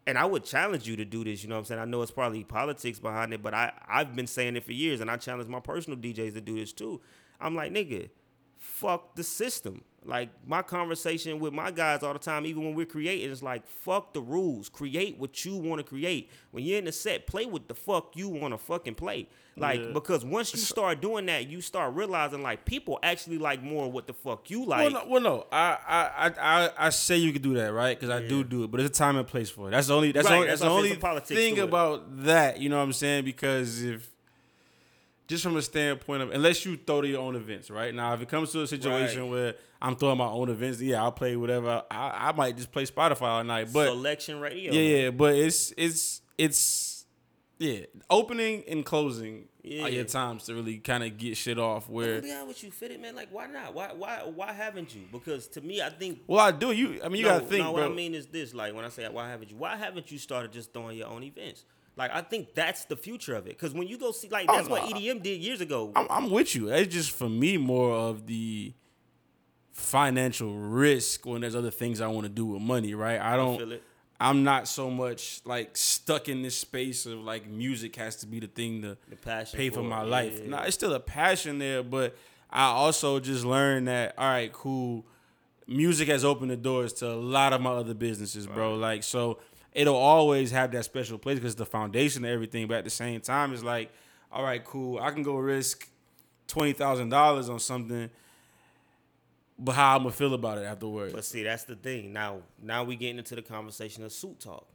and 0.06 0.16
I 0.18 0.24
would 0.24 0.44
challenge 0.44 0.86
you 0.86 0.96
to 0.96 1.04
do 1.04 1.24
this, 1.24 1.42
you 1.42 1.48
know 1.48 1.56
what 1.56 1.60
I'm 1.60 1.64
saying? 1.64 1.80
I 1.80 1.84
know 1.84 2.02
it's 2.02 2.10
probably 2.10 2.44
politics 2.44 2.98
behind 2.98 3.32
it, 3.32 3.42
but 3.42 3.54
I, 3.54 3.72
I've 3.88 4.14
been 4.14 4.26
saying 4.26 4.54
it 4.56 4.64
for 4.64 4.72
years, 4.72 5.00
and 5.00 5.10
I 5.10 5.16
challenge 5.16 5.48
my 5.48 5.60
personal 5.60 5.98
DJs 5.98 6.34
to 6.34 6.40
do 6.40 6.54
this 6.54 6.72
too. 6.72 7.00
I'm 7.40 7.56
like, 7.56 7.72
nigga, 7.72 8.10
fuck 8.58 9.14
the 9.14 9.22
system. 9.24 9.82
Like 10.04 10.28
my 10.46 10.62
conversation 10.62 11.40
with 11.40 11.52
my 11.52 11.72
guys 11.72 12.04
all 12.04 12.12
the 12.12 12.20
time, 12.20 12.46
even 12.46 12.64
when 12.64 12.74
we're 12.76 12.86
creating, 12.86 13.28
it's 13.32 13.42
like 13.42 13.66
fuck 13.66 14.12
the 14.14 14.20
rules. 14.20 14.68
Create 14.68 15.18
what 15.18 15.44
you 15.44 15.56
want 15.56 15.80
to 15.80 15.84
create. 15.84 16.30
When 16.52 16.62
you're 16.62 16.78
in 16.78 16.84
the 16.84 16.92
set, 16.92 17.26
play 17.26 17.44
what 17.44 17.66
the 17.66 17.74
fuck 17.74 18.12
you 18.16 18.28
want 18.28 18.54
to 18.54 18.58
fucking 18.58 18.94
play. 18.94 19.26
Like 19.56 19.80
Yeah. 19.80 19.90
because 19.92 20.24
once 20.24 20.52
you 20.52 20.60
start 20.60 21.00
doing 21.00 21.26
that, 21.26 21.48
you 21.48 21.60
start 21.60 21.94
realizing 21.94 22.40
like 22.40 22.64
people 22.64 23.00
actually 23.02 23.38
like 23.38 23.64
more 23.64 23.90
what 23.90 24.06
the 24.06 24.12
fuck 24.12 24.48
you 24.48 24.60
Well, 24.60 24.68
like. 24.68 24.92
no, 24.92 25.04
well, 25.08 25.20
no. 25.22 25.46
I, 25.50 25.76
I, 25.88 26.32
I, 26.40 26.70
I, 26.86 26.90
say 26.90 27.16
you 27.16 27.32
could 27.32 27.42
do 27.42 27.54
that, 27.54 27.72
right? 27.72 27.98
Because 27.98 28.10
I 28.14 28.24
do 28.24 28.44
do 28.44 28.62
it, 28.62 28.70
but 28.70 28.76
there's 28.76 28.90
a 28.90 28.92
time 28.92 29.16
and 29.16 29.26
place 29.26 29.50
for 29.50 29.66
it. 29.66 29.70
That's 29.72 29.88
the 29.88 29.96
only. 29.96 30.12
That's 30.12 30.28
Right, 30.28 30.36
only. 30.36 30.46
that's 30.46 30.60
That's, 30.60 30.68
the 30.70 30.72
only 30.76 30.88
say 30.90 30.94
it's 30.94 30.98
a 30.98 31.06
politics 31.06 31.40
thing 31.40 31.58
about 31.58 32.24
that. 32.26 32.60
You 32.60 32.68
know 32.68 32.76
what 32.76 32.82
I'm 32.84 32.92
saying? 32.92 33.24
Because 33.24 33.82
if 33.82 34.08
just 35.28 35.42
from 35.42 35.56
a 35.56 35.62
standpoint 35.62 36.22
of 36.22 36.30
unless 36.30 36.64
you 36.64 36.76
throw 36.76 37.00
to 37.00 37.08
your 37.08 37.20
own 37.20 37.34
events, 37.36 37.70
right? 37.70 37.94
Now, 37.94 38.14
if 38.14 38.20
it 38.22 38.28
comes 38.28 38.52
to 38.52 38.62
a 38.62 38.66
situation 38.66 39.22
Right. 39.22 39.30
where 39.30 39.54
I'm 39.82 39.96
throwing 39.96 40.18
my 40.18 40.26
own 40.28 40.48
events, 40.48 40.80
yeah, 40.80 41.02
I'll 41.02 41.12
play 41.12 41.36
whatever. 41.36 41.82
I, 41.90 42.28
I 42.28 42.32
might 42.32 42.56
just 42.56 42.70
play 42.72 42.84
Spotify 42.86 43.22
all 43.22 43.44
night, 43.44 43.72
but 43.72 43.86
Selection 43.88 44.40
radio. 44.40 44.72
yeah, 44.72 44.80
yeah. 45.04 45.10
But 45.10 45.34
it's 45.34 45.72
it's 45.76 46.22
it's 46.38 47.06
yeah. 47.58 47.80
Opening 48.10 48.64
and 48.68 48.84
closing 48.84 49.48
are 49.64 49.68
Yeah. 49.68 49.86
your 49.88 50.04
times 50.04 50.44
to 50.44 50.54
really 50.54 50.78
kind 50.78 51.02
of 51.02 51.16
get 51.18 51.36
shit 51.36 51.58
off. 51.58 51.88
Where 51.88 52.20
be 52.22 52.30
honest 52.30 52.46
with 52.48 52.64
you, 52.64 52.70
fit 52.70 52.90
it, 52.92 53.00
man. 53.00 53.16
Like, 53.16 53.28
why 53.32 53.46
not? 53.46 53.74
Why, 53.74 53.88
why, 53.94 54.20
why 54.32 54.52
haven't 54.52 54.94
you? 54.94 55.02
Because 55.10 55.48
to 55.48 55.60
me, 55.60 55.80
I 55.82 55.88
think 55.88 56.20
well, 56.28 56.38
I 56.40 56.52
do. 56.52 56.70
You, 56.70 57.00
I 57.02 57.08
mean, 57.08 57.20
you 57.20 57.22
no, 57.24 57.38
gotta 57.38 57.46
think, 57.46 57.64
no, 57.64 57.72
bro. 57.72 57.82
what 57.82 57.90
I 57.90 57.94
mean 57.94 58.14
is 58.14 58.26
this: 58.28 58.54
like 58.54 58.74
when 58.74 58.84
I 58.84 58.90
say 58.90 59.08
why 59.08 59.28
haven't 59.30 59.50
you? 59.50 59.56
Why 59.56 59.74
haven't 59.76 60.12
you 60.12 60.18
started 60.18 60.52
just 60.52 60.72
throwing 60.72 60.96
your 60.98 61.08
own 61.08 61.22
events? 61.24 61.64
Like 61.96 62.10
I 62.14 62.20
think 62.22 62.54
that's 62.54 62.84
the 62.84 62.96
future 62.96 63.34
of 63.34 63.46
it. 63.46 63.50
Because 63.50 63.72
when 63.72 63.88
you 63.88 63.96
go 63.98 64.12
see, 64.12 64.28
like 64.28 64.46
Oh, 64.48 64.56
that's 64.56 64.68
what. 64.68 64.82
EDM 64.82 65.22
did 65.22 65.40
years 65.40 65.60
ago. 65.60 65.92
I'm, 65.96 66.06
I'm 66.10 66.30
with 66.30 66.54
you. 66.54 66.68
It's 66.68 66.92
just 66.92 67.10
for 67.10 67.28
me 67.28 67.56
more 67.56 67.92
of 67.92 68.26
the 68.26 68.74
financial 69.72 70.54
risk 70.56 71.26
when 71.26 71.40
there's 71.42 71.54
other 71.56 71.70
things 71.70 72.00
I 72.00 72.06
want 72.08 72.24
to 72.24 72.32
do 72.32 72.46
with 72.46 72.62
money, 72.62 72.94
right? 72.94 73.20
I 73.20 73.36
don't. 73.36 73.58
feel 73.58 73.72
it. 73.72 73.82
I'm 74.18 74.44
not 74.44 74.66
so 74.66 74.88
much 74.90 75.42
like 75.44 75.76
stuck 75.76 76.30
in 76.30 76.40
this 76.40 76.56
space 76.56 77.04
of 77.04 77.18
like 77.18 77.46
music 77.46 77.96
has 77.96 78.16
to 78.16 78.26
be 78.26 78.40
the 78.40 78.46
thing 78.46 78.80
to 78.82 78.96
The 79.10 79.16
passion 79.16 79.58
pay 79.58 79.68
for 79.68 79.76
for 79.76 79.82
my 79.82 80.02
it, 80.04 80.06
life. 80.06 80.40
yeah. 80.42 80.64
It's 80.64 80.74
still 80.74 80.94
a 80.94 81.00
passion 81.00 81.58
there, 81.58 81.82
but 81.82 82.16
I 82.50 82.64
also 82.64 83.20
just 83.20 83.44
learned 83.44 83.88
that 83.88 84.14
all 84.16 84.28
right, 84.28 84.50
cool. 84.52 85.04
Music 85.66 86.08
has 86.08 86.24
opened 86.24 86.50
the 86.50 86.56
doors 86.56 86.94
to 86.94 87.08
a 87.10 87.14
lot 87.16 87.52
of 87.52 87.60
my 87.60 87.72
other 87.72 87.92
businesses, 87.92 88.46
bro. 88.46 88.76
Like 88.76 89.02
so, 89.02 89.38
it'll 89.76 89.94
always 89.94 90.50
have 90.50 90.72
that 90.72 90.84
special 90.84 91.18
place 91.18 91.38
because 91.38 91.54
the 91.54 91.66
foundation 91.66 92.24
of 92.24 92.30
everything. 92.30 92.66
But 92.66 92.78
at 92.78 92.84
the 92.84 92.90
same 92.90 93.20
time, 93.20 93.52
it's 93.52 93.62
like, 93.62 93.92
all 94.32 94.42
right, 94.42 94.64
cool. 94.64 94.98
I 94.98 95.10
can 95.10 95.22
go 95.22 95.36
risk 95.36 95.88
twenty 96.48 96.72
thousand 96.72 97.10
dollars 97.10 97.48
on 97.48 97.60
something, 97.60 98.10
but 99.58 99.72
how 99.72 99.94
I'm 99.96 100.02
gonna 100.02 100.12
feel 100.12 100.34
about 100.34 100.58
it 100.58 100.62
afterwards. 100.62 101.12
But 101.12 101.24
see, 101.24 101.42
that's 101.44 101.64
the 101.64 101.76
thing. 101.76 102.12
Now, 102.12 102.38
now 102.60 102.82
we 102.84 102.96
getting 102.96 103.18
into 103.18 103.36
the 103.36 103.42
conversation 103.42 104.02
of 104.02 104.12
suit 104.12 104.40
talk. 104.40 104.66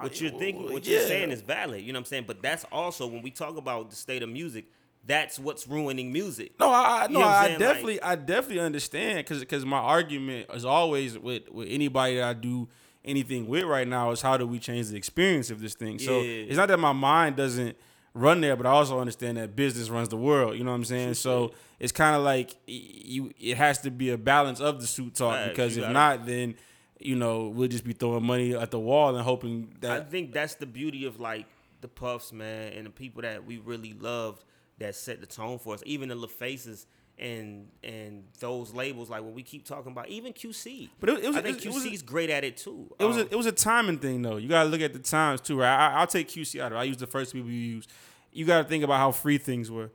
What 0.00 0.20
you're 0.20 0.30
thinking, 0.30 0.62
well, 0.64 0.74
what 0.74 0.86
you're 0.86 1.00
yeah. 1.00 1.08
saying 1.08 1.32
is 1.32 1.40
valid. 1.40 1.82
You 1.82 1.92
know 1.92 1.98
what 1.98 2.02
I'm 2.02 2.06
saying? 2.06 2.24
But 2.28 2.40
that's 2.40 2.64
also 2.70 3.08
when 3.08 3.20
we 3.20 3.32
talk 3.32 3.56
about 3.56 3.90
the 3.90 3.96
state 3.96 4.22
of 4.22 4.28
music. 4.28 4.66
That's 5.06 5.38
what's 5.38 5.66
ruining 5.66 6.12
music. 6.12 6.52
No, 6.60 6.70
I, 6.70 6.82
I 6.82 7.02
You 7.06 7.14
no, 7.14 7.20
know 7.20 7.26
I'm 7.26 7.32
I 7.32 7.46
saying? 7.46 7.58
definitely, 7.60 8.02
I 8.02 8.14
definitely 8.14 8.60
understand 8.60 9.18
because 9.18 9.40
because 9.40 9.64
my 9.64 9.78
argument 9.78 10.50
is 10.52 10.64
always 10.64 11.18
with 11.18 11.50
with 11.50 11.68
anybody 11.70 12.16
that 12.16 12.24
I 12.24 12.32
do 12.34 12.68
anything 13.08 13.46
with 13.48 13.64
right 13.64 13.88
now 13.88 14.10
is 14.10 14.20
how 14.20 14.36
do 14.36 14.46
we 14.46 14.58
change 14.58 14.88
the 14.88 14.96
experience 14.96 15.50
of 15.50 15.60
this 15.60 15.74
thing. 15.74 15.98
So 15.98 16.20
Yeah. 16.20 16.44
it's 16.48 16.56
not 16.56 16.68
that 16.68 16.78
my 16.78 16.92
mind 16.92 17.36
doesn't 17.36 17.76
run 18.14 18.40
there, 18.40 18.56
but 18.56 18.66
I 18.66 18.70
also 18.70 18.98
understand 19.00 19.36
that 19.36 19.54
business 19.56 19.88
runs 19.90 20.08
the 20.08 20.16
world. 20.16 20.56
You 20.56 20.64
know 20.64 20.70
what 20.70 20.76
I'm 20.76 20.84
saying? 20.84 21.14
So 21.14 21.52
it's 21.78 21.92
kind 21.92 22.16
of 22.16 22.22
like 22.22 22.56
you, 22.66 23.32
it 23.38 23.56
has 23.56 23.80
to 23.82 23.90
be 23.90 24.10
a 24.10 24.18
balance 24.18 24.60
of 24.60 24.80
the 24.80 24.86
suit 24.86 25.14
talk 25.14 25.34
Facts, 25.36 25.48
because 25.50 25.76
if 25.76 25.88
not, 25.90 26.26
then 26.26 26.54
you 27.00 27.14
know 27.14 27.48
we'll 27.48 27.68
just 27.68 27.84
be 27.84 27.92
throwing 27.92 28.24
money 28.24 28.54
at 28.56 28.70
the 28.70 28.78
wall 28.80 29.14
and 29.14 29.24
hoping 29.24 29.72
that. 29.80 29.90
I 29.90 30.04
think 30.04 30.32
that's 30.32 30.54
the 30.56 30.66
beauty 30.66 31.04
of 31.06 31.20
like 31.20 31.46
the 31.80 31.88
puffs, 31.88 32.32
man, 32.32 32.72
and 32.72 32.86
the 32.86 32.90
people 32.90 33.22
that 33.22 33.46
we 33.46 33.58
really 33.58 33.92
loved 33.92 34.42
that 34.78 34.94
set 34.96 35.20
the 35.20 35.26
tone 35.26 35.58
for 35.58 35.74
us. 35.74 35.82
Even 35.86 36.08
the 36.08 36.16
LaFaces 36.16 36.86
and 37.18 37.68
and 37.82 38.24
those 38.40 38.72
labels, 38.72 39.10
like 39.10 39.22
when 39.22 39.34
we 39.34 39.42
keep 39.42 39.64
talking 39.64 39.92
about, 39.92 40.08
even 40.08 40.32
QC. 40.32 40.88
But 41.00 41.10
it- 41.10 41.24
it 41.24 41.28
was- 41.28 41.36
I 41.36 41.42
think 41.42 41.64
it 41.64 41.68
QC's 41.72 42.02
great 42.02 42.30
at 42.30 42.44
it 42.44 42.56
too. 42.56 42.94
It 42.98 43.04
was 43.04 43.16
Um, 43.16 43.22
a, 43.22 43.26
it 43.26 43.34
was 43.36 43.46
a 43.46 43.52
timing 43.52 43.98
thing 43.98 44.22
though. 44.22 44.36
You 44.36 44.48
gotta 44.48 44.68
look 44.68 44.80
at 44.80 44.92
the 44.92 44.98
times 44.98 45.40
too, 45.40 45.58
right? 45.58 45.74
I, 45.74 45.94
I'll 46.00 46.06
take 46.06 46.28
QC 46.28 46.60
out 46.60 46.72
of 46.72 46.78
it. 46.78 46.80
I 46.80 46.84
use 46.84 46.96
the 46.98 47.06
first 47.06 47.32
people 47.32 47.50
you 47.50 47.56
use. 47.76 47.88
You 48.32 48.44
gotta 48.44 48.68
think 48.68 48.84
about 48.84 48.98
how 48.98 49.10
free 49.12 49.38
things 49.38 49.70
were, 49.70 49.90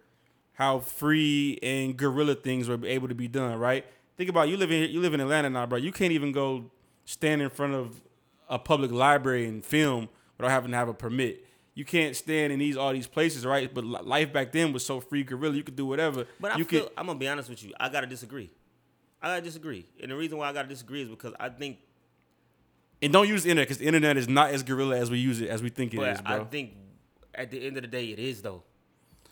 how 0.53 0.79
free 0.79 1.59
and 1.63 1.95
guerrilla 1.97 2.35
things 2.35 2.67
were 2.67 2.79
able 2.85 3.07
to 3.07 3.15
be 3.15 3.27
done, 3.27 3.57
right? 3.57 3.85
Think 4.17 4.29
about 4.29 4.49
you 4.49 4.57
live 4.57 4.71
in 4.71 4.91
you 4.91 4.99
live 4.99 5.13
in 5.13 5.21
Atlanta 5.21 5.49
now, 5.49 5.65
bro. 5.65 5.77
You 5.77 5.91
can't 5.91 6.11
even 6.11 6.31
go 6.31 6.69
stand 7.05 7.41
in 7.41 7.49
front 7.49 7.73
of 7.73 8.01
a 8.49 8.59
public 8.59 8.91
library 8.91 9.45
and 9.47 9.63
film 9.65 10.09
without 10.37 10.51
having 10.51 10.71
to 10.71 10.77
have 10.77 10.87
a 10.89 10.93
permit. 10.93 11.45
You 11.75 11.85
can't 11.85 12.15
stand 12.15 12.53
in 12.53 12.59
these 12.59 12.77
all 12.77 12.93
these 12.93 13.07
places, 13.07 13.45
right? 13.45 13.73
But 13.73 13.83
life 13.83 14.31
back 14.31 14.51
then 14.51 14.73
was 14.73 14.85
so 14.85 14.99
free, 14.99 15.23
guerrilla. 15.23 15.55
You 15.55 15.63
could 15.63 15.75
do 15.75 15.85
whatever. 15.87 16.25
But 16.39 16.51
I 16.51 16.57
you 16.57 16.65
feel 16.65 16.83
could, 16.83 16.91
I'm 16.97 17.07
gonna 17.07 17.17
be 17.17 17.27
honest 17.27 17.49
with 17.49 17.63
you. 17.63 17.73
I 17.79 17.89
gotta 17.89 18.05
disagree. 18.07 18.51
I 19.21 19.27
gotta 19.27 19.41
disagree, 19.41 19.85
and 20.01 20.11
the 20.11 20.15
reason 20.15 20.37
why 20.37 20.49
I 20.49 20.53
gotta 20.53 20.67
disagree 20.67 21.01
is 21.01 21.09
because 21.09 21.33
I 21.39 21.49
think, 21.49 21.77
and 23.01 23.11
don't 23.11 23.27
use 23.27 23.43
the 23.43 23.49
internet 23.49 23.67
because 23.67 23.79
the 23.79 23.85
internet 23.85 24.17
is 24.17 24.27
not 24.27 24.51
as 24.51 24.63
guerrilla 24.63 24.97
as 24.97 25.09
we 25.09 25.17
use 25.17 25.41
it 25.41 25.49
as 25.49 25.63
we 25.63 25.69
think 25.69 25.93
it 25.93 25.99
is, 26.01 26.19
but 26.21 26.27
bro. 26.27 26.41
I 26.41 26.43
think 26.45 26.73
at 27.33 27.49
the 27.49 27.65
end 27.65 27.77
of 27.77 27.81
the 27.83 27.87
day, 27.87 28.05
it 28.07 28.19
is 28.19 28.41
though. 28.41 28.63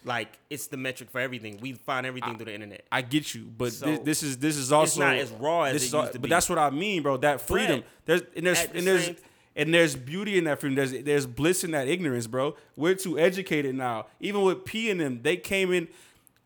Like 0.03 0.39
it's 0.49 0.65
the 0.65 0.77
metric 0.77 1.11
for 1.11 1.19
everything. 1.21 1.59
We 1.61 1.73
find 1.73 2.07
everything 2.07 2.35
through 2.37 2.45
the 2.45 2.55
internet. 2.55 2.85
I 2.91 3.03
get 3.03 3.35
you, 3.35 3.43
but 3.55 3.71
So, 3.71 3.85
this, 3.85 3.99
this 3.99 4.23
is 4.23 4.37
this 4.39 4.57
is 4.57 4.71
also 4.71 5.01
not 5.01 5.15
as 5.15 5.29
raw 5.31 5.63
as 5.63 5.75
it 5.75 5.85
is 5.85 5.93
all- 5.93 6.01
used 6.01 6.13
to 6.13 6.19
But 6.19 6.23
be. 6.23 6.29
that's 6.29 6.49
what 6.49 6.57
I 6.57 6.71
mean, 6.71 7.03
bro. 7.03 7.17
That 7.17 7.39
freedom. 7.41 7.83
there's 8.05 8.23
and 8.35 8.47
there's 8.47 8.63
and 8.73 8.87
there's 8.87 9.05
same- 9.05 9.17
and 9.55 9.73
there's 9.73 9.95
beauty 9.95 10.37
in 10.37 10.45
that 10.45 10.59
freedom. 10.59 10.75
There's 10.75 11.03
there's 11.03 11.25
bliss 11.25 11.63
in 11.63 11.71
that 11.71 11.87
ignorance, 11.87 12.27
bro. 12.27 12.55
We're 12.75 12.95
too 12.95 13.19
educated 13.19 13.75
now. 13.75 14.07
Even 14.19 14.41
with 14.43 14.65
P 14.65 14.89
and 14.89 14.99
them, 14.99 15.19
they 15.21 15.37
came 15.37 15.73
in. 15.73 15.87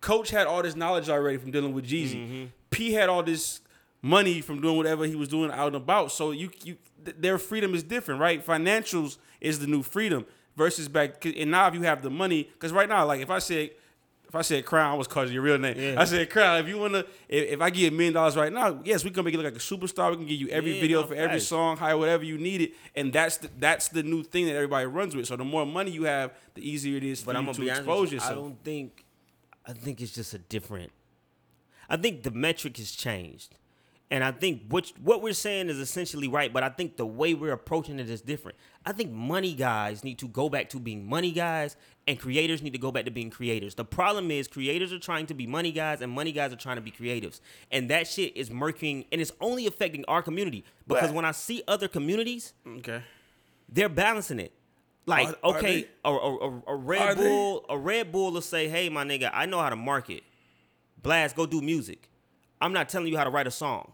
Coach 0.01 0.29
had 0.29 0.47
all 0.47 0.61
this 0.61 0.75
knowledge 0.75 1.09
already 1.09 1.37
from 1.37 1.51
dealing 1.51 1.73
with 1.73 1.85
Jeezy. 1.85 2.15
Mm-hmm. 2.15 2.45
P 2.69 2.93
had 2.93 3.09
all 3.09 3.23
this 3.23 3.61
money 4.01 4.41
from 4.41 4.61
doing 4.61 4.77
whatever 4.77 5.05
he 5.05 5.15
was 5.15 5.27
doing 5.27 5.51
out 5.51 5.67
and 5.67 5.75
about. 5.75 6.11
So 6.11 6.31
you 6.31 6.49
you 6.63 6.77
th- 7.03 7.17
their 7.19 7.37
freedom 7.37 7.73
is 7.73 7.83
different, 7.83 8.21
right? 8.21 8.45
Financials 8.45 9.17
is 9.41 9.59
the 9.59 9.67
new 9.67 9.83
freedom 9.83 10.25
versus 10.55 10.87
back. 10.87 11.25
And 11.25 11.51
now 11.51 11.67
if 11.67 11.73
you 11.73 11.83
have 11.83 12.01
the 12.01 12.09
money, 12.09 12.43
because 12.53 12.71
right 12.71 12.89
now, 12.89 13.05
like 13.05 13.21
if 13.21 13.29
I 13.29 13.39
said. 13.39 13.71
If 14.35 14.39
I 14.39 14.41
said 14.41 14.65
Crown, 14.65 14.91
I 14.91 14.95
was 14.95 15.07
calling 15.07 15.31
your 15.31 15.41
real 15.43 15.57
name. 15.57 15.79
Yeah. 15.79 15.95
I 15.97 16.03
said 16.03 16.29
Crown. 16.29 16.59
If 16.59 16.67
you 16.67 16.77
wanna, 16.77 17.05
if, 17.29 17.51
if 17.53 17.61
I 17.61 17.69
give 17.69 17.83
you 17.83 17.87
a 17.87 17.91
million 17.91 18.13
dollars 18.13 18.35
right 18.35 18.51
now, 18.51 18.81
yes, 18.83 19.05
we 19.05 19.09
can 19.09 19.23
make 19.23 19.33
you 19.33 19.39
look 19.41 19.53
like 19.53 19.55
a 19.55 19.63
superstar. 19.63 20.09
We 20.11 20.17
can 20.17 20.25
give 20.25 20.37
you 20.41 20.49
every 20.49 20.75
Yeah, 20.75 20.81
video 20.81 21.01
no, 21.01 21.07
for 21.07 21.15
every 21.15 21.37
facts. 21.37 21.47
song, 21.47 21.77
hire 21.77 21.97
whatever 21.97 22.25
you 22.25 22.37
need 22.37 22.59
it, 22.59 22.73
and 22.97 23.13
that's 23.13 23.37
the, 23.37 23.49
that's 23.57 23.87
the 23.87 24.03
new 24.03 24.23
thing 24.23 24.47
that 24.47 24.55
everybody 24.55 24.87
runs 24.87 25.15
with. 25.15 25.27
So 25.27 25.37
the 25.37 25.45
more 25.45 25.65
money 25.65 25.91
you 25.91 26.03
have, 26.03 26.33
the 26.53 26.69
easier 26.69 26.97
it 26.97 27.05
is 27.05 27.21
for 27.21 27.27
But 27.27 27.37
I'm 27.37 27.47
you 27.47 27.53
to 27.53 27.67
expose 27.69 28.11
you, 28.11 28.19
I 28.21 28.33
don't 28.33 28.61
think. 28.61 29.05
I 29.65 29.71
think 29.71 30.01
it's 30.01 30.11
just 30.11 30.33
a 30.33 30.37
different. 30.37 30.91
I 31.89 31.95
think 31.95 32.23
the 32.23 32.31
metric 32.31 32.75
has 32.75 32.91
changed, 32.91 33.55
and 34.11 34.21
I 34.21 34.31
think 34.31 34.63
what 34.67 34.91
what 35.01 35.21
we're 35.21 35.31
saying 35.31 35.69
is 35.69 35.79
essentially 35.79 36.27
right. 36.27 36.51
But 36.51 36.63
I 36.63 36.69
think 36.69 36.97
the 36.97 37.05
way 37.05 37.35
we're 37.35 37.53
approaching 37.53 37.99
it 37.99 38.09
is 38.09 38.19
different. 38.21 38.57
I 38.85 38.91
think 38.91 39.11
money 39.11 39.53
guys 39.53 40.03
need 40.03 40.19
to 40.19 40.27
go 40.27 40.47
back 40.47 40.69
to 40.69 40.79
being 40.79 41.07
money 41.09 41.31
guys, 41.31 41.75
and 42.07 42.19
creators 42.19 42.61
need 42.61 42.73
to 42.73 42.79
go 42.79 42.91
back 42.91 43.05
to 43.05 43.11
being 43.11 43.31
creators. 43.31 43.73
The 43.75 43.85
problem 43.85 44.29
is 44.29 44.47
creators 44.47 44.93
are 44.93 44.99
trying 44.99 45.25
to 45.27 45.33
be 45.33 45.47
money 45.47 45.71
guys, 45.71 46.01
and 46.01 46.11
money 46.11 46.31
guys 46.31 46.53
are 46.53 46.57
trying 46.57 46.75
to 46.75 46.81
be 46.81 46.91
creatives, 46.91 47.39
and 47.71 47.89
that 47.89 48.07
shit 48.07 48.37
is 48.37 48.49
murking, 48.51 49.05
and 49.11 49.19
it's 49.21 49.31
only 49.41 49.65
affecting 49.65 50.05
our 50.07 50.21
community. 50.21 50.63
Because 50.87 51.09
But- 51.09 51.15
when 51.15 51.25
I 51.25 51.31
see 51.31 51.63
other 51.67 51.87
communities, 51.87 52.53
Okay. 52.67 53.01
they're 53.67 53.89
balancing 53.89 54.39
it. 54.39 54.51
Like, 55.07 55.29
Are- 55.29 55.37
are 55.51 55.57
okay, 55.57 55.81
they? 55.83 55.87
a, 56.03 56.09
a, 56.11 56.61
a, 56.67 56.75
Red 56.75 57.01
Are 57.01 57.15
they? 57.15 57.27
Bull, 57.27 57.65
a 57.69 57.77
Red 57.77 58.11
Bull 58.11 58.31
will 58.31 58.41
say, 58.41 58.67
"Hey, 58.67 58.89
my 58.89 59.03
nigga, 59.03 59.29
I 59.33 59.45
know 59.45 59.59
how 59.61 59.69
to 59.69 59.75
market. 59.75 60.23
Blxst, 61.01 61.35
go 61.35 61.45
do 61.45 61.61
music. 61.61 62.09
I'm 62.59 62.73
not 62.73 62.89
telling 62.89 63.07
you 63.09 63.17
how 63.17 63.23
to 63.23 63.29
write 63.29 63.45
a 63.45 63.51
song. 63.51 63.91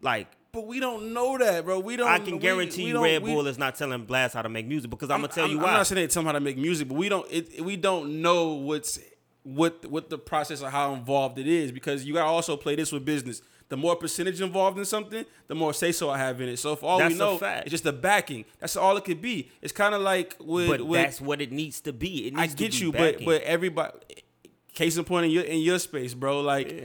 Like, 0.00 0.28
But 0.50 0.66
we 0.66 0.80
don't 0.80 1.12
know 1.12 1.36
that, 1.38 1.64
bro. 1.64 1.78
We 1.78 1.96
don't. 1.96 2.08
I 2.08 2.18
can 2.18 2.38
guarantee 2.38 2.82
we 2.82 2.88
you, 2.88 2.94
don't- 2.94 3.02
Red 3.04 3.22
we- 3.22 3.32
Bull 3.34 3.46
is 3.46 3.58
not 3.58 3.74
telling 3.76 4.06
Blxst 4.06 4.32
how 4.32 4.42
to 4.42 4.48
make 4.48 4.66
music 4.66 4.90
because 4.90 5.10
I'm, 5.10 5.20
gonna 5.20 5.32
tell 5.32 5.48
you 5.48 5.58
why. 5.58 5.66
I'm 5.66 5.74
not 5.74 5.86
saying 5.86 6.00
they 6.02 6.06
tell 6.06 6.20
him 6.22 6.26
how 6.26 6.32
to 6.32 6.40
make 6.40 6.56
music, 6.56 6.88
but 6.88 6.96
we 6.96 7.08
don't. 7.08 7.26
It, 7.30 7.60
we 7.62 7.76
don't 7.76 8.22
know 8.22 8.54
what's 8.54 8.98
what 9.42 9.84
what 9.86 10.10
the 10.10 10.18
process 10.18 10.62
or 10.62 10.70
how 10.70 10.94
involved 10.94 11.38
it 11.38 11.46
is 11.46 11.72
because 11.72 12.04
you 12.04 12.14
gotta 12.14 12.28
also 12.28 12.56
play 12.56 12.76
this 12.76 12.92
with 12.92 13.04
business. 13.04 13.42
The 13.68 13.76
more 13.76 13.96
percentage 13.96 14.40
involved 14.40 14.78
in 14.78 14.86
something, 14.86 15.26
the 15.46 15.54
more 15.54 15.74
say 15.74 15.92
so 15.92 16.08
I 16.08 16.16
have 16.16 16.40
in 16.40 16.48
it. 16.48 16.56
So 16.58 16.74
for 16.76 16.86
all 16.86 16.98
That's 16.98 17.12
we 17.12 17.18
know, 17.18 17.38
it's 17.42 17.70
just 17.70 17.84
the 17.84 17.92
backing. 17.92 18.46
That's 18.60 18.76
all 18.76 18.96
it 18.96 19.04
could 19.04 19.20
be. 19.20 19.50
It's 19.60 19.72
kind 19.72 19.94
of 19.94 20.00
like 20.00 20.36
with, 20.40 20.68
but 20.68 20.80
with 20.86 20.98
that's 21.02 21.20
what 21.20 21.42
it 21.42 21.52
needs 21.52 21.82
to 21.82 21.92
be. 21.92 22.26
It 22.28 22.34
needs 22.34 22.54
I 22.54 22.56
get 22.56 22.72
be 22.72 22.78
you, 22.78 22.92
backing. 22.92 23.26
but 23.26 23.40
but 23.40 23.42
everybody. 23.42 23.92
Case 24.72 24.96
in 24.96 25.04
point 25.04 25.26
in 25.26 25.32
your 25.32 25.44
in 25.44 25.58
your 25.60 25.78
space, 25.78 26.14
bro. 26.14 26.40
Like 26.40 26.70
Yeah. 26.70 26.84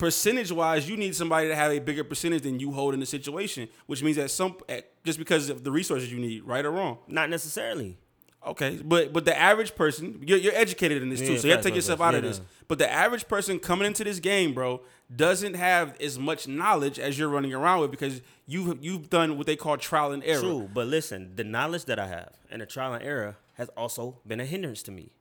Percentage 0.00 0.50
wise, 0.50 0.88
you 0.88 0.96
need 0.96 1.14
somebody 1.14 1.46
to 1.48 1.54
have 1.54 1.70
a 1.70 1.78
bigger 1.78 2.02
percentage 2.02 2.42
than 2.42 2.58
you 2.58 2.72
hold 2.72 2.94
in 2.94 3.00
the 3.00 3.06
situation, 3.06 3.68
which 3.86 4.02
means 4.02 4.16
that 4.16 4.30
some 4.30 4.56
at, 4.68 4.90
just 5.04 5.18
because 5.18 5.50
of 5.50 5.62
the 5.62 5.70
resources 5.70 6.10
you 6.10 6.18
need, 6.18 6.42
right 6.42 6.64
or 6.64 6.72
wrong. 6.72 6.98
not 7.06 7.30
necessarily. 7.30 7.98
Okay, 8.46 8.80
but 8.82 9.12
but 9.12 9.26
the 9.26 9.38
average 9.38 9.74
person, 9.74 10.22
you're, 10.26 10.38
you're 10.38 10.54
educated 10.54 11.02
in 11.02 11.10
this 11.10 11.20
too, 11.20 11.36
so 11.36 11.46
you 11.46 11.52
have 11.52 11.60
to 11.60 11.68
take 11.68 11.74
yourself 11.76 12.00
out 12.00 12.14
of 12.14 12.22
this. 12.22 12.40
But 12.68 12.78
the 12.78 12.90
average 12.90 13.28
person 13.28 13.58
coming 13.58 13.86
into 13.86 14.02
this 14.02 14.18
game, 14.18 14.54
bro, 14.54 14.80
doesn't 15.14 15.54
have 15.54 16.00
as 16.00 16.18
much 16.18 16.48
knowledge 16.48 16.98
as 16.98 17.18
you're 17.18 17.28
running 17.28 17.52
around 17.52 17.80
with 17.82 17.90
because 17.90 18.22
you've 18.46 18.82
you've 18.82 19.10
done 19.10 19.36
what 19.36 19.46
they 19.46 19.56
call 19.56 19.76
trial 19.76 20.12
and 20.12 20.24
error. 20.24 20.40
True, 20.40 20.70
but 20.72 20.86
listen, 20.86 21.32
the 21.36 21.44
knowledge 21.44 21.84
that 21.84 21.98
I 21.98 22.06
have 22.06 22.32
and 22.50 22.62
the 22.62 22.66
trial 22.66 22.94
and 22.94 23.04
error 23.04 23.36
has 23.54 23.68
also 23.76 24.20
been 24.26 24.40
a 24.40 24.46
hindrance 24.46 24.82
to 24.84 24.90
me 24.90 25.12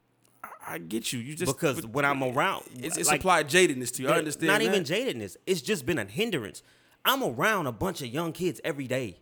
I 0.69 0.77
get 0.77 1.11
you. 1.11 1.19
You 1.19 1.35
just 1.35 1.53
because 1.53 1.81
but- 1.81 1.91
when 1.91 2.05
I'm 2.05 2.23
around, 2.23 2.63
it's, 2.75 2.95
it's 2.95 3.09
like, 3.09 3.21
applied 3.21 3.49
jadedness 3.49 3.91
to 3.95 4.03
you. 4.03 4.09
I 4.09 4.17
understand. 4.17 4.47
Not 4.47 4.59
that. 4.59 4.65
even 4.65 4.83
jadedness. 4.83 5.35
It's 5.47 5.61
just 5.61 5.85
been 5.85 5.97
a 5.97 6.05
hindrance. 6.05 6.61
I'm 7.03 7.23
around 7.23 7.65
a 7.65 7.71
bunch 7.71 8.01
of 8.01 8.07
young 8.07 8.33
kids 8.33 8.61
every 8.63 8.87
day, 8.87 9.17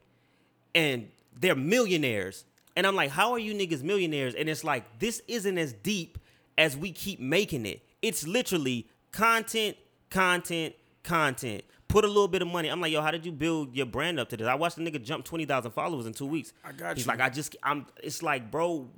and 0.76 1.08
they're 1.40 1.56
millionaires. 1.56 2.44
And 2.76 2.86
I'm 2.86 2.96
like, 2.96 3.10
how 3.10 3.32
are 3.32 3.40
you 3.40 3.54
niggas 3.56 3.82
millionaires? 3.82 4.36
And 4.36 4.50
it's 4.50 4.64
like, 4.64 5.00
this 5.00 5.22
isn't 5.28 5.58
as 5.58 5.74
deep 5.74 6.20
as 6.58 6.76
we 6.76 6.92
keep 6.92 7.20
making 7.20 7.66
it. 7.66 7.82
It's 8.02 8.28
literally 8.28 8.88
content, 9.12 9.78
content, 10.10 10.76
content. 11.04 11.64
Put 11.88 12.04
a 12.04 12.08
little 12.08 12.28
bit 12.28 12.42
of 12.42 12.50
money. 12.50 12.68
I'm 12.68 12.82
like, 12.82 12.92
yo, 12.92 13.02
how 13.02 13.12
did 13.12 13.26
you 13.26 13.32
build 13.32 13.76
your 13.76 13.86
brand 13.86 14.20
up 14.20 14.30
to 14.30 14.38
this? 14.38 14.46
I 14.46 14.56
watched 14.56 14.76
the 14.76 14.84
nigga 14.84 15.02
jump 15.02 15.26
20,000 15.26 15.72
followers 15.72 16.06
in 16.06 16.14
two 16.14 16.26
weeks. 16.26 16.54
I 16.64 16.72
got 16.72 16.98
He's 16.98 17.06
you. 17.06 17.12
He's 17.12 17.20
like, 17.20 17.22
I 17.22 17.30
just, 17.30 17.56
I'm, 17.64 17.88
it's 18.04 18.22
like, 18.22 18.52
bro, 18.52 18.90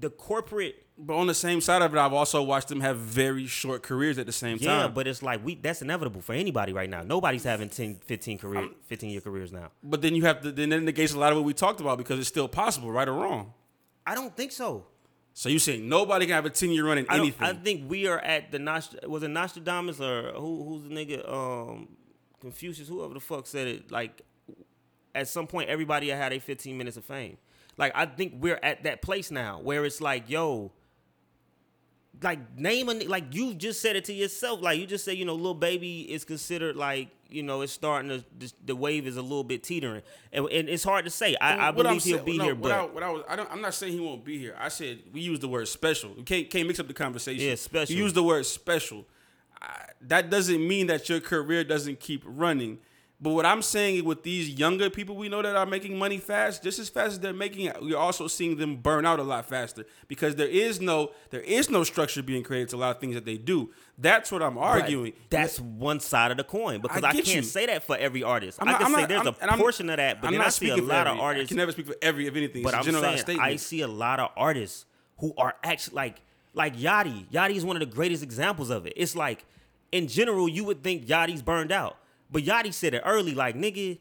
the 0.00 0.10
corporate 0.10 0.87
But 1.00 1.14
on 1.14 1.28
the 1.28 1.34
same 1.34 1.60
side 1.60 1.80
of 1.80 1.94
it, 1.94 1.98
I've 1.98 2.12
also 2.12 2.42
watched 2.42 2.68
them 2.68 2.80
have 2.80 2.96
very 2.98 3.46
short 3.46 3.84
careers 3.84 4.18
at 4.18 4.26
the 4.26 4.32
same 4.32 4.58
Yeah, 4.60 4.68
time. 4.68 4.80
Yeah, 4.80 4.88
but 4.88 5.06
it's 5.06 5.22
like 5.22 5.44
we 5.44 5.54
that's 5.54 5.80
inevitable 5.80 6.20
for 6.20 6.32
anybody 6.32 6.72
right 6.72 6.90
now. 6.90 7.02
Nobody's 7.02 7.44
having 7.44 7.68
10, 7.68 8.00
15 8.04 8.38
career, 8.38 8.68
15 8.86 9.10
year 9.10 9.20
careers 9.20 9.52
now. 9.52 9.70
But 9.82 10.02
then 10.02 10.16
you 10.16 10.24
have 10.24 10.40
to 10.42 10.50
then 10.50 10.72
it 10.72 10.82
negates 10.82 11.12
a 11.14 11.18
lot 11.18 11.30
of 11.30 11.38
what 11.38 11.44
we 11.44 11.54
talked 11.54 11.80
about 11.80 11.98
because 11.98 12.18
it's 12.18 12.28
still 12.28 12.48
possible, 12.48 12.90
right 12.90 13.06
or 13.06 13.12
wrong. 13.12 13.52
I 14.04 14.14
don't 14.16 14.36
think 14.36 14.50
so. 14.50 14.86
So 15.34 15.48
you 15.48 15.60
saying 15.60 15.88
nobody 15.88 16.26
can 16.26 16.34
have 16.34 16.46
a 16.46 16.50
ten 16.50 16.70
year 16.70 16.84
run 16.84 16.98
in 16.98 17.06
I, 17.08 17.18
anything? 17.18 17.46
I 17.46 17.52
think 17.52 17.88
we 17.88 18.08
are 18.08 18.18
at 18.18 18.50
the 18.50 18.58
Nost- 18.58 19.06
was 19.06 19.22
it 19.22 19.28
Nostradamus 19.28 20.00
or 20.00 20.32
who 20.32 20.64
who's 20.64 20.82
the 20.82 20.88
nigga 20.94 21.32
um 21.32 21.88
Confucius 22.40 22.88
whoever 22.88 23.14
the 23.14 23.20
fuck 23.20 23.46
said 23.46 23.68
it 23.68 23.92
like 23.92 24.22
at 25.14 25.28
some 25.28 25.46
point 25.46 25.68
everybody 25.68 26.08
had 26.08 26.32
a 26.32 26.40
15 26.40 26.76
minutes 26.76 26.96
of 26.96 27.04
fame. 27.04 27.36
Like 27.76 27.92
I 27.94 28.06
think 28.06 28.34
we're 28.38 28.58
at 28.64 28.82
that 28.82 29.00
place 29.00 29.30
now 29.30 29.60
where 29.60 29.84
it's 29.84 30.00
like 30.00 30.28
yo 30.28 30.72
like 32.22 32.58
name 32.58 32.88
a 32.88 32.94
like 33.06 33.34
you 33.34 33.54
just 33.54 33.80
said 33.80 33.94
it 33.96 34.04
to 34.06 34.12
yourself 34.12 34.60
like 34.60 34.78
you 34.78 34.86
just 34.86 35.04
said 35.04 35.16
you 35.16 35.24
know 35.24 35.34
Lil 35.34 35.54
Baby 35.54 36.00
is 36.12 36.24
considered 36.24 36.74
like 36.76 37.08
you 37.30 37.42
know 37.42 37.60
it's 37.60 37.72
starting 37.72 38.08
to 38.10 38.24
the, 38.38 38.52
the 38.66 38.74
wave 38.76 39.06
is 39.06 39.16
a 39.16 39.22
little 39.22 39.44
bit 39.44 39.62
teetering 39.62 40.02
and, 40.32 40.46
and 40.48 40.68
it's 40.68 40.82
hard 40.82 41.04
to 41.04 41.10
say 41.10 41.36
I, 41.40 41.68
I 41.68 41.70
What 41.70 41.86
I'm 41.86 41.92
believe 41.98 42.02
he'll 42.04 42.16
saying- 42.16 42.24
be 42.24 42.38
no, 42.38 42.44
here 42.44 42.54
what 42.54 42.62
but 42.62 42.72
I, 42.72 42.82
what 42.86 43.02
I 43.02 43.10
was, 43.10 43.22
I 43.28 43.36
don't, 43.36 43.50
I'm 43.52 43.60
not 43.60 43.74
saying 43.74 43.92
he 43.92 44.00
won't 44.00 44.24
be 44.24 44.38
here. 44.38 44.56
I 44.58 44.68
said 44.68 44.98
we 45.12 45.20
use 45.20 45.38
the 45.40 45.48
word 45.48 45.68
special. 45.68 46.12
We 46.16 46.22
can't 46.24 46.50
can't 46.50 46.66
mix 46.66 46.80
up 46.80 46.88
the 46.88 46.94
conversation. 46.94 47.46
Yeah, 47.46 47.54
special. 47.54 47.94
You 47.94 48.02
use 48.02 48.12
the 48.14 48.22
word 48.24 48.46
special. 48.46 49.04
I, 49.60 49.86
that 50.02 50.30
doesn't 50.30 50.66
mean 50.66 50.86
that 50.88 51.08
your 51.08 51.20
career 51.20 51.62
doesn't 51.64 52.00
keep 52.00 52.22
running. 52.24 52.78
But 53.20 53.30
what 53.30 53.44
I'm 53.44 53.62
saying 53.62 54.04
with 54.04 54.22
these 54.22 54.48
younger 54.48 54.88
people 54.90 55.16
we 55.16 55.28
know 55.28 55.42
that 55.42 55.56
are 55.56 55.66
making 55.66 55.98
money 55.98 56.18
fast, 56.18 56.62
just 56.62 56.78
as 56.78 56.88
fast 56.88 57.08
as 57.14 57.18
they're 57.18 57.32
making 57.32 57.64
it, 57.66 57.76
we're 57.82 57.96
also 57.96 58.28
seeing 58.28 58.56
them 58.56 58.76
burn 58.76 59.04
out 59.04 59.18
a 59.18 59.24
lot 59.24 59.44
faster 59.44 59.84
because 60.06 60.36
there 60.36 60.46
is 60.46 60.80
no 60.80 61.10
there 61.30 61.40
is 61.40 61.68
no 61.68 61.82
structure 61.82 62.22
being 62.22 62.44
created 62.44 62.68
to 62.68 62.76
a 62.76 62.78
lot 62.78 62.94
of 62.94 63.00
things 63.00 63.14
that 63.16 63.24
they 63.24 63.36
do. 63.36 63.70
That's 63.98 64.30
what 64.30 64.40
I'm 64.40 64.56
arguing. 64.56 65.14
But 65.30 65.30
That's 65.36 65.58
one 65.58 65.98
side 65.98 66.30
of 66.30 66.36
the 66.36 66.44
coin 66.44 66.80
because 66.80 67.02
I 67.02 67.08
I, 67.08 67.12
can't 67.12 67.26
you. 67.26 67.42
say 67.42 67.66
that 67.66 67.82
for 67.82 67.96
every 67.96 68.22
artist. 68.22 68.58
I'm 68.62 68.68
I 68.68 68.70
not- 68.72 68.78
can 68.82 68.86
I'm 68.86 68.94
say 68.94 69.00
not- 69.00 69.08
there's 69.08 69.26
I'm- 69.26 69.34
and 69.40 69.48
a 69.48 69.52
I'm- 69.52 69.58
portion 69.58 69.90
of 69.90 69.96
that, 69.96 70.20
but 70.20 70.28
I'm 70.28 70.34
then 70.34 70.38
not 70.38 70.46
I 70.46 70.50
see 70.50 70.68
a 70.68 70.76
lot 70.76 71.06
every- 71.08 71.18
of 71.18 71.24
artists. 71.24 71.46
I 71.46 71.48
can 71.48 71.56
never 71.56 71.72
speak 71.72 71.86
for 71.88 71.96
every 72.00 72.28
of 72.28 72.36
anything. 72.36 72.62
but 72.62 72.74
I'm 72.74 72.84
saying 72.84 73.18
statement. 73.18 73.40
I 73.40 73.56
see 73.56 73.80
a 73.80 73.88
lot 73.88 74.20
of 74.20 74.30
artists 74.36 74.84
who 75.18 75.34
are 75.36 75.56
actually 75.64 75.96
like 75.96 76.20
like 76.54 76.76
Yachty. 76.76 77.26
Yachty 77.32 77.56
is 77.56 77.64
one 77.64 77.74
of 77.74 77.80
the 77.80 77.92
greatest 77.92 78.22
examples 78.22 78.70
of 78.70 78.86
it. 78.86 78.92
It's 78.96 79.16
like 79.16 79.44
in 79.90 80.06
general 80.06 80.48
you 80.48 80.62
would 80.62 80.84
think 80.84 81.06
Yachty's 81.06 81.42
burned 81.42 81.72
out, 81.72 81.96
but 82.30 82.44
Yachty 82.44 82.72
said 82.72 82.94
it 82.94 83.02
early, 83.04 83.34
like 83.34 83.56
nigga. 83.56 83.98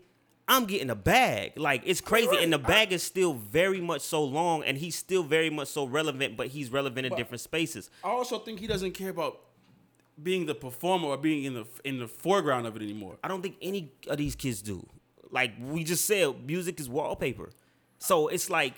I'm 0.50 0.64
getting 0.64 0.90
a 0.90 0.96
bag. 0.96 1.54
Like 1.58 1.84
it's 1.86 2.00
crazy, 2.00 2.30
right. 2.30 2.44
and 2.44 2.54
the 2.54 2.58
bag 2.58 2.94
is 2.94 3.04
still 3.04 3.34
very 3.34 3.82
much 3.82 4.02
so 4.02 4.24
long, 4.24 4.64
and 4.64 4.78
he's 4.78 4.96
still 4.96 5.24
very 5.24 5.50
much 5.50 5.68
so 5.68 5.84
relevant. 5.84 6.38
But 6.38 6.48
he's 6.48 6.72
relevant 6.72 7.06
in 7.06 7.16
different 7.16 7.42
spaces. 7.42 7.90
I 8.04 8.10
also 8.10 8.40
think 8.40 8.60
he 8.60 8.68
doesn't 8.68 8.94
care 8.94 9.10
about 9.10 9.42
being 10.22 10.46
the 10.46 10.56
performer 10.56 11.10
or 11.10 11.18
being 11.18 11.44
in 11.44 11.54
the 11.54 11.66
in 11.84 12.00
the 12.00 12.08
foreground 12.08 12.66
of 12.66 12.76
it 12.78 12.82
anymore. 12.82 13.18
I 13.24 13.28
don't 13.28 13.42
think 13.42 13.58
any 13.62 13.92
of 14.08 14.18
these 14.18 14.36
kids 14.36 14.62
do. 14.62 14.88
Like 15.30 15.52
we 15.60 15.84
just 15.84 16.06
said, 16.06 16.46
music 16.46 16.80
is 16.80 16.88
wallpaper. 16.90 17.50
So 18.00 18.28
it's 18.28 18.50
like, 18.50 18.74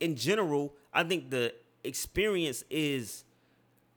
in 0.00 0.16
general, 0.16 0.74
I 0.92 1.04
think 1.04 1.30
the 1.30 1.54
experience 1.84 2.64
is 2.70 3.24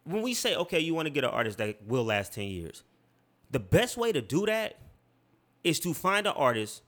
when 0.03 0.21
we 0.21 0.33
say, 0.33 0.55
okay, 0.55 0.79
you 0.79 0.93
want 0.93 1.07
to 1.07 1.09
get 1.09 1.23
an 1.23 1.31
artist 1.31 1.57
that 1.57 1.85
will 1.85 2.05
last 2.05 2.33
10 2.33 2.45
years, 2.45 2.83
the 3.51 3.59
best 3.59 3.97
way 3.97 4.11
to 4.11 4.21
do 4.21 4.45
that 4.45 4.77
is 5.67 5.79
to 5.81 5.93
find 5.93 6.25
an 6.25 6.33
artist 6.33 6.81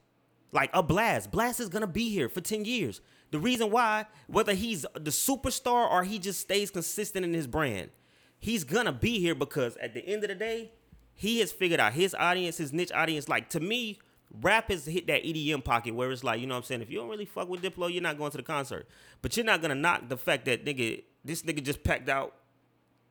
like 0.52 0.70
a 0.72 0.82
Blxst. 0.82 1.30
Blxst 1.30 1.60
is 1.60 1.68
gonna 1.68 1.86
be 1.86 2.08
here 2.10 2.28
for 2.28 2.40
10 2.40 2.64
years. 2.64 3.00
The 3.30 3.38
reason 3.38 3.70
why, 3.70 4.06
whether 4.26 4.54
he's 4.54 4.82
the 4.94 5.10
superstar 5.10 5.88
or 5.90 6.02
he 6.02 6.18
just 6.18 6.40
stays 6.40 6.70
consistent 6.70 7.24
in 7.24 7.34
his 7.34 7.46
brand, 7.46 7.90
he's 8.38 8.64
gonna 8.64 8.92
be 8.92 9.20
here 9.20 9.34
because 9.34 9.76
at 9.76 9.94
the 9.94 10.04
end 10.04 10.24
of 10.24 10.28
the 10.28 10.34
day, 10.34 10.72
he 11.14 11.40
has 11.40 11.52
figured 11.52 11.78
out 11.78 11.92
his 11.92 12.14
audience, 12.14 12.56
his 12.56 12.72
niche 12.72 12.90
audience. 12.92 13.28
Like 13.28 13.50
to 13.50 13.60
me, 13.60 13.98
rap 14.40 14.70
has 14.70 14.86
hit 14.86 15.06
that 15.08 15.22
EDM 15.22 15.62
pocket 15.62 15.94
where 15.94 16.10
it's 16.10 16.24
like, 16.24 16.40
you 16.40 16.46
know 16.46 16.54
what 16.54 16.60
I'm 16.60 16.64
saying? 16.64 16.80
If 16.80 16.90
you 16.90 16.98
don't 16.98 17.10
really 17.10 17.26
fuck 17.26 17.48
with 17.48 17.62
Diplo, 17.62 17.92
you're 17.92 18.02
not 18.02 18.16
going 18.18 18.30
to 18.30 18.38
the 18.38 18.42
concert. 18.42 18.88
But 19.20 19.36
you're 19.36 19.46
not 19.46 19.60
gonna 19.60 19.74
knock 19.74 20.08
the 20.08 20.16
fact 20.16 20.46
that 20.46 20.64
nigga, 20.64 21.04
this 21.24 21.42
nigga 21.42 21.62
just 21.62 21.84
packed 21.84 22.08
out 22.08 22.34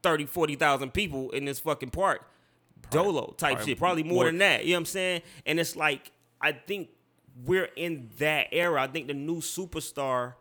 30, 0.02 0.26
40,000 0.26 0.94
people 0.94 1.30
in 1.32 1.46
this 1.46 1.60
fucking 1.60 1.92
park. 1.92 2.28
Dolo 2.90 3.34
type 3.38 3.56
probably 3.56 3.72
shit. 3.72 3.78
Probably 3.78 4.04
more, 4.04 4.14
more. 4.14 4.26
than 4.26 4.40
that. 4.40 4.66
You 4.66 4.72
know 4.72 4.78
what 4.78 4.80
I'm 4.80 4.86
saying? 4.86 5.22
And 5.46 5.60
it's 5.60 5.76
like, 5.76 6.12
I 6.42 6.52
think 6.54 6.90
we're 7.46 7.70
in 7.76 8.10
that 8.18 8.48
era. 8.52 8.82
I 8.82 8.88
think 8.88 9.08
the 9.08 9.14
new 9.14 9.38
superstar 9.38 10.34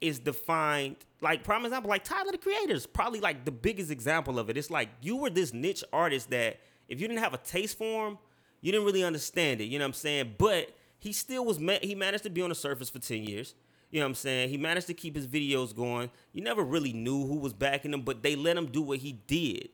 is 0.00 0.18
defined 0.18 0.96
like 1.20 1.42
prime 1.42 1.64
example, 1.64 1.88
like 1.88 2.04
Tyler 2.04 2.30
the 2.30 2.38
Creator's 2.38 2.86
probably 2.86 3.18
like 3.18 3.44
the 3.44 3.50
biggest 3.50 3.90
example 3.90 4.38
of 4.38 4.50
it. 4.50 4.56
It's 4.58 4.70
like 4.70 4.90
you 5.00 5.16
were 5.16 5.30
this 5.30 5.54
niche 5.54 5.82
artist 5.92 6.30
that 6.30 6.60
if 6.88 7.00
you 7.00 7.08
didn't 7.08 7.22
have 7.22 7.34
a 7.34 7.38
taste 7.38 7.78
for 7.78 8.08
him, 8.08 8.18
you 8.60 8.70
didn't 8.70 8.86
really 8.86 9.02
understand 9.02 9.60
it. 9.60 9.64
You 9.64 9.78
know 9.78 9.84
what 9.84 9.88
I'm 9.88 9.94
saying? 9.94 10.34
But 10.38 10.76
he 10.98 11.12
still 11.12 11.44
was 11.44 11.58
ma- 11.58 11.78
he 11.82 11.94
managed 11.94 12.24
to 12.24 12.30
be 12.30 12.42
on 12.42 12.50
the 12.50 12.54
surface 12.54 12.90
for 12.90 12.98
10 12.98 13.24
years. 13.24 13.54
You 13.90 14.00
know 14.00 14.06
what 14.06 14.10
I'm 14.10 14.14
saying? 14.16 14.50
He 14.50 14.58
managed 14.58 14.86
to 14.88 14.94
keep 14.94 15.16
his 15.16 15.26
videos 15.26 15.74
going. 15.74 16.10
You 16.32 16.42
never 16.42 16.62
really 16.62 16.92
knew 16.92 17.26
who 17.26 17.36
was 17.36 17.52
backing 17.52 17.94
him, 17.94 18.02
but 18.02 18.22
they 18.22 18.36
let 18.36 18.56
him 18.56 18.66
do 18.66 18.82
what 18.82 18.98
he 18.98 19.12
did. 19.12 19.70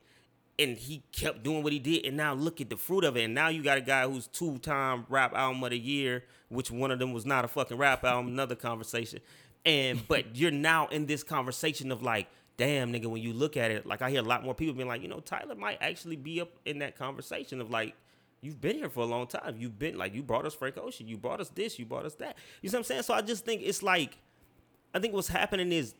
And 0.61 0.77
he 0.77 1.03
kept 1.13 1.43
doing 1.43 1.63
what 1.63 1.73
he 1.73 1.79
did. 1.79 2.05
And 2.05 2.17
now 2.17 2.35
look 2.35 2.61
at 2.61 2.69
the 2.71 2.77
fruit 2.77 3.05
of 3.05 3.17
it. 3.17 3.25
And 3.25 3.35
now 3.35 3.49
you 3.49 3.63
got 3.63 3.79
a 3.79 3.83
guy 3.83 4.07
who's 4.07 4.27
two 4.27 4.59
time 4.59 5.07
rap 5.09 5.35
album 5.35 5.65
of 5.65 5.71
the 5.71 5.79
year, 5.79 6.25
which 6.49 6.71
one 6.71 6.91
of 6.91 6.99
them 6.99 7.13
was 7.13 7.25
not 7.25 7.45
a 7.45 7.49
fucking 7.49 7.79
rap 7.79 8.05
album, 8.05 8.29
another 8.29 8.55
conversation. 8.55 9.21
And 9.65 10.07
but 10.09 10.37
you're 10.37 10.51
now 10.51 10.87
in 10.89 11.07
this 11.07 11.23
conversation 11.23 11.91
of 11.91 12.03
like, 12.03 12.29
damn 12.57 12.93
nigga, 12.93 13.07
when 13.07 13.23
you 13.23 13.33
look 13.33 13.57
at 13.57 13.71
it, 13.71 13.87
like 13.87 14.03
I 14.03 14.11
hear 14.11 14.21
a 14.21 14.25
lot 14.25 14.45
more 14.45 14.55
people 14.55 14.75
being 14.75 14.89
like, 14.89 15.03
you 15.03 15.09
know, 15.09 15.21
Tyler 15.21 15.55
might 15.55 15.79
actually 15.81 16.17
be 16.17 16.41
up 16.41 16.51
in 16.67 16.81
that 16.81 16.97
conversation 16.97 17.61
of 17.61 17.71
like, 17.71 17.95
you've 18.43 18.61
been 18.61 18.77
here 18.77 18.91
for 18.91 19.01
a 19.01 19.07
long 19.07 19.27
time. 19.27 19.57
You've 19.59 19.79
been 19.79 19.97
like 19.97 20.15
you 20.15 20.23
brought 20.23 20.45
us 20.45 20.55
Frank 20.55 20.77
Ocean, 20.77 21.09
you 21.09 21.17
brought 21.17 21.41
us 21.41 21.49
this, 21.49 21.79
you 21.79 21.87
brought 21.87 22.05
us 22.05 22.15
that. 22.17 22.37
You 22.61 22.69
see 22.69 22.77
what 22.77 22.81
I'm 22.81 22.85
saying? 22.85 23.03
So 23.03 23.15
I 23.15 23.23
just 23.23 23.45
think 23.45 23.63
it's 23.65 23.83
like 23.83 24.19
I 24.95 24.99
think 24.99 25.15
what's 25.15 25.29
happening 25.29 25.73
is 25.73 25.95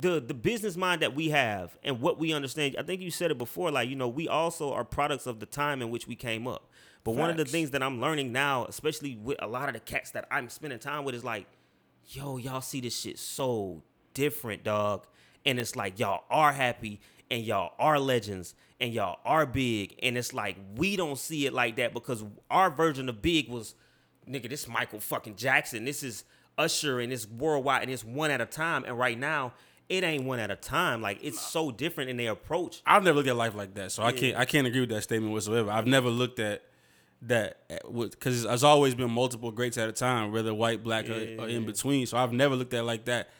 the 0.00 0.20
the 0.20 0.34
business 0.34 0.76
mind 0.76 1.02
that 1.02 1.14
we 1.14 1.30
have 1.30 1.76
and 1.82 2.00
what 2.00 2.18
we 2.18 2.32
understand. 2.32 2.76
I 2.78 2.82
think 2.82 3.00
you 3.00 3.10
said 3.10 3.30
it 3.30 3.38
before, 3.38 3.70
like 3.70 3.88
you 3.88 3.96
know, 3.96 4.08
we 4.08 4.28
also 4.28 4.72
are 4.72 4.84
products 4.84 5.26
of 5.26 5.40
the 5.40 5.46
time 5.46 5.82
in 5.82 5.90
which 5.90 6.06
we 6.06 6.14
came 6.14 6.46
up. 6.46 6.70
But 7.04 7.14
one 7.14 7.30
of 7.30 7.36
the 7.36 7.44
things 7.44 7.70
that 7.70 7.82
I'm 7.82 8.00
learning 8.00 8.32
now, 8.32 8.66
especially 8.66 9.16
with 9.16 9.38
a 9.40 9.46
lot 9.46 9.68
of 9.68 9.74
the 9.74 9.80
cats 9.80 10.10
that 10.10 10.26
I'm 10.30 10.50
spending 10.50 10.78
time 10.78 11.04
with, 11.04 11.14
is 11.14 11.24
like, 11.24 11.46
yo, 12.06 12.36
y'all 12.36 12.60
see 12.60 12.80
this 12.80 12.98
shit 12.98 13.18
so 13.18 13.82
different, 14.14 14.64
dog. 14.64 15.06
And 15.46 15.58
it's 15.58 15.74
like 15.74 15.98
y'all 15.98 16.24
are 16.28 16.52
happy 16.52 17.00
and 17.30 17.42
y'all 17.42 17.72
are 17.78 17.98
legends 17.98 18.54
and 18.80 18.92
y'all 18.92 19.20
are 19.24 19.46
big. 19.46 19.94
And 20.02 20.18
it's 20.18 20.34
like 20.34 20.56
we 20.76 20.96
don't 20.96 21.18
see 21.18 21.46
it 21.46 21.52
like 21.52 21.76
that 21.76 21.94
because 21.94 22.24
our 22.50 22.70
version 22.70 23.08
of 23.08 23.22
big 23.22 23.48
was, 23.48 23.74
nigga, 24.28 24.50
this 24.50 24.68
Michael 24.68 25.00
fucking 25.00 25.36
Jackson. 25.36 25.84
This 25.84 26.02
is 26.02 26.24
Usher 26.58 27.00
and 27.00 27.12
it's 27.12 27.26
worldwide 27.26 27.82
and 27.82 27.90
it's 27.90 28.04
one 28.04 28.30
at 28.30 28.40
a 28.40 28.46
time. 28.46 28.84
And 28.84 28.98
right 28.98 29.18
now, 29.18 29.54
it 29.88 30.04
ain't 30.04 30.24
one 30.24 30.38
at 30.38 30.50
a 30.50 30.56
time. 30.56 31.00
Like 31.00 31.18
it's 31.22 31.40
so 31.40 31.70
different 31.70 32.10
in 32.10 32.16
their 32.16 32.32
approach. 32.32 32.82
I've 32.86 33.02
never 33.02 33.16
looked 33.16 33.28
at 33.28 33.36
life 33.36 33.54
like 33.54 33.74
that, 33.74 33.92
so 33.92 34.02
I 34.02 34.12
can't 34.12 34.36
I 34.36 34.44
can't 34.44 34.66
agree 34.66 34.80
with 34.80 34.90
that 34.90 35.02
statement 35.02 35.32
whatsoever. 35.32 35.70
I've 35.70 35.86
never 35.86 36.08
looked 36.08 36.38
at 36.38 36.62
that 37.22 37.58
because 37.92 38.44
there's 38.44 38.64
always 38.64 38.94
been 38.94 39.10
multiple 39.10 39.50
greats 39.50 39.78
at 39.78 39.88
a 39.88 39.92
time, 39.92 40.30
whether 40.30 40.54
white, 40.54 40.84
black, 40.84 41.08
or, 41.08 41.14
or 41.40 41.48
in 41.48 41.66
between. 41.66 42.06
So 42.06 42.16
I've 42.16 42.32
never 42.32 42.54
looked 42.54 42.74
at 42.74 42.80
it 42.80 42.84
like 42.84 43.06
that. 43.06 43.30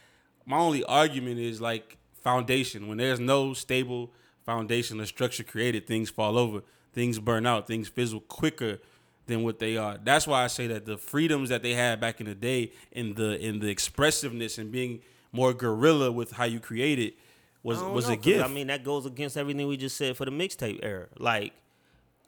My 0.45 0.57
only 0.57 0.83
argument 0.83 1.39
is 1.39 1.61
like 1.61 1.97
foundation. 2.23 2.87
When 2.87 2.97
there's 2.97 3.19
no 3.19 3.53
stable 3.53 4.11
foundation 4.43 4.99
or 4.99 5.05
structure 5.05 5.43
created, 5.43 5.87
things 5.87 6.09
fall 6.09 6.37
over, 6.37 6.63
things 6.93 7.19
burn 7.19 7.45
out, 7.45 7.67
things 7.67 7.87
fizzle 7.87 8.19
quicker 8.21 8.79
than 9.27 9.43
what 9.43 9.59
they 9.59 9.77
are. 9.77 9.97
That's 10.03 10.27
why 10.27 10.43
I 10.43 10.47
say 10.47 10.67
that 10.67 10.85
the 10.85 10.97
freedoms 10.97 11.49
that 11.49 11.61
they 11.61 11.75
had 11.75 12.01
back 12.01 12.19
in 12.19 12.25
the 12.25 12.35
day, 12.35 12.71
in 12.91 13.13
the 13.13 13.39
in 13.39 13.59
the 13.59 13.69
expressiveness 13.69 14.57
and 14.57 14.71
being 14.71 15.01
more 15.31 15.53
guerrilla 15.53 16.11
with 16.11 16.31
how 16.31 16.45
you 16.45 16.59
create 16.59 16.99
it 16.99 17.15
was 17.63 17.81
was 17.81 18.07
know, 18.07 18.13
a 18.13 18.17
gift. 18.17 18.43
I 18.43 18.47
mean, 18.47 18.67
that 18.67 18.83
goes 18.83 19.05
against 19.05 19.37
everything 19.37 19.67
we 19.67 19.77
just 19.77 19.97
said 19.97 20.15
for 20.15 20.25
the 20.25 20.31
mixtape 20.31 20.79
era. 20.81 21.07
Like, 21.17 21.53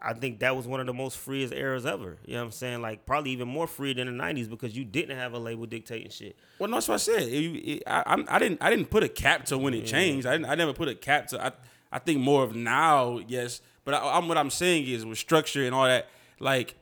I 0.01 0.13
think 0.13 0.39
that 0.39 0.55
was 0.55 0.67
one 0.67 0.79
of 0.79 0.87
the 0.87 0.93
most 0.93 1.17
freest 1.17 1.53
eras 1.53 1.85
ever. 1.85 2.17
You 2.25 2.33
know 2.33 2.39
what 2.39 2.45
I'm 2.45 2.51
saying? 2.51 2.81
Like, 2.81 3.05
probably 3.05 3.31
even 3.31 3.47
more 3.47 3.67
free 3.67 3.93
than 3.93 4.07
the 4.07 4.23
'90s 4.23 4.49
because 4.49 4.75
you 4.75 4.83
didn't 4.83 5.17
have 5.17 5.33
a 5.33 5.39
label 5.39 5.65
dictating 5.65 6.09
shit. 6.09 6.35
Well, 6.59 6.69
no, 6.69 6.77
that's 6.77 6.87
what 6.87 6.95
I 6.95 6.97
said. 6.97 7.23
It, 7.23 7.33
it, 7.33 7.83
I, 7.87 8.23
I 8.27 8.39
didn't. 8.39 8.61
I 8.61 8.69
didn't 8.69 8.89
put 8.89 9.03
a 9.03 9.09
cap 9.09 9.45
to 9.45 9.57
when 9.57 9.73
it 9.73 9.85
mm. 9.85 9.87
changed. 9.87 10.27
I, 10.27 10.33
didn't, 10.33 10.49
I 10.49 10.55
never 10.55 10.73
put 10.73 10.87
a 10.87 10.95
cap 10.95 11.27
to. 11.27 11.45
I, 11.45 11.51
I 11.91 11.99
think 11.99 12.19
more 12.19 12.43
of 12.43 12.55
now, 12.55 13.19
yes. 13.27 13.61
But 13.83 13.95
I, 13.95 14.17
I'm, 14.17 14.27
what 14.27 14.37
I'm 14.37 14.49
saying 14.49 14.87
is 14.87 15.05
with 15.05 15.17
structure 15.17 15.65
and 15.65 15.73
all 15.73 15.85
that, 15.85 16.09
like 16.39 16.75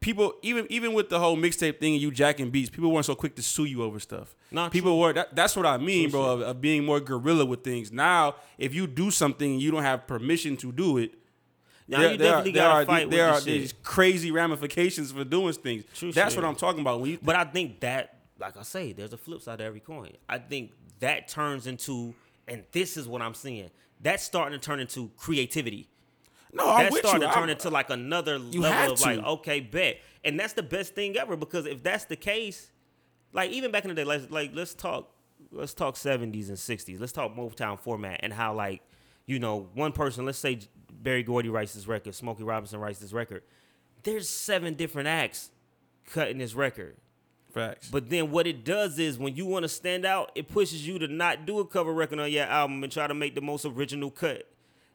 people, 0.00 0.34
even 0.42 0.66
even 0.70 0.92
with 0.92 1.08
the 1.10 1.18
whole 1.18 1.36
mixtape 1.36 1.78
thing 1.78 1.94
and 1.94 2.02
you 2.02 2.10
jacking 2.10 2.50
beats, 2.50 2.70
people 2.70 2.90
weren't 2.90 3.06
so 3.06 3.14
quick 3.14 3.36
to 3.36 3.42
sue 3.42 3.64
you 3.64 3.82
over 3.82 4.00
stuff. 4.00 4.34
Nah, 4.50 4.68
people 4.68 4.98
were. 4.98 5.12
That, 5.12 5.34
that's 5.34 5.56
what 5.56 5.66
I 5.66 5.76
mean, 5.78 6.10
bro. 6.10 6.24
Of, 6.24 6.40
of 6.40 6.60
being 6.60 6.84
more 6.84 7.00
guerrilla 7.00 7.44
with 7.44 7.62
things. 7.62 7.92
Now, 7.92 8.36
if 8.58 8.74
you 8.74 8.86
do 8.86 9.10
something 9.10 9.52
and 9.52 9.62
you 9.62 9.70
don't 9.70 9.82
have 9.82 10.06
permission 10.06 10.56
to 10.58 10.72
do 10.72 10.98
it, 10.98 11.12
Now 11.86 11.98
there, 12.00 12.12
you 12.12 12.18
there 12.18 12.32
definitely 12.32 12.50
are, 12.50 12.54
there 12.54 12.62
gotta 12.62 12.82
are, 12.82 12.86
fight 12.86 13.10
there 13.10 13.32
with 13.32 13.42
are 13.42 13.44
these 13.44 13.74
crazy 13.82 14.30
ramifications 14.30 15.12
for 15.12 15.24
doing 15.24 15.52
things. 15.54 15.84
True 15.94 16.12
that's 16.12 16.34
shit. 16.34 16.42
what 16.42 16.48
I'm 16.48 16.56
talking 16.56 16.80
about. 16.80 17.00
When 17.00 17.10
you 17.10 17.18
But 17.22 17.36
I 17.36 17.44
think 17.44 17.80
that, 17.80 18.16
like 18.38 18.56
I 18.56 18.62
say, 18.62 18.92
there's 18.92 19.12
a 19.12 19.18
flip 19.18 19.42
side 19.42 19.58
to 19.58 19.64
every 19.64 19.80
coin. 19.80 20.12
I 20.28 20.38
think 20.38 20.72
that 21.00 21.28
turns 21.28 21.66
into, 21.66 22.14
and 22.48 22.64
this 22.72 22.96
is 22.96 23.06
what 23.06 23.22
I'm 23.22 23.34
seeing. 23.34 23.70
That's 24.02 24.22
starting 24.22 24.58
to 24.58 24.64
turn 24.64 24.80
into 24.80 25.10
creativity. 25.18 25.88
No, 26.52 26.68
I'm 26.68 26.84
That's 26.84 26.92
with 26.94 27.00
starting 27.02 27.22
you. 27.22 27.28
to 27.28 27.34
turn 27.34 27.42
I'm- 27.44 27.50
into 27.50 27.70
like 27.70 27.90
another 27.90 28.38
level 28.38 28.92
of 28.94 29.00
like, 29.00 29.18
okay, 29.20 29.60
bet. 29.60 29.98
And 30.24 30.38
that's 30.38 30.52
the 30.52 30.62
best 30.62 30.94
thing 30.94 31.16
ever 31.16 31.36
because 31.36 31.66
if 31.66 31.82
that's 31.82 32.04
the 32.04 32.16
case, 32.16 32.70
like 33.32 33.50
even 33.50 33.70
back 33.70 33.84
in 33.84 33.88
the 33.88 33.94
day, 33.94 34.04
like, 34.04 34.30
like 34.30 34.50
let's 34.54 34.74
talk, 34.74 35.10
let's 35.52 35.74
talk 35.74 35.94
70s 35.94 36.48
and 36.48 36.56
60s. 36.58 36.98
Let's 37.00 37.12
talk 37.12 37.34
Motown 37.34 37.78
format 37.78 38.20
and 38.22 38.32
how 38.32 38.54
like, 38.54 38.82
you 39.26 39.38
know, 39.38 39.68
one 39.74 39.92
person, 39.92 40.26
let's 40.26 40.38
say 40.38 40.58
Berry 40.92 41.22
Gordy 41.22 41.48
writes 41.48 41.74
this 41.74 41.86
record, 41.86 42.14
Smokey 42.14 42.42
Robinson 42.42 42.80
writes 42.80 42.98
this 42.98 43.12
record. 43.12 43.42
There's 44.02 44.28
seven 44.28 44.74
different 44.74 45.08
acts 45.08 45.50
cutting 46.10 46.38
this 46.38 46.54
record. 46.54 46.96
Facts. 47.52 47.88
But 47.90 48.10
then 48.10 48.30
what 48.30 48.46
it 48.46 48.64
does 48.64 48.98
is 48.98 49.18
when 49.18 49.34
you 49.34 49.44
want 49.46 49.64
to 49.64 49.68
stand 49.68 50.04
out, 50.04 50.30
it 50.34 50.48
pushes 50.48 50.86
you 50.86 50.98
to 51.00 51.08
not 51.08 51.46
do 51.46 51.58
a 51.58 51.66
cover 51.66 51.92
record 51.92 52.18
on 52.20 52.30
your 52.30 52.44
album 52.44 52.82
and 52.82 52.92
try 52.92 53.06
to 53.06 53.14
make 53.14 53.34
the 53.34 53.40
most 53.40 53.64
original 53.64 54.10
cut 54.10 54.48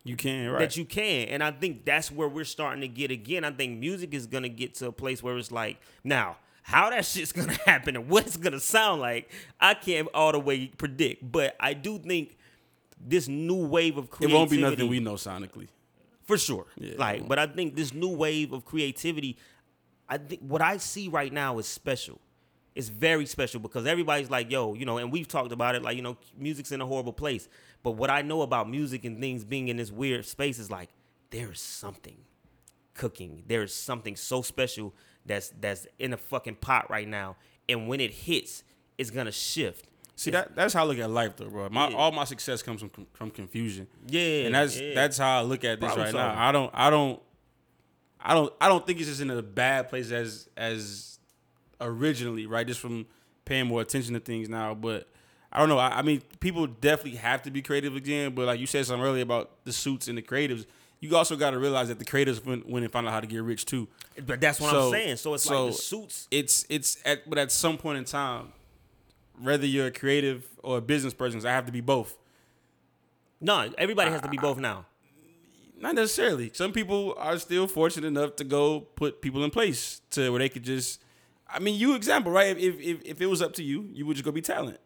you 0.05 0.15
can 0.15 0.51
right. 0.51 0.59
that 0.59 0.77
you 0.77 0.85
can. 0.85 1.27
And 1.29 1.43
I 1.43 1.51
think 1.51 1.83
that's 1.83 2.11
where 2.11 2.29
we're 2.29 2.45
starting 2.45 2.81
to 2.81 2.87
get 2.87 3.09
again. 3.09 3.43
I 3.43 3.51
think 3.51 3.79
music 3.79 4.13
is 4.13 4.27
gonna 4.27 4.49
get 4.49 4.75
to 4.75 4.87
a 4.87 4.91
place 4.91 5.23
where 5.23 5.35
it's 5.35 5.51
like, 5.51 5.81
now, 6.03 6.37
how 6.61 6.91
that 6.91 7.05
shit's 7.05 7.31
gonna 7.31 7.57
happen 7.65 7.95
and 7.95 8.07
what 8.07 8.27
it's 8.27 8.37
gonna 8.37 8.59
sound 8.59 9.01
like, 9.01 9.31
I 9.59 9.73
can't 9.73 10.07
all 10.13 10.31
the 10.31 10.39
way 10.39 10.67
predict. 10.67 11.29
But 11.29 11.55
I 11.59 11.73
do 11.73 11.97
think 11.97 12.37
this 12.99 13.27
new 13.27 13.65
wave 13.65 13.97
of 13.97 14.11
creativity. 14.11 14.35
it 14.35 14.37
won't 14.37 14.51
be 14.51 14.61
nothing 14.61 14.87
we 14.87 14.99
know 14.99 15.15
sonically. 15.15 15.69
for 16.23 16.37
sure. 16.37 16.67
Yeah, 16.77 16.93
like, 16.97 17.27
but 17.27 17.39
I 17.39 17.47
think 17.47 17.75
this 17.75 17.91
new 17.91 18.15
wave 18.15 18.53
of 18.53 18.63
creativity, 18.63 19.37
I 20.07 20.19
think 20.19 20.41
what 20.41 20.61
I 20.61 20.77
see 20.77 21.07
right 21.07 21.33
now 21.33 21.57
is 21.57 21.67
special. 21.67 22.21
It's 22.75 22.89
very 22.89 23.25
special 23.25 23.59
because 23.59 23.87
everybody's 23.87 24.29
like, 24.29 24.51
yo, 24.51 24.75
you 24.75 24.85
know, 24.85 24.99
and 24.99 25.11
we've 25.11 25.27
talked 25.27 25.51
about 25.51 25.73
it, 25.75 25.81
like, 25.81 25.95
you 25.95 26.03
know, 26.03 26.17
music's 26.37 26.71
in 26.71 26.81
a 26.81 26.85
horrible 26.85 27.13
place. 27.13 27.47
But 27.85 27.91
what 27.91 28.09
I 28.09 28.23
know 28.23 28.41
about 28.41 28.67
music 28.67 29.05
and 29.05 29.19
things 29.21 29.43
being 29.45 29.67
in 29.67 29.77
this 29.77 29.91
weird 29.91 30.25
space 30.25 30.57
is 30.57 30.71
like, 30.71 30.89
there's 31.29 31.61
something 31.61 32.17
cooking. 32.95 33.43
There's 33.45 33.75
something 33.75 34.15
so 34.15 34.41
special 34.41 34.95
that's 35.23 35.53
that's 35.61 35.85
in 35.99 36.11
a 36.11 36.17
fucking 36.17 36.55
pot 36.55 36.89
right 36.89 37.07
now. 37.07 37.35
And 37.69 37.87
when 37.87 37.99
it 38.01 38.09
hits, 38.09 38.63
it's 38.97 39.11
gonna 39.11 39.31
shift. 39.31 39.85
See 40.15 40.31
that 40.31 40.55
that's 40.55 40.73
how 40.73 40.81
I 40.81 40.87
look 40.87 40.97
at 40.97 41.11
life 41.11 41.35
though, 41.35 41.47
bro. 41.47 41.69
My 41.69 41.89
Yeah. 41.89 41.95
all 41.95 42.11
my 42.11 42.23
success 42.23 42.63
comes 42.63 42.81
from 42.81 42.89
from 43.13 43.29
confusion. 43.29 43.85
Yeah. 44.07 44.45
and 44.47 44.55
that's 44.55 44.79
yeah. 44.79 44.95
that's 44.95 45.19
how 45.19 45.37
I 45.37 45.41
look 45.43 45.63
at 45.63 45.79
this 45.79 45.89
Problem 45.89 46.05
right 46.05 46.11
solving. 46.11 46.35
now. 46.37 46.47
I 46.47 46.51
don't 46.51 46.71
I 46.73 46.89
don't 46.89 47.21
I 48.19 48.33
don't 48.33 48.53
I 48.59 48.67
don't 48.67 48.83
think 48.87 48.97
it's 48.99 49.09
just 49.09 49.21
in 49.21 49.29
a 49.29 49.43
bad 49.43 49.89
place 49.89 50.09
as 50.09 50.49
as 50.57 51.19
originally, 51.79 52.47
right? 52.47 52.65
Just 52.65 52.79
from 52.79 53.05
paying 53.45 53.67
more 53.67 53.81
attention 53.81 54.15
to 54.15 54.19
things 54.19 54.49
now, 54.49 54.73
but 54.73 55.07
I 55.55 55.59
don't 55.59 55.69
know. 55.69 55.77
I, 55.77 55.99
I 55.99 56.01
mean, 56.01 56.21
people 56.41 56.67
definitely 56.67 57.17
have 57.19 57.41
to 57.43 57.49
be 57.51 57.61
creative 57.61 57.95
again, 57.95 58.35
but 58.35 58.45
like 58.45 58.59
you 58.59 58.67
said 58.67 58.85
something 58.85 59.05
earlier 59.05 59.23
about 59.23 59.51
the 59.63 59.71
suits 59.71 60.09
and 60.09 60.17
the 60.17 60.21
creatives, 60.21 60.65
you 60.99 61.15
also 61.15 61.37
got 61.37 61.51
to 61.51 61.59
realize 61.59 61.87
that 61.87 61.97
the 61.97 62.03
creators 62.03 62.43
went, 62.43 62.67
went 62.67 62.83
and 62.83 62.91
found 62.91 63.07
out 63.07 63.13
how 63.13 63.21
to 63.21 63.27
get 63.27 63.41
rich 63.41 63.65
too. 63.65 63.87
but 64.25 64.41
that's 64.41 64.59
what 64.59 64.71
So- 64.71 64.87
I'm 64.87 64.91
saying. 64.91 65.15
So 65.15 65.33
it's 65.33 65.43
so 65.45 65.63
like 65.67 65.73
the 65.73 65.77
suits 65.81 66.27
It's 66.29 66.65
it's 66.67 66.97
at 67.05 67.29
but 67.29 67.37
at 67.39 67.53
some 67.53 67.77
point 67.77 67.99
in 67.99 68.03
time, 68.03 68.51
whether 69.41 69.65
you're 69.65 69.87
a 69.87 69.91
creative 69.91 70.45
or 70.61 70.79
a 70.79 70.81
business 70.81 71.13
person, 71.13 71.45
I 71.45 71.51
have 71.51 71.65
to 71.67 71.71
be 71.71 71.81
both. 71.81 72.17
No, 73.39 73.71
everybody 73.77 74.11
has 74.11 74.21
to 74.21 74.29
be 74.29 74.37
both 74.37 74.57
now. 74.57 74.85
Not 75.79 75.95
necessarily. 75.95 76.51
Some 76.53 76.73
people 76.73 77.15
are 77.17 77.37
still 77.37 77.67
fortunate 77.67 78.07
enough 78.07 78.35
to 78.37 78.43
go 78.43 78.81
put 78.81 79.21
people 79.21 79.43
in 79.45 79.51
place 79.51 80.01
to 80.11 80.31
where 80.31 80.39
they 80.39 80.49
could 80.49 80.63
just. 80.63 81.01
I 81.47 81.59
mean, 81.59 81.79
you 81.79 81.95
example 81.95 82.31
right? 82.33 82.57
If 82.57 82.79
if 82.81 83.05
if 83.05 83.21
it 83.21 83.27
was 83.27 83.41
up 83.41 83.53
to 83.53 83.63
you, 83.63 83.89
you 83.93 84.05
would 84.05 84.15
just 84.17 84.25
go 84.25 84.31
be 84.31 84.41
talent. 84.41 84.79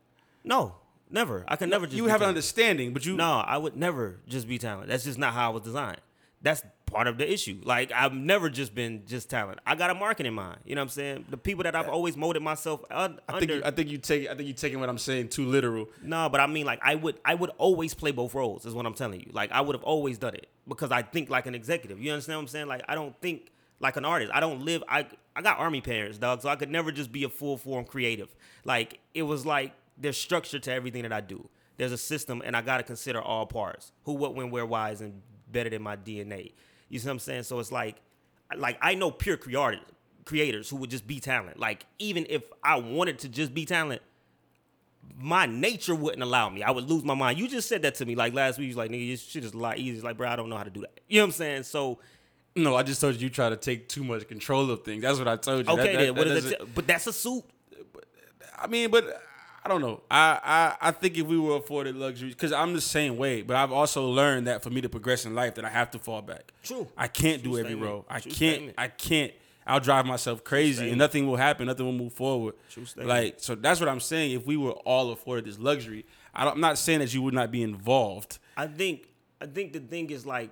No, 0.43 0.75
never. 1.09 1.43
I 1.47 1.55
could 1.55 1.69
never 1.69 1.85
just. 1.85 1.97
you 1.97 2.05
have 2.05 2.21
an 2.21 2.29
understanding, 2.29 2.93
but 2.93 3.05
you 3.05 3.15
No, 3.15 3.33
I 3.39 3.57
would 3.57 3.75
never 3.75 4.19
just 4.27 4.47
be 4.47 4.57
talent. 4.57 4.89
That's 4.89 5.03
just 5.03 5.17
not 5.17 5.33
how 5.33 5.51
I 5.51 5.53
was 5.53 5.63
designed. 5.63 6.01
That's 6.41 6.63
part 6.85 7.07
of 7.07 7.17
the 7.17 7.31
issue. 7.31 7.59
Like 7.65 7.91
I've 7.91 8.13
never 8.13 8.49
just 8.49 8.73
been 8.73 9.03
just 9.05 9.29
talent. 9.29 9.59
I 9.67 9.75
got 9.75 9.89
a 9.89 9.93
marketing 9.93 10.33
mind. 10.33 10.59
You 10.65 10.75
know 10.75 10.79
what 10.81 10.85
I'm 10.85 10.89
saying? 10.89 11.25
The 11.29 11.35
people 11.37 11.63
that 11.65 11.75
I've 11.75 11.89
always 11.89 12.15
molded 12.15 12.41
myself 12.41 12.81
un- 12.89 13.19
I 13.27 13.33
think 13.33 13.43
under. 13.43 13.55
you, 13.55 13.61
I 13.65 13.71
think 13.71 13.89
you 13.89 13.97
take 13.97 14.29
I 14.29 14.35
think 14.35 14.47
you 14.47 14.53
taking 14.53 14.79
what 14.79 14.87
I'm 14.87 14.97
saying 14.97 15.29
too 15.29 15.45
literal. 15.45 15.89
no, 16.01 16.29
but 16.29 16.39
I 16.39 16.47
mean 16.47 16.65
like 16.65 16.79
I 16.81 16.95
would 16.95 17.19
I 17.25 17.35
would 17.35 17.51
always 17.57 17.93
play 17.93 18.11
both 18.11 18.33
roles. 18.33 18.65
Is 18.65 18.73
what 18.73 18.85
I'm 18.85 18.93
telling 18.93 19.19
you. 19.19 19.29
Like 19.33 19.51
I 19.51 19.59
would 19.59 19.75
have 19.75 19.83
always 19.83 20.17
done 20.17 20.33
it 20.33 20.47
because 20.67 20.91
I 20.91 21.01
think 21.01 21.29
like 21.29 21.45
an 21.45 21.55
executive. 21.55 21.99
You 22.01 22.11
understand 22.13 22.37
what 22.37 22.43
I'm 22.43 22.47
saying? 22.47 22.67
Like 22.67 22.83
I 22.87 22.95
don't 22.95 23.19
think 23.21 23.51
like 23.81 23.97
an 23.97 24.05
artist. 24.05 24.31
I 24.33 24.39
don't 24.39 24.63
live. 24.63 24.81
I 24.87 25.07
I 25.35 25.41
got 25.41 25.59
army 25.59 25.81
parents, 25.81 26.17
dog. 26.17 26.41
So 26.41 26.47
I 26.47 26.55
could 26.55 26.69
never 26.71 26.93
just 26.93 27.11
be 27.11 27.25
a 27.25 27.29
full 27.29 27.57
form 27.57 27.83
creative. 27.83 28.33
Like 28.63 28.99
it 29.13 29.23
was 29.23 29.45
like 29.45 29.73
there's 29.99 30.17
structure 30.17 30.59
to 30.59 30.71
everything 30.71 31.03
that 31.03 31.13
I 31.13 31.21
do. 31.21 31.49
There's 31.77 31.91
a 31.91 31.97
system, 31.97 32.41
and 32.45 32.55
I 32.57 32.61
got 32.61 32.77
to 32.77 32.83
consider 32.83 33.21
all 33.21 33.45
parts. 33.45 33.91
Who, 34.03 34.13
what, 34.13 34.35
when, 34.35 34.51
where, 34.51 34.65
why 34.65 34.91
is 34.91 35.01
embedded 35.01 35.73
in 35.73 35.81
my 35.81 35.95
DNA. 35.95 36.53
You 36.89 36.99
see 36.99 37.07
what 37.07 37.13
I'm 37.13 37.19
saying? 37.19 37.43
So 37.43 37.59
it's 37.59 37.71
like, 37.71 37.97
like 38.55 38.77
I 38.81 38.95
know 38.95 39.11
pure 39.11 39.37
creators, 39.37 39.79
creators 40.25 40.69
who 40.69 40.75
would 40.77 40.89
just 40.89 41.05
be 41.07 41.19
talent. 41.19 41.59
Like 41.59 41.85
even 41.99 42.25
if 42.29 42.43
I 42.63 42.77
wanted 42.79 43.19
to 43.19 43.29
just 43.29 43.53
be 43.53 43.65
talent, 43.65 44.01
my 45.17 45.45
nature 45.45 45.95
wouldn't 45.95 46.23
allow 46.23 46.49
me. 46.49 46.63
I 46.63 46.71
would 46.71 46.89
lose 46.89 47.03
my 47.03 47.13
mind. 47.13 47.37
You 47.39 47.47
just 47.47 47.67
said 47.69 47.81
that 47.83 47.95
to 47.95 48.05
me 48.05 48.15
like 48.15 48.33
last 48.33 48.57
week. 48.57 48.65
You 48.65 48.69
was 48.71 48.77
like, 48.77 48.91
nigga, 48.91 49.11
this 49.11 49.23
shit 49.23 49.43
is 49.43 49.53
a 49.53 49.57
lot 49.57 49.77
easier. 49.77 49.95
It's 49.95 50.03
like, 50.03 50.17
bro, 50.17 50.27
I 50.29 50.35
don't 50.35 50.49
know 50.49 50.57
how 50.57 50.63
to 50.63 50.69
do 50.69 50.81
that. 50.81 50.99
You 51.07 51.19
know 51.19 51.23
what 51.23 51.27
I'm 51.27 51.31
saying? 51.33 51.63
So 51.63 51.99
No, 52.55 52.75
I 52.75 52.83
just 52.83 52.99
told 53.01 53.15
you 53.15 53.21
you 53.21 53.29
try 53.29 53.49
to 53.49 53.55
take 53.57 53.87
too 53.87 54.03
much 54.03 54.27
control 54.27 54.69
of 54.71 54.83
things. 54.83 55.01
That's 55.03 55.17
what 55.19 55.27
I 55.27 55.35
told 55.35 55.67
you. 55.67 55.73
Okay, 55.73 55.93
that- 55.95 55.99
then 55.99 56.15
what 56.15 56.27
that 56.27 56.37
is 56.37 56.45
it? 56.45 56.59
doesn't- 56.59 56.75
but 56.75 56.87
that's 56.87 57.07
a 57.07 57.13
suit. 57.13 57.43
I 58.57 58.67
mean, 58.67 58.91
but 58.91 59.21
I 59.69 59.73
don't 59.73 59.81
know. 59.81 60.01
I 60.09 60.39
I, 60.81 60.87
I 60.87 60.91
think 60.91 61.15
if 61.17 61.27
we 61.27 61.37
were 61.37 61.57
afforded 61.57 61.95
luxury, 61.95 62.29
because 62.29 62.51
I'm 62.51 62.73
the 62.73 62.81
same 62.81 63.17
way. 63.17 63.43
But 63.43 63.55
I've 63.55 63.71
also 63.71 64.07
learned 64.09 64.47
that 64.47 64.63
for 64.63 64.71
me 64.71 64.81
to 64.81 64.89
progress 64.89 65.25
in 65.25 65.35
life, 65.35 65.55
that 65.55 65.65
I 65.65 65.69
have 65.69 65.91
to 65.91 65.99
fall 65.99 66.23
back. 66.23 66.51
True. 66.63 66.87
I 66.97 67.07
can't 67.07 67.43
True 67.43 67.51
do 67.53 67.59
every 67.59 67.71
statement. 67.73 67.91
role. 67.91 68.05
I 68.09 68.19
True 68.19 68.31
can't. 68.31 68.53
statement. 68.55 68.75
I 68.79 68.87
can't. 68.87 69.31
I'll 69.67 69.79
drive 69.79 70.07
myself 70.07 70.43
crazy, 70.43 70.73
statement. 70.73 70.93
and 70.93 70.97
nothing 70.99 71.27
will 71.27 71.35
happen. 71.35 71.67
Nothing 71.67 71.85
will 71.85 71.93
move 71.93 72.13
forward. 72.13 72.55
True 72.71 72.85
statement. 72.85 73.09
Like 73.09 73.35
so, 73.37 73.53
that's 73.53 73.79
what 73.79 73.87
I'm 73.89 73.99
saying. 73.99 74.31
If 74.31 74.47
we 74.47 74.57
were 74.57 74.71
all 74.71 75.11
afforded 75.11 75.45
this 75.45 75.59
luxury, 75.59 76.05
I 76.33 76.45
don't, 76.45 76.53
I'm 76.55 76.61
not 76.61 76.79
saying 76.79 76.99
that 76.99 77.13
you 77.13 77.21
would 77.21 77.35
not 77.35 77.51
be 77.51 77.61
involved. 77.61 78.39
I 78.57 78.65
think 78.65 79.07
I 79.39 79.45
think 79.45 79.73
the 79.73 79.79
thing 79.79 80.09
is 80.09 80.25
like 80.25 80.49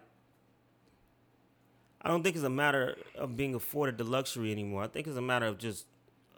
I 2.01 2.09
don't 2.09 2.21
think 2.21 2.35
it's 2.35 2.45
a 2.45 2.49
matter 2.49 2.95
of 3.15 3.35
being 3.35 3.55
afforded 3.55 3.97
the 3.97 4.03
luxury 4.03 4.51
anymore. 4.51 4.83
I 4.83 4.87
think 4.87 5.07
it's 5.07 5.17
a 5.17 5.21
matter 5.21 5.47
of 5.47 5.57
just 5.57 5.87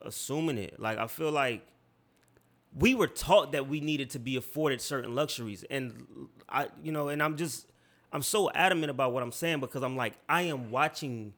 assuming 0.01 0.57
it. 0.57 0.79
Like 0.79 0.97
I 0.97 1.07
feel 1.07 1.31
like 1.31 1.65
we 2.77 2.95
were 2.95 3.07
taught 3.07 3.51
that 3.53 3.67
we 3.67 3.79
needed 3.79 4.09
to 4.11 4.19
be 4.19 4.35
afforded 4.35 4.81
certain 4.81 5.15
luxuries. 5.15 5.63
And 5.69 6.29
I 6.47 6.67
you 6.83 6.91
know 6.91 7.09
and 7.09 7.21
I'm 7.21 7.37
just 7.37 7.67
I'm 8.11 8.21
so 8.23 8.49
adamant 8.51 8.91
about 8.91 9.13
what 9.13 9.23
I'm 9.23 9.31
saying 9.31 9.59
because 9.59 9.83
I'm 9.83 9.95
like 9.95 10.13
I 10.27 10.43
am 10.43 10.71
watching 10.71 11.33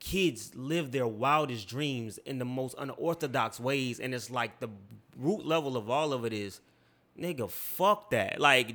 kids 0.00 0.52
live 0.54 0.92
their 0.92 1.06
wildest 1.06 1.68
dreams 1.68 2.18
in 2.18 2.38
the 2.38 2.44
most 2.44 2.74
unorthodox 2.78 3.58
ways. 3.58 4.00
And 4.00 4.14
it's 4.14 4.30
like 4.30 4.60
the 4.60 4.68
root 5.16 5.44
level 5.44 5.76
of 5.76 5.90
all 5.90 6.12
of 6.12 6.24
it 6.24 6.32
is 6.32 6.60
nigga 7.18 7.50
fuck 7.50 8.10
that. 8.10 8.40
Like 8.40 8.74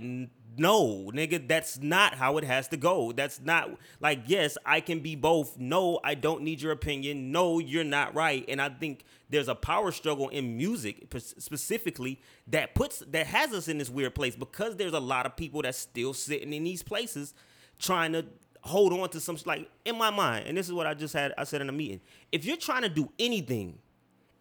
no 0.58 1.12
nigga 1.14 1.48
that's 1.48 1.80
not 1.80 2.16
how 2.16 2.38
it 2.38 2.44
has 2.44 2.68
to 2.70 2.78
go. 2.78 3.12
That's 3.12 3.40
not 3.42 3.72
like 4.00 4.24
yes 4.28 4.58
i 4.66 4.80
can 4.80 5.00
be 5.00 5.16
both. 5.16 5.58
No 5.58 6.00
i 6.04 6.16
don't 6.16 6.42
need 6.42 6.62
your 6.62 6.72
opinion. 6.72 7.32
No 7.32 7.60
you're 7.60 7.84
not 7.84 8.14
right. 8.16 8.46
And 8.48 8.62
i 8.62 8.70
think 8.70 9.06
there's 9.30 9.48
a 9.48 9.56
power 9.56 9.92
struggle 9.92 10.30
in 10.30 10.58
music 10.58 11.08
specifically 11.18 12.22
that 12.48 12.76
puts 12.76 13.00
that 13.00 13.28
has 13.28 13.54
us 13.54 13.68
in 13.68 13.78
this 13.78 13.90
weird 13.90 14.16
place 14.16 14.36
because 14.36 14.76
there's 14.76 14.94
a 14.94 15.00
lot 15.00 15.26
of 15.26 15.36
people 15.36 15.62
that's 15.62 15.78
still 15.78 16.14
sitting 16.14 16.54
in 16.54 16.64
these 16.64 16.84
places 16.84 17.34
trying 17.80 18.14
to 18.14 18.26
hold 18.62 18.94
on 18.94 19.10
to 19.10 19.20
some 19.20 19.38
like 19.46 19.70
in 19.86 19.98
my 19.98 20.10
mind 20.10 20.48
and 20.48 20.58
this 20.58 20.68
is 20.68 20.74
what 20.74 20.88
i 20.88 20.94
just 20.94 21.14
had 21.14 21.34
i 21.38 21.44
said 21.44 21.62
in 21.62 21.70
a 21.70 21.74
meeting. 21.74 22.02
If 22.32 22.46
you're 22.46 22.58
trying 22.58 22.84
to 22.84 22.90
do 22.90 23.12
anything 23.20 23.80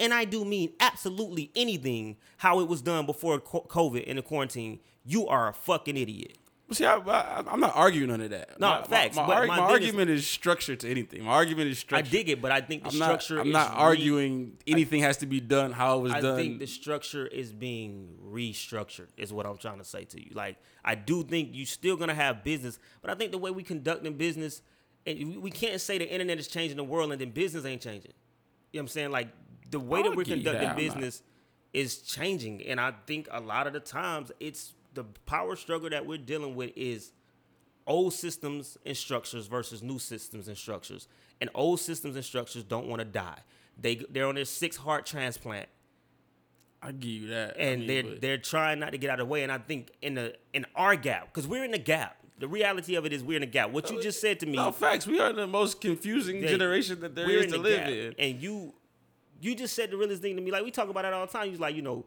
and 0.03 0.13
I 0.13 0.25
do 0.25 0.45
mean 0.45 0.73
absolutely 0.81 1.53
anything 1.55 2.17
how 2.39 2.59
it 2.59 2.67
was 2.67 2.83
done 2.83 3.07
before 3.07 3.39
COVID 3.41 4.03
in 4.03 4.17
the 4.17 4.23
quarantine, 4.23 4.81
you 5.05 5.27
are 5.29 5.49
a 5.49 5.53
fucking 5.53 5.97
idiot. 5.97 6.39
See, 6.71 6.87
I, 6.87 6.97
I, 6.97 7.43
I'm 7.47 7.61
not 7.61 7.77
arguing 7.77 8.09
none 8.09 8.23
of 8.23 8.31
that. 8.31 8.59
No, 8.59 8.69
my, 8.71 8.83
facts, 8.85 9.15
My, 9.17 9.27
my, 9.27 9.35
arg- 9.35 9.49
my 9.49 9.57
thing 9.57 9.65
is- 9.67 9.71
argument 9.73 10.11
is, 10.11 10.27
structure 10.27 10.75
to 10.75 10.89
anything. 10.91 11.23
My 11.25 11.33
argument 11.33 11.69
is 11.69 11.79
structured. 11.79 12.09
I 12.09 12.11
dig 12.11 12.31
it, 12.31 12.41
but 12.41 12.51
I 12.51 12.63
think 12.63 12.85
the 12.85 12.89
I'm 12.91 12.99
not. 12.99 13.07
structure. 13.23 13.41
I'm 13.41 13.49
is 13.49 13.53
not 13.53 13.73
re- 13.73 13.77
arguing 13.77 14.57
anything 14.67 15.03
has 15.03 15.19
to 15.19 15.27
be 15.27 15.39
done 15.39 15.73
how 15.73 15.99
it 15.99 16.03
was 16.03 16.13
I 16.13 16.21
done. 16.23 16.33
I 16.35 16.37
think 16.37 16.61
the 16.61 16.67
structure 16.67 17.27
is 17.27 17.53
being 17.53 18.17
restructured. 18.25 19.09
Is 19.19 19.35
what 19.35 19.45
I'm 19.45 19.59
trying 19.59 19.79
to 19.79 19.85
say 19.85 20.05
to 20.05 20.19
you. 20.25 20.31
Like 20.35 20.57
I 20.83 20.95
do 20.95 21.23
think 21.25 21.51
you're 21.53 21.67
still 21.67 21.97
gonna 21.97 22.15
have 22.15 22.43
business, 22.43 22.79
but 23.03 23.11
I 23.11 23.15
think 23.17 23.33
the 23.33 23.39
way 23.39 23.51
we 23.51 23.63
conduct 23.65 24.07
in 24.07 24.15
business, 24.17 24.63
and 25.07 25.43
we- 25.43 25.51
can't 25.51 25.79
say 25.79 25.99
the 25.99 26.11
internet 26.11 26.39
is 26.39 26.49
changing 26.49 26.79
the 26.79 26.85
world 26.85 27.13
and 27.13 27.21
then 27.21 27.33
business 27.33 27.67
ain't 27.67 27.83
changing. 27.83 28.13
You 28.73 28.79
know 28.79 28.81
what 28.81 28.83
I'm 28.85 28.89
saying? 28.89 29.11
Like 29.11 29.29
the 29.71 29.81
way 29.81 30.03
that 30.03 30.17
we're 30.17 30.25
conducting 30.25 30.45
that. 30.55 30.61
I'm 30.63 30.67
not- 30.69 30.77
business 30.77 31.23
is 31.75 31.99
changing, 31.99 32.63
and 32.67 32.81
I 32.81 32.95
think 33.07 33.29
a 33.31 33.41
lot 33.41 33.67
of 33.67 33.75
the 33.75 33.81
times 33.81 34.33
it's 34.41 34.73
the 34.95 35.05
power 35.27 35.57
struggle 35.57 35.91
that 35.91 36.07
we're 36.07 36.19
dealing 36.19 36.55
with 36.55 36.73
is 36.77 37.13
old 37.87 38.13
systems 38.15 38.77
and 38.87 38.97
structures 38.97 39.47
versus 39.47 39.83
new 39.83 39.99
systems 39.99 40.49
and 40.49 40.57
structures. 40.57 41.09
And 41.41 41.51
old 41.55 41.81
systems 41.81 42.15
and 42.17 42.25
structures 42.25 42.63
don't 42.63 42.87
want 42.87 43.01
to 43.01 43.05
die. 43.05 43.39
They 43.81 43.97
they're 44.11 44.27
on 44.27 44.35
their 44.37 44.45
sixth 44.45 44.81
heart 44.81 45.07
transplant 45.07 45.69
I 46.85 46.91
give 46.91 47.11
you 47.11 47.29
that. 47.29 47.57
I 47.57 47.63
and 47.63 47.81
mean, 47.81 47.87
they're 47.89 48.03
but- 48.03 48.21
they're 48.21 48.39
trying 48.39 48.81
not 48.81 48.91
to 48.93 48.99
get 48.99 49.09
out 49.11 49.21
of 49.21 49.27
the 49.29 49.33
way. 49.33 49.43
And 49.45 49.53
I 49.53 49.59
think 49.59 49.91
in 50.03 50.15
the 50.15 50.35
in 50.53 50.67
our 50.75 50.97
gap, 50.97 51.33
because 51.33 51.47
we're 51.49 51.65
in 51.65 51.71
the 51.71 51.79
gap. 51.79 52.17
The 52.39 52.49
reality 52.49 52.97
of 52.97 53.07
it 53.07 53.13
is 53.13 53.23
we're 53.23 53.37
in 53.37 53.43
the 53.43 53.47
gap. 53.47 53.71
What 53.71 53.89
you 53.89 54.03
just 54.03 54.21
said 54.21 54.41
to 54.41 54.47
me, 54.47 54.57
no 54.57 54.73
facts. 54.73 55.07
We 55.07 55.21
are 55.21 55.33
the 55.33 55.47
most 55.47 55.81
confusing 55.81 56.43
Yeah, 56.43 56.49
generation 56.49 56.99
that 57.01 57.15
there 57.15 57.31
is 57.31 57.47
to 57.47 57.53
the 57.53 57.59
live 57.59 57.77
gap. 57.81 57.89
in. 57.89 58.15
And 58.19 58.43
you 58.43 58.75
you 59.41 59.55
just 59.55 59.77
said 59.77 59.91
the 59.93 59.97
realest 59.97 60.23
thing 60.23 60.35
to 60.35 60.43
me. 60.43 60.51
Like 60.51 60.65
we 60.65 60.73
talk 60.73 60.89
about 60.89 61.05
it 61.05 61.13
all 61.13 61.25
the 61.25 61.33
time. 61.33 61.53
You 61.53 61.59
like, 61.59 61.77
you 61.77 61.83
know, 61.83 62.05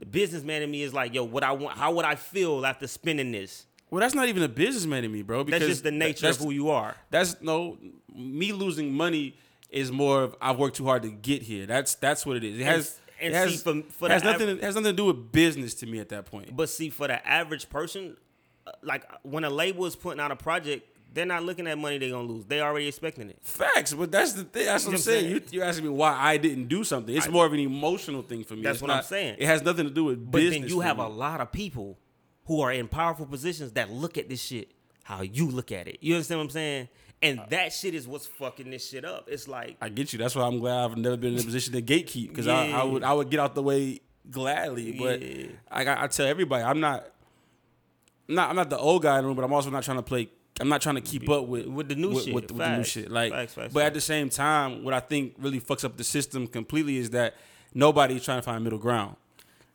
the 0.00 0.06
businessman 0.06 0.62
in 0.62 0.70
me 0.70 0.82
is 0.82 0.92
like, 0.92 1.14
yo, 1.14 1.22
what 1.22 1.44
I 1.44 1.52
want, 1.52 1.76
how 1.76 1.92
would 1.92 2.04
I 2.04 2.16
feel 2.16 2.66
after 2.66 2.88
spending 2.88 3.30
this? 3.30 3.66
Well, 3.90 4.00
that's 4.00 4.14
not 4.14 4.28
even 4.28 4.42
a 4.42 4.48
businessman 4.48 5.04
in 5.04 5.12
me, 5.12 5.22
bro. 5.22 5.44
Because 5.44 5.60
That's 5.60 5.70
just 5.70 5.84
the 5.84 5.90
nature 5.90 6.26
that's, 6.26 6.38
of 6.38 6.44
who 6.44 6.50
you 6.50 6.70
are. 6.70 6.96
That's 7.10 7.36
no 7.40 7.76
me 8.14 8.52
losing 8.52 8.92
money 8.92 9.36
is 9.68 9.92
more 9.92 10.22
of 10.22 10.36
I've 10.40 10.58
worked 10.58 10.76
too 10.76 10.86
hard 10.86 11.02
to 11.02 11.10
get 11.10 11.42
here. 11.42 11.66
That's 11.66 11.94
that's 11.96 12.24
what 12.24 12.36
it 12.36 12.44
is. 12.44 12.58
It 12.58 12.64
has 12.64 13.00
and 13.20 13.34
it 13.34 13.36
has, 13.36 13.50
see, 13.50 13.56
for- 13.58 13.92
for 13.92 14.08
has 14.08 14.24
nothing 14.24 14.48
it 14.48 14.62
has 14.62 14.74
nothing 14.74 14.92
to 14.92 14.96
do 14.96 15.06
with 15.06 15.32
business 15.32 15.74
to 15.74 15.86
me 15.86 15.98
at 15.98 16.08
that 16.10 16.26
point. 16.26 16.56
But 16.56 16.68
see, 16.68 16.88
for 16.88 17.08
the 17.08 17.26
average 17.26 17.68
person, 17.68 18.16
uh, 18.66 18.72
like 18.82 19.04
when 19.22 19.44
a 19.44 19.50
label 19.50 19.86
is 19.86 19.96
putting 19.96 20.20
out 20.20 20.30
a 20.30 20.36
project, 20.36 20.86
they're 21.12 21.26
not 21.26 21.42
looking 21.42 21.66
at 21.66 21.76
money 21.78 21.98
they're 21.98 22.10
gonna 22.10 22.28
lose. 22.28 22.44
They 22.46 22.60
already 22.60 22.86
expecting 22.88 23.30
it. 23.30 23.38
Facts, 23.42 23.94
but 23.94 24.12
that's 24.12 24.32
the 24.32 24.44
thing. 24.44 24.66
That's 24.66 24.84
what 24.84 24.90
I'm 24.90 24.94
I'm 24.96 25.00
saying. 25.00 25.24
You, 25.26 25.38
saying? 25.38 25.48
you're 25.50 25.64
asking 25.64 25.84
me 25.86 25.90
why 25.90 26.16
I 26.18 26.36
didn't 26.36 26.68
do 26.68 26.84
something. 26.84 27.14
It's 27.14 27.28
more 27.28 27.46
of 27.46 27.52
an 27.52 27.60
emotional 27.60 28.22
thing 28.22 28.44
for 28.44 28.54
me. 28.54 28.62
That's 28.62 28.76
It's 28.76 28.82
what 28.82 28.90
I'm 28.90 29.02
saying. 29.02 29.36
It 29.38 29.46
has 29.46 29.62
nothing 29.62 29.86
to 29.86 29.90
do 29.92 30.04
with 30.04 30.18
business. 30.18 30.30
But 30.30 30.38
business. 30.38 30.60
then 30.62 30.68
you 30.76 30.80
have 30.80 30.98
me. 30.98 31.04
a 31.04 31.08
lot 31.08 31.40
of 31.40 31.52
people 31.52 31.98
who 32.44 32.60
are 32.60 32.72
in 32.72 32.88
powerful 32.88 33.26
positions 33.26 33.72
that 33.72 33.90
look 33.90 34.18
at 34.18 34.28
this 34.28 34.40
shit 34.42 34.72
how 35.02 35.22
you 35.22 35.48
look 35.48 35.72
at 35.72 35.88
it. 35.88 35.98
You 36.00 36.14
understand 36.14 36.38
what 36.38 36.44
I'm 36.44 36.50
saying? 36.50 36.88
And 37.22 37.40
that 37.50 37.72
shit 37.72 37.94
is 37.94 38.08
what's 38.08 38.26
fucking 38.26 38.70
this 38.70 38.88
shit 38.88 39.04
up. 39.04 39.28
It's 39.30 39.46
like 39.48 39.76
I 39.80 39.88
get 39.88 40.12
you. 40.12 40.18
That's 40.18 40.34
why 40.34 40.44
I'm 40.44 40.58
glad 40.58 40.84
I've 40.84 40.96
never 40.96 41.16
been 41.16 41.34
in 41.34 41.40
a 41.40 41.42
position 41.42 41.72
to 41.74 41.82
gatekeep 41.82 42.28
because 42.28 42.46
I, 42.46 42.68
I 42.70 42.84
would 42.84 43.02
I 43.02 43.12
would 43.12 43.28
get 43.30 43.40
out 43.40 43.54
the 43.54 43.62
way 43.62 44.00
gladly. 44.30 44.92
But 44.92 45.20
Yeah. 45.20 45.46
I 45.70 46.04
I 46.04 46.06
tell 46.06 46.26
everybody 46.26 46.62
I'm 46.64 46.80
not 46.80 47.06
I'm 48.28 48.34
not 48.36 48.50
I'm 48.50 48.56
not 48.56 48.70
the 48.70 48.78
old 48.78 49.02
guy 49.02 49.18
in 49.18 49.22
the 49.24 49.26
room, 49.28 49.36
but 49.36 49.44
I'm 49.44 49.52
also 49.52 49.68
not 49.70 49.82
trying 49.82 49.98
to 49.98 50.02
play. 50.02 50.30
I'm 50.60 50.68
not 50.68 50.82
trying 50.82 50.96
to 50.96 51.00
keep 51.00 51.28
up 51.28 51.46
with 51.46 51.66
With 51.66 51.88
the 51.88 51.94
new 51.94 52.10
with, 52.10 52.24
shit. 52.24 52.34
with, 52.34 52.50
with 52.50 52.58
the 52.58 52.76
new 52.76 52.84
shit. 52.84 53.10
Like, 53.10 53.32
Facts, 53.32 53.54
facts, 53.54 53.72
but 53.74 53.84
at 53.84 53.94
the 53.94 54.00
same 54.00 54.28
time, 54.28 54.84
what 54.84 54.92
I 54.94 55.00
think 55.00 55.34
really 55.38 55.60
fucks 55.60 55.84
up 55.84 55.96
the 55.96 56.04
system 56.04 56.46
completely 56.46 56.98
is 56.98 57.10
that 57.10 57.34
nobody's 57.74 58.22
trying 58.24 58.38
to 58.38 58.42
find 58.42 58.62
middle 58.62 58.78
ground. 58.78 59.16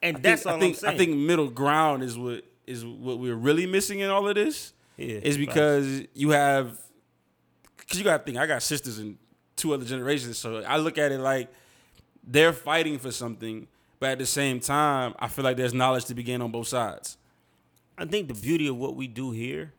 and 0.03 0.17
I 0.17 0.19
that's 0.19 0.43
think, 0.43 0.51
all 0.51 0.57
I 0.57 0.59
think 0.59 0.75
I'm 0.75 0.79
saying. 0.81 0.93
I 0.93 0.97
think 0.97 1.17
middle 1.17 1.49
ground 1.49 2.03
is 2.03 2.17
what 2.17 2.43
is 2.67 2.85
what 2.85 3.19
we're 3.19 3.35
really 3.35 3.65
missing 3.65 3.99
in 3.99 4.09
all 4.09 4.27
of 4.27 4.35
this. 4.35 4.73
Yeah, 4.97 5.15
is 5.15 5.35
facts. 5.35 5.37
because 5.37 6.01
you 6.13 6.29
have 6.31 6.79
because 7.77 7.97
you 7.99 8.03
got 8.03 8.17
to 8.19 8.23
think 8.23 8.37
I 8.37 8.47
got 8.47 8.61
sisters 8.63 8.97
in 8.99 9.17
two 9.55 9.73
other 9.73 9.85
generations, 9.85 10.37
so 10.37 10.63
I 10.63 10.77
look 10.77 10.97
at 10.97 11.11
it 11.11 11.19
like 11.19 11.49
they're 12.27 12.53
fighting 12.53 12.97
for 12.97 13.11
something, 13.11 13.67
but 13.99 14.09
at 14.11 14.19
the 14.19 14.25
same 14.25 14.59
time, 14.59 15.13
I 15.19 15.27
feel 15.27 15.43
like 15.43 15.57
there's 15.57 15.73
knowledge 15.73 16.05
to 16.05 16.15
be 16.15 16.23
gained 16.23 16.41
on 16.43 16.51
both 16.51 16.67
sides. 16.67 17.17
I 17.97 18.05
think 18.05 18.27
the 18.27 18.33
beauty 18.33 18.67
of 18.67 18.75
what 18.77 18.95
we 18.95 19.07
do 19.07 19.31
here, 19.31 19.71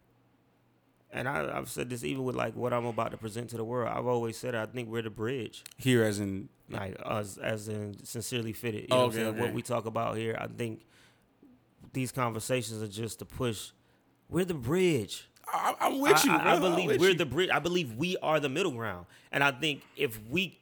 and 1.16 1.28
I, 1.28 1.56
I've 1.58 1.68
said 1.68 1.90
this 1.90 2.04
even 2.04 2.24
with 2.24 2.36
like 2.36 2.54
what 2.54 2.72
I'm 2.72 2.86
about 2.86 3.10
to 3.12 3.16
present 3.16 3.50
to 3.50 3.56
the 3.56 3.64
world. 3.64 3.90
I've 3.92 4.06
always 4.06 4.36
said 4.36 4.54
I 4.54 4.66
think 4.66 4.88
we're 4.88 5.02
the 5.02 5.10
bridge, 5.10 5.64
Here, 5.78 6.04
as 6.04 6.20
in, 6.20 6.48
like 6.70 6.96
us 7.04 7.36
as 7.38 7.68
in 7.68 8.04
sincerely 8.04 8.52
fitted. 8.52 8.82
You 8.82 8.88
know 8.88 9.06
what 9.06 9.14
okay. 9.16 9.40
What 9.40 9.52
we 9.52 9.62
talk 9.62 9.86
about 9.86 10.16
here, 10.16 10.36
I 10.40 10.46
think 10.46 10.82
these 11.92 12.12
conversations 12.12 12.82
are 12.82 12.88
just 12.88 13.18
to 13.20 13.24
push. 13.24 13.70
We're 14.28 14.44
the 14.44 14.54
bridge. 14.54 15.28
I, 15.48 15.74
I'm 15.80 16.00
with 16.00 16.24
you. 16.24 16.32
I, 16.32 16.36
I- 16.36 16.56
I 16.56 16.58
believe 16.58 17.00
we're 17.00 17.10
you. 17.10 17.14
the 17.14 17.26
bridge. 17.26 17.50
I 17.50 17.58
believe 17.60 17.94
we 17.94 18.16
are 18.22 18.40
the 18.40 18.48
middle 18.48 18.72
ground, 18.72 19.06
and 19.32 19.42
I 19.44 19.52
think 19.52 19.82
if 19.96 20.18
we, 20.28 20.58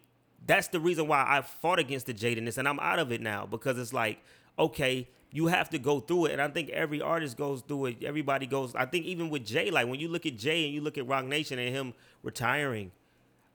that's 0.47 0.69
the 0.69 0.79
reason 0.81 1.09
why 1.09 1.25
I 1.27 1.41
fought 1.41 1.79
against 1.79 2.07
the 2.07 2.15
jadedness, 2.15 2.59
and 2.59 2.69
I'm 2.69 2.79
out 2.81 2.99
of 2.99 3.11
it 3.11 3.21
now 3.23 3.47
because 3.47 3.79
it's 3.79 3.93
like, 3.95 4.23
okay, 4.59 5.09
you 5.35 5.49
have 5.49 5.69
to 5.71 5.81
go 5.81 5.99
through 5.99 6.27
it, 6.27 6.33
and 6.33 6.41
I 6.41 6.47
think 6.47 6.71
every 6.71 7.03
artist 7.03 7.37
goes 7.37 7.61
through 7.63 7.87
it. 7.87 8.05
Everybody 8.05 8.47
goes. 8.47 8.73
I 8.77 8.87
think 8.87 9.05
even 9.05 9.31
with 9.31 9.45
Jay, 9.45 9.69
like 9.69 9.89
when 9.89 9.99
you 9.99 10.07
look 10.07 10.27
at 10.27 10.39
Jay 10.39 10.65
and 10.65 10.73
you 10.73 10.81
look 10.81 10.97
at 10.97 11.09
Roc 11.09 11.25
Nation 11.25 11.59
and 11.59 11.75
him 11.75 11.93
retiring, 12.23 12.93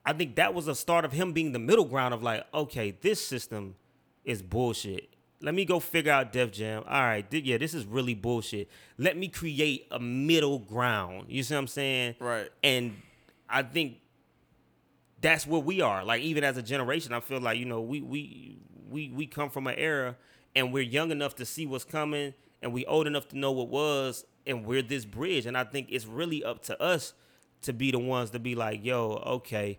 I 0.04 0.12
think 0.12 0.36
that 0.36 0.52
was 0.52 0.68
a 0.68 0.74
start 0.74 1.06
of 1.06 1.12
him 1.12 1.32
being 1.32 1.52
the 1.52 1.58
middle 1.58 1.86
ground 1.86 2.12
of 2.12 2.22
like, 2.22 2.44
okay, 2.52 2.90
this 3.00 3.26
system 3.26 3.76
is 4.26 4.42
bullshit. 4.42 5.08
Let 5.40 5.54
me 5.54 5.64
go 5.64 5.80
figure 5.80 6.12
out 6.12 6.34
Def 6.34 6.52
Jam. 6.52 6.84
All 6.86 7.00
right, 7.00 7.28
th- 7.28 7.44
yeah, 7.44 7.56
this 7.56 7.72
is 7.72 7.86
really 7.86 8.14
bullshit. 8.14 8.68
Let 8.98 9.16
me 9.16 9.28
create 9.28 9.86
a 9.90 9.98
middle 9.98 10.58
ground. 10.58 11.28
You 11.28 11.42
see 11.42 11.54
what 11.54 11.60
I'm 11.60 11.66
saying? 11.66 12.16
Right. 12.20 12.50
And 12.62 13.00
I 13.48 13.62
think 13.62 14.00
that's 15.22 15.46
where 15.46 15.62
we 15.62 15.80
are. 15.80 16.04
Like 16.04 16.20
even 16.20 16.44
as 16.44 16.58
a 16.58 16.62
generation, 16.62 17.14
I 17.14 17.20
feel 17.20 17.40
like 17.40 17.56
you 17.56 17.64
know 17.64 17.80
we 17.80 18.02
we 18.02 18.58
we 18.90 19.08
we 19.08 19.26
come 19.26 19.48
from 19.48 19.66
an 19.66 19.76
era 19.78 20.16
and 20.54 20.72
we're 20.72 20.82
young 20.82 21.10
enough 21.10 21.34
to 21.36 21.44
see 21.44 21.66
what's 21.66 21.84
coming 21.84 22.34
and 22.62 22.72
we 22.72 22.84
old 22.86 23.06
enough 23.06 23.28
to 23.28 23.38
know 23.38 23.52
what 23.52 23.68
was 23.68 24.24
and 24.46 24.64
we're 24.66 24.82
this 24.82 25.04
bridge. 25.04 25.46
And 25.46 25.56
I 25.56 25.64
think 25.64 25.88
it's 25.90 26.06
really 26.06 26.42
up 26.44 26.62
to 26.64 26.80
us 26.82 27.14
to 27.62 27.72
be 27.72 27.90
the 27.90 27.98
ones 27.98 28.30
to 28.30 28.38
be 28.38 28.54
like, 28.54 28.84
yo, 28.84 29.22
okay. 29.26 29.78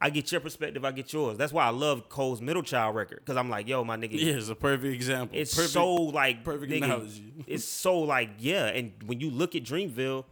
I 0.00 0.10
get 0.10 0.30
your 0.32 0.40
perspective, 0.40 0.84
I 0.84 0.90
get 0.90 1.12
yours. 1.14 1.38
That's 1.38 1.52
why 1.52 1.64
I 1.64 1.70
love 1.70 2.10
Cole's 2.10 2.42
Middle 2.42 2.62
Child 2.62 2.94
record 2.94 3.20
because 3.20 3.38
I'm 3.38 3.48
like, 3.48 3.66
yo, 3.68 3.84
my 3.84 3.96
nigga, 3.96 4.20
Yeah, 4.20 4.34
it's 4.34 4.50
a 4.50 4.54
perfect 4.54 4.92
example. 4.92 5.38
it's 5.38 5.54
perfect, 5.54 5.72
so 5.72 5.94
like 5.94 6.44
perfect 6.44 6.70
nigga, 6.72 6.84
analogy. 6.84 7.32
it's 7.46 7.64
so 7.64 8.00
like 8.00 8.30
yeah, 8.38 8.66
and 8.66 8.92
when 9.06 9.20
you 9.20 9.30
look 9.30 9.54
at 9.54 9.62
Dreamville, 9.62 10.24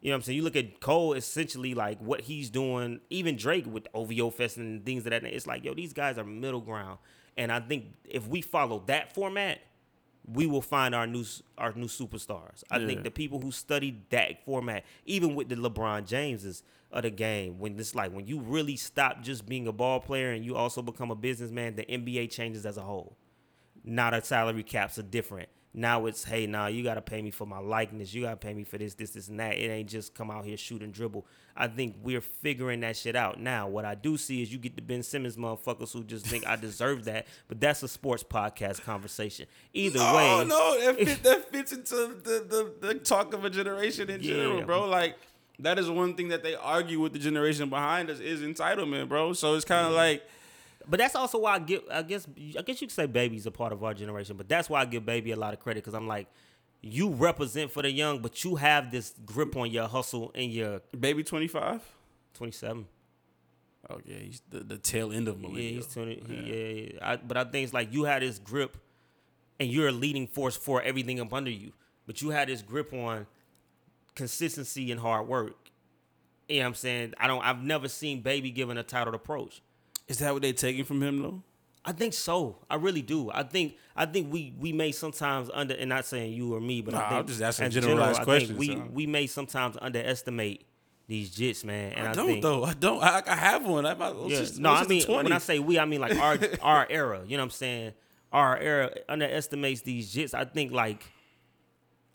you 0.00 0.08
know 0.10 0.14
what 0.14 0.14
I'm 0.16 0.22
saying. 0.22 0.36
You 0.36 0.42
look 0.42 0.56
at 0.56 0.80
Cole, 0.80 1.12
essentially 1.12 1.74
like 1.74 2.00
what 2.00 2.22
he's 2.22 2.50
doing. 2.50 3.00
Even 3.10 3.36
Drake 3.36 3.66
with 3.66 3.86
OVO 3.94 4.30
Fest 4.30 4.56
and 4.56 4.84
things 4.84 5.04
of 5.06 5.10
that. 5.10 5.22
It's 5.22 5.46
like 5.46 5.62
yo, 5.64 5.74
these 5.74 5.92
guys 5.92 6.18
are 6.18 6.24
middle 6.24 6.60
ground, 6.62 6.98
and 7.40 7.50
I 7.50 7.58
think 7.58 7.86
if 8.04 8.28
we 8.28 8.42
follow 8.42 8.82
that 8.86 9.14
format, 9.14 9.60
we 10.26 10.46
will 10.46 10.60
find 10.60 10.94
our 10.94 11.06
new 11.06 11.24
our 11.56 11.72
new 11.72 11.86
superstars. 11.86 12.62
I 12.70 12.78
Yeah. 12.78 12.86
think 12.86 13.02
the 13.02 13.10
people 13.10 13.40
who 13.40 13.50
study 13.50 14.02
that 14.10 14.44
format, 14.44 14.84
even 15.06 15.34
with 15.34 15.48
the 15.48 15.54
LeBron 15.56 16.06
Jameses 16.06 16.62
of 16.92 17.02
the 17.02 17.10
game, 17.10 17.58
when 17.58 17.80
it's 17.80 17.94
like 17.94 18.12
when 18.12 18.26
you 18.26 18.40
really 18.40 18.76
stop 18.76 19.22
just 19.22 19.46
being 19.46 19.66
a 19.66 19.72
ball 19.72 20.00
player 20.00 20.32
and 20.32 20.44
you 20.44 20.54
also 20.54 20.82
become 20.82 21.10
a 21.10 21.14
businessman, 21.14 21.76
the 21.76 21.84
NBA 21.86 22.30
changes 22.30 22.66
as 22.66 22.76
a 22.76 22.82
whole. 22.82 23.16
Now 23.82 24.10
the 24.10 24.20
salary 24.20 24.62
caps 24.62 24.98
are 24.98 25.02
different. 25.02 25.48
Now 25.72 26.06
it's 26.06 26.24
hey, 26.24 26.46
now 26.46 26.66
you 26.66 26.82
gotta 26.82 27.00
pay 27.00 27.22
me 27.22 27.30
for 27.30 27.46
my 27.46 27.58
likeness. 27.60 28.12
You 28.12 28.22
gotta 28.22 28.36
pay 28.36 28.54
me 28.54 28.64
for 28.64 28.76
this, 28.76 28.94
this, 28.94 29.10
this, 29.10 29.28
and 29.28 29.38
that. 29.38 29.56
It 29.56 29.68
ain't 29.70 29.88
just 29.88 30.14
come 30.14 30.28
out 30.30 30.44
here 30.44 30.56
shoot 30.56 30.82
and 30.82 30.92
dribble. 30.92 31.24
I 31.56 31.68
think 31.68 31.96
we're 32.02 32.20
figuring 32.20 32.80
that 32.80 32.96
shit 32.96 33.14
out 33.14 33.38
now. 33.40 33.68
What 33.68 33.84
I 33.84 33.94
do 33.94 34.16
see 34.16 34.42
is 34.42 34.52
you 34.52 34.58
get 34.58 34.74
the 34.74 34.82
Ben 34.82 35.02
Simmons 35.04 35.36
motherfuckers 35.36 35.92
who 35.92 36.02
just 36.02 36.26
think 36.26 36.44
I 36.46 36.56
deserve 36.56 37.04
that, 37.04 37.26
but 37.46 37.60
that's 37.60 37.82
a 37.84 37.88
sports 37.88 38.24
podcast 38.24 38.82
conversation. 38.82 39.46
Either 39.72 40.00
Oh 40.02 40.16
way, 40.16 40.44
no, 40.46 40.80
that, 40.80 40.96
fit, 41.06 41.22
that 41.22 41.50
fits 41.52 41.72
into 41.72 41.94
the, 42.24 42.72
the, 42.80 42.88
the 42.88 42.94
talk 42.94 43.32
of 43.32 43.44
a 43.44 43.50
generation 43.50 44.10
in 44.10 44.20
Yeah. 44.22 44.34
general, 44.34 44.62
bro. 44.62 44.88
Like 44.88 45.16
that 45.60 45.78
is 45.78 45.88
one 45.88 46.14
thing 46.14 46.28
that 46.28 46.42
they 46.42 46.56
argue 46.56 46.98
with 46.98 47.12
the 47.12 47.18
generation 47.20 47.68
behind 47.70 48.10
us 48.10 48.18
is 48.18 48.40
entitlement, 48.40 49.08
bro. 49.08 49.34
So 49.34 49.54
it's 49.54 49.64
kind 49.64 49.86
of 49.86 49.92
like 49.92 50.24
But 50.90 50.98
that's 50.98 51.14
also 51.14 51.38
why 51.38 51.54
I 51.54 51.58
give. 51.60 51.82
I 51.90 52.02
guess. 52.02 52.26
I 52.58 52.62
guess 52.62 52.82
you 52.82 52.88
could 52.88 52.94
say 52.94 53.06
baby's 53.06 53.46
a 53.46 53.50
part 53.52 53.72
of 53.72 53.82
our 53.84 53.94
generation. 53.94 54.36
But 54.36 54.48
that's 54.48 54.68
why 54.68 54.80
I 54.80 54.84
give 54.84 55.06
baby 55.06 55.30
a 55.30 55.36
lot 55.36 55.54
of 55.54 55.60
credit 55.60 55.84
because 55.84 55.94
I'm 55.94 56.08
like, 56.08 56.26
you 56.82 57.10
represent 57.10 57.70
for 57.70 57.80
the 57.82 57.90
young, 57.92 58.20
but 58.20 58.42
you 58.44 58.56
have 58.56 58.90
this 58.90 59.14
grip 59.24 59.56
on 59.56 59.70
your 59.70 59.86
hustle 59.86 60.32
and 60.34 60.52
your 60.52 60.80
baby 60.98 61.22
twenty 61.22 61.46
five. 61.48 61.80
27. 62.34 62.86
Oh 63.90 63.98
yeah, 64.04 64.16
he's 64.18 64.40
the, 64.50 64.60
the 64.60 64.78
tail 64.78 65.12
end 65.12 65.28
of 65.28 65.36
Yeah, 65.40 65.48
millennial. 65.48 65.74
he's 65.74 65.86
20. 65.86 66.22
he- 66.28 66.34
Yeah, 66.34 66.82
yeah. 66.94 67.10
I, 67.12 67.16
but 67.16 67.36
I 67.36 67.44
think 67.44 67.64
it's 67.64 67.72
like 67.74 67.92
you 67.92 68.04
had 68.04 68.22
this 68.22 68.38
grip, 68.38 68.76
and 69.58 69.68
you're 69.70 69.88
a 69.88 69.92
leading 69.92 70.26
force 70.26 70.56
for 70.56 70.82
everything 70.82 71.20
up 71.20 71.32
under 71.32 71.50
you. 71.50 71.72
But 72.06 72.20
you 72.22 72.30
had 72.30 72.48
this 72.48 72.62
grip 72.62 72.92
on 72.92 73.26
consistency 74.14 74.90
and 74.90 75.00
hard 75.00 75.28
work. 75.28 75.70
You 76.48 76.56
know 76.56 76.62
what 76.62 76.68
I'm 76.68 76.74
saying? 76.74 77.14
I 77.18 77.26
don't. 77.26 77.44
I've 77.44 77.62
never 77.62 77.88
seen 77.88 78.22
baby 78.22 78.50
given 78.50 78.76
a 78.78 78.82
titled 78.82 79.14
approach. 79.14 79.62
Is 80.10 80.18
that 80.18 80.32
what 80.32 80.42
they 80.42 80.52
taking 80.52 80.84
from 80.84 81.02
him 81.02 81.22
though? 81.22 81.42
I 81.84 81.92
think 81.92 82.12
so. 82.12 82.58
I 82.68 82.74
really 82.74 83.00
do. 83.00 83.30
I 83.32 83.42
think 83.42 83.76
I 83.96 84.04
think 84.04 84.30
we 84.32 84.52
we 84.58 84.72
may 84.72 84.92
sometimes 84.92 85.48
under 85.54 85.74
and 85.74 85.88
not 85.88 86.04
saying 86.04 86.32
you 86.34 86.52
or 86.54 86.60
me, 86.60 86.82
but 86.82 86.92
Nah, 86.94 87.00
I 87.00 87.08
think 87.08 87.20
I'm 87.20 87.26
just 87.26 87.40
asking 87.40 87.66
as 87.68 87.74
generalized 87.74 88.20
I 88.20 88.24
think 88.24 88.26
questions, 88.26 88.58
We 88.58 88.74
we 88.76 89.06
may 89.06 89.26
sometimes 89.26 89.78
underestimate 89.80 90.66
these 91.06 91.30
jits, 91.34 91.64
man. 91.64 91.92
And 91.94 92.06
I, 92.06 92.10
I 92.10 92.14
don't 92.14 92.26
think, 92.26 92.42
though. 92.42 92.64
I 92.64 92.72
don't. 92.74 93.02
I, 93.02 93.22
I 93.26 93.34
have 93.34 93.64
one. 93.66 93.86
I, 93.86 93.94
my, 93.94 94.12
Yeah. 94.26 94.36
sister- 94.38 94.60
No, 94.60 94.70
I 94.72 94.86
mean 94.86 95.00
sister 95.00 95.14
when 95.16 95.32
I 95.32 95.38
say 95.38 95.58
we, 95.58 95.78
I 95.78 95.84
mean 95.86 96.00
like 96.00 96.16
our 96.18 96.38
our 96.62 96.86
era. 96.90 97.22
You 97.26 97.36
know 97.36 97.42
what 97.42 97.46
I'm 97.46 97.50
saying? 97.50 97.92
Our 98.32 98.58
era 98.58 98.90
underestimates 99.08 99.80
these 99.82 100.14
jits. 100.14 100.34
I 100.34 100.44
think 100.44 100.72
like 100.72 101.02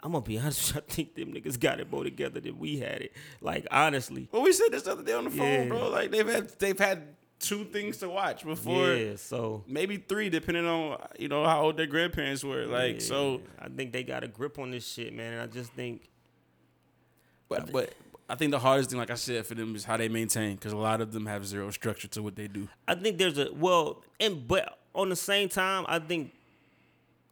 I'm 0.04 0.12
gonna 0.12 0.24
be 0.24 0.38
honest. 0.38 0.76
I 0.78 0.82
think 0.82 1.16
them 1.16 1.34
niggas 1.34 1.60
got 1.60 1.80
it 1.80 1.90
more 1.92 2.04
together 2.04 2.40
than 2.40 2.60
we 2.60 2.78
had 2.78 3.02
it. 3.02 3.14
Like 3.42 3.66
honestly. 3.72 4.30
Well, 4.32 4.44
we 4.44 4.54
said 4.54 4.68
this 4.72 4.86
other 4.86 5.02
day 5.04 5.14
on 5.14 5.24
the 5.24 5.32
phone, 5.32 5.40
Yeah. 5.40 5.66
bro. 5.70 5.90
Like 5.90 6.12
they've 6.12 6.28
had 6.28 6.50
they've 6.60 6.78
had 6.78 7.15
two 7.40 7.66
things 7.66 7.98
to 7.98 8.10
watch 8.10 8.44
before, 8.46 8.94
Yeah. 8.94 9.16
So 9.18 9.64
maybe 9.68 9.98
three, 9.98 10.30
depending 10.30 10.66
on 10.66 11.00
you 11.20 11.28
know 11.28 11.46
how 11.46 11.64
old 11.64 11.78
their 11.78 11.88
grandparents 11.88 12.44
were. 12.44 12.66
Like 12.66 13.02
so, 13.02 13.42
I 13.60 13.70
think 13.70 13.92
they 13.92 14.04
got 14.04 14.24
a 14.24 14.28
grip 14.28 14.60
on 14.60 14.72
this 14.72 14.88
shit, 14.88 15.14
man. 15.14 15.34
And 15.34 15.42
I 15.42 15.48
just 15.48 15.72
think 15.74 16.10
but 17.48 17.72
but 17.72 17.94
I 18.28 18.36
think 18.36 18.52
the 18.52 18.60
hardest 18.60 18.90
thing, 18.90 19.00
like 19.00 19.12
I 19.12 19.16
said, 19.16 19.46
for 19.46 19.54
them 19.54 19.76
is 19.76 19.84
how 19.84 19.98
they 19.98 20.10
maintain, 20.10 20.56
because 20.56 20.74
a 20.74 20.78
lot 20.78 21.00
of 21.02 21.12
them 21.12 21.26
have 21.28 21.46
zero 21.46 21.70
structure 21.70 22.08
to 22.10 22.24
what 22.24 22.36
they 22.36 22.48
do. 22.48 22.68
I 22.88 22.96
think 22.96 23.18
there's 23.18 23.38
a 23.38 23.50
well, 23.54 24.04
and 24.20 24.48
but 24.48 24.80
on 24.94 25.10
the 25.10 25.16
same 25.16 25.50
time, 25.50 25.86
I 25.88 26.00
think 26.00 26.34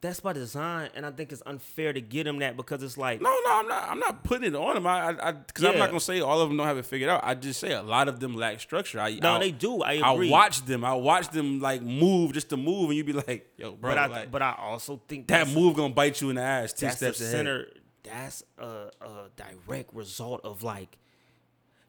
that's 0.03 0.19
by 0.19 0.33
design, 0.33 0.89
and 0.95 1.05
I 1.05 1.11
think 1.11 1.31
it's 1.31 1.41
unfair 1.45 1.93
to 1.93 2.01
get 2.01 2.25
them 2.25 2.39
that 2.39 2.57
because 2.57 2.83
it's 2.83 2.97
like 2.97 3.21
No, 3.21 3.29
no, 3.45 3.53
I'm 3.53 3.67
not. 3.67 3.89
I'm 3.89 3.99
not 3.99 4.23
putting 4.23 4.53
it 4.53 4.55
on 4.55 4.75
them. 4.75 4.85
I, 4.85 5.15
I, 5.17 5.31
because 5.31 5.63
I'm 5.63 5.77
not 5.79 5.87
gonna 5.87 6.01
say 6.01 6.19
all 6.19 6.41
of 6.41 6.49
them 6.49 6.57
don't 6.57 6.67
have 6.67 6.77
it 6.77 6.85
figured 6.85 7.09
out. 7.09 7.21
I 7.23 7.35
just 7.35 7.59
say 7.59 7.71
a 7.71 7.81
lot 7.81 8.09
of 8.09 8.19
them 8.19 8.35
lack 8.35 8.59
structure. 8.59 8.99
I, 8.99 9.15
no, 9.15 9.35
I, 9.35 9.39
they 9.39 9.51
do. 9.51 9.81
I 9.81 9.93
agree. 9.93 10.27
I 10.27 10.31
watch 10.31 10.65
them. 10.65 10.83
I 10.83 10.93
watch 10.93 11.29
them 11.29 11.61
like 11.61 11.81
move 11.81 12.33
just 12.33 12.49
to 12.49 12.57
move, 12.57 12.89
and 12.89 12.97
you'd 12.97 13.05
be 13.05 13.13
like, 13.13 13.49
"Yo, 13.57 13.71
bro, 13.71 13.91
but 13.91 13.97
I 13.97 14.05
like, 14.07 14.29
but 14.29 14.41
I 14.41 14.55
also 14.59 15.01
think 15.07 15.27
that 15.29 15.47
move 15.47 15.77
gonna 15.77 15.93
bite 15.93 16.19
you 16.19 16.29
in 16.29 16.35
the 16.35 16.41
ass 16.41 16.73
two 16.73 16.89
steps 16.89 17.21
ahead." 17.21 17.31
center. 17.31 17.67
That's 18.03 18.43
a, 18.57 18.89
a 18.99 19.29
direct 19.37 19.93
result 19.93 20.41
of 20.43 20.61
like 20.61 20.97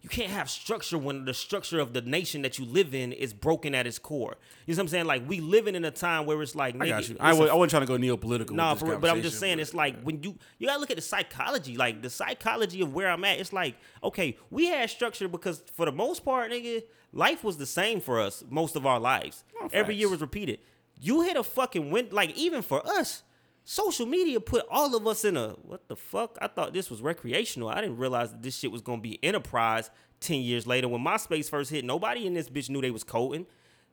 you 0.04 0.10
can't 0.10 0.30
have 0.30 0.50
structure 0.50 0.98
when 0.98 1.24
the 1.24 1.32
structure 1.32 1.80
of 1.80 1.94
the 1.94 2.02
nation 2.02 2.42
that 2.42 2.58
you 2.58 2.66
live 2.66 2.94
in 2.94 3.10
is 3.10 3.32
broken 3.32 3.74
at 3.74 3.86
its 3.86 3.98
core. 3.98 4.36
You 4.66 4.74
know 4.74 4.76
what 4.76 4.82
I'm 4.82 4.88
saying? 4.88 5.06
Like 5.06 5.26
we 5.26 5.40
living 5.40 5.74
in 5.74 5.82
a 5.86 5.90
time 5.90 6.26
where 6.26 6.42
it's 6.42 6.54
like 6.54 6.76
I 6.78 6.86
got 6.86 7.08
you. 7.08 7.16
I, 7.18 7.30
a 7.30 7.34
I 7.34 7.54
wasn't 7.54 7.70
trying 7.70 7.86
to 7.86 7.86
go 7.86 7.96
neopolitical. 7.96 8.50
No, 8.50 8.72
with 8.72 8.80
this 8.80 8.88
for 8.90 8.98
but 8.98 9.08
I'm 9.08 9.22
just 9.22 9.40
saying 9.40 9.60
it's 9.60 9.72
like 9.72 10.02
when 10.02 10.22
you 10.22 10.36
you 10.58 10.66
gotta 10.66 10.78
look 10.78 10.90
at 10.90 10.96
the 10.96 11.02
psychology, 11.02 11.78
like 11.78 12.02
the 12.02 12.10
psychology 12.10 12.82
of 12.82 12.92
where 12.92 13.10
I'm 13.10 13.24
at. 13.24 13.40
It's 13.40 13.54
like 13.54 13.76
okay, 14.02 14.36
we 14.50 14.66
had 14.66 14.90
structure 14.90 15.26
because 15.26 15.62
for 15.72 15.86
the 15.86 15.92
most 15.92 16.22
part, 16.22 16.52
nigga, 16.52 16.82
life 17.14 17.42
was 17.42 17.56
the 17.56 17.64
same 17.64 18.02
for 18.02 18.20
us 18.20 18.44
most 18.50 18.76
of 18.76 18.84
our 18.84 19.00
lives. 19.00 19.42
Oh, 19.58 19.70
Every 19.72 19.94
year 19.94 20.10
was 20.10 20.20
repeated. 20.20 20.58
You 21.00 21.22
hit 21.22 21.38
a 21.38 21.42
fucking 21.42 21.90
win, 21.90 22.08
like 22.10 22.36
even 22.36 22.60
for 22.60 22.86
us. 22.86 23.22
Social 23.66 24.04
media 24.04 24.40
put 24.40 24.66
all 24.70 24.94
of 24.94 25.06
us 25.06 25.24
in 25.24 25.36
a 25.38 25.48
what 25.62 25.88
the 25.88 25.96
fuck? 25.96 26.36
I 26.40 26.48
thought 26.48 26.74
this 26.74 26.90
was 26.90 27.00
recreational. 27.00 27.68
I 27.70 27.80
didn't 27.80 27.96
realize 27.96 28.30
that 28.30 28.42
this 28.42 28.56
shit 28.58 28.70
was 28.70 28.82
gonna 28.82 29.00
be 29.00 29.18
enterprise 29.24 29.90
ten 30.20 30.40
years 30.40 30.66
later. 30.66 30.86
When 30.86 31.02
MySpace 31.02 31.48
first 31.48 31.70
hit, 31.70 31.84
nobody 31.84 32.26
in 32.26 32.34
this 32.34 32.50
bitch 32.50 32.68
knew 32.68 32.82
they 32.82 32.90
was 32.90 33.04
coding. 33.04 33.46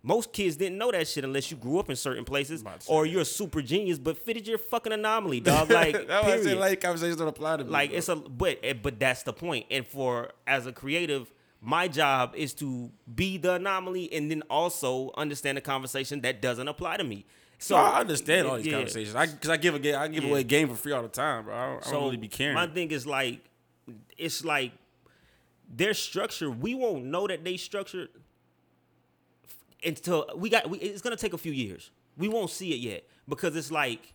Most 0.03 0.33
kids 0.33 0.55
didn't 0.57 0.77
know 0.79 0.91
that 0.91 1.07
shit 1.07 1.23
unless 1.23 1.51
you 1.51 1.57
grew 1.57 1.77
up 1.77 1.89
in 1.89 1.95
certain 1.95 2.25
places 2.25 2.63
or 2.87 3.05
you're 3.05 3.21
a 3.21 3.25
super 3.25 3.61
genius, 3.61 3.99
but 3.99 4.17
fitted 4.17 4.47
your 4.47 4.57
fucking 4.57 4.91
anomaly, 4.91 5.39
dog. 5.41 5.69
Like, 5.69 5.93
That's 5.93 6.09
why 6.09 6.17
I 6.17 6.35
said 6.37 6.41
period. 6.43 6.59
like 6.59 6.81
conversations 6.81 7.17
don't 7.17 7.27
apply 7.27 7.57
to 7.57 7.63
me. 7.63 7.69
like 7.69 7.91
bro. 7.91 7.97
it's 7.99 8.09
a 8.09 8.15
but 8.15 8.59
eh, 8.63 8.73
but 8.73 8.99
that's 8.99 9.23
the 9.23 9.31
point. 9.31 9.67
And 9.69 9.85
for 9.87 10.31
as 10.47 10.65
a 10.65 10.73
creative, 10.73 11.31
my 11.61 11.87
job 11.87 12.33
is 12.35 12.53
to 12.55 12.91
be 13.13 13.37
the 13.37 13.53
anomaly 13.53 14.11
and 14.11 14.29
then 14.29 14.41
also 14.49 15.11
understand 15.15 15.57
the 15.57 15.61
conversation 15.61 16.21
that 16.21 16.41
doesn't 16.41 16.67
apply 16.67 16.97
to 16.97 17.03
me. 17.03 17.25
So 17.61 17.75
So 17.75 17.75
I 17.75 17.99
understand 17.99 18.47
all 18.47 18.57
these 18.57 18.65
yeah. 18.65 18.73
conversations. 18.73 19.15
I 19.15 19.27
because 19.27 19.49
I 19.51 19.57
give 19.57 19.75
a 19.75 19.93
I 19.95 20.07
give 20.07 20.23
Yeah. 20.23 20.29
away 20.31 20.39
a 20.41 20.43
game 20.43 20.67
for 20.67 20.75
free 20.75 20.93
all 20.93 21.03
the 21.03 21.07
time, 21.09 21.45
bro. 21.45 21.55
I 21.55 21.67
don't, 21.67 21.87
I 21.87 21.91
don't 21.91 22.03
really 22.05 22.17
be 22.17 22.27
caring. 22.27 22.55
My 22.55 22.65
thing 22.65 22.89
is 22.89 23.05
like, 23.05 23.39
it's 24.17 24.43
like 24.43 24.71
their 25.73 25.93
structure. 25.93 26.49
We 26.49 26.73
won't 26.73 27.05
know 27.05 27.27
that 27.27 27.43
they 27.43 27.57
structured 27.57 28.09
until 29.85 30.25
we 30.35 30.49
got. 30.49 30.69
We, 30.69 30.79
it's 30.79 31.01
gonna 31.03 31.15
take 31.15 31.33
a 31.33 31.37
few 31.37 31.51
years. 31.51 31.91
We 32.17 32.27
won't 32.27 32.49
see 32.49 32.73
it 32.73 32.79
yet 32.79 33.03
because 33.29 33.55
it's 33.55 33.71
like 33.71 34.13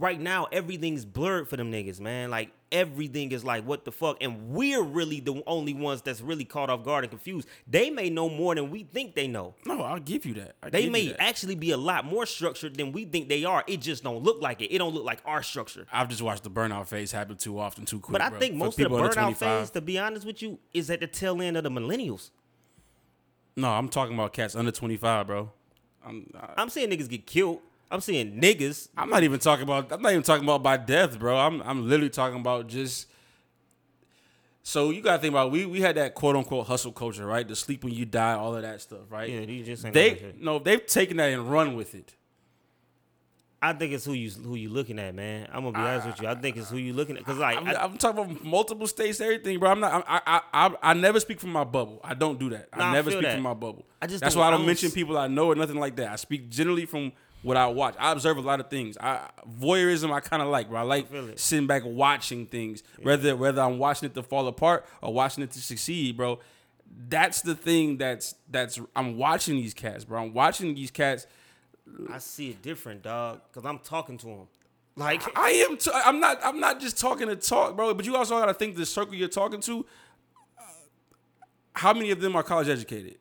right 0.00 0.20
now 0.20 0.48
everything's 0.50 1.04
blurred 1.04 1.48
for 1.48 1.56
them 1.56 1.70
niggas, 1.70 2.00
man. 2.00 2.30
Like 2.30 2.50
everything 2.72 3.30
is 3.32 3.44
like 3.44 3.64
what 3.64 3.84
the 3.84 3.92
fuck, 3.92 4.16
and 4.20 4.48
we're 4.50 4.82
really 4.82 5.20
the 5.20 5.42
only 5.46 5.74
ones 5.74 6.02
that's 6.02 6.20
really 6.20 6.44
caught 6.44 6.70
off 6.70 6.82
guard 6.84 7.04
and 7.04 7.10
confused. 7.10 7.46
They 7.68 7.90
may 7.90 8.08
know 8.10 8.28
more 8.28 8.54
than 8.54 8.70
we 8.70 8.84
think 8.84 9.14
they 9.14 9.28
know. 9.28 9.54
no, 9.66 9.82
I'll 9.82 10.00
give 10.00 10.24
you 10.24 10.34
that. 10.34 10.56
I 10.62 10.70
They 10.70 10.88
may 10.88 11.08
that. 11.08 11.20
actually 11.22 11.54
be 11.54 11.70
a 11.70 11.76
lot 11.76 12.04
more 12.04 12.26
structured 12.26 12.76
than 12.76 12.92
we 12.92 13.04
think 13.04 13.28
they 13.28 13.44
are. 13.44 13.62
It 13.66 13.80
just 13.80 14.02
don't 14.02 14.22
look 14.22 14.40
like 14.40 14.60
it. 14.62 14.74
It 14.74 14.78
don't 14.78 14.94
look 14.94 15.04
like 15.04 15.20
our 15.24 15.42
structure. 15.42 15.86
I've 15.92 16.08
just 16.08 16.22
watched 16.22 16.42
the 16.44 16.50
burnout 16.50 16.86
phase 16.88 17.12
happen 17.12 17.36
too 17.36 17.58
often, 17.58 17.84
too 17.84 18.00
quick. 18.00 18.12
But 18.12 18.22
I 18.22 18.30
bro. 18.30 18.38
think 18.38 18.54
most 18.54 18.80
of 18.80 18.90
the 18.90 18.96
burnout 18.96 19.12
25. 19.12 19.36
phase, 19.38 19.70
to 19.70 19.80
be 19.80 19.98
honest 19.98 20.24
with 20.26 20.40
you, 20.42 20.58
is 20.72 20.88
at 20.90 21.00
the 21.00 21.06
tail 21.06 21.40
end 21.42 21.56
of 21.56 21.64
the 21.64 21.70
millennials. 21.70 22.30
No, 23.56 23.68
I'm 23.70 23.88
talking 23.88 24.14
about 24.14 24.32
cats 24.32 24.54
under 24.56 24.70
25, 24.70 25.26
bro. 25.26 25.50
I'm, 26.06 26.30
I, 26.34 26.54
I'm 26.56 26.70
seeing 26.70 26.88
niggas 26.88 27.08
get 27.08 27.26
killed. 27.26 27.60
I'm 27.90 28.00
seeing 28.00 28.40
niggas. 28.40 28.88
I'm 28.96 29.10
not 29.10 29.22
even 29.24 29.40
talking 29.40 29.64
about. 29.64 29.90
I'm 29.92 30.00
not 30.02 30.12
even 30.12 30.22
talking 30.22 30.44
about 30.44 30.62
by 30.62 30.76
death, 30.76 31.18
bro. 31.18 31.36
I'm 31.36 31.60
I'm 31.62 31.88
literally 31.88 32.10
talking 32.10 32.38
about 32.40 32.68
just. 32.68 33.06
So 34.62 34.90
you 34.90 35.00
gotta 35.02 35.20
think 35.20 35.32
about 35.32 35.50
we 35.50 35.66
we 35.66 35.80
had 35.80 35.96
that 35.96 36.14
quote 36.14 36.36
unquote 36.36 36.66
hustle 36.66 36.92
culture, 36.92 37.26
right? 37.26 37.46
The 37.46 37.56
sleep 37.56 37.82
when 37.82 37.92
you 37.94 38.04
die, 38.04 38.34
all 38.34 38.54
of 38.54 38.62
that 38.62 38.80
stuff, 38.80 39.00
right? 39.10 39.28
Yeah, 39.28 39.44
these 39.44 39.66
just 39.66 39.84
ain't 39.84 39.94
they 39.94 40.34
no, 40.38 40.58
they've 40.58 40.84
taken 40.86 41.16
that 41.16 41.30
and 41.32 41.50
run 41.50 41.74
with 41.74 41.94
it. 41.94 42.14
I 43.62 43.72
think 43.74 43.92
it's 43.92 44.04
who 44.06 44.12
you 44.12 44.30
who 44.30 44.54
you 44.54 44.68
looking 44.70 44.98
at, 44.98 45.14
man. 45.14 45.46
I'm 45.52 45.64
gonna 45.64 45.72
be 45.72 45.80
honest 45.80 46.06
with 46.06 46.22
you. 46.22 46.28
I 46.28 46.34
think 46.34 46.56
it's 46.56 46.70
who 46.70 46.76
you 46.78 46.92
looking 46.92 47.16
at, 47.16 47.24
cause 47.24 47.36
like 47.38 47.58
I'm, 47.58 47.68
I, 47.68 47.74
I'm 47.84 47.96
talking 47.98 48.22
about 48.24 48.44
multiple 48.44 48.86
states, 48.86 49.20
everything, 49.20 49.58
bro. 49.58 49.70
I'm 49.70 49.80
not. 49.80 50.04
I 50.06 50.20
I 50.26 50.40
I, 50.52 50.74
I 50.82 50.94
never 50.94 51.20
speak 51.20 51.40
from 51.40 51.50
my 51.52 51.64
bubble. 51.64 52.00
I 52.04 52.14
don't 52.14 52.38
do 52.38 52.50
that. 52.50 52.68
Nah, 52.76 52.84
I 52.84 52.88
I 52.88 52.92
never 52.92 53.10
feel 53.10 53.18
speak 53.18 53.28
that. 53.28 53.34
from 53.34 53.42
my 53.42 53.54
bubble. 53.54 53.84
I 54.00 54.06
just 54.06 54.22
That's 54.22 54.36
why 54.36 54.44
I 54.44 54.48
I 54.48 54.50
don't 54.52 54.60
don't 54.60 54.66
mention 54.66 54.88
s- 54.88 54.94
people 54.94 55.18
I 55.18 55.26
know 55.26 55.48
or 55.48 55.54
nothing 55.56 55.76
like 55.78 55.96
that. 55.96 56.08
I 56.12 56.16
speak 56.16 56.48
generally 56.48 56.86
from 56.86 57.12
what 57.42 57.56
I 57.56 57.66
watch. 57.68 57.94
I 57.98 58.12
observe 58.12 58.36
a 58.36 58.40
lot 58.42 58.60
of 58.60 58.68
things. 58.68 58.96
I 58.98 59.28
voyeurism 59.60 60.12
I 60.12 60.20
kind 60.20 60.42
of 60.42 60.48
like, 60.48 60.68
bro. 60.68 60.78
I 60.80 60.82
like 60.82 61.12
it. 61.12 61.38
sitting 61.38 61.66
back 61.66 61.82
watching 61.84 62.46
things, 62.46 62.82
whether 63.02 63.34
whether 63.36 63.62
I'm 63.62 63.78
watching 63.78 64.06
it 64.06 64.14
to 64.14 64.22
fall 64.22 64.46
apart 64.48 64.86
or 65.02 65.12
watching 65.12 65.42
it 65.44 65.50
to 65.52 65.60
succeed, 65.60 66.16
bro. 66.16 66.38
That's 67.08 67.42
the 67.42 67.54
thing. 67.54 67.96
That's 67.98 68.34
that's 68.50 68.80
I'm 68.96 69.16
watching 69.16 69.56
these 69.56 69.74
cats, 69.74 70.04
bro. 70.04 70.22
I'm 70.22 70.34
watching 70.34 70.74
these 70.74 70.90
cats. 70.90 71.26
I 72.12 72.18
see 72.18 72.50
it 72.50 72.62
different, 72.62 73.02
dog. 73.02 73.40
Cause 73.52 73.64
I'm 73.64 73.78
talking 73.78 74.18
to 74.18 74.26
them. 74.26 74.48
Like 74.96 75.22
I 75.38 75.50
am. 75.68 75.76
T- 75.76 75.90
I'm 75.94 76.20
not. 76.20 76.38
I'm 76.44 76.60
not 76.60 76.78
just 76.80 76.98
talking 76.98 77.28
to 77.28 77.36
talk, 77.36 77.74
bro. 77.76 77.94
But 77.94 78.04
you 78.06 78.16
also 78.16 78.38
got 78.38 78.46
to 78.46 78.54
think 78.54 78.76
the 78.76 78.84
circle 78.84 79.14
you're 79.14 79.28
talking 79.28 79.60
to. 79.62 79.86
uh, 80.58 80.62
How 81.74 81.92
many 81.94 82.10
of 82.10 82.20
them 82.20 82.36
are 82.36 82.42
college 82.42 82.68
educated? 82.68 83.16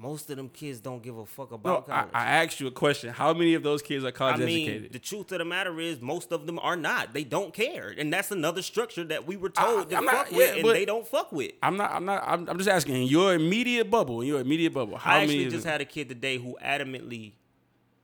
Most 0.00 0.30
of 0.30 0.36
them 0.38 0.48
kids 0.48 0.80
don't 0.80 1.02
give 1.02 1.18
a 1.18 1.26
fuck 1.26 1.52
about 1.52 1.84
I, 1.90 1.92
college. 1.92 2.10
I 2.14 2.24
asked 2.42 2.58
you 2.58 2.66
a 2.66 2.70
question. 2.70 3.12
How 3.12 3.34
many 3.34 3.52
of 3.54 3.62
those 3.62 3.82
kids 3.82 4.02
are 4.02 4.08
I 4.08 4.10
college 4.12 4.38
mean, 4.40 4.66
educated? 4.68 4.92
the 4.94 4.98
truth 4.98 5.30
of 5.32 5.38
the 5.38 5.44
matter 5.44 5.78
is, 5.78 6.00
most 6.00 6.32
of 6.32 6.46
them 6.46 6.58
are 6.58 6.76
not. 6.76 7.12
They 7.12 7.24
don't 7.24 7.52
care, 7.52 7.94
and 7.96 8.10
that's 8.12 8.30
another 8.30 8.62
structure 8.62 9.04
that 9.04 9.26
we 9.26 9.36
were 9.36 9.50
told 9.50 9.90
to 9.90 9.96
I'm 9.96 10.04
not- 10.06 10.28
fuck 10.28 10.32
yeah, 10.32 10.38
with, 10.38 10.56
and 10.56 10.68
they 10.70 10.84
don't 10.86 11.06
fuck 11.06 11.30
with. 11.32 11.52
I'm 11.62 11.76
not. 11.76 11.92
I'm 11.92 12.04
not. 12.06 12.24
I'm, 12.26 12.48
I'm 12.48 12.56
just 12.56 12.70
asking. 12.70 12.96
In 12.96 13.02
your 13.08 13.34
immediate 13.34 13.90
bubble, 13.90 14.22
in 14.22 14.28
your 14.28 14.40
immediate 14.40 14.72
bubble, 14.72 14.96
how 14.96 15.16
I 15.16 15.22
actually 15.22 15.48
just 15.50 15.66
had 15.66 15.80
a 15.80 15.84
kid 15.84 16.08
today 16.08 16.38
who 16.38 16.56
adamantly, 16.64 17.32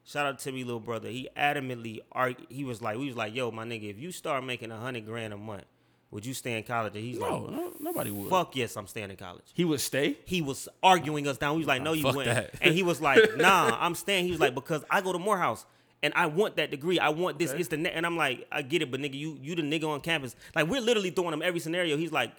shout 0.05 0.27
out 0.27 0.39
to 0.41 0.53
me 0.53 0.65
little 0.65 0.81
brother. 0.81 1.09
He 1.09 1.29
adamantly 1.37 2.01
argued. 2.13 2.47
He 2.51 2.65
was 2.65 2.83
like, 2.83 2.99
we 2.99 3.07
was 3.07 3.17
like, 3.17 3.35
yo, 3.35 3.51
my 3.51 3.65
nigga, 3.65 3.89
if 3.91 3.99
you 3.99 4.13
start 4.13 4.45
making 4.45 4.71
a 4.71 4.79
hundred 4.79 5.07
grand 5.07 5.33
a 5.33 5.37
month, 5.39 5.65
would 6.11 6.25
you 6.25 6.35
stay 6.35 6.57
in 6.57 6.63
college? 6.65 6.95
And 6.95 7.05
he's 7.05 7.19
no, 7.19 7.39
like, 7.39 7.53
no, 7.53 7.73
nobody 7.81 8.11
would. 8.11 8.31
fuck 8.31 8.55
yes, 8.57 8.77
I'm 8.77 8.87
staying 8.87 9.11
in 9.11 9.17
college. 9.17 9.45
He 9.55 9.65
would 9.65 9.81
stay. 9.81 10.17
He 10.25 10.41
was 10.41 10.69
arguing 10.83 11.27
us 11.27 11.37
down. 11.39 11.55
We 11.55 11.59
was 11.59 11.67
like, 11.67 11.83
no, 11.83 11.93
you 11.93 12.05
wouldn't. 12.05 12.27
that. 12.27 12.55
And 12.61 12.75
he 12.75 12.83
was 12.83 13.01
like, 13.01 13.37
nah, 13.37 13.77
I'm 13.81 13.95
staying. 13.95 14.25
He 14.27 14.31
was 14.31 14.41
like, 14.41 14.55
because 14.55 14.85
I 14.91 15.01
go 15.01 15.13
to 15.13 15.19
Morehouse. 15.19 15.67
And 16.03 16.13
I 16.15 16.27
want 16.27 16.57
that 16.57 16.71
degree. 16.71 16.99
I 17.01 17.09
want 17.09 17.39
this. 17.39 17.51
Okay. 17.51 17.59
It's 17.61 17.69
the 17.71 17.79
ne-. 17.79 17.91
and 17.91 18.05
I'm 18.05 18.17
like, 18.19 18.47
I 18.53 18.63
get 18.63 18.83
it, 18.83 18.91
but 18.91 19.01
nigga, 19.01 19.15
you 19.15 19.39
you 19.43 19.55
the 19.57 19.63
nigga 19.63 19.89
on 19.89 20.01
campus. 20.03 20.37
Like 20.55 20.69
we're 20.69 20.81
literally 20.83 21.11
throwing 21.11 21.33
him 21.33 21.43
every 21.43 21.59
scenario. 21.59 21.97
He's 21.97 22.13
like, 22.13 22.33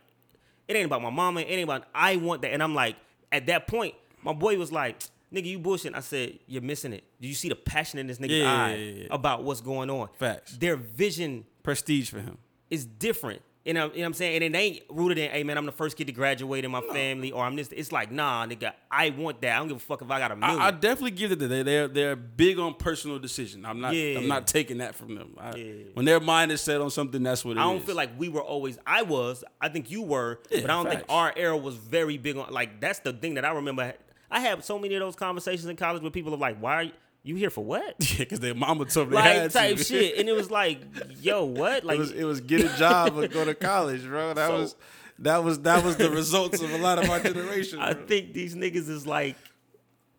it 0.67 0.75
ain't 0.75 0.85
about 0.85 1.01
my 1.01 1.09
mama. 1.09 1.41
It 1.41 1.45
ain't 1.49 1.63
about. 1.63 1.85
I 1.93 2.17
want 2.17 2.43
that. 2.43 2.53
And 2.53 2.61
I'm 2.61 2.75
like, 2.75 2.95
at 3.31 3.47
that 3.47 3.67
point, 3.67 3.95
my 4.21 4.31
boy 4.31 4.57
was 4.57 4.71
like, 4.71 5.01
nigga, 5.33 5.45
you 5.45 5.59
bullshit. 5.59 5.95
I 5.95 6.01
said, 6.01 6.37
you're 6.47 6.61
missing 6.61 6.93
it. 6.93 7.03
Do 7.19 7.27
you 7.27 7.33
see 7.33 7.49
the 7.49 7.55
passion 7.55 7.97
in 7.99 8.05
this 8.07 8.19
nigga's 8.19 8.31
Yeah, 8.43 8.53
eye 8.65 8.75
yeah, 8.75 8.91
yeah. 9.01 9.07
about 9.09 9.43
what's 9.43 9.59
going 9.61 9.89
on? 9.89 10.09
Facts. 10.19 10.55
Their 10.57 10.75
vision 10.75 11.43
Prestige 11.63 12.09
for 12.11 12.19
him. 12.21 12.37
is 12.69 12.85
different. 12.85 13.41
You 13.67 13.73
know, 13.73 13.87
you 13.87 13.95
know 13.95 13.99
what 13.99 14.05
I'm 14.05 14.13
saying? 14.13 14.43
And 14.43 14.55
it 14.55 14.57
ain't 14.57 14.83
rooted 14.89 15.17
in, 15.17 15.29
hey 15.29 15.43
man, 15.43 15.57
I'm 15.57 15.65
the 15.65 15.73
first 15.73 15.97
kid 15.97 16.07
to 16.07 16.13
graduate 16.13 16.63
in 16.63 16.71
my 16.71 16.79
family, 16.79 17.33
or 17.33 17.43
I'm 17.43 17.57
this. 17.57 17.67
It's 17.73 17.91
like, 17.91 18.13
nah, 18.13 18.45
nigga, 18.45 18.71
I 18.89 19.09
want 19.09 19.41
that. 19.41 19.55
I 19.55 19.59
don't 19.59 19.67
give 19.67 19.75
a 19.75 19.79
fuck 19.81 20.01
if 20.01 20.09
I 20.09 20.19
got 20.19 20.31
a 20.31 20.37
million. 20.37 20.57
I, 20.57 20.67
I 20.67 20.71
definitely 20.71 21.11
give 21.11 21.33
it 21.33 21.39
that 21.39 21.49
they 21.49 21.63
they're 21.63 21.89
they're 21.89 22.15
big 22.15 22.59
on 22.59 22.75
personal 22.75 23.19
decision. 23.19 23.65
I'm 23.65 23.81
not. 23.81 23.93
Yeah. 23.93 24.19
I'm 24.19 24.27
not 24.29 24.47
taking 24.47 24.77
that 24.77 24.95
from 24.95 25.15
them. 25.15 25.35
I, 25.37 25.53
Yeah. 25.55 25.73
When 25.95 26.05
their 26.05 26.21
mind 26.21 26.53
is 26.53 26.61
set 26.61 26.79
on 26.79 26.89
something, 26.89 27.21
that's 27.21 27.43
what 27.43 27.57
it 27.57 27.59
I 27.59 27.63
don't 27.63 27.79
is. 27.79 27.83
feel 27.83 27.95
like 27.95 28.17
we 28.17 28.29
were 28.29 28.41
always. 28.41 28.79
I 28.87 29.01
was. 29.01 29.43
I 29.59 29.67
think 29.67 29.91
you 29.91 30.01
were, 30.01 30.39
Yeah, 30.49 30.61
but 30.61 30.69
I 30.69 30.73
don't 30.81 30.89
think 30.89 31.03
our 31.09 31.33
era 31.35 31.57
was 31.57 31.75
very 31.75 32.17
big 32.17 32.37
on. 32.37 32.49
Like 32.53 32.79
that's 32.79 32.99
the 32.99 33.11
thing 33.11 33.33
that 33.33 33.43
I 33.43 33.51
remember. 33.51 33.93
I 34.31 34.39
had 34.39 34.63
so 34.63 34.79
many 34.79 34.95
of 34.95 35.01
those 35.01 35.17
conversations 35.17 35.65
in 35.67 35.75
college 35.75 36.03
with 36.03 36.13
people 36.13 36.33
of 36.33 36.39
like, 36.39 36.57
why 36.59 36.73
are 36.73 36.83
you, 36.83 36.91
You 37.27 37.35
here 37.35 37.49
for 37.49 37.63
what? 37.63 37.95
Yeah, 38.11 38.17
because 38.19 38.39
their 38.39 38.55
mama 38.55 38.85
told 38.85 39.09
they 39.11 39.15
like 39.15 39.25
had 39.25 39.51
type 39.51 39.77
to. 39.77 39.83
shit. 39.83 40.17
And 40.17 40.27
it 40.29 40.33
was 40.33 40.49
like, 40.49 40.79
yo, 41.21 41.43
what? 41.45 41.83
Like 41.83 41.97
it 41.97 41.99
was 41.99 42.11
it 42.11 42.23
was 42.23 42.41
get 42.41 42.61
a 42.63 42.77
job 42.77 43.17
or 43.17 43.27
go 43.27 43.43
to 43.45 43.53
college, 43.71 44.03
bro. 44.03 44.33
That 44.33 44.47
So- 44.47 44.57
was 44.59 44.75
that 45.19 45.43
was 45.43 45.59
that 45.61 45.83
was 45.83 45.97
the 45.97 46.09
results 46.09 46.61
of 46.61 46.71
a 46.71 46.77
lot 46.77 46.99
of 47.03 47.09
our 47.09 47.19
generation. 47.19 47.79
I 47.79 47.93
bro. 47.93 48.05
think 48.05 48.33
these 48.33 48.55
niggas 48.55 48.87
is 48.89 49.05
like 49.07 49.35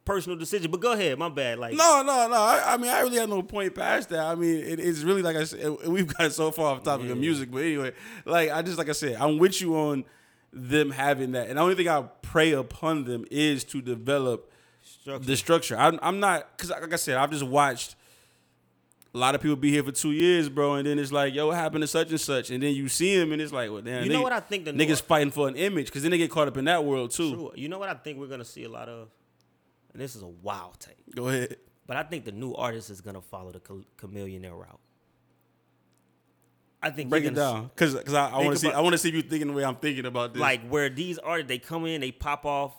personal 0.04 0.36
decision. 0.38 0.70
But 0.70 0.80
go 0.80 0.92
ahead, 0.92 1.18
my 1.18 1.28
bad. 1.28 1.58
Like 1.58 1.74
No, 1.74 2.02
no, 2.04 2.28
no. 2.28 2.34
I, 2.36 2.74
I 2.74 2.76
mean, 2.78 2.90
I 2.90 3.00
really 3.00 3.18
have 3.18 3.28
no 3.28 3.42
point 3.42 3.74
past 3.74 4.08
that. 4.08 4.24
I 4.24 4.34
mean, 4.34 4.56
it, 4.64 4.80
it's 4.80 5.00
really 5.02 5.22
like 5.22 5.36
I 5.36 5.44
said, 5.44 5.68
we've 5.86 6.06
got 6.16 6.32
so 6.32 6.50
far 6.50 6.74
off 6.74 6.82
topic 6.82 7.10
of 7.10 7.18
music, 7.18 7.50
but 7.50 7.58
anyway, 7.62 7.92
like 8.24 8.50
I 8.50 8.62
just 8.62 8.76
like 8.78 8.88
I 8.88 8.92
said, 8.92 9.16
I'm 9.20 9.38
with 9.38 9.60
you 9.60 9.76
on 9.76 10.04
them 10.52 10.90
having 10.90 11.32
that, 11.32 11.48
and 11.48 11.58
the 11.58 11.62
only 11.62 11.74
thing 11.74 11.88
I 11.88 12.02
pray 12.22 12.52
upon 12.52 13.04
them 13.04 13.24
is 13.30 13.64
to 13.64 13.82
develop 13.82 14.50
structure. 14.88 15.26
the 15.26 15.36
structure. 15.36 15.76
I'm, 15.76 15.98
I'm 16.02 16.20
not 16.20 16.56
because 16.56 16.70
like 16.70 16.92
I 16.92 16.96
said, 16.96 17.16
I've 17.16 17.30
just 17.30 17.44
watched 17.44 17.94
a 19.14 19.18
lot 19.18 19.34
of 19.34 19.40
people 19.40 19.56
be 19.56 19.70
here 19.70 19.82
for 19.82 19.90
two 19.92 20.12
years, 20.12 20.48
bro, 20.48 20.74
and 20.74 20.86
then 20.86 20.98
it's 20.98 21.10
like, 21.10 21.34
yo, 21.34 21.46
what 21.48 21.56
happened 21.56 21.82
to 21.82 21.88
such 21.88 22.10
and 22.10 22.20
such, 22.20 22.50
and 22.50 22.62
then 22.62 22.74
you 22.74 22.88
see 22.88 23.14
him, 23.14 23.32
and 23.32 23.40
it's 23.40 23.52
like, 23.52 23.70
well, 23.70 23.80
damn, 23.80 24.04
You 24.04 24.10
know 24.10 24.20
nigga- 24.20 24.22
what 24.22 24.32
I 24.32 24.40
think 24.40 24.64
the 24.66 24.72
new- 24.72 24.84
niggas 24.84 25.00
fighting 25.02 25.30
for 25.30 25.48
an 25.48 25.56
image 25.56 25.86
because 25.86 26.02
then 26.02 26.10
they 26.10 26.18
get 26.18 26.30
caught 26.30 26.46
up 26.48 26.56
in 26.56 26.66
that 26.66 26.84
world 26.84 27.10
too. 27.10 27.32
True. 27.34 27.52
You 27.54 27.68
know 27.68 27.78
what 27.78 27.88
I 27.88 27.94
think 27.94 28.18
we're 28.18 28.26
gonna 28.26 28.44
see 28.44 28.64
a 28.64 28.68
lot 28.68 28.88
of, 28.88 29.08
and 29.92 30.00
this 30.02 30.14
is 30.14 30.22
a 30.22 30.26
wild 30.28 30.78
take, 30.78 30.96
Go 31.14 31.28
ahead. 31.28 31.56
but 31.86 31.96
I 31.96 32.02
think 32.02 32.24
the 32.26 32.32
new 32.32 32.54
artist 32.54 32.90
is 32.90 33.00
gonna 33.00 33.22
follow 33.22 33.50
the 33.52 33.60
Ch- 33.60 33.86
chameleon 33.96 34.42
route. 34.42 34.78
I 36.80 36.90
think 36.90 37.10
Break 37.10 37.24
it 37.24 37.34
down, 37.34 37.70
because 37.74 37.94
because 37.94 38.14
I, 38.14 38.28
I 38.30 38.36
want 38.44 38.52
to 38.52 38.56
see 38.58 38.70
I 38.70 38.80
want 38.80 38.92
to 38.92 38.98
see 38.98 39.08
if 39.08 39.14
you 39.16 39.22
thinking 39.22 39.48
the 39.48 39.52
way 39.54 39.64
I'm 39.64 39.74
thinking 39.76 40.06
about 40.06 40.34
this. 40.34 40.40
like 40.40 40.68
where 40.68 40.88
these 40.88 41.18
artists 41.18 41.48
they 41.48 41.58
come 41.58 41.86
in, 41.86 42.00
they 42.00 42.12
pop 42.12 42.44
off, 42.46 42.72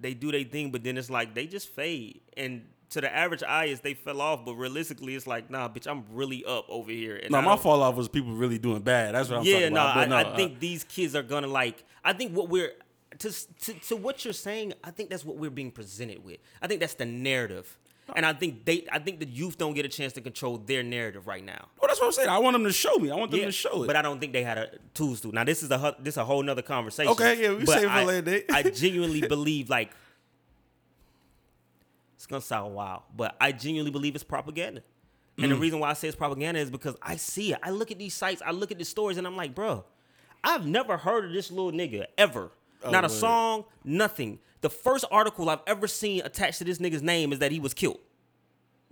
they 0.00 0.14
do 0.14 0.32
their 0.32 0.44
thing, 0.44 0.70
but 0.70 0.82
then 0.82 0.96
it's 0.98 1.10
like 1.10 1.34
they 1.34 1.46
just 1.46 1.68
fade. 1.68 2.20
And 2.36 2.66
to 2.90 3.00
the 3.00 3.14
average 3.14 3.42
eye, 3.42 3.66
is 3.66 3.80
they 3.80 3.94
fell 3.94 4.20
off, 4.20 4.44
but 4.44 4.54
realistically, 4.54 5.14
it's 5.14 5.26
like, 5.26 5.50
nah, 5.50 5.68
bitch, 5.68 5.86
I'm 5.86 6.04
really 6.10 6.44
up 6.44 6.66
over 6.68 6.90
here. 6.90 7.16
And 7.16 7.30
no, 7.30 7.40
my 7.40 7.56
fall 7.56 7.82
off 7.82 7.94
was 7.94 8.08
people 8.08 8.32
really 8.32 8.58
doing 8.58 8.82
bad. 8.82 9.14
That's 9.14 9.28
what 9.28 9.40
I'm 9.40 9.44
yeah, 9.44 9.60
talking 9.60 9.74
no, 9.74 9.80
about. 9.80 9.96
I, 9.96 10.06
But 10.06 10.26
I 10.26 10.30
uh, 10.30 10.36
think 10.36 10.60
these 10.60 10.84
kids 10.84 11.14
are 11.14 11.22
gonna 11.22 11.46
like. 11.46 11.84
I 12.04 12.12
think 12.12 12.32
what 12.32 12.48
we're 12.48 12.72
to, 13.18 13.30
to 13.62 13.72
to 13.74 13.96
what 13.96 14.24
you're 14.24 14.34
saying. 14.34 14.74
I 14.82 14.90
think 14.90 15.10
that's 15.10 15.24
what 15.24 15.36
we're 15.36 15.50
being 15.50 15.70
presented 15.70 16.24
with. 16.24 16.38
I 16.60 16.66
think 16.66 16.80
that's 16.80 16.94
the 16.94 17.06
narrative, 17.06 17.78
and 18.16 18.24
I 18.26 18.32
think 18.32 18.64
they. 18.64 18.86
I 18.90 18.98
think 18.98 19.20
the 19.20 19.26
youth 19.26 19.56
don't 19.58 19.74
get 19.74 19.84
a 19.84 19.88
chance 19.88 20.12
to 20.14 20.20
control 20.20 20.58
their 20.58 20.82
narrative 20.82 21.26
right 21.26 21.44
now. 21.44 21.68
well, 21.80 21.88
that's 21.88 22.00
what 22.00 22.06
I'm 22.06 22.12
saying. 22.12 22.28
I 22.28 22.38
want 22.38 22.54
them 22.54 22.64
to 22.64 22.72
show 22.72 22.96
me. 22.96 23.10
I 23.10 23.16
want 23.16 23.30
them 23.30 23.40
to 23.40 23.52
show 23.52 23.82
it. 23.84 23.86
but 23.86 23.96
I 23.96 24.02
don't 24.02 24.20
think 24.20 24.32
they 24.32 24.42
had 24.42 24.58
a 24.58 24.70
tools 24.94 25.20
to. 25.22 25.32
Now 25.32 25.44
this 25.44 25.62
is 25.62 25.70
a 25.70 25.96
this 26.00 26.16
a 26.16 26.24
whole 26.24 26.42
nother 26.42 26.62
conversation. 26.62 27.12
Okay, 27.12 27.42
yeah, 27.42 27.54
we 27.54 27.66
save 27.66 27.82
for 27.82 27.88
I- 27.88 28.04
later. 28.04 28.42
I 28.50 28.62
genuinely 28.70 29.20
believe 29.26 29.68
like 29.70 29.90
it's 32.16 32.26
gonna 32.26 32.40
sound 32.42 32.74
wild, 32.74 33.02
but 33.16 33.36
I 33.40 33.52
genuinely 33.52 33.90
believe 33.90 34.14
it's 34.14 34.24
propaganda. 34.24 34.82
And 35.38 35.50
the 35.50 35.56
Mm. 35.56 35.60
reason 35.60 35.78
why 35.80 35.90
I 35.90 35.92
say 35.94 36.06
it's 36.08 36.16
propaganda 36.16 36.60
is 36.60 36.70
because 36.70 36.96
I 37.00 37.16
see 37.16 37.52
it. 37.54 37.58
I 37.62 37.70
look 37.70 37.90
at 37.90 37.98
these 37.98 38.12
sites, 38.12 38.42
I 38.44 38.50
look 38.50 38.70
at 38.70 38.78
the 38.78 38.84
stories, 38.84 39.16
and 39.16 39.26
I'm 39.26 39.36
like, 39.36 39.54
bro, 39.54 39.84
I've 40.44 40.66
never 40.66 40.98
heard 40.98 41.24
of 41.24 41.32
this 41.32 41.50
little 41.50 41.72
nigga 41.72 42.06
ever. 42.18 42.50
Oh, 42.82 42.90
Not 42.90 43.04
a 43.04 43.08
Oh, 43.08 43.10
word. 43.10 43.18
song, 43.18 43.64
nothing. 43.84 44.38
The 44.62 44.70
first 44.70 45.04
article 45.10 45.48
I've 45.50 45.60
ever 45.66 45.86
seen 45.86 46.22
attached 46.24 46.58
to 46.58 46.64
this 46.64 46.78
nigga's 46.78 47.02
name 47.02 47.32
is 47.32 47.38
that 47.38 47.52
he 47.52 47.60
was 47.60 47.74
killed. 47.74 47.98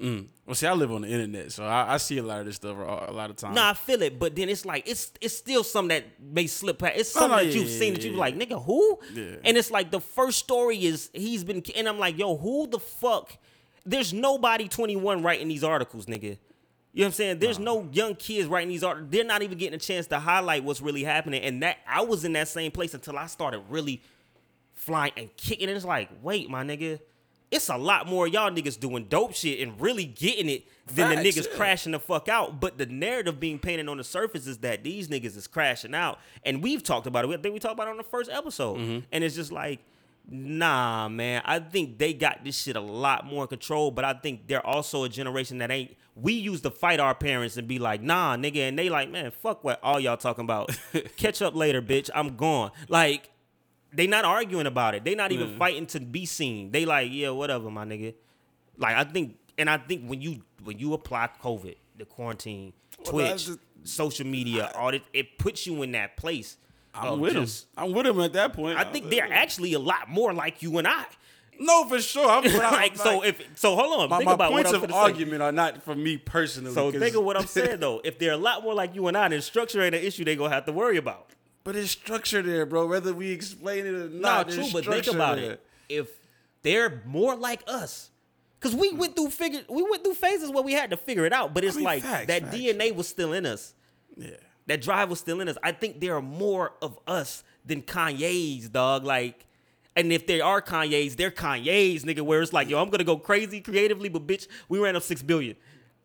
Mm. 0.00 0.26
well, 0.46 0.54
see, 0.54 0.66
I 0.68 0.72
live 0.74 0.92
on 0.92 1.02
the 1.02 1.08
internet, 1.08 1.50
so 1.50 1.64
I, 1.64 1.94
I 1.94 1.96
see 1.96 2.18
a 2.18 2.22
lot 2.22 2.38
of 2.38 2.46
this 2.46 2.54
stuff 2.54 2.76
a, 2.76 3.10
lot 3.10 3.30
of 3.30 3.36
times. 3.36 3.56
Nah, 3.56 3.70
I 3.70 3.74
feel 3.74 4.00
it, 4.02 4.16
but 4.16 4.36
then 4.36 4.48
it's 4.48 4.64
like 4.64 4.88
it's 4.88 5.10
it's 5.20 5.36
still 5.36 5.64
something 5.64 5.88
that 5.88 6.04
may 6.22 6.46
slip 6.46 6.78
past. 6.78 6.92
It's 6.96 7.16
Oh, 7.16 7.20
something 7.20 7.30
no, 7.38 7.44
that 7.44 7.46
yeah, 7.52 7.60
you've 7.60 7.68
yeah, 7.70 7.78
seen 7.80 7.94
that 7.94 8.02
yeah, 8.04 8.10
you 8.10 8.14
yeah. 8.14 8.20
like, 8.20 8.36
nigga, 8.36 8.64
who? 8.64 9.00
Yeah. 9.12 9.24
And 9.44 9.56
it's 9.56 9.72
like 9.72 9.90
the 9.90 10.00
first 10.00 10.38
story 10.38 10.84
is 10.84 11.10
he's 11.12 11.42
been, 11.42 11.64
and 11.76 11.88
I'm 11.88 11.98
like, 11.98 12.16
yo, 12.16 12.36
who 12.36 12.68
the 12.68 12.78
fuck? 12.78 13.36
There's 13.84 14.12
nobody 14.12 14.68
21 14.68 15.22
writing 15.24 15.48
these 15.48 15.64
articles, 15.64 16.06
nigga. 16.06 16.38
You 16.92 17.00
know 17.00 17.06
what 17.06 17.08
I'm 17.08 17.12
saying? 17.12 17.38
There's 17.38 17.58
no 17.58 17.88
young 17.92 18.14
kids 18.14 18.48
writing 18.48 18.70
these 18.70 18.82
articles. 18.82 19.10
They're 19.10 19.24
not 19.24 19.42
even 19.42 19.58
getting 19.58 19.74
a 19.74 19.78
chance 19.78 20.06
to 20.08 20.18
highlight 20.18 20.64
what's 20.64 20.80
really 20.80 21.04
happening. 21.04 21.42
And 21.42 21.62
that 21.62 21.78
I 21.86 22.02
was 22.02 22.24
in 22.24 22.32
that 22.32 22.48
same 22.48 22.72
place 22.72 22.94
until 22.94 23.18
I 23.18 23.26
started 23.26 23.62
really 23.68 24.02
flying 24.74 25.12
and 25.16 25.36
kicking. 25.36 25.68
And 25.68 25.76
it's 25.76 25.84
like, 25.84 26.08
wait, 26.22 26.48
my 26.48 26.64
nigga, 26.64 26.98
it's 27.50 27.68
a 27.68 27.76
lot 27.76 28.06
more 28.06 28.26
of 28.26 28.32
y'all 28.32 28.50
niggas 28.50 28.80
doing 28.80 29.04
dope 29.04 29.34
shit 29.34 29.60
and 29.60 29.80
really 29.80 30.06
getting 30.06 30.48
it 30.48 30.66
than 30.86 31.10
the 31.10 31.16
niggas 31.16 31.48
yeah. 31.48 31.56
crashing 31.56 31.92
the 31.92 31.98
fuck 31.98 32.28
out. 32.28 32.58
But 32.58 32.78
the 32.78 32.86
narrative 32.86 33.38
being 33.38 33.58
painted 33.58 33.88
on 33.88 33.98
the 33.98 34.04
surface 34.04 34.46
is 34.46 34.58
that 34.58 34.82
these 34.82 35.08
niggas 35.08 35.36
is 35.36 35.46
crashing 35.46 35.94
out. 35.94 36.18
And 36.44 36.62
we've 36.62 36.82
talked 36.82 37.06
about 37.06 37.24
it. 37.24 37.28
I 37.28 37.36
think 37.36 37.52
we 37.52 37.60
talked 37.60 37.74
about 37.74 37.88
it 37.88 37.90
on 37.90 37.96
the 37.98 38.02
first 38.02 38.30
episode. 38.30 38.78
Mm-hmm. 38.78 39.06
And 39.12 39.24
it's 39.24 39.34
just 39.34 39.52
like, 39.52 39.80
nah, 40.28 41.08
man. 41.08 41.42
I 41.44 41.58
think 41.58 41.98
they 41.98 42.12
got 42.12 42.44
this 42.44 42.56
shit 42.56 42.76
a 42.76 42.80
lot 42.80 43.26
more 43.26 43.46
control. 43.46 43.90
But 43.90 44.04
I 44.04 44.14
think 44.14 44.46
they're 44.46 44.64
also 44.64 45.04
a 45.04 45.08
generation 45.08 45.58
that 45.58 45.70
ain't. 45.70 45.96
We 46.14 46.32
used 46.32 46.64
to 46.64 46.70
fight 46.70 46.98
our 46.98 47.14
parents 47.14 47.56
and 47.56 47.68
be 47.68 47.78
like, 47.78 48.02
nah, 48.02 48.36
nigga. 48.36 48.68
And 48.68 48.78
they 48.78 48.88
like, 48.88 49.10
man, 49.10 49.30
fuck 49.30 49.62
what 49.62 49.78
all 49.82 50.00
y'all 50.00 50.16
talking 50.16 50.44
about. 50.44 50.76
Catch 51.16 51.42
up 51.42 51.54
later, 51.54 51.80
bitch. 51.80 52.10
I'm 52.12 52.36
gone. 52.36 52.72
Like, 52.88 53.30
they 53.92 54.06
not 54.06 54.24
arguing 54.24 54.66
about 54.66 54.94
it. 54.94 55.04
They 55.04 55.14
not 55.14 55.32
even 55.32 55.52
hmm. 55.52 55.58
fighting 55.58 55.86
to 55.86 56.00
be 56.00 56.26
seen. 56.26 56.72
They 56.72 56.84
like, 56.84 57.10
yeah, 57.12 57.30
whatever, 57.30 57.70
my 57.70 57.84
nigga. 57.84 58.14
Like 58.76 58.96
I 58.96 59.04
think, 59.04 59.36
and 59.56 59.68
I 59.68 59.78
think 59.78 60.06
when 60.06 60.20
you 60.20 60.42
when 60.62 60.78
you 60.78 60.94
apply 60.94 61.30
COVID, 61.42 61.76
the 61.96 62.04
quarantine, 62.04 62.72
Well, 62.98 63.12
Twitch, 63.12 63.46
just- 63.46 63.58
social 63.84 64.26
media, 64.26 64.70
all 64.74 64.90
that, 64.90 65.02
it 65.12 65.38
puts 65.38 65.66
you 65.66 65.82
in 65.82 65.92
that 65.92 66.16
place. 66.16 66.56
I'm 67.00 67.20
with 67.20 67.34
him. 67.34 67.46
I'm 67.76 67.92
with 67.92 68.06
him 68.06 68.20
at 68.20 68.32
that 68.34 68.52
point. 68.52 68.78
I 68.78 68.84
think 68.84 69.10
they're 69.10 69.32
actually 69.32 69.72
a 69.74 69.78
lot 69.78 70.08
more 70.08 70.32
like 70.32 70.62
you 70.62 70.78
and 70.78 70.86
I. 70.88 71.04
no 71.60 71.88
for 71.88 72.00
sure. 72.00 72.28
I'm, 72.28 72.44
I'm 72.46 72.56
like 72.72 72.96
so, 72.96 73.22
if 73.22 73.42
so, 73.56 73.74
hold 73.76 74.00
on. 74.00 74.08
my, 74.10 74.18
think 74.18 74.26
my 74.26 74.34
about 74.34 74.50
points 74.52 74.70
what 74.72 74.78
I'm 74.78 74.84
of 74.84 74.90
finna 74.90 74.92
say. 74.94 74.98
argument 74.98 75.42
are 75.42 75.52
not 75.52 75.82
for 75.82 75.94
me 75.94 76.16
personally. 76.16 76.72
So 76.72 76.90
think 76.92 77.14
of 77.16 77.24
what 77.24 77.36
I'm 77.36 77.46
saying 77.46 77.80
though. 77.80 78.00
If 78.04 78.18
they're 78.18 78.32
a 78.32 78.36
lot 78.36 78.62
more 78.62 78.74
like 78.74 78.94
you 78.94 79.06
and 79.08 79.16
I, 79.16 79.28
then 79.28 79.40
structure 79.42 79.82
ain't 79.82 79.94
an 79.94 80.02
issue 80.02 80.24
they 80.24 80.36
gonna 80.36 80.54
have 80.54 80.66
to 80.66 80.72
worry 80.72 80.96
about. 80.96 81.30
But 81.64 81.76
it's 81.76 81.90
structure 81.90 82.40
there, 82.42 82.64
bro. 82.64 82.86
Whether 82.86 83.12
we 83.12 83.30
explain 83.32 83.84
it 83.86 83.94
or 83.94 84.08
Nah, 84.08 84.38
not, 84.38 84.48
true, 84.50 84.64
but 84.72 84.84
think 84.86 85.06
about 85.08 85.36
there. 85.36 85.52
it. 85.52 85.66
If 85.88 86.08
they're 86.62 87.02
more 87.04 87.34
like 87.36 87.62
us, 87.66 88.10
because 88.58 88.74
we 88.74 88.92
went 88.92 89.16
through 89.16 89.30
figure, 89.30 89.60
we 89.68 89.82
went 89.82 90.02
through 90.04 90.14
phases 90.14 90.50
where 90.50 90.62
we 90.62 90.72
had 90.72 90.90
to 90.90 90.96
figure 90.96 91.26
it 91.26 91.32
out. 91.32 91.52
But 91.54 91.64
it's 91.64 91.76
mean, 91.76 91.84
like 91.84 92.02
facts, 92.02 92.26
that 92.28 92.42
facts. 92.44 92.56
DNA 92.56 92.94
was 92.94 93.06
still 93.08 93.32
in 93.32 93.44
us. 93.46 93.74
Yeah. 94.16 94.30
That 94.68 94.80
drive 94.82 95.10
was 95.10 95.18
still 95.18 95.40
in 95.40 95.48
us. 95.48 95.56
I 95.62 95.72
think 95.72 96.00
there 96.00 96.14
are 96.16 96.22
more 96.22 96.72
of 96.80 96.98
us 97.06 97.42
than 97.64 97.82
Kanye's, 97.82 98.68
dog. 98.68 99.04
Like, 99.04 99.46
and 99.96 100.12
if 100.12 100.26
there 100.26 100.44
are 100.44 100.62
Kanye's, 100.62 101.16
they're 101.16 101.30
Kanye's, 101.30 102.04
nigga. 102.04 102.20
Where 102.20 102.40
it's 102.42 102.52
like, 102.52 102.68
yo, 102.68 102.80
I'm 102.80 102.88
gonna 102.90 103.02
go 103.04 103.16
crazy 103.16 103.60
creatively, 103.60 104.08
but 104.08 104.26
bitch, 104.26 104.46
we 104.68 104.78
ran 104.78 104.94
up 104.94 105.02
six 105.02 105.22
billion. 105.22 105.56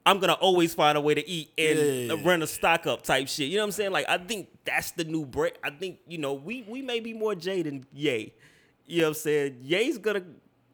I'm 0.05 0.19
gonna 0.19 0.33
always 0.33 0.73
find 0.73 0.97
a 0.97 1.01
way 1.01 1.13
to 1.13 1.25
eat 1.29 1.51
and 1.57 1.79
Yeah. 1.79 2.15
run 2.25 2.41
a 2.41 2.47
stock 2.47 2.87
up 2.87 3.03
type 3.03 3.27
shit. 3.29 3.47
You 3.49 3.57
know 3.57 3.63
what 3.63 3.67
I'm 3.67 3.71
saying? 3.73 3.91
Like, 3.91 4.09
I 4.09 4.17
think 4.17 4.49
that's 4.65 4.91
the 4.91 5.03
new 5.05 5.25
break. 5.25 5.55
I 5.63 5.69
think 5.69 5.99
you 6.07 6.17
know 6.17 6.33
we 6.33 6.63
we 6.67 6.81
may 6.81 6.99
be 6.99 7.13
more 7.13 7.35
Jay 7.35 7.61
than 7.61 7.85
Ye. 7.93 8.33
You 8.85 8.97
know 9.01 9.03
what 9.03 9.07
I'm 9.09 9.13
saying? 9.21 9.57
Ye's 9.61 9.97
gonna 9.97 10.23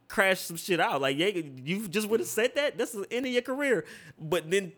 crash 0.07 0.40
some 0.41 0.57
shit 0.57 0.80
out. 0.80 1.02
Like 1.02 1.18
Ye, 1.18 1.52
you 1.64 1.88
just 1.88 2.07
would 2.10 2.20
have 2.22 2.30
said 2.30 2.56
that. 2.56 2.78
That's 2.78 2.91
the 2.94 3.06
end 3.11 3.28
of 3.28 3.32
your 3.32 3.44
career. 3.44 3.86
But 4.20 4.49
then 4.49 4.72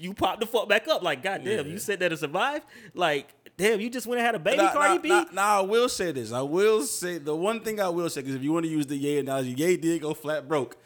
you 0.00 0.14
pop 0.14 0.40
the 0.40 0.46
fuck 0.46 0.68
back 0.68 0.88
up. 0.88 1.02
Like, 1.02 1.22
goddamn, 1.22 1.66
Yeah. 1.66 1.72
you 1.72 1.78
said 1.78 2.00
that 2.00 2.08
to 2.10 2.16
survive. 2.16 2.62
Like, 2.94 3.28
damn, 3.56 3.80
you 3.80 3.90
just 3.90 4.06
went 4.06 4.18
and 4.20 4.26
had 4.26 4.34
a 4.34 4.38
baby, 4.38 4.58
Nah, 4.58 4.72
Cardi 4.72 4.94
nah, 4.96 5.00
B. 5.02 5.08
nah, 5.08 5.24
nah, 5.32 5.58
I 5.58 5.60
will 5.62 5.88
say 5.88 6.12
this. 6.12 6.32
I 6.32 6.42
will 6.42 6.82
say 6.84 7.18
the 7.18 7.34
one 7.36 7.60
thing 7.60 7.80
I 7.80 7.88
will 7.88 8.08
say 8.10 8.20
because 8.22 8.34
if 8.36 8.42
you 8.42 8.52
want 8.52 8.64
to 8.64 8.70
use 8.70 8.86
the 8.86 8.96
Ye 8.96 9.18
analogy, 9.18 9.52
Ye 9.52 9.76
did 9.76 10.02
go 10.02 10.14
flat 10.14 10.48
broke. 10.48 10.76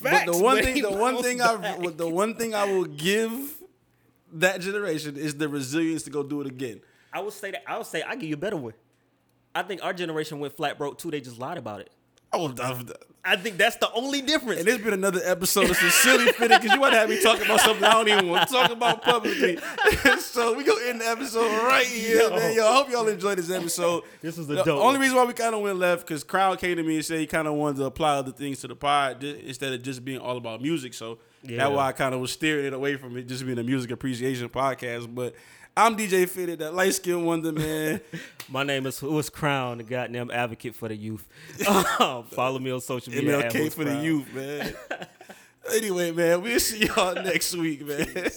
but 0.00 0.10
Facts, 0.12 0.30
the 0.36 0.42
one 0.42 0.62
thing, 0.62 0.82
the 0.82 0.90
one 0.92 1.22
thing 1.22 1.40
I, 1.40 1.56
back. 1.56 1.96
the 1.96 2.08
one 2.08 2.34
thing 2.34 2.54
I 2.54 2.64
will 2.64 2.84
give 2.84 3.54
that 4.32 4.60
generation 4.60 5.16
is 5.16 5.34
the 5.36 5.48
resilience 5.48 6.02
to 6.04 6.10
go 6.10 6.22
do 6.22 6.40
it 6.42 6.46
again. 6.46 6.80
I 7.12 7.20
would 7.20 7.32
say 7.32 7.50
that. 7.52 7.62
I 7.66 7.78
would 7.78 7.86
say 7.86 8.02
I 8.02 8.14
give 8.14 8.28
you 8.28 8.34
a 8.34 8.38
better 8.38 8.56
one. 8.56 8.74
I 9.54 9.62
think 9.62 9.82
our 9.82 9.92
generation 9.94 10.38
went 10.40 10.54
flat 10.56 10.76
broke 10.76 10.98
too. 10.98 11.10
They 11.10 11.20
just 11.20 11.38
lied 11.38 11.56
about 11.58 11.80
it. 11.80 11.90
Oh, 12.32 12.52
I've- 12.60 12.84
think 13.42 13.58
that's 13.58 13.76
the 13.76 13.90
only 13.92 14.22
difference. 14.22 14.60
and 14.60 14.68
it's 14.68 14.82
been 14.82 14.94
another 14.94 15.20
episode 15.24 15.68
of 15.68 15.76
Sincerely 15.76 16.32
Fitted 16.32 16.60
because 16.62 16.74
you 16.74 16.80
want 16.80 16.94
to 16.94 16.98
have 16.98 17.10
me 17.10 17.20
talk 17.22 17.44
about 17.44 17.60
something 17.60 17.84
I 17.84 17.92
don't 17.92 18.08
even 18.08 18.28
want 18.28 18.48
to 18.48 18.54
talk 18.54 18.70
about 18.70 19.02
publicly. 19.02 19.58
so 20.20 20.54
we 20.56 20.64
go 20.64 20.76
end 20.88 21.00
the 21.02 21.06
episode 21.08 21.46
right 21.66 21.86
here, 21.86 22.22
Yo. 22.22 22.30
man. 22.30 22.54
Yo, 22.56 22.66
I 22.66 22.74
hope 22.74 22.90
y'all 22.90 23.06
enjoyed 23.08 23.36
this 23.38 23.50
episode. 23.50 24.04
This 24.22 24.38
was 24.38 24.48
a 24.48 24.54
the 24.54 24.62
dope 24.64 24.82
only 24.82 24.98
reason 25.00 25.16
why 25.16 25.24
we 25.24 25.34
kind 25.34 25.54
of 25.54 25.60
went 25.60 25.78
left 25.78 26.06
because 26.06 26.24
Crown 26.24 26.56
came 26.56 26.76
to 26.76 26.82
me 26.82 26.96
and 26.96 27.04
said 27.04 27.18
he 27.20 27.26
kind 27.26 27.46
of 27.46 27.54
wanted 27.54 27.76
to 27.78 27.84
apply 27.84 28.14
other 28.16 28.32
things 28.32 28.60
to 28.60 28.68
the 28.68 28.76
pod 28.76 29.22
instead 29.22 29.72
of 29.74 29.82
just 29.82 30.04
being 30.04 30.18
all 30.20 30.36
about 30.38 30.62
music. 30.62 30.94
So 30.94 31.18
Yeah. 31.42 31.58
that's 31.58 31.70
why 31.70 31.86
I 31.88 31.92
kind 31.92 32.14
of 32.14 32.20
was 32.20 32.32
steering 32.32 32.66
it 32.66 32.72
away 32.72 32.96
from 32.96 33.16
it 33.18 33.26
just 33.28 33.44
being 33.44 33.58
a 33.58 33.62
music 33.62 33.90
appreciation 33.90 34.48
podcast. 34.48 35.14
But 35.14 35.34
I'm 35.78 35.96
DJ 35.96 36.28
Fitted, 36.28 36.58
that 36.58 36.74
light 36.74 36.92
skinned 36.92 37.24
wonder 37.24 37.52
man. 37.52 38.00
My 38.48 38.64
name 38.64 38.84
is 38.86 38.98
Who's 38.98 39.30
Crown, 39.30 39.78
the 39.78 39.84
goddamn 39.84 40.28
advocate 40.28 40.74
for 40.74 40.88
the 40.88 40.96
youth. 40.96 41.24
Um, 42.00 42.24
follow 42.24 42.58
me 42.58 42.72
on 42.72 42.80
social 42.80 43.12
media. 43.12 43.48
MLK 43.48 43.72
for 43.72 43.84
the 43.84 44.02
youth, 44.02 44.32
man. 44.34 44.74
anyway, 45.72 46.10
man, 46.10 46.42
we'll 46.42 46.58
see 46.58 46.86
y'all 46.86 47.14
next 47.14 47.54
week, 47.54 47.86
man. 47.86 48.28